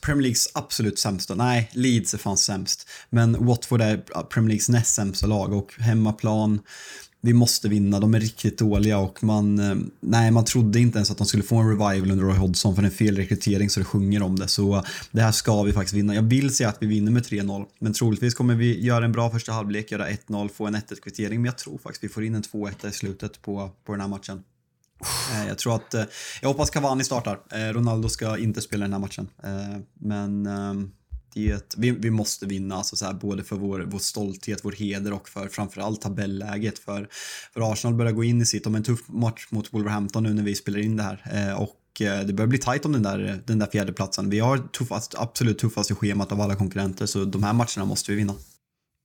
Premier 0.00 0.22
Leagues 0.22 0.48
absolut 0.54 0.98
sämsta. 0.98 1.34
Nej, 1.34 1.70
Leeds 1.72 2.14
är 2.14 2.18
fan 2.18 2.36
sämst. 2.36 2.88
Men 3.10 3.46
Watford 3.46 3.80
är 3.80 3.96
Premier 4.22 4.48
Leagues 4.48 4.68
näst 4.68 4.94
sämsta 4.94 5.26
lag 5.26 5.52
och 5.52 5.74
hemmaplan. 5.78 6.60
Vi 7.22 7.32
måste 7.32 7.68
vinna. 7.68 8.00
De 8.00 8.14
är 8.14 8.20
riktigt 8.20 8.58
dåliga 8.58 8.98
och 8.98 9.24
man, 9.24 9.58
eh, 9.58 9.76
nej, 10.00 10.30
man 10.30 10.44
trodde 10.44 10.80
inte 10.80 10.98
ens 10.98 11.10
att 11.10 11.18
de 11.18 11.26
skulle 11.26 11.42
få 11.42 11.56
en 11.56 11.68
revival 11.68 12.10
under 12.10 12.24
Roy 12.24 12.36
Hodgson 12.36 12.76
för 12.76 12.82
en 12.82 12.90
fel 12.90 13.16
rekrytering 13.16 13.70
så 13.70 13.80
det 13.80 13.86
sjunger 13.86 14.22
om 14.22 14.38
det. 14.38 14.48
Så 14.48 14.76
eh, 14.76 14.82
det 15.10 15.22
här 15.22 15.32
ska 15.32 15.62
vi 15.62 15.72
faktiskt 15.72 15.94
vinna. 15.94 16.14
Jag 16.14 16.22
vill 16.22 16.54
säga 16.54 16.68
att 16.68 16.76
vi 16.80 16.86
vinner 16.86 17.12
med 17.12 17.22
3-0, 17.22 17.66
men 17.78 17.92
troligtvis 17.92 18.34
kommer 18.34 18.54
vi 18.54 18.80
göra 18.80 19.04
en 19.04 19.12
bra 19.12 19.30
första 19.30 19.52
halvlek, 19.52 19.92
göra 19.92 20.08
1-0, 20.10 20.48
få 20.48 20.66
en 20.66 20.76
1-1 20.76 21.00
kvittering. 21.02 21.40
Men 21.40 21.44
jag 21.44 21.58
tror 21.58 21.78
faktiskt 21.78 22.04
vi 22.04 22.08
får 22.08 22.24
in 22.24 22.34
en 22.34 22.42
2-1 22.42 22.88
i 22.88 22.92
slutet 22.92 23.42
på, 23.42 23.70
på 23.84 23.92
den 23.92 24.00
här 24.00 24.08
matchen. 24.08 24.42
Eh, 25.32 25.48
jag 25.48 25.58
tror 25.58 25.74
att, 25.74 25.94
jag 26.42 26.48
hoppas 26.48 26.70
Cavani 26.70 27.04
startar. 27.04 27.72
Ronaldo 27.72 28.08
ska 28.08 28.38
inte 28.38 28.60
spela 28.60 28.84
den 28.84 28.92
här 28.92 29.00
matchen. 29.00 29.28
Men 29.94 30.46
ehm, 30.46 30.90
ehm, 31.36 31.60
vi, 31.76 31.90
vi 31.90 32.10
måste 32.10 32.46
vinna, 32.46 32.74
alltså 32.76 32.96
så 32.96 33.06
här, 33.06 33.12
både 33.12 33.44
för 33.44 33.56
vår, 33.56 33.80
vår 33.86 33.98
stolthet, 33.98 34.60
vår 34.62 34.72
heder 34.72 35.12
och 35.12 35.28
för 35.28 35.48
framförallt 35.48 36.00
tabelläget. 36.00 36.78
För, 36.78 37.08
för 37.54 37.72
Arsenal 37.72 37.94
börjar 37.96 38.12
gå 38.12 38.24
in 38.24 38.40
i 38.40 38.46
sitt, 38.46 38.64
de 38.64 38.74
en 38.74 38.82
tuff 38.82 39.08
match 39.08 39.46
mot 39.50 39.74
Wolverhampton 39.74 40.22
nu 40.22 40.34
när 40.34 40.42
vi 40.42 40.54
spelar 40.54 40.78
in 40.78 40.96
det 40.96 41.02
här. 41.02 41.22
Eh, 41.32 41.62
Och 41.62 42.02
eh, 42.02 42.26
det 42.26 42.32
börjar 42.32 42.48
bli 42.48 42.58
tajt 42.58 42.84
om 42.86 42.92
den 42.92 43.02
där, 43.02 43.38
den 43.46 43.58
där 43.58 43.66
fjärdeplatsen. 43.66 44.30
Vi 44.30 44.38
har 44.38 44.58
tuffast, 44.58 45.14
absolut 45.18 45.58
tuffaste 45.58 45.94
schemat 45.94 46.32
av 46.32 46.40
alla 46.40 46.54
konkurrenter, 46.54 47.06
så 47.06 47.24
de 47.24 47.42
här 47.42 47.52
matcherna 47.52 47.84
måste 47.84 48.12
vi 48.12 48.16
vinna. 48.16 48.34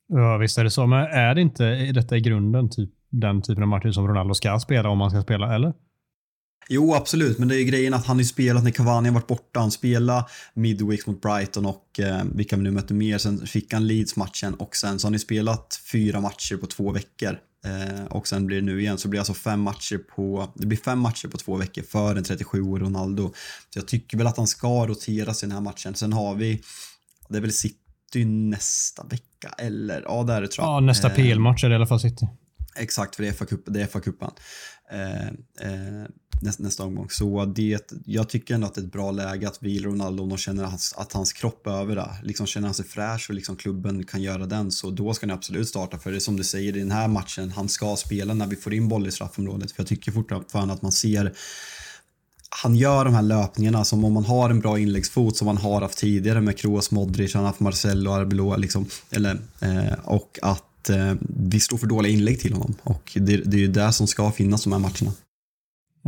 Ja, 0.08 0.38
visst 0.38 0.58
är 0.58 0.64
det 0.64 0.72
så. 0.72 0.88
Men 0.88 1.00
är 1.00 1.36
det 1.36 1.42
inte 1.42 1.66
är 1.66 1.94
detta 1.94 2.18
i 2.18 2.22
grunden 2.22 2.70
typ 2.70 2.90
den 3.10 3.42
typen 3.42 3.64
av 3.64 3.70
matcher 3.70 3.92
som 3.92 4.08
Ronaldo 4.08 4.34
ska 4.34 4.60
spela 4.60 4.90
om 4.90 5.02
han 5.02 5.10
ska 5.10 5.22
spela, 5.22 5.56
eller? 5.56 5.74
Jo, 6.70 6.94
absolut, 6.94 7.38
men 7.38 7.48
det 7.48 7.56
är 7.56 7.60
ju 7.60 7.66
grejen 7.66 7.94
att 7.94 8.06
han 8.06 8.18
har 8.18 8.24
spelat 8.24 8.64
när 8.64 8.72
Cavani 8.72 9.10
har 9.10 9.14
varit 9.14 9.28
borta. 9.28 9.60
Han 9.60 9.72
spelade 9.72 10.26
Midweeks 10.54 11.08
mot 11.08 11.22
Brighton 11.22 11.66
och 11.66 12.00
eh, 12.00 12.24
vilka 12.36 12.56
vi 12.56 12.64
nu 12.64 12.72
mötte 12.72 12.94
mer. 12.94 13.18
Sen 13.18 13.48
fick 13.48 13.74
han 13.74 13.88
Leeds-matchen 13.88 14.54
och 14.54 14.76
sen 14.76 15.00
så 15.00 15.06
har 15.06 15.10
han 15.10 15.14
ju 15.14 15.20
spelat 15.20 15.80
fyra 15.92 16.22
matcher 16.22 16.58
på 16.58 16.66
två 16.66 16.92
veckor. 16.92 17.40
Eh, 17.66 18.06
och 18.06 18.28
sen 18.28 18.46
blir 18.46 18.58
det 18.58 18.66
nu 18.66 18.82
igen, 18.82 18.98
så 18.98 19.08
blir 19.08 19.18
det 19.18 19.22
alltså 19.22 19.34
fem 19.34 19.62
matcher 19.62 19.98
på, 19.98 20.54
det 20.56 20.66
blir 20.66 20.78
fem 20.78 21.00
matcher 21.00 21.28
på 21.28 21.38
två 21.38 21.58
veckor 21.58 21.82
för 21.82 22.16
en 22.16 22.24
37-årig 22.24 22.84
Ronaldo. 22.86 23.34
Så 23.70 23.80
jag 23.80 23.88
tycker 23.88 24.18
väl 24.18 24.28
att 24.28 24.38
han 24.38 24.48
ska 24.48 24.88
roteras 24.88 25.44
i 25.44 25.46
den 25.46 25.54
här 25.54 25.62
matchen. 25.62 25.96
Sen 25.96 26.14
har 26.14 26.36
vi, 26.36 26.62
det 27.30 27.38
är 27.38 27.42
väl 27.42 27.54
City 27.54 28.26
nästa 28.26 29.04
vecka, 29.04 29.50
eller 29.58 30.02
ja, 30.02 30.24
det 30.24 30.34
är 30.34 30.42
det 30.42 30.48
tror 30.48 30.68
jag. 30.68 30.76
Ja, 30.76 30.80
nästa 30.80 31.08
Eh, 31.08 31.16
PL-match 31.16 31.64
är 31.64 31.70
det 31.70 31.74
i 31.74 31.76
alla 31.76 31.88
fall 31.88 32.00
City. 32.00 32.28
Exakt, 32.78 33.16
för 33.16 33.24
det 33.24 33.30
är 33.30 33.34
FA-cup, 33.34 33.64
det 33.66 33.82
är 33.82 33.88
FA-cupen. 33.88 34.32
Eh, 34.92 35.28
eh, 35.70 36.06
nästa, 36.42 36.64
nästa 36.64 36.84
omgång. 36.84 37.10
Så 37.10 37.46
det, 37.46 37.92
jag 38.06 38.30
tycker 38.30 38.54
ändå 38.54 38.68
att 38.68 38.76
det 38.76 38.82
är 38.82 38.86
ett 38.86 38.92
bra 38.92 39.12
läge 39.12 39.48
att 39.48 39.64
vila 39.64 39.88
Ronaldo 39.88 40.24
om 40.24 40.30
de 40.30 40.38
känner 40.38 40.64
att 40.64 40.70
hans, 40.70 40.94
att 40.98 41.14
hans 41.14 41.34
kropp 41.34 41.68
är 41.68 41.72
över 41.72 41.96
det. 41.96 42.10
Liksom 42.24 42.48
känner 42.48 42.68
han 42.68 42.76
sig 42.76 42.86
fräsch 42.86 43.26
och 43.30 43.36
liksom 43.36 43.56
klubben 43.56 44.04
kan 44.04 44.22
göra 44.22 44.46
den 44.46 44.72
så 44.72 44.90
då 44.90 45.14
ska 45.14 45.28
han 45.28 45.36
absolut 45.36 45.68
starta. 45.68 46.00
För 46.00 46.12
det 46.12 46.18
är 46.18 46.20
som 46.20 46.38
du 46.38 46.44
säger 46.44 46.78
i 46.78 46.80
den 46.80 46.92
här 46.92 47.08
matchen, 47.08 47.52
han 47.52 47.70
ska 47.70 47.96
spela 47.96 48.34
när 48.34 48.48
vi 48.48 48.56
får 48.56 48.74
in 48.74 48.88
boll 48.88 49.08
i 49.08 49.12
straffområdet. 49.12 49.72
För 49.72 49.82
jag 49.82 49.88
tycker 49.88 50.12
fortfarande 50.12 50.74
att 50.74 50.82
man 50.82 50.92
ser 50.92 51.34
han 52.64 52.76
gör 52.76 53.06
de 53.06 53.14
här 53.14 53.22
löpningarna 53.22 53.86
som 53.86 54.06
om 54.06 54.14
man 54.14 54.26
har 54.26 54.50
en 54.50 54.60
bra 54.60 54.80
inläggsfot 54.80 55.38
som 55.38 55.46
man 55.46 55.58
har 55.58 55.82
haft 55.82 55.98
tidigare 55.98 56.42
med 56.42 56.58
Kroos, 56.58 56.92
Modric, 56.92 57.34
han 57.34 57.44
har 57.44 57.48
haft 57.48 57.60
Marcelo, 57.60 58.12
Arbeloa 58.12 58.58
liksom. 58.58 58.86
Eller, 59.12 59.40
eh, 59.60 59.94
och 60.04 60.40
att 60.42 60.64
eh, 60.90 61.14
vi 61.20 61.60
står 61.60 61.78
för 61.78 61.88
dåliga 61.88 62.14
inlägg 62.14 62.40
till 62.40 62.54
honom. 62.54 62.76
Och 62.84 63.12
det, 63.16 63.38
det 63.38 63.58
är 63.58 63.62
ju 63.62 63.68
det 63.68 63.92
som 63.92 64.08
ska 64.08 64.32
finnas 64.32 64.64
de 64.64 64.74
här 64.74 64.80
matcherna. 64.80 65.12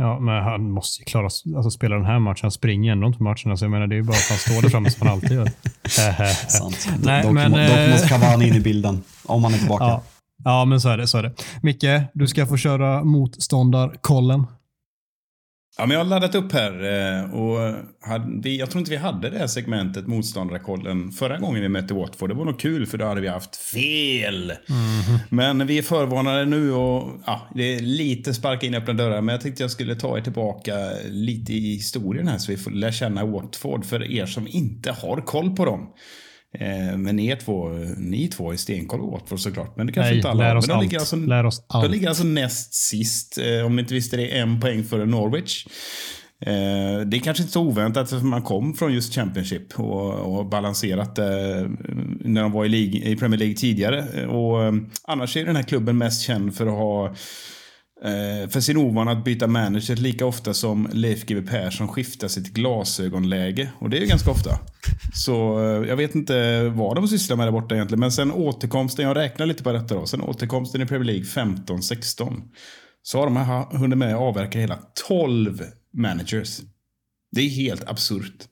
Ja, 0.00 0.20
men 0.20 0.44
han 0.44 0.70
måste 0.70 1.00
ju 1.00 1.04
klara 1.04 1.24
alltså, 1.24 1.70
spela 1.70 1.96
den 1.96 2.04
här 2.04 2.18
matchen. 2.18 2.40
Han 2.42 2.50
springer 2.50 2.92
ändå 2.92 3.06
inte 3.06 3.22
matcherna, 3.22 3.56
så 3.56 3.64
jag 3.64 3.70
menar 3.70 3.86
det 3.86 3.94
är 3.94 3.96
ju 3.96 4.02
bara 4.02 4.16
att 4.16 4.28
han 4.28 4.38
står 4.38 4.62
där 4.62 4.68
framme 4.68 4.90
som 4.90 5.06
han 5.06 5.16
alltid 5.16 5.32
gör. 5.32 5.50
Sant. 6.48 6.88
Nej, 7.02 7.22
dock, 7.22 7.32
men, 7.32 7.50
dock 7.50 7.60
eh, 7.60 7.90
måste 7.90 8.08
Cavani 8.08 8.48
in 8.48 8.54
i 8.54 8.60
bilden 8.60 9.02
om 9.24 9.44
han 9.44 9.54
är 9.54 9.58
tillbaka. 9.58 9.84
Ja. 9.84 10.02
ja, 10.44 10.64
men 10.64 10.80
så 10.80 10.88
är 10.88 10.98
det. 10.98 11.06
Så 11.06 11.18
är 11.18 11.22
det. 11.22 11.32
Micke, 11.62 11.84
du 12.14 12.26
ska 12.26 12.46
få 12.46 12.56
köra 12.56 13.04
motståndarkollen. 13.04 14.46
Ja, 15.80 15.86
men 15.86 15.96
jag 15.96 16.04
har 16.04 16.10
laddat 16.10 16.34
upp 16.34 16.52
här 16.52 16.72
eh, 16.72 17.34
och 17.34 17.74
hade, 18.00 18.50
jag 18.50 18.70
tror 18.70 18.78
inte 18.78 18.90
vi 18.90 18.96
hade 18.96 19.30
det 19.30 19.38
här 19.38 19.46
segmentet 19.46 20.06
motståndarkollen 20.06 21.12
förra 21.12 21.38
gången 21.38 21.62
vi 21.62 21.68
mötte 21.68 21.94
Watford. 21.94 22.30
Det 22.30 22.34
var 22.34 22.44
nog 22.44 22.60
kul 22.60 22.86
för 22.86 22.98
då 22.98 23.04
hade 23.04 23.20
vi 23.20 23.28
haft 23.28 23.56
fel. 23.56 24.50
Mm. 24.50 25.18
Men 25.28 25.66
vi 25.66 25.78
är 25.78 25.82
förvarnade 25.82 26.44
nu 26.44 26.72
och 26.72 27.12
ja, 27.26 27.48
det 27.54 27.74
är 27.74 27.80
lite 27.80 28.34
sparka 28.34 28.66
in 28.66 28.74
öppna 28.74 28.92
dörrar. 28.92 29.20
Men 29.20 29.32
jag 29.32 29.40
tänkte 29.40 29.62
jag 29.62 29.70
skulle 29.70 29.94
ta 29.94 30.18
er 30.18 30.22
tillbaka 30.22 30.74
lite 31.04 31.52
i 31.52 31.74
historien 31.74 32.28
här 32.28 32.38
så 32.38 32.52
vi 32.52 32.58
får 32.58 32.70
lära 32.70 32.92
känna 32.92 33.24
Watford 33.24 33.84
för 33.84 34.12
er 34.12 34.26
som 34.26 34.46
inte 34.48 34.92
har 34.92 35.20
koll 35.20 35.56
på 35.56 35.64
dem. 35.64 35.88
Eh, 36.54 36.96
men 36.96 37.16
ni 37.16 37.36
två, 37.36 37.68
ni 37.96 38.28
två 38.28 38.52
är 38.52 38.56
stenkoll 38.56 39.00
på 39.00 39.06
Watford 39.06 39.40
såklart. 39.40 39.76
Men 39.76 39.86
det 39.86 39.92
kanske 39.92 40.10
Nej, 40.10 40.16
inte 40.16 40.30
alla 40.30 40.44
lär 40.44 40.56
oss 40.56 40.66
Men 40.66 40.76
de 40.76 40.82
ligger, 40.82 40.98
alltså, 40.98 41.16
Lär 41.16 41.46
oss 41.46 41.64
allt. 41.68 41.84
de 41.84 41.90
ligger 41.90 42.08
alltså 42.08 42.24
näst 42.24 42.74
sist. 42.74 43.38
Eh, 43.38 43.66
om 43.66 43.76
ni 43.76 43.82
inte 43.82 43.94
visste 43.94 44.16
det, 44.16 44.38
en 44.38 44.60
poäng 44.60 44.84
före 44.84 45.06
Norwich. 45.06 45.66
Eh, 46.40 47.06
det 47.06 47.16
är 47.16 47.20
kanske 47.20 47.42
inte 47.42 47.52
så 47.52 47.62
oväntat 47.62 48.10
för 48.10 48.16
man 48.16 48.42
kom 48.42 48.74
från 48.74 48.94
just 48.94 49.14
Championship 49.14 49.80
och, 49.80 50.38
och 50.38 50.46
balanserat 50.46 51.18
eh, 51.18 51.24
när 52.20 52.42
de 52.42 52.52
var 52.52 52.64
i, 52.64 52.68
League, 52.68 53.10
i 53.10 53.16
Premier 53.16 53.38
League 53.38 53.56
tidigare. 53.56 54.26
Och, 54.26 54.64
eh, 54.64 54.72
annars 55.02 55.36
är 55.36 55.44
den 55.44 55.56
här 55.56 55.62
klubben 55.62 55.98
mest 55.98 56.22
känd 56.22 56.54
för 56.56 56.66
att 56.66 56.72
ha 56.72 57.14
Eh, 58.04 58.48
för 58.48 58.60
sin 58.60 58.76
ovana 58.76 59.10
att 59.10 59.24
byta 59.24 59.46
manager 59.46 59.96
lika 59.96 60.26
ofta 60.26 60.54
som 60.54 60.88
Leif 60.92 61.26
GW 61.26 61.46
Persson 61.46 61.88
skiftar 61.88 62.28
sitt 62.28 62.48
glasögonläge. 62.48 63.70
Och 63.78 63.90
det 63.90 63.96
är 63.96 64.00
ju 64.00 64.06
ganska 64.06 64.30
ofta. 64.30 64.58
Så 65.14 65.58
eh, 65.58 65.88
jag 65.88 65.96
vet 65.96 66.14
inte 66.14 66.62
vad 66.68 66.96
de 66.96 67.08
sysslar 67.08 67.36
med 67.36 67.46
där 67.46 67.52
borta 67.52 67.74
egentligen. 67.74 68.00
Men 68.00 68.12
sen 68.12 68.32
återkomsten, 68.32 69.04
jag 69.04 69.16
räknar 69.16 69.46
lite 69.46 69.62
på 69.62 69.72
detta 69.72 69.94
då. 69.94 70.06
Sen 70.06 70.20
återkomsten 70.20 70.82
i 70.82 70.86
Premier 70.86 71.04
League 71.04 71.24
15-16. 71.24 72.42
Så 73.02 73.18
har 73.18 73.24
de 73.24 73.36
här 73.36 73.78
hunnit 73.78 73.98
med 73.98 74.14
att 74.14 74.20
avverka 74.20 74.58
hela 74.58 74.78
12 75.08 75.62
managers. 75.94 76.60
Det 77.32 77.40
är 77.40 77.48
helt 77.48 77.88
absurt. 77.88 78.48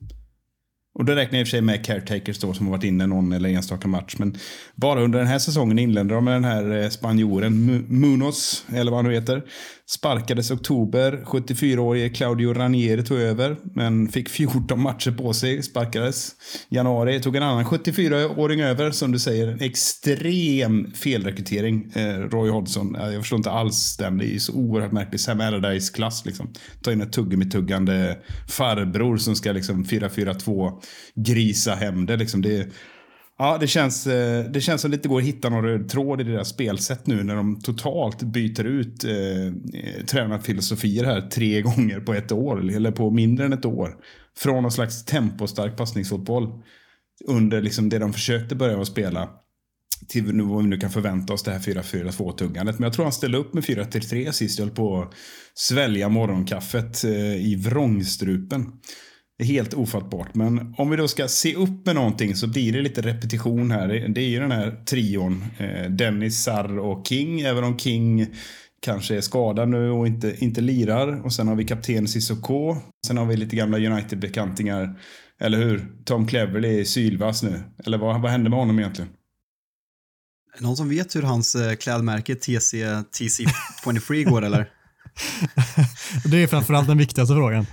Och 0.97 1.05
då 1.05 1.13
räknar 1.13 1.39
jag 1.39 1.41
i 1.41 1.43
och 1.43 1.47
för 1.47 1.51
sig 1.51 1.61
med 1.61 1.85
caretakers 1.85 2.39
då 2.39 2.53
som 2.53 2.65
har 2.65 2.71
varit 2.71 2.83
inne 2.83 3.07
någon 3.07 3.33
eller 3.33 3.49
enstaka 3.49 3.87
match. 3.87 4.15
Men 4.17 4.37
bara 4.75 5.01
under 5.01 5.19
den 5.19 5.27
här 5.27 5.39
säsongen 5.39 5.79
inledde 5.79 6.13
de 6.13 6.25
med 6.25 6.33
den 6.33 6.43
här 6.43 6.83
eh, 6.83 6.89
spanjoren 6.89 7.85
Munoz, 7.87 8.65
eller 8.73 8.91
vad 8.91 8.97
han 8.97 9.11
nu 9.11 9.15
heter. 9.15 9.43
Sparkades 9.89 10.51
oktober. 10.51 11.23
74-årige 11.25 12.09
Claudio 12.09 12.53
Ranieri 12.53 13.03
tog 13.03 13.17
över, 13.17 13.57
men 13.63 14.07
fick 14.07 14.29
14 14.29 14.81
matcher 14.81 15.11
på 15.11 15.33
sig. 15.33 15.63
Sparkades. 15.63 16.31
Januari 16.69 17.19
tog 17.19 17.35
en 17.35 17.43
annan 17.43 17.65
74-åring 17.65 18.61
över, 18.61 18.91
som 18.91 19.11
du 19.11 19.19
säger. 19.19 19.47
En 19.47 19.61
extrem 19.61 20.91
felrekrytering, 20.91 21.91
eh, 21.93 22.19
Roy 22.19 22.49
Hodgson. 22.49 22.97
Jag 22.99 23.21
förstår 23.21 23.37
inte 23.37 23.51
alls 23.51 23.97
den. 23.97 24.17
Det 24.17 24.25
är 24.25 24.33
ju 24.33 24.39
så 24.39 24.53
oerhört 24.53 24.91
märkligt. 24.91 25.21
Sam 25.21 25.41
Allardyce-klass 25.41 26.25
liksom. 26.25 26.53
Ta 26.81 26.91
in 26.91 27.01
en 27.01 27.11
tuggummi-tuggande 27.11 28.09
eh, 28.09 28.15
farbror 28.47 29.17
som 29.17 29.35
ska 29.35 29.51
liksom 29.51 29.85
4-4-2 29.85 30.81
grisa 31.15 31.75
hem 31.75 32.05
det. 32.05 32.17
Liksom. 32.17 32.41
det 32.41 32.71
Ja, 33.39 33.57
det 33.57 33.67
känns, 33.67 34.07
eh, 34.07 34.45
det 34.45 34.61
känns 34.61 34.81
som 34.81 34.91
det 34.91 34.95
inte 34.95 35.07
går 35.07 35.19
att 35.19 35.27
hitta 35.27 35.49
någon 35.49 35.63
röd 35.63 35.89
tråd 35.89 36.21
i 36.21 36.23
deras 36.23 36.49
spelsätt 36.49 37.07
nu 37.07 37.23
när 37.23 37.35
de 37.35 37.61
totalt 37.61 38.23
byter 38.23 38.63
ut 38.63 39.03
eh, 39.03 39.11
eh 39.11 40.05
tränarfilosofier 40.05 41.03
här 41.03 41.21
tre 41.21 41.61
gånger 41.77 41.99
på 41.99 42.13
ett 42.13 42.31
år, 42.31 42.71
eller 42.71 42.91
på 42.91 43.11
mindre 43.11 43.45
än 43.45 43.53
ett 43.53 43.65
år. 43.65 43.95
Från 44.37 44.63
någon 44.63 44.71
slags 44.71 45.05
tempostark 45.05 45.77
passningsfotboll 45.77 46.63
under 47.27 47.61
liksom 47.61 47.89
det 47.89 47.99
de 47.99 48.13
försökte 48.13 48.55
börja 48.55 48.81
att 48.81 48.87
spela 48.87 49.29
till 50.07 50.35
nu 50.35 50.43
vad 50.43 50.63
vi 50.63 50.69
nu 50.69 50.77
kan 50.77 50.89
förvänta 50.89 51.33
oss 51.33 51.43
det 51.43 51.51
här 51.51 51.59
4-4-2-tuggandet. 51.59 52.79
Men 52.79 52.83
jag 52.83 52.93
tror 52.93 53.05
han 53.05 53.11
ställde 53.11 53.37
upp 53.37 53.53
med 53.53 53.63
4-3 53.63 54.31
sist. 54.31 54.59
Jag 54.59 54.65
höll 54.65 54.75
på 54.75 55.01
att 55.01 55.13
svälja 55.53 56.09
morgonkaffet 56.09 57.03
eh, 57.03 57.35
i 57.35 57.55
vrångstrupen. 57.55 58.71
Det 59.37 59.43
är 59.43 59.47
helt 59.47 59.73
ofattbart. 59.73 60.35
Men 60.35 60.75
om 60.77 60.89
vi 60.89 60.97
då 60.97 61.07
ska 61.07 61.27
se 61.27 61.55
upp 61.55 61.85
med 61.85 61.95
någonting 61.95 62.35
så 62.35 62.47
blir 62.47 62.73
det 62.73 62.81
lite 62.81 63.01
repetition 63.01 63.71
här. 63.71 63.87
Det- 63.87 64.21
är 64.21 64.27
ju 64.29 64.39
den 64.39 64.51
här 64.51 64.71
trion. 64.85 65.45
Eh, 65.57 65.89
Dennis, 65.91 66.43
Sarr 66.43 66.77
och 66.79 67.07
King. 67.07 67.41
Även 67.41 67.63
om 67.63 67.77
King 67.79 68.27
kanske 68.81 69.17
är 69.17 69.21
skadad 69.21 69.69
nu 69.69 69.89
och 69.89 70.07
inte, 70.07 70.35
inte 70.37 70.61
lirar. 70.61 71.25
Och 71.25 71.33
sen 71.33 71.47
har 71.47 71.55
vi 71.55 71.65
kapten 71.65 72.07
Sissoko. 72.07 72.75
Sen 73.07 73.17
har 73.17 73.25
vi 73.25 73.37
lite 73.37 73.55
gamla 73.55 73.77
United-bekantingar. 73.77 74.99
Eller 75.39 75.57
hur? 75.57 75.87
Tom 76.05 76.27
Cleverley 76.27 76.79
är 76.79 76.83
sylvass 76.83 77.43
nu. 77.43 77.59
Eller 77.85 77.97
vad, 77.97 78.21
vad 78.21 78.31
hände 78.31 78.49
med 78.49 78.59
honom 78.59 78.79
egentligen? 78.79 79.09
Någon 80.59 80.77
som 80.77 80.89
vet 80.89 81.15
hur 81.15 81.21
hans 81.21 81.55
eh, 81.55 81.75
klädmärke 81.75 82.35
TC, 82.35 82.85
TC23 82.85 84.23
går 84.29 84.41
eller? 84.45 84.69
Det 86.31 86.43
är 86.43 86.47
framförallt 86.47 86.87
den 86.87 86.97
viktigaste 86.97 87.33
frågan. 87.33 87.65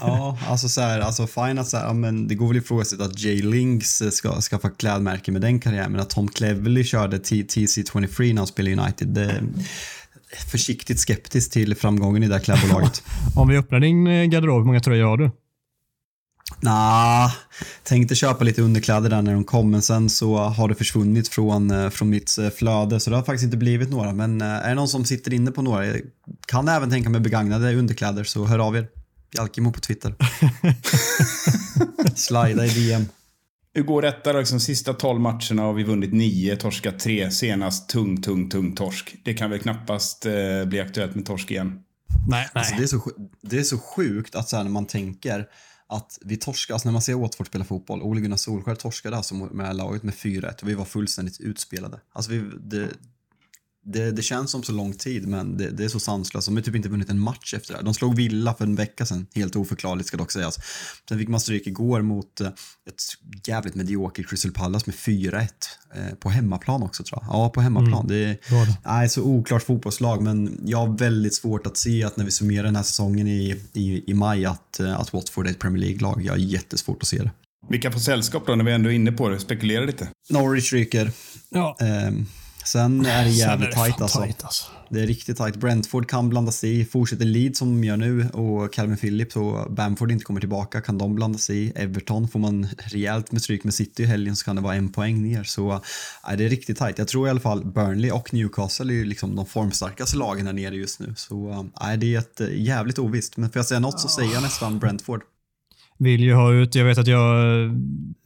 Ja, 0.00 0.38
alltså 0.48 0.68
så 0.68 0.80
här, 0.80 1.00
alltså 1.00 1.26
fine 1.26 1.58
att 1.58 1.68
så 1.68 1.76
här, 1.76 1.84
ja, 1.84 1.92
men 1.92 2.28
det 2.28 2.34
går 2.34 2.48
väl 2.48 2.56
ifrågasätta 2.56 3.04
att 3.04 3.20
Jay 3.20 3.42
Links 3.42 4.02
eh, 4.02 4.10
ska 4.10 4.40
skaffa 4.40 4.70
klädmärke 4.70 5.32
med 5.32 5.40
den 5.40 5.60
karriären, 5.60 5.92
men 5.92 6.00
att 6.00 6.10
Tom 6.10 6.28
Cleverley 6.28 6.84
körde 6.84 7.18
T- 7.18 7.42
TC23 7.48 8.32
när 8.32 8.36
han 8.40 8.46
spelade 8.46 8.82
United, 8.82 9.08
det 9.08 9.22
är 9.24 9.42
försiktigt 10.50 11.00
skeptisk 11.00 11.52
till 11.52 11.74
framgången 11.74 12.22
i 12.22 12.28
det 12.28 12.34
här 12.34 12.40
klädbolaget. 12.42 13.02
Om 13.36 13.48
vi 13.48 13.56
öppnar 13.56 13.80
din 13.80 14.06
eh, 14.06 14.24
garderob, 14.24 14.58
hur 14.58 14.66
många 14.66 14.80
tröjor 14.80 15.06
har 15.06 15.16
du? 15.16 15.30
Nah, 16.60 17.32
tänkte 17.82 18.14
köpa 18.14 18.44
lite 18.44 18.62
underkläder 18.62 19.10
där 19.10 19.22
när 19.22 19.32
de 19.32 19.44
kom, 19.44 19.70
men 19.70 19.82
sen 19.82 20.10
så 20.10 20.36
har 20.36 20.68
det 20.68 20.74
försvunnit 20.74 21.28
från, 21.28 21.70
eh, 21.70 21.90
från 21.90 22.10
mitt 22.10 22.38
flöde, 22.56 23.00
så 23.00 23.10
det 23.10 23.16
har 23.16 23.22
faktiskt 23.22 23.44
inte 23.44 23.56
blivit 23.56 23.90
några. 23.90 24.12
Men 24.12 24.40
är 24.40 24.68
det 24.68 24.74
någon 24.74 24.88
som 24.88 25.04
sitter 25.04 25.34
inne 25.34 25.50
på 25.50 25.62
några, 25.62 25.86
jag 25.86 26.00
kan 26.46 26.68
även 26.68 26.90
tänka 26.90 27.10
mig 27.10 27.20
begagnade 27.20 27.74
underkläder, 27.74 28.24
så 28.24 28.44
hör 28.44 28.58
av 28.58 28.76
er. 28.76 28.88
Jalkimo 29.32 29.72
på 29.72 29.80
Twitter. 29.80 30.14
Slida 32.14 32.66
i 32.66 32.68
DM. 32.68 33.04
Hur 33.74 33.82
går 33.82 34.02
detta 34.02 34.32
då? 34.32 34.38
Liksom, 34.38 34.60
sista 34.60 34.94
12 34.94 35.20
matcherna 35.20 35.62
har 35.62 35.72
vi 35.72 35.82
vunnit 35.82 36.12
9, 36.12 36.56
torskat 36.56 36.98
3. 36.98 37.30
Senast 37.30 37.88
tung, 37.88 38.22
tung, 38.22 38.48
tung 38.48 38.74
torsk. 38.74 39.14
Det 39.24 39.34
kan 39.34 39.50
väl 39.50 39.58
knappast 39.58 40.26
eh, 40.26 40.64
bli 40.64 40.80
aktuellt 40.80 41.14
med 41.14 41.26
torsk 41.26 41.50
igen. 41.50 41.66
Nej, 41.66 41.78
nej. 42.28 42.48
Alltså 42.54 42.74
det, 42.76 42.82
är 42.82 42.86
så, 42.86 43.10
det 43.42 43.58
är 43.58 43.62
så 43.62 43.78
sjukt 43.78 44.34
att 44.34 44.48
så 44.48 44.56
här, 44.56 44.64
när 44.64 44.70
man 44.70 44.86
tänker 44.86 45.46
att 45.88 46.18
vi 46.20 46.36
torskar, 46.36 46.74
alltså 46.74 46.88
när 46.88 46.92
man 46.92 47.02
ser 47.02 47.14
Watford 47.14 47.46
spela 47.46 47.64
fotboll, 47.64 48.02
Ole 48.02 48.20
Gunnar 48.20 48.36
Solskjaer 48.36 48.76
torskade 48.76 49.16
alltså 49.16 49.34
med 49.34 49.76
laget 49.76 50.02
med 50.02 50.14
4-1 50.14 50.62
och 50.62 50.68
vi 50.68 50.74
var 50.74 50.84
fullständigt 50.84 51.40
utspelade. 51.40 52.00
Alltså 52.12 52.30
vi, 52.30 52.50
det, 52.60 52.88
det, 53.84 54.10
det 54.10 54.22
känns 54.22 54.50
som 54.50 54.62
så 54.62 54.72
lång 54.72 54.92
tid 54.92 55.28
men 55.28 55.56
det, 55.56 55.70
det 55.70 55.84
är 55.84 55.88
så 55.88 56.00
sanslöst. 56.00 56.46
De 56.46 56.56
har 56.56 56.62
typ 56.62 56.74
inte 56.74 56.88
vunnit 56.88 57.10
en 57.10 57.20
match 57.20 57.54
efter 57.54 57.72
det 57.72 57.78
här. 57.78 57.84
De 57.84 57.94
slog 57.94 58.16
Villa 58.16 58.54
för 58.54 58.64
en 58.64 58.74
vecka 58.74 59.06
sedan, 59.06 59.26
helt 59.34 59.56
oförklarligt 59.56 60.08
ska 60.08 60.16
dock 60.16 60.30
sägas. 60.30 60.58
Sen 61.08 61.18
fick 61.18 61.28
man 61.28 61.40
stryk 61.40 61.66
igår 61.66 62.02
mot 62.02 62.40
eh, 62.40 62.46
ett 62.46 63.02
jävligt 63.46 63.74
mediokert 63.74 64.28
Crystal 64.28 64.52
Palace 64.52 64.84
med 64.86 64.94
4-1 64.94 65.48
eh, 65.94 66.14
på 66.14 66.30
hemmaplan 66.30 66.82
också 66.82 67.02
tror 67.02 67.22
jag. 67.22 67.34
Ja, 67.34 67.48
på 67.50 67.60
hemmaplan. 67.60 68.06
Det 68.06 68.24
är. 68.24 68.38
Nej, 68.84 69.08
så 69.08 69.22
oklart 69.22 69.62
fotbollslag, 69.62 70.22
men 70.22 70.60
jag 70.64 70.78
har 70.78 70.98
väldigt 70.98 71.34
svårt 71.34 71.66
att 71.66 71.76
se 71.76 72.04
att 72.04 72.16
när 72.16 72.24
vi 72.24 72.30
summerar 72.30 72.64
den 72.64 72.76
här 72.76 72.82
säsongen 72.82 73.28
i, 73.28 73.60
i, 73.72 74.10
i 74.10 74.14
maj 74.14 74.44
att, 74.44 74.80
eh, 74.80 75.00
att 75.00 75.12
Watford 75.12 75.46
är 75.46 75.50
ett 75.50 75.58
Premier 75.58 75.84
League-lag. 75.84 76.22
Jag 76.24 76.32
har 76.32 76.38
jättesvårt 76.38 77.02
att 77.02 77.08
se 77.08 77.18
det. 77.18 77.30
Vi 77.68 77.78
kan 77.78 77.92
få 77.92 78.00
sällskap 78.00 78.46
då 78.46 78.54
när 78.54 78.64
vi 78.64 78.72
ändå 78.72 78.90
är 78.90 78.94
inne 78.94 79.12
på 79.12 79.28
det. 79.28 79.38
Spekulera 79.38 79.84
lite. 79.84 80.08
Norwich 80.30 80.72
ryker. 80.72 81.10
Ja. 81.48 81.76
Ehm, 81.80 82.26
sen 82.64 83.06
är 83.06 83.24
det 83.24 83.30
jävligt 83.30 83.72
Sen 83.72 83.82
är 83.82 83.86
det 83.86 83.90
tajt 83.90 84.00
alltså. 84.00 84.18
tajt, 84.18 84.44
alltså. 84.44 84.64
Det 84.92 85.02
är 85.02 85.06
riktigt 85.06 85.36
tajt. 85.36 85.56
Brentford 85.56 86.08
kan 86.08 86.28
blanda 86.28 86.52
sig 86.52 86.80
i. 86.80 86.84
Fortsätter 86.84 87.24
Leeds 87.24 87.58
som 87.58 87.80
de 87.80 87.86
gör 87.86 87.96
nu 87.96 88.28
och 88.28 88.72
Calvin 88.72 88.96
Phillips 88.96 89.36
och 89.36 89.72
Bamford 89.72 90.12
inte 90.12 90.24
kommer 90.24 90.40
tillbaka 90.40 90.80
kan 90.80 90.98
de 90.98 91.14
blanda 91.14 91.38
sig 91.38 91.56
i. 91.56 91.72
Everton 91.76 92.28
får 92.28 92.38
man 92.38 92.68
rejält 92.78 93.32
med 93.32 93.42
stryk 93.42 93.64
med 93.64 93.74
City 93.74 94.02
i 94.02 94.06
helgen 94.06 94.36
så 94.36 94.44
kan 94.44 94.56
det 94.56 94.62
vara 94.62 94.74
en 94.74 94.88
poäng 94.88 95.22
ner. 95.22 95.44
Så 95.44 95.80
nej, 96.26 96.36
det 96.36 96.44
är 96.44 96.48
riktigt 96.48 96.78
tajt. 96.78 96.98
Jag 96.98 97.08
tror 97.08 97.26
i 97.26 97.30
alla 97.30 97.40
fall 97.40 97.64
Burnley 97.64 98.10
och 98.10 98.34
Newcastle 98.34 98.92
är 98.92 98.96
ju 98.96 99.04
liksom 99.04 99.36
de 99.36 99.46
formstarkaste 99.46 100.16
lagen 100.16 100.46
här 100.46 100.52
nere 100.52 100.74
just 100.74 101.00
nu. 101.00 101.14
Så 101.16 101.68
nej, 101.80 101.96
det 101.96 102.14
är 102.14 102.18
ett 102.18 102.40
eh, 102.40 102.48
jävligt 102.62 102.98
ovisst. 102.98 103.36
Men 103.36 103.50
får 103.50 103.58
jag 103.58 103.66
säga 103.66 103.80
något 103.80 104.00
så 104.00 104.08
säger 104.08 104.32
jag 104.32 104.42
nästan 104.42 104.78
Brentford. 104.78 105.22
Vill 106.02 106.20
ju 106.20 106.34
ha 106.34 106.52
ut, 106.52 106.74
jag 106.74 106.84
vet 106.84 106.98
att 106.98 107.06
jag 107.06 107.62
eh, 107.64 107.70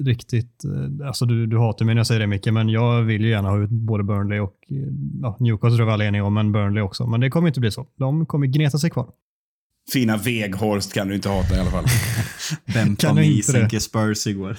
riktigt, 0.04 0.64
eh, 0.64 1.06
alltså 1.06 1.26
du, 1.26 1.46
du 1.46 1.58
hatar 1.58 1.84
mig 1.84 1.94
när 1.94 2.00
jag 2.00 2.06
säger 2.06 2.20
det 2.20 2.26
Micke, 2.26 2.46
men 2.46 2.68
jag 2.68 3.02
vill 3.02 3.22
ju 3.24 3.30
gärna 3.30 3.48
ha 3.48 3.58
ut 3.58 3.70
både 3.70 4.04
Burnley 4.04 4.38
och 4.40 4.54
eh, 4.70 4.76
ja, 5.22 5.36
Newcastle 5.40 5.76
tror 5.76 5.80
jag 5.80 5.86
vi 5.86 5.92
alla 5.92 6.04
är 6.04 6.08
eniga 6.08 6.24
om, 6.24 6.34
men 6.34 6.52
Burnley 6.52 6.82
också. 6.82 7.06
Men 7.06 7.20
det 7.20 7.30
kommer 7.30 7.48
inte 7.48 7.60
bli 7.60 7.70
så. 7.70 7.86
De 7.98 8.26
kommer 8.26 8.46
gneta 8.46 8.78
sig 8.78 8.90
kvar. 8.90 9.06
Fina 9.92 10.16
Veghorst 10.16 10.92
kan 10.92 11.08
du 11.08 11.14
inte 11.14 11.28
hata 11.28 11.56
i 11.56 11.60
alla 11.60 11.70
fall. 11.70 11.84
Bempa 12.74 13.00
Kan 13.06 13.16
du 13.16 13.22
Mi 13.22 13.36
inte 13.36 13.52
det? 13.52 13.58
sänker 13.60 13.78
Spurs 13.78 14.26
igår. 14.26 14.56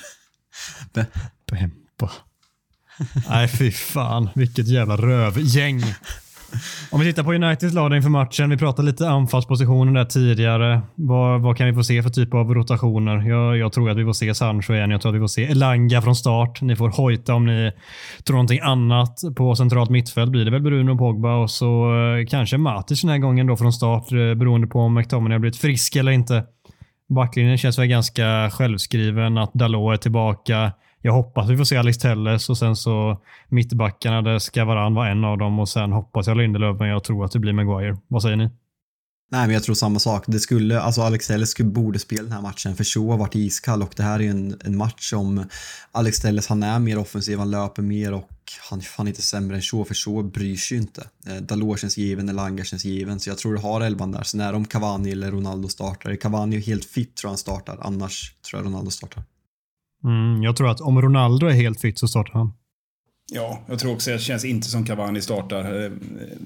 Bempa. 1.52 2.12
Nej, 3.30 3.48
fy 3.48 3.72
fan. 3.72 4.30
Vilket 4.36 4.68
jävla 4.68 4.98
rövgäng. 4.98 5.82
Om 6.92 7.00
vi 7.00 7.06
tittar 7.06 7.24
på 7.24 7.34
Uniteds 7.34 7.74
lag 7.74 7.96
inför 7.96 8.10
matchen. 8.10 8.50
Vi 8.50 8.58
pratade 8.58 8.86
lite 8.86 9.10
anfallspositioner 9.10 9.94
där 9.94 10.06
tidigare. 10.06 10.82
Vad, 10.96 11.42
vad 11.42 11.58
kan 11.58 11.68
vi 11.68 11.74
få 11.74 11.84
se 11.84 12.04
för 12.04 12.10
typ 12.10 12.34
av 12.34 12.54
rotationer? 12.54 13.30
Jag, 13.30 13.58
jag, 13.58 13.74
tror 13.74 13.90
att 13.90 13.98
vi 13.98 14.04
får 14.04 14.14
se 14.14 14.36
Sancho 14.36 14.74
igen. 14.74 14.92
Jag 14.92 15.02
tror 15.02 15.12
att 15.12 15.16
vi 15.16 15.20
får 15.20 15.28
se 15.28 15.44
Elanga 15.44 16.02
från 16.02 16.16
start. 16.16 16.62
Ni 16.62 16.76
får 16.76 16.90
hojta 16.90 17.34
om 17.34 17.46
ni 17.46 17.72
tror 18.24 18.36
någonting 18.36 18.60
annat. 18.60 19.20
På 19.36 19.56
centralt 19.56 19.90
mittfält 19.90 20.32
blir 20.32 20.46
det 20.46 20.52
väl 20.52 20.62
Bruno 20.62 20.92
och 20.92 20.98
Pogba 20.98 21.36
och 21.36 21.52
så 21.52 21.94
eh, 22.18 22.26
kanske 22.26 22.58
Matic 22.58 23.02
den 23.02 23.12
här 23.12 23.18
gången 23.18 23.48
då 23.48 23.58
från 23.58 23.74
start 23.74 24.12
eh, 24.12 24.18
beroende 24.18 24.68
på 24.68 24.80
om 24.80 24.94
McTominay 24.94 25.36
har 25.36 25.40
blivit 25.40 25.58
frisk 25.58 25.96
eller 25.96 26.12
inte. 26.12 26.44
Backlinjen 27.10 27.58
känns 27.58 27.80
väl 27.80 27.88
ganska 27.88 28.50
självskriven. 28.50 29.38
Att 29.38 29.54
Dalot 29.54 29.94
är 29.94 29.98
tillbaka. 29.98 30.72
Jag 31.08 31.14
hoppas 31.14 31.50
vi 31.50 31.58
får 31.58 31.64
se 31.64 31.78
Alex 31.78 31.98
Telles 31.98 32.50
och 32.50 32.58
sen 32.58 32.76
så 32.76 33.22
mittbackarna, 33.50 34.22
där 34.22 34.40
ska 34.40 34.66
varann 34.66 34.94
vara 34.94 35.10
en 35.10 35.24
av 35.24 35.38
dem 35.38 35.60
och 35.60 35.70
sen 35.70 35.92
hoppas 35.92 36.28
jag 36.28 36.38
Lindelöf, 36.38 36.80
men 36.80 36.90
jag 36.90 37.04
tror 37.04 37.26
att 37.26 37.32
det 37.32 37.40
blir 37.40 37.54
Maguire. 37.54 37.98
Vad 38.08 38.22
säger 38.22 38.36
ni? 38.36 38.50
Nej, 39.32 39.48
men 39.48 39.50
jag 39.50 39.64
tror 39.64 39.76
samma 39.76 40.00
sak. 40.00 40.24
Det 40.28 40.40
skulle, 40.40 40.80
alltså 40.80 41.02
Alex 41.02 41.28
Telles 41.28 41.50
skulle, 41.50 41.70
borde 41.70 42.00
spela 42.00 42.24
den 42.24 42.32
här 42.32 42.42
matchen 42.42 42.76
för 42.76 42.84
Shaw 42.84 43.12
har 43.12 43.18
varit 43.18 43.36
iskall 43.36 43.82
och 43.82 43.94
det 43.96 44.04
här 44.04 44.20
är 44.20 44.30
en, 44.30 44.60
en 44.64 44.78
match 44.78 45.10
som 45.10 45.46
Alex 45.92 46.20
Telles, 46.20 46.48
han 46.48 46.64
är 46.64 46.80
mer 46.80 46.98
offensiv, 46.98 47.40
han 47.40 47.52
löper 47.52 47.82
mer 47.82 48.14
och 48.14 48.30
han 48.70 48.80
är 48.80 48.84
fan 48.84 49.08
inte 49.08 49.22
sämre 49.22 49.56
än 49.56 49.62
Shaw 49.62 49.84
för 49.86 49.94
Shaw 49.94 50.24
bryr 50.32 50.56
sig 50.56 50.78
ju 50.78 50.82
inte. 50.82 51.08
Eh, 51.28 51.36
Dalot 51.36 51.80
känns 51.80 51.98
given, 51.98 52.30
Elanga 52.30 52.64
känns 52.64 52.86
given 52.86 53.20
så 53.20 53.30
jag 53.30 53.38
tror 53.38 53.54
du 53.54 53.60
har 53.60 53.82
elvan 53.82 54.12
där. 54.12 54.24
Sen 54.24 54.40
är 54.40 54.52
det 54.52 54.58
om 54.58 54.66
Cavani 54.66 55.12
eller 55.12 55.32
Ronaldo 55.32 55.68
startar. 55.68 56.16
Cavani 56.16 56.56
är 56.56 56.62
helt 56.62 56.86
fit 56.86 57.16
tror 57.16 57.28
jag 57.28 57.32
han 57.32 57.38
startar, 57.38 57.78
annars 57.82 58.34
tror 58.50 58.62
jag 58.62 58.66
Ronaldo 58.66 58.92
startar. 58.92 59.24
Mm, 60.04 60.44
jag 60.44 60.56
tror 60.56 60.70
att 60.70 60.82
om 60.82 61.02
Ronaldo 61.02 61.48
är 61.48 61.54
helt 61.54 61.82
fit 61.82 62.00
så 62.00 62.08
startar 62.08 62.34
han. 62.34 62.54
Ja, 63.34 63.60
jag 63.68 63.80
tror 63.80 63.94
också 63.94 64.12
att 64.12 64.18
det 64.18 64.24
känns 64.24 64.46
inte 64.46 64.68
som 64.68 64.86
Cavani 64.86 65.22
startar. 65.22 65.74
Jag 65.74 65.92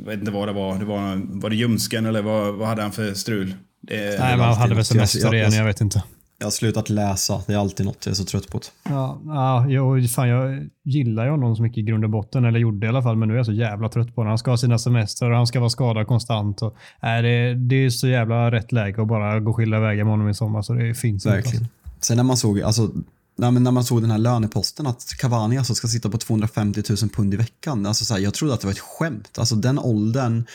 vet 0.06 0.20
inte 0.20 0.32
vad 0.32 0.48
det 0.48 0.54
var. 0.54 0.80
Det 0.80 0.86
var, 0.86 1.22
var 1.42 1.50
det 1.50 1.56
ljumsken 1.56 2.06
eller 2.06 2.22
vad, 2.22 2.56
vad 2.56 2.68
hade 2.68 2.82
han 2.82 2.92
för 2.92 3.14
strul? 3.14 3.54
Det, 3.82 4.20
Nej, 4.20 4.38
man 4.38 4.54
hade 4.54 4.76
väl 4.76 4.86
semester 4.86 5.36
igen, 5.36 5.54
jag 5.54 5.66
vet 5.66 5.82
inte. 5.82 6.04
Jag 6.40 6.46
har 6.46 6.52
slutat 6.52 6.90
läsa. 6.90 7.42
Det 7.48 7.54
är 7.54 7.58
alltid 7.58 7.86
något 7.86 8.06
jag 8.06 8.12
är 8.12 8.16
så 8.16 8.26
trött 8.26 8.48
på. 8.48 8.60
Ja, 8.90 9.22
ja 9.26 9.70
jag, 9.70 10.10
fan, 10.10 10.30
jag 10.30 10.70
gillar 10.84 11.26
ju 11.26 11.32
honom 11.32 11.56
så 11.56 11.64
mycket 11.64 11.78
i 11.78 11.82
grund 11.82 12.04
och 12.04 12.10
botten, 12.10 12.46
eller 12.46 12.60
gjorde 12.60 12.86
i 12.86 12.90
alla 12.90 13.04
fall, 13.04 13.16
men 13.16 13.28
nu 13.28 13.34
är 13.34 13.38
jag 13.38 13.46
så 13.46 13.54
jävla 13.54 13.90
trött 13.90 14.16
på 14.16 14.22
honom. 14.22 14.30
Han 14.30 14.38
ska 14.38 14.52
ha 14.52 14.58
sina 14.58 14.78
semester 14.78 15.32
och 15.32 15.38
han 15.38 15.48
ska 15.48 15.60
vara 15.60 15.70
skadad 15.70 16.08
konstant. 16.08 16.62
Och, 16.62 16.76
nej, 17.02 17.22
det, 17.22 17.56
det 17.56 17.76
är 17.76 17.90
så 17.90 18.08
jävla 18.08 18.52
rätt 18.52 18.72
läge 18.72 19.02
att 19.02 19.08
bara 19.08 19.40
gå 19.40 19.54
skilda 19.54 19.80
vägar 19.80 20.04
med 20.04 20.14
honom 20.14 20.30
i 20.30 20.34
sommar, 20.34 20.62
så 20.62 20.74
det 20.74 20.94
finns 20.94 21.26
Verkligen. 21.26 21.62
Inte, 21.62 21.74
alltså. 21.84 22.06
Sen 22.08 22.18
när 22.18 22.24
man 22.24 22.38
såg, 22.38 22.62
alltså 22.62 22.92
Nej, 23.36 23.52
men 23.52 23.64
när 23.64 23.72
man 23.72 23.84
såg 23.84 24.02
den 24.02 24.12
här 24.12 24.18
löneposten 24.18 24.88
att 24.88 25.14
Cavani 25.18 25.58
alltså 25.58 25.76
ska 25.76 25.88
sitta 25.88 26.10
på 26.10 26.18
250 26.18 26.84
000 26.90 26.98
pund 26.98 27.34
i 27.34 27.38
veckan. 27.38 27.86
Alltså 27.86 28.06
så 28.06 28.14
här, 28.14 28.22
jag 28.22 28.34
trodde 28.34 28.54
att 28.54 28.62
det 28.62 28.68
var 28.68 28.72
ett 28.72 28.80
skämt. 28.80 29.38
Alltså 29.40 29.56
den 29.56 29.80
åldern 29.80 30.46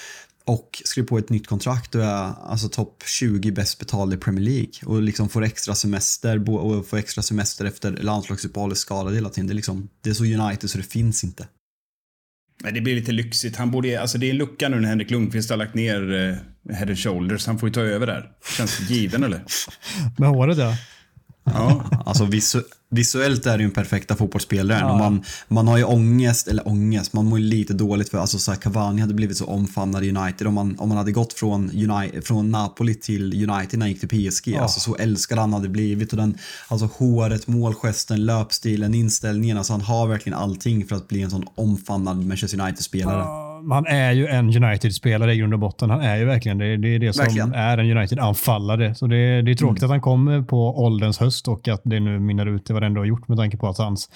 och 0.44 0.82
skriver 0.84 1.08
på 1.08 1.18
ett 1.18 1.30
nytt 1.30 1.46
kontrakt 1.46 1.94
och 1.94 2.04
är 2.04 2.32
alltså 2.46 2.68
topp 2.68 3.02
20 3.06 3.50
bäst 3.50 3.78
betald 3.78 4.14
i 4.14 4.16
Premier 4.16 4.44
League 4.44 4.72
och 4.84 5.02
liksom 5.02 5.28
får 5.28 5.44
extra 5.44 5.74
semester 5.74 6.50
och 6.50 6.88
får 6.88 6.96
extra 6.96 7.22
semester 7.22 7.64
efter 7.64 7.90
landslagsuppehållet 7.92 8.78
skadad 8.78 9.14
hela 9.14 9.28
tiden. 9.28 9.46
Det 9.46 9.52
är, 9.52 9.54
liksom, 9.54 9.88
det 10.00 10.10
är 10.10 10.14
så 10.14 10.24
United 10.24 10.70
så 10.70 10.78
det 10.78 10.84
finns 10.84 11.24
inte. 11.24 11.46
Men 12.62 12.74
det 12.74 12.80
blir 12.80 12.94
lite 12.94 13.12
lyxigt. 13.12 13.56
Han 13.56 13.70
borde, 13.70 14.00
alltså 14.00 14.18
det 14.18 14.26
är 14.26 14.30
en 14.30 14.36
lucka 14.36 14.68
nu 14.68 14.80
när 14.80 14.88
Henrik 14.88 15.10
Lundqvist 15.10 15.50
har 15.50 15.56
lagt 15.56 15.74
ner 15.74 16.12
uh, 16.12 16.36
Head 16.74 16.86
and 16.86 16.98
Shoulders. 16.98 17.46
Han 17.46 17.58
får 17.58 17.68
ju 17.68 17.72
ta 17.72 17.80
över 17.80 18.06
där. 18.06 18.30
Känns 18.56 18.90
given 18.90 19.24
eller? 19.24 19.44
Med 20.18 20.28
håret 20.28 20.58
ja. 20.58 20.76
Ja, 21.54 21.84
alltså 22.06 22.24
visu 22.24 22.62
visuellt 22.88 23.46
är 23.46 23.58
det 23.58 23.62
ju 23.62 23.64
en 23.64 23.74
perfekta 23.74 24.16
fotbollsspelare. 24.16 24.78
Ja. 24.78 24.98
man, 24.98 25.24
man 25.48 25.68
har 25.68 25.78
ju 25.78 25.84
ångest, 25.84 26.48
eller 26.48 26.68
ångest, 26.68 27.12
man 27.12 27.26
mår 27.26 27.38
ju 27.38 27.44
lite 27.44 27.74
dåligt 27.74 28.08
för 28.08 28.18
alltså 28.18 28.38
så 28.38 28.50
här, 28.50 28.58
Cavani 28.58 29.00
hade 29.00 29.14
blivit 29.14 29.36
så 29.36 29.44
omfamnad 29.44 30.04
i 30.04 30.10
United 30.10 30.46
om 30.46 30.54
man, 30.54 30.78
om 30.78 30.88
man 30.88 30.98
hade 30.98 31.12
gått 31.12 31.32
från, 31.32 31.70
United, 31.70 32.24
från 32.24 32.50
Napoli 32.50 32.94
till 32.94 33.50
United 33.50 33.78
när 33.78 33.86
han 33.86 33.88
gick 33.88 34.08
till 34.08 34.30
PSG. 34.30 34.48
Ja. 34.48 34.62
Alltså 34.62 34.80
så 34.80 34.96
älskad 34.96 35.38
han 35.38 35.52
hade 35.52 35.68
blivit 35.68 36.12
och 36.12 36.16
den, 36.16 36.38
alltså 36.68 36.88
håret, 36.96 37.46
målgesten, 37.46 38.24
löpstilen, 38.24 38.94
inställningen. 38.94 39.58
Alltså 39.58 39.72
han 39.72 39.82
har 39.82 40.06
verkligen 40.06 40.38
allting 40.38 40.86
för 40.86 40.96
att 40.96 41.08
bli 41.08 41.22
en 41.22 41.30
sån 41.30 41.44
omfamnad 41.54 42.24
Manchester 42.24 42.60
United-spelare. 42.60 43.22
Ja 43.22 43.45
han 43.70 43.86
är 43.86 44.12
ju 44.12 44.26
en 44.26 44.64
United-spelare 44.64 45.34
i 45.34 45.36
grund 45.36 45.52
och 45.52 45.58
botten. 45.58 45.90
Han 45.90 46.00
är 46.00 46.16
ju 46.16 46.24
verkligen 46.24 46.58
det. 46.58 46.76
Det 46.76 46.88
är 46.88 46.98
det 46.98 47.12
som 47.12 47.24
verkligen. 47.24 47.54
är 47.54 47.78
en 47.78 47.96
United-anfallare. 47.96 48.94
Så 48.94 49.06
det, 49.06 49.42
det, 49.42 49.50
är 49.50 49.54
tråkigt 49.54 49.82
mm. 49.82 49.86
att 49.86 49.90
han 49.90 50.00
kommer 50.00 50.42
på 50.42 50.84
ålderns 50.84 51.18
höst 51.18 51.48
och 51.48 51.68
att 51.68 51.80
det 51.84 52.00
nu 52.00 52.18
minnar 52.18 52.46
ut 52.46 52.70
i 52.70 52.72
vad 52.72 52.82
det 52.82 52.86
ändå 52.86 53.00
har 53.00 53.06
gjort 53.06 53.28
med 53.28 53.38
tanke 53.38 53.56
på 53.56 53.68
att 53.68 53.78
hans, 53.78 54.10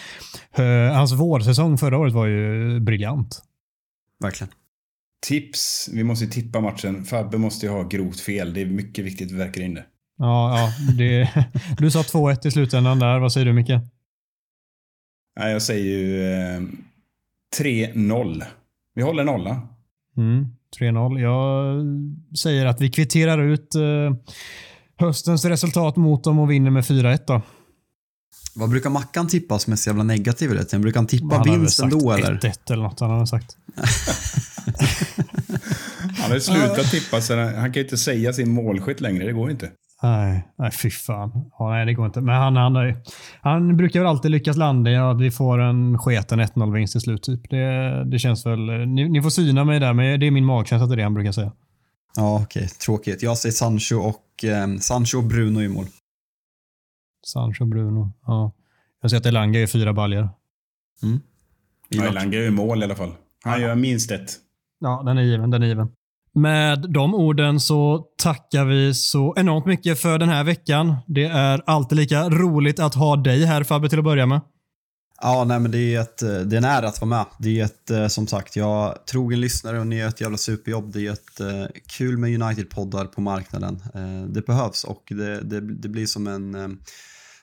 uh, 0.58 0.92
hans 0.92 1.12
vårsäsong 1.12 1.78
förra 1.78 1.98
året 1.98 2.12
var 2.12 2.26
ju 2.26 2.80
briljant. 2.80 3.42
Verkligen. 4.20 4.52
Tips. 5.26 5.90
Vi 5.92 6.04
måste 6.04 6.26
tippa 6.26 6.60
matchen. 6.60 7.04
Fabbe 7.04 7.38
måste 7.38 7.66
ju 7.66 7.72
ha 7.72 7.82
grovt 7.82 8.20
fel. 8.20 8.54
Det 8.54 8.60
är 8.62 8.66
mycket 8.66 9.04
viktigt 9.04 9.26
att 9.26 9.32
vi 9.32 9.38
verkar 9.38 9.60
in 9.60 9.74
det. 9.74 9.84
Ja, 10.18 10.58
ja 10.58 10.92
det, 10.98 11.30
du 11.78 11.90
sa 11.90 12.02
2-1 12.02 12.46
i 12.46 12.50
slutändan 12.50 12.98
där. 12.98 13.18
Vad 13.18 13.32
säger 13.32 13.46
du 13.46 13.52
Micke? 13.52 13.70
Nej, 15.40 15.52
jag 15.52 15.62
säger 15.62 15.84
ju 15.84 16.32
eh, 16.32 16.60
3-0. 17.58 18.44
Vi 19.00 19.04
håller 19.04 19.24
nolla. 19.24 19.62
Mm, 20.16 20.46
3-0. 20.80 21.20
Jag 21.20 21.76
säger 22.38 22.66
att 22.66 22.80
vi 22.80 22.90
kvitterar 22.90 23.42
ut 23.42 23.74
eh, 23.74 23.80
höstens 24.96 25.44
resultat 25.44 25.96
mot 25.96 26.24
dem 26.24 26.38
och 26.38 26.50
vinner 26.50 26.70
med 26.70 26.84
4-1 26.84 27.18
då. 27.26 27.42
Vad 28.54 28.70
brukar 28.70 28.90
Mackan 28.90 29.28
tippa 29.28 29.58
som 29.58 29.72
är 29.72 29.76
så 29.76 29.90
jävla 29.90 30.02
negativ? 30.02 30.50
Eller? 30.50 30.78
Brukar 30.78 31.00
han 31.00 31.06
tippa 31.06 31.34
han 31.34 31.44
vinst 31.44 31.80
ändå 31.80 32.12
eller? 32.12 32.34
1-1 32.34 32.72
eller 32.72 32.82
något 32.82 33.00
han 33.00 33.10
har 33.10 33.26
sagt. 33.26 33.56
han 36.18 36.30
har 36.30 36.38
slutat 36.38 36.90
tippa 36.90 37.20
så 37.20 37.36
han 37.36 37.54
kan 37.54 37.72
ju 37.72 37.82
inte 37.82 37.96
säga 37.96 38.32
sin 38.32 38.50
målskytt 38.50 39.00
längre. 39.00 39.24
Det 39.24 39.32
går 39.32 39.50
inte. 39.50 39.70
Nej, 40.02 40.48
nej 40.58 40.70
fy 40.70 40.90
fan. 40.90 41.50
Ja, 41.58 41.70
nej, 41.70 41.86
det 41.86 41.94
går 41.94 42.06
inte. 42.06 42.20
Men 42.20 42.34
han, 42.34 42.56
han, 42.56 42.94
han 43.40 43.76
brukar 43.76 44.00
väl 44.00 44.08
alltid 44.08 44.30
lyckas 44.30 44.56
landa 44.56 44.90
i 44.90 44.96
att 44.96 45.20
vi 45.20 45.30
får 45.30 45.58
en 45.58 45.98
sketen 45.98 46.40
1-0-vinst 46.40 46.92
till 46.92 47.00
slut. 47.00 47.22
Typ. 47.22 47.50
Det, 47.50 48.04
det 48.04 48.18
känns 48.18 48.46
väl... 48.46 48.58
Ni, 48.66 49.08
ni, 49.08 49.22
får 49.22 49.30
syna 49.30 49.64
mig 49.64 49.80
där, 49.80 49.92
men 49.92 50.20
det 50.20 50.26
är 50.26 50.30
min 50.30 50.44
magkänsla 50.44 50.84
att 50.84 50.90
det 50.90 50.94
är 50.94 50.96
det 50.96 51.02
han 51.02 51.14
brukar 51.14 51.32
säga. 51.32 51.52
Ja, 52.16 52.34
okej. 52.34 52.60
Okay. 52.60 52.68
Tråkigt. 52.68 53.22
Jag 53.22 53.38
säger 53.38 53.52
Sancho 53.52 53.96
och, 53.96 54.44
eh, 54.44 54.76
Sancho 54.76 55.18
och 55.18 55.24
Bruno 55.24 55.60
i 55.60 55.68
mål. 55.68 55.86
Sancho 57.26 57.62
och 57.64 57.68
Bruno. 57.68 58.12
Ja. 58.26 58.52
Jag 59.00 59.10
säger 59.10 59.20
att 59.20 59.26
Elanga 59.26 59.60
är 59.60 59.66
fyra 59.66 59.92
baljor. 59.92 60.28
Mm. 61.02 61.20
Ja, 61.88 62.04
Elanga 62.04 62.38
är 62.38 62.46
i 62.46 62.50
mål 62.50 62.80
i 62.80 62.84
alla 62.84 62.94
fall. 62.94 63.12
Han 63.44 63.60
ja. 63.60 63.68
gör 63.68 63.74
minst 63.74 64.10
ett. 64.10 64.30
Ja, 64.78 65.02
den 65.06 65.18
är 65.18 65.22
given. 65.22 65.50
Den 65.50 65.62
är 65.62 65.66
given. 65.66 65.88
Med 66.40 66.90
de 66.92 67.14
orden 67.14 67.60
så 67.60 68.04
tackar 68.22 68.64
vi 68.64 68.94
så 68.94 69.34
enormt 69.36 69.66
mycket 69.66 70.00
för 70.00 70.18
den 70.18 70.28
här 70.28 70.44
veckan. 70.44 70.96
Det 71.06 71.24
är 71.24 71.62
alltid 71.66 71.96
lika 71.96 72.28
roligt 72.28 72.80
att 72.80 72.94
ha 72.94 73.16
dig 73.16 73.44
här 73.44 73.64
Fabbe 73.64 73.88
till 73.88 73.98
att 73.98 74.04
börja 74.04 74.26
med. 74.26 74.40
Ja, 75.22 75.44
nej 75.44 75.60
men 75.60 75.70
det 75.70 75.94
är, 75.94 76.00
ett, 76.00 76.18
det 76.18 76.26
är 76.26 76.54
en 76.56 76.64
ära 76.64 76.88
att 76.88 77.00
vara 77.00 77.08
med. 77.08 77.26
Det 77.38 77.60
är 77.60 77.64
ett, 77.64 77.90
eh, 77.90 78.06
som 78.06 78.26
sagt, 78.26 78.56
jag 78.56 79.06
trogen 79.06 79.40
lyssnare 79.40 79.80
och 79.80 79.86
ni 79.86 79.96
gör 79.96 80.08
ett 80.08 80.20
jävla 80.20 80.36
superjobb. 80.36 80.92
Det 80.92 81.06
är 81.06 81.12
ett 81.12 81.40
eh, 81.40 81.66
kul 81.86 82.18
med 82.18 82.42
United-poddar 82.42 83.04
på 83.04 83.20
marknaden. 83.20 83.82
Eh, 83.94 84.28
det 84.28 84.46
behövs 84.46 84.84
och 84.84 85.02
det, 85.08 85.40
det, 85.40 85.60
det 85.60 85.88
blir 85.88 86.06
som 86.06 86.26
en 86.26 86.54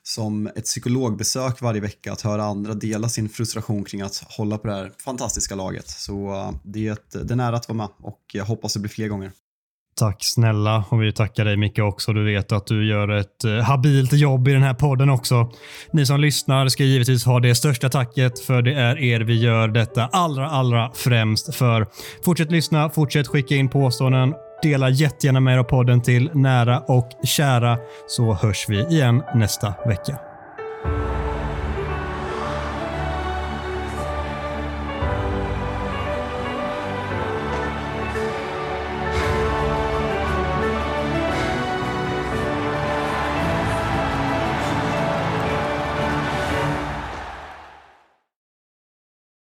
som 0.07 0.47
ett 0.47 0.63
psykologbesök 0.63 1.61
varje 1.61 1.81
vecka 1.81 2.11
att 2.11 2.21
höra 2.21 2.43
andra 2.43 2.73
dela 2.73 3.09
sin 3.09 3.29
frustration 3.29 3.83
kring 3.83 4.01
att 4.01 4.23
hålla 4.37 4.57
på 4.57 4.67
det 4.67 4.73
här 4.73 4.91
fantastiska 5.05 5.55
laget. 5.55 5.89
Så 5.89 6.33
eh, 6.33 6.51
det 6.63 6.87
är, 6.87 6.91
ett, 6.91 7.11
det 7.11 7.29
är 7.29 7.31
en 7.31 7.39
ära 7.39 7.55
att 7.55 7.69
vara 7.69 7.77
med 7.77 7.87
och 8.01 8.21
jag 8.33 8.45
hoppas 8.45 8.73
det 8.73 8.79
blir 8.79 8.89
fler 8.89 9.07
gånger. 9.07 9.31
Tack 9.95 10.17
snälla 10.19 10.85
och 10.89 11.01
vi 11.01 11.13
tackar 11.13 11.45
dig 11.45 11.57
Micke 11.57 11.79
också. 11.79 12.13
Du 12.13 12.25
vet 12.25 12.51
att 12.51 12.67
du 12.67 12.87
gör 12.87 13.09
ett 13.09 13.43
eh, 13.43 13.57
habilt 13.57 14.13
jobb 14.13 14.47
i 14.47 14.53
den 14.53 14.63
här 14.63 14.73
podden 14.73 15.09
också. 15.09 15.51
Ni 15.91 16.05
som 16.05 16.19
lyssnar 16.19 16.67
ska 16.67 16.83
givetvis 16.83 17.25
ha 17.25 17.39
det 17.39 17.55
största 17.55 17.89
tacket 17.89 18.39
för 18.39 18.61
det 18.61 18.73
är 18.73 18.97
er 18.97 19.19
vi 19.19 19.41
gör 19.41 19.67
detta 19.67 20.05
allra, 20.05 20.49
allra 20.49 20.91
främst 20.95 21.55
för. 21.55 21.87
Fortsätt 22.25 22.51
lyssna, 22.51 22.89
fortsätt 22.89 23.27
skicka 23.27 23.55
in 23.55 23.69
påståenden 23.69 24.33
Dela 24.61 24.89
jättegärna 24.89 25.39
med 25.39 25.53
er 25.53 25.57
av 25.57 25.63
podden 25.63 26.01
till 26.01 26.29
nära 26.33 26.79
och 26.79 27.09
kära 27.23 27.77
så 28.07 28.33
hörs 28.33 28.65
vi 28.69 28.85
igen 28.85 29.23
nästa 29.35 29.73
vecka. 29.85 30.19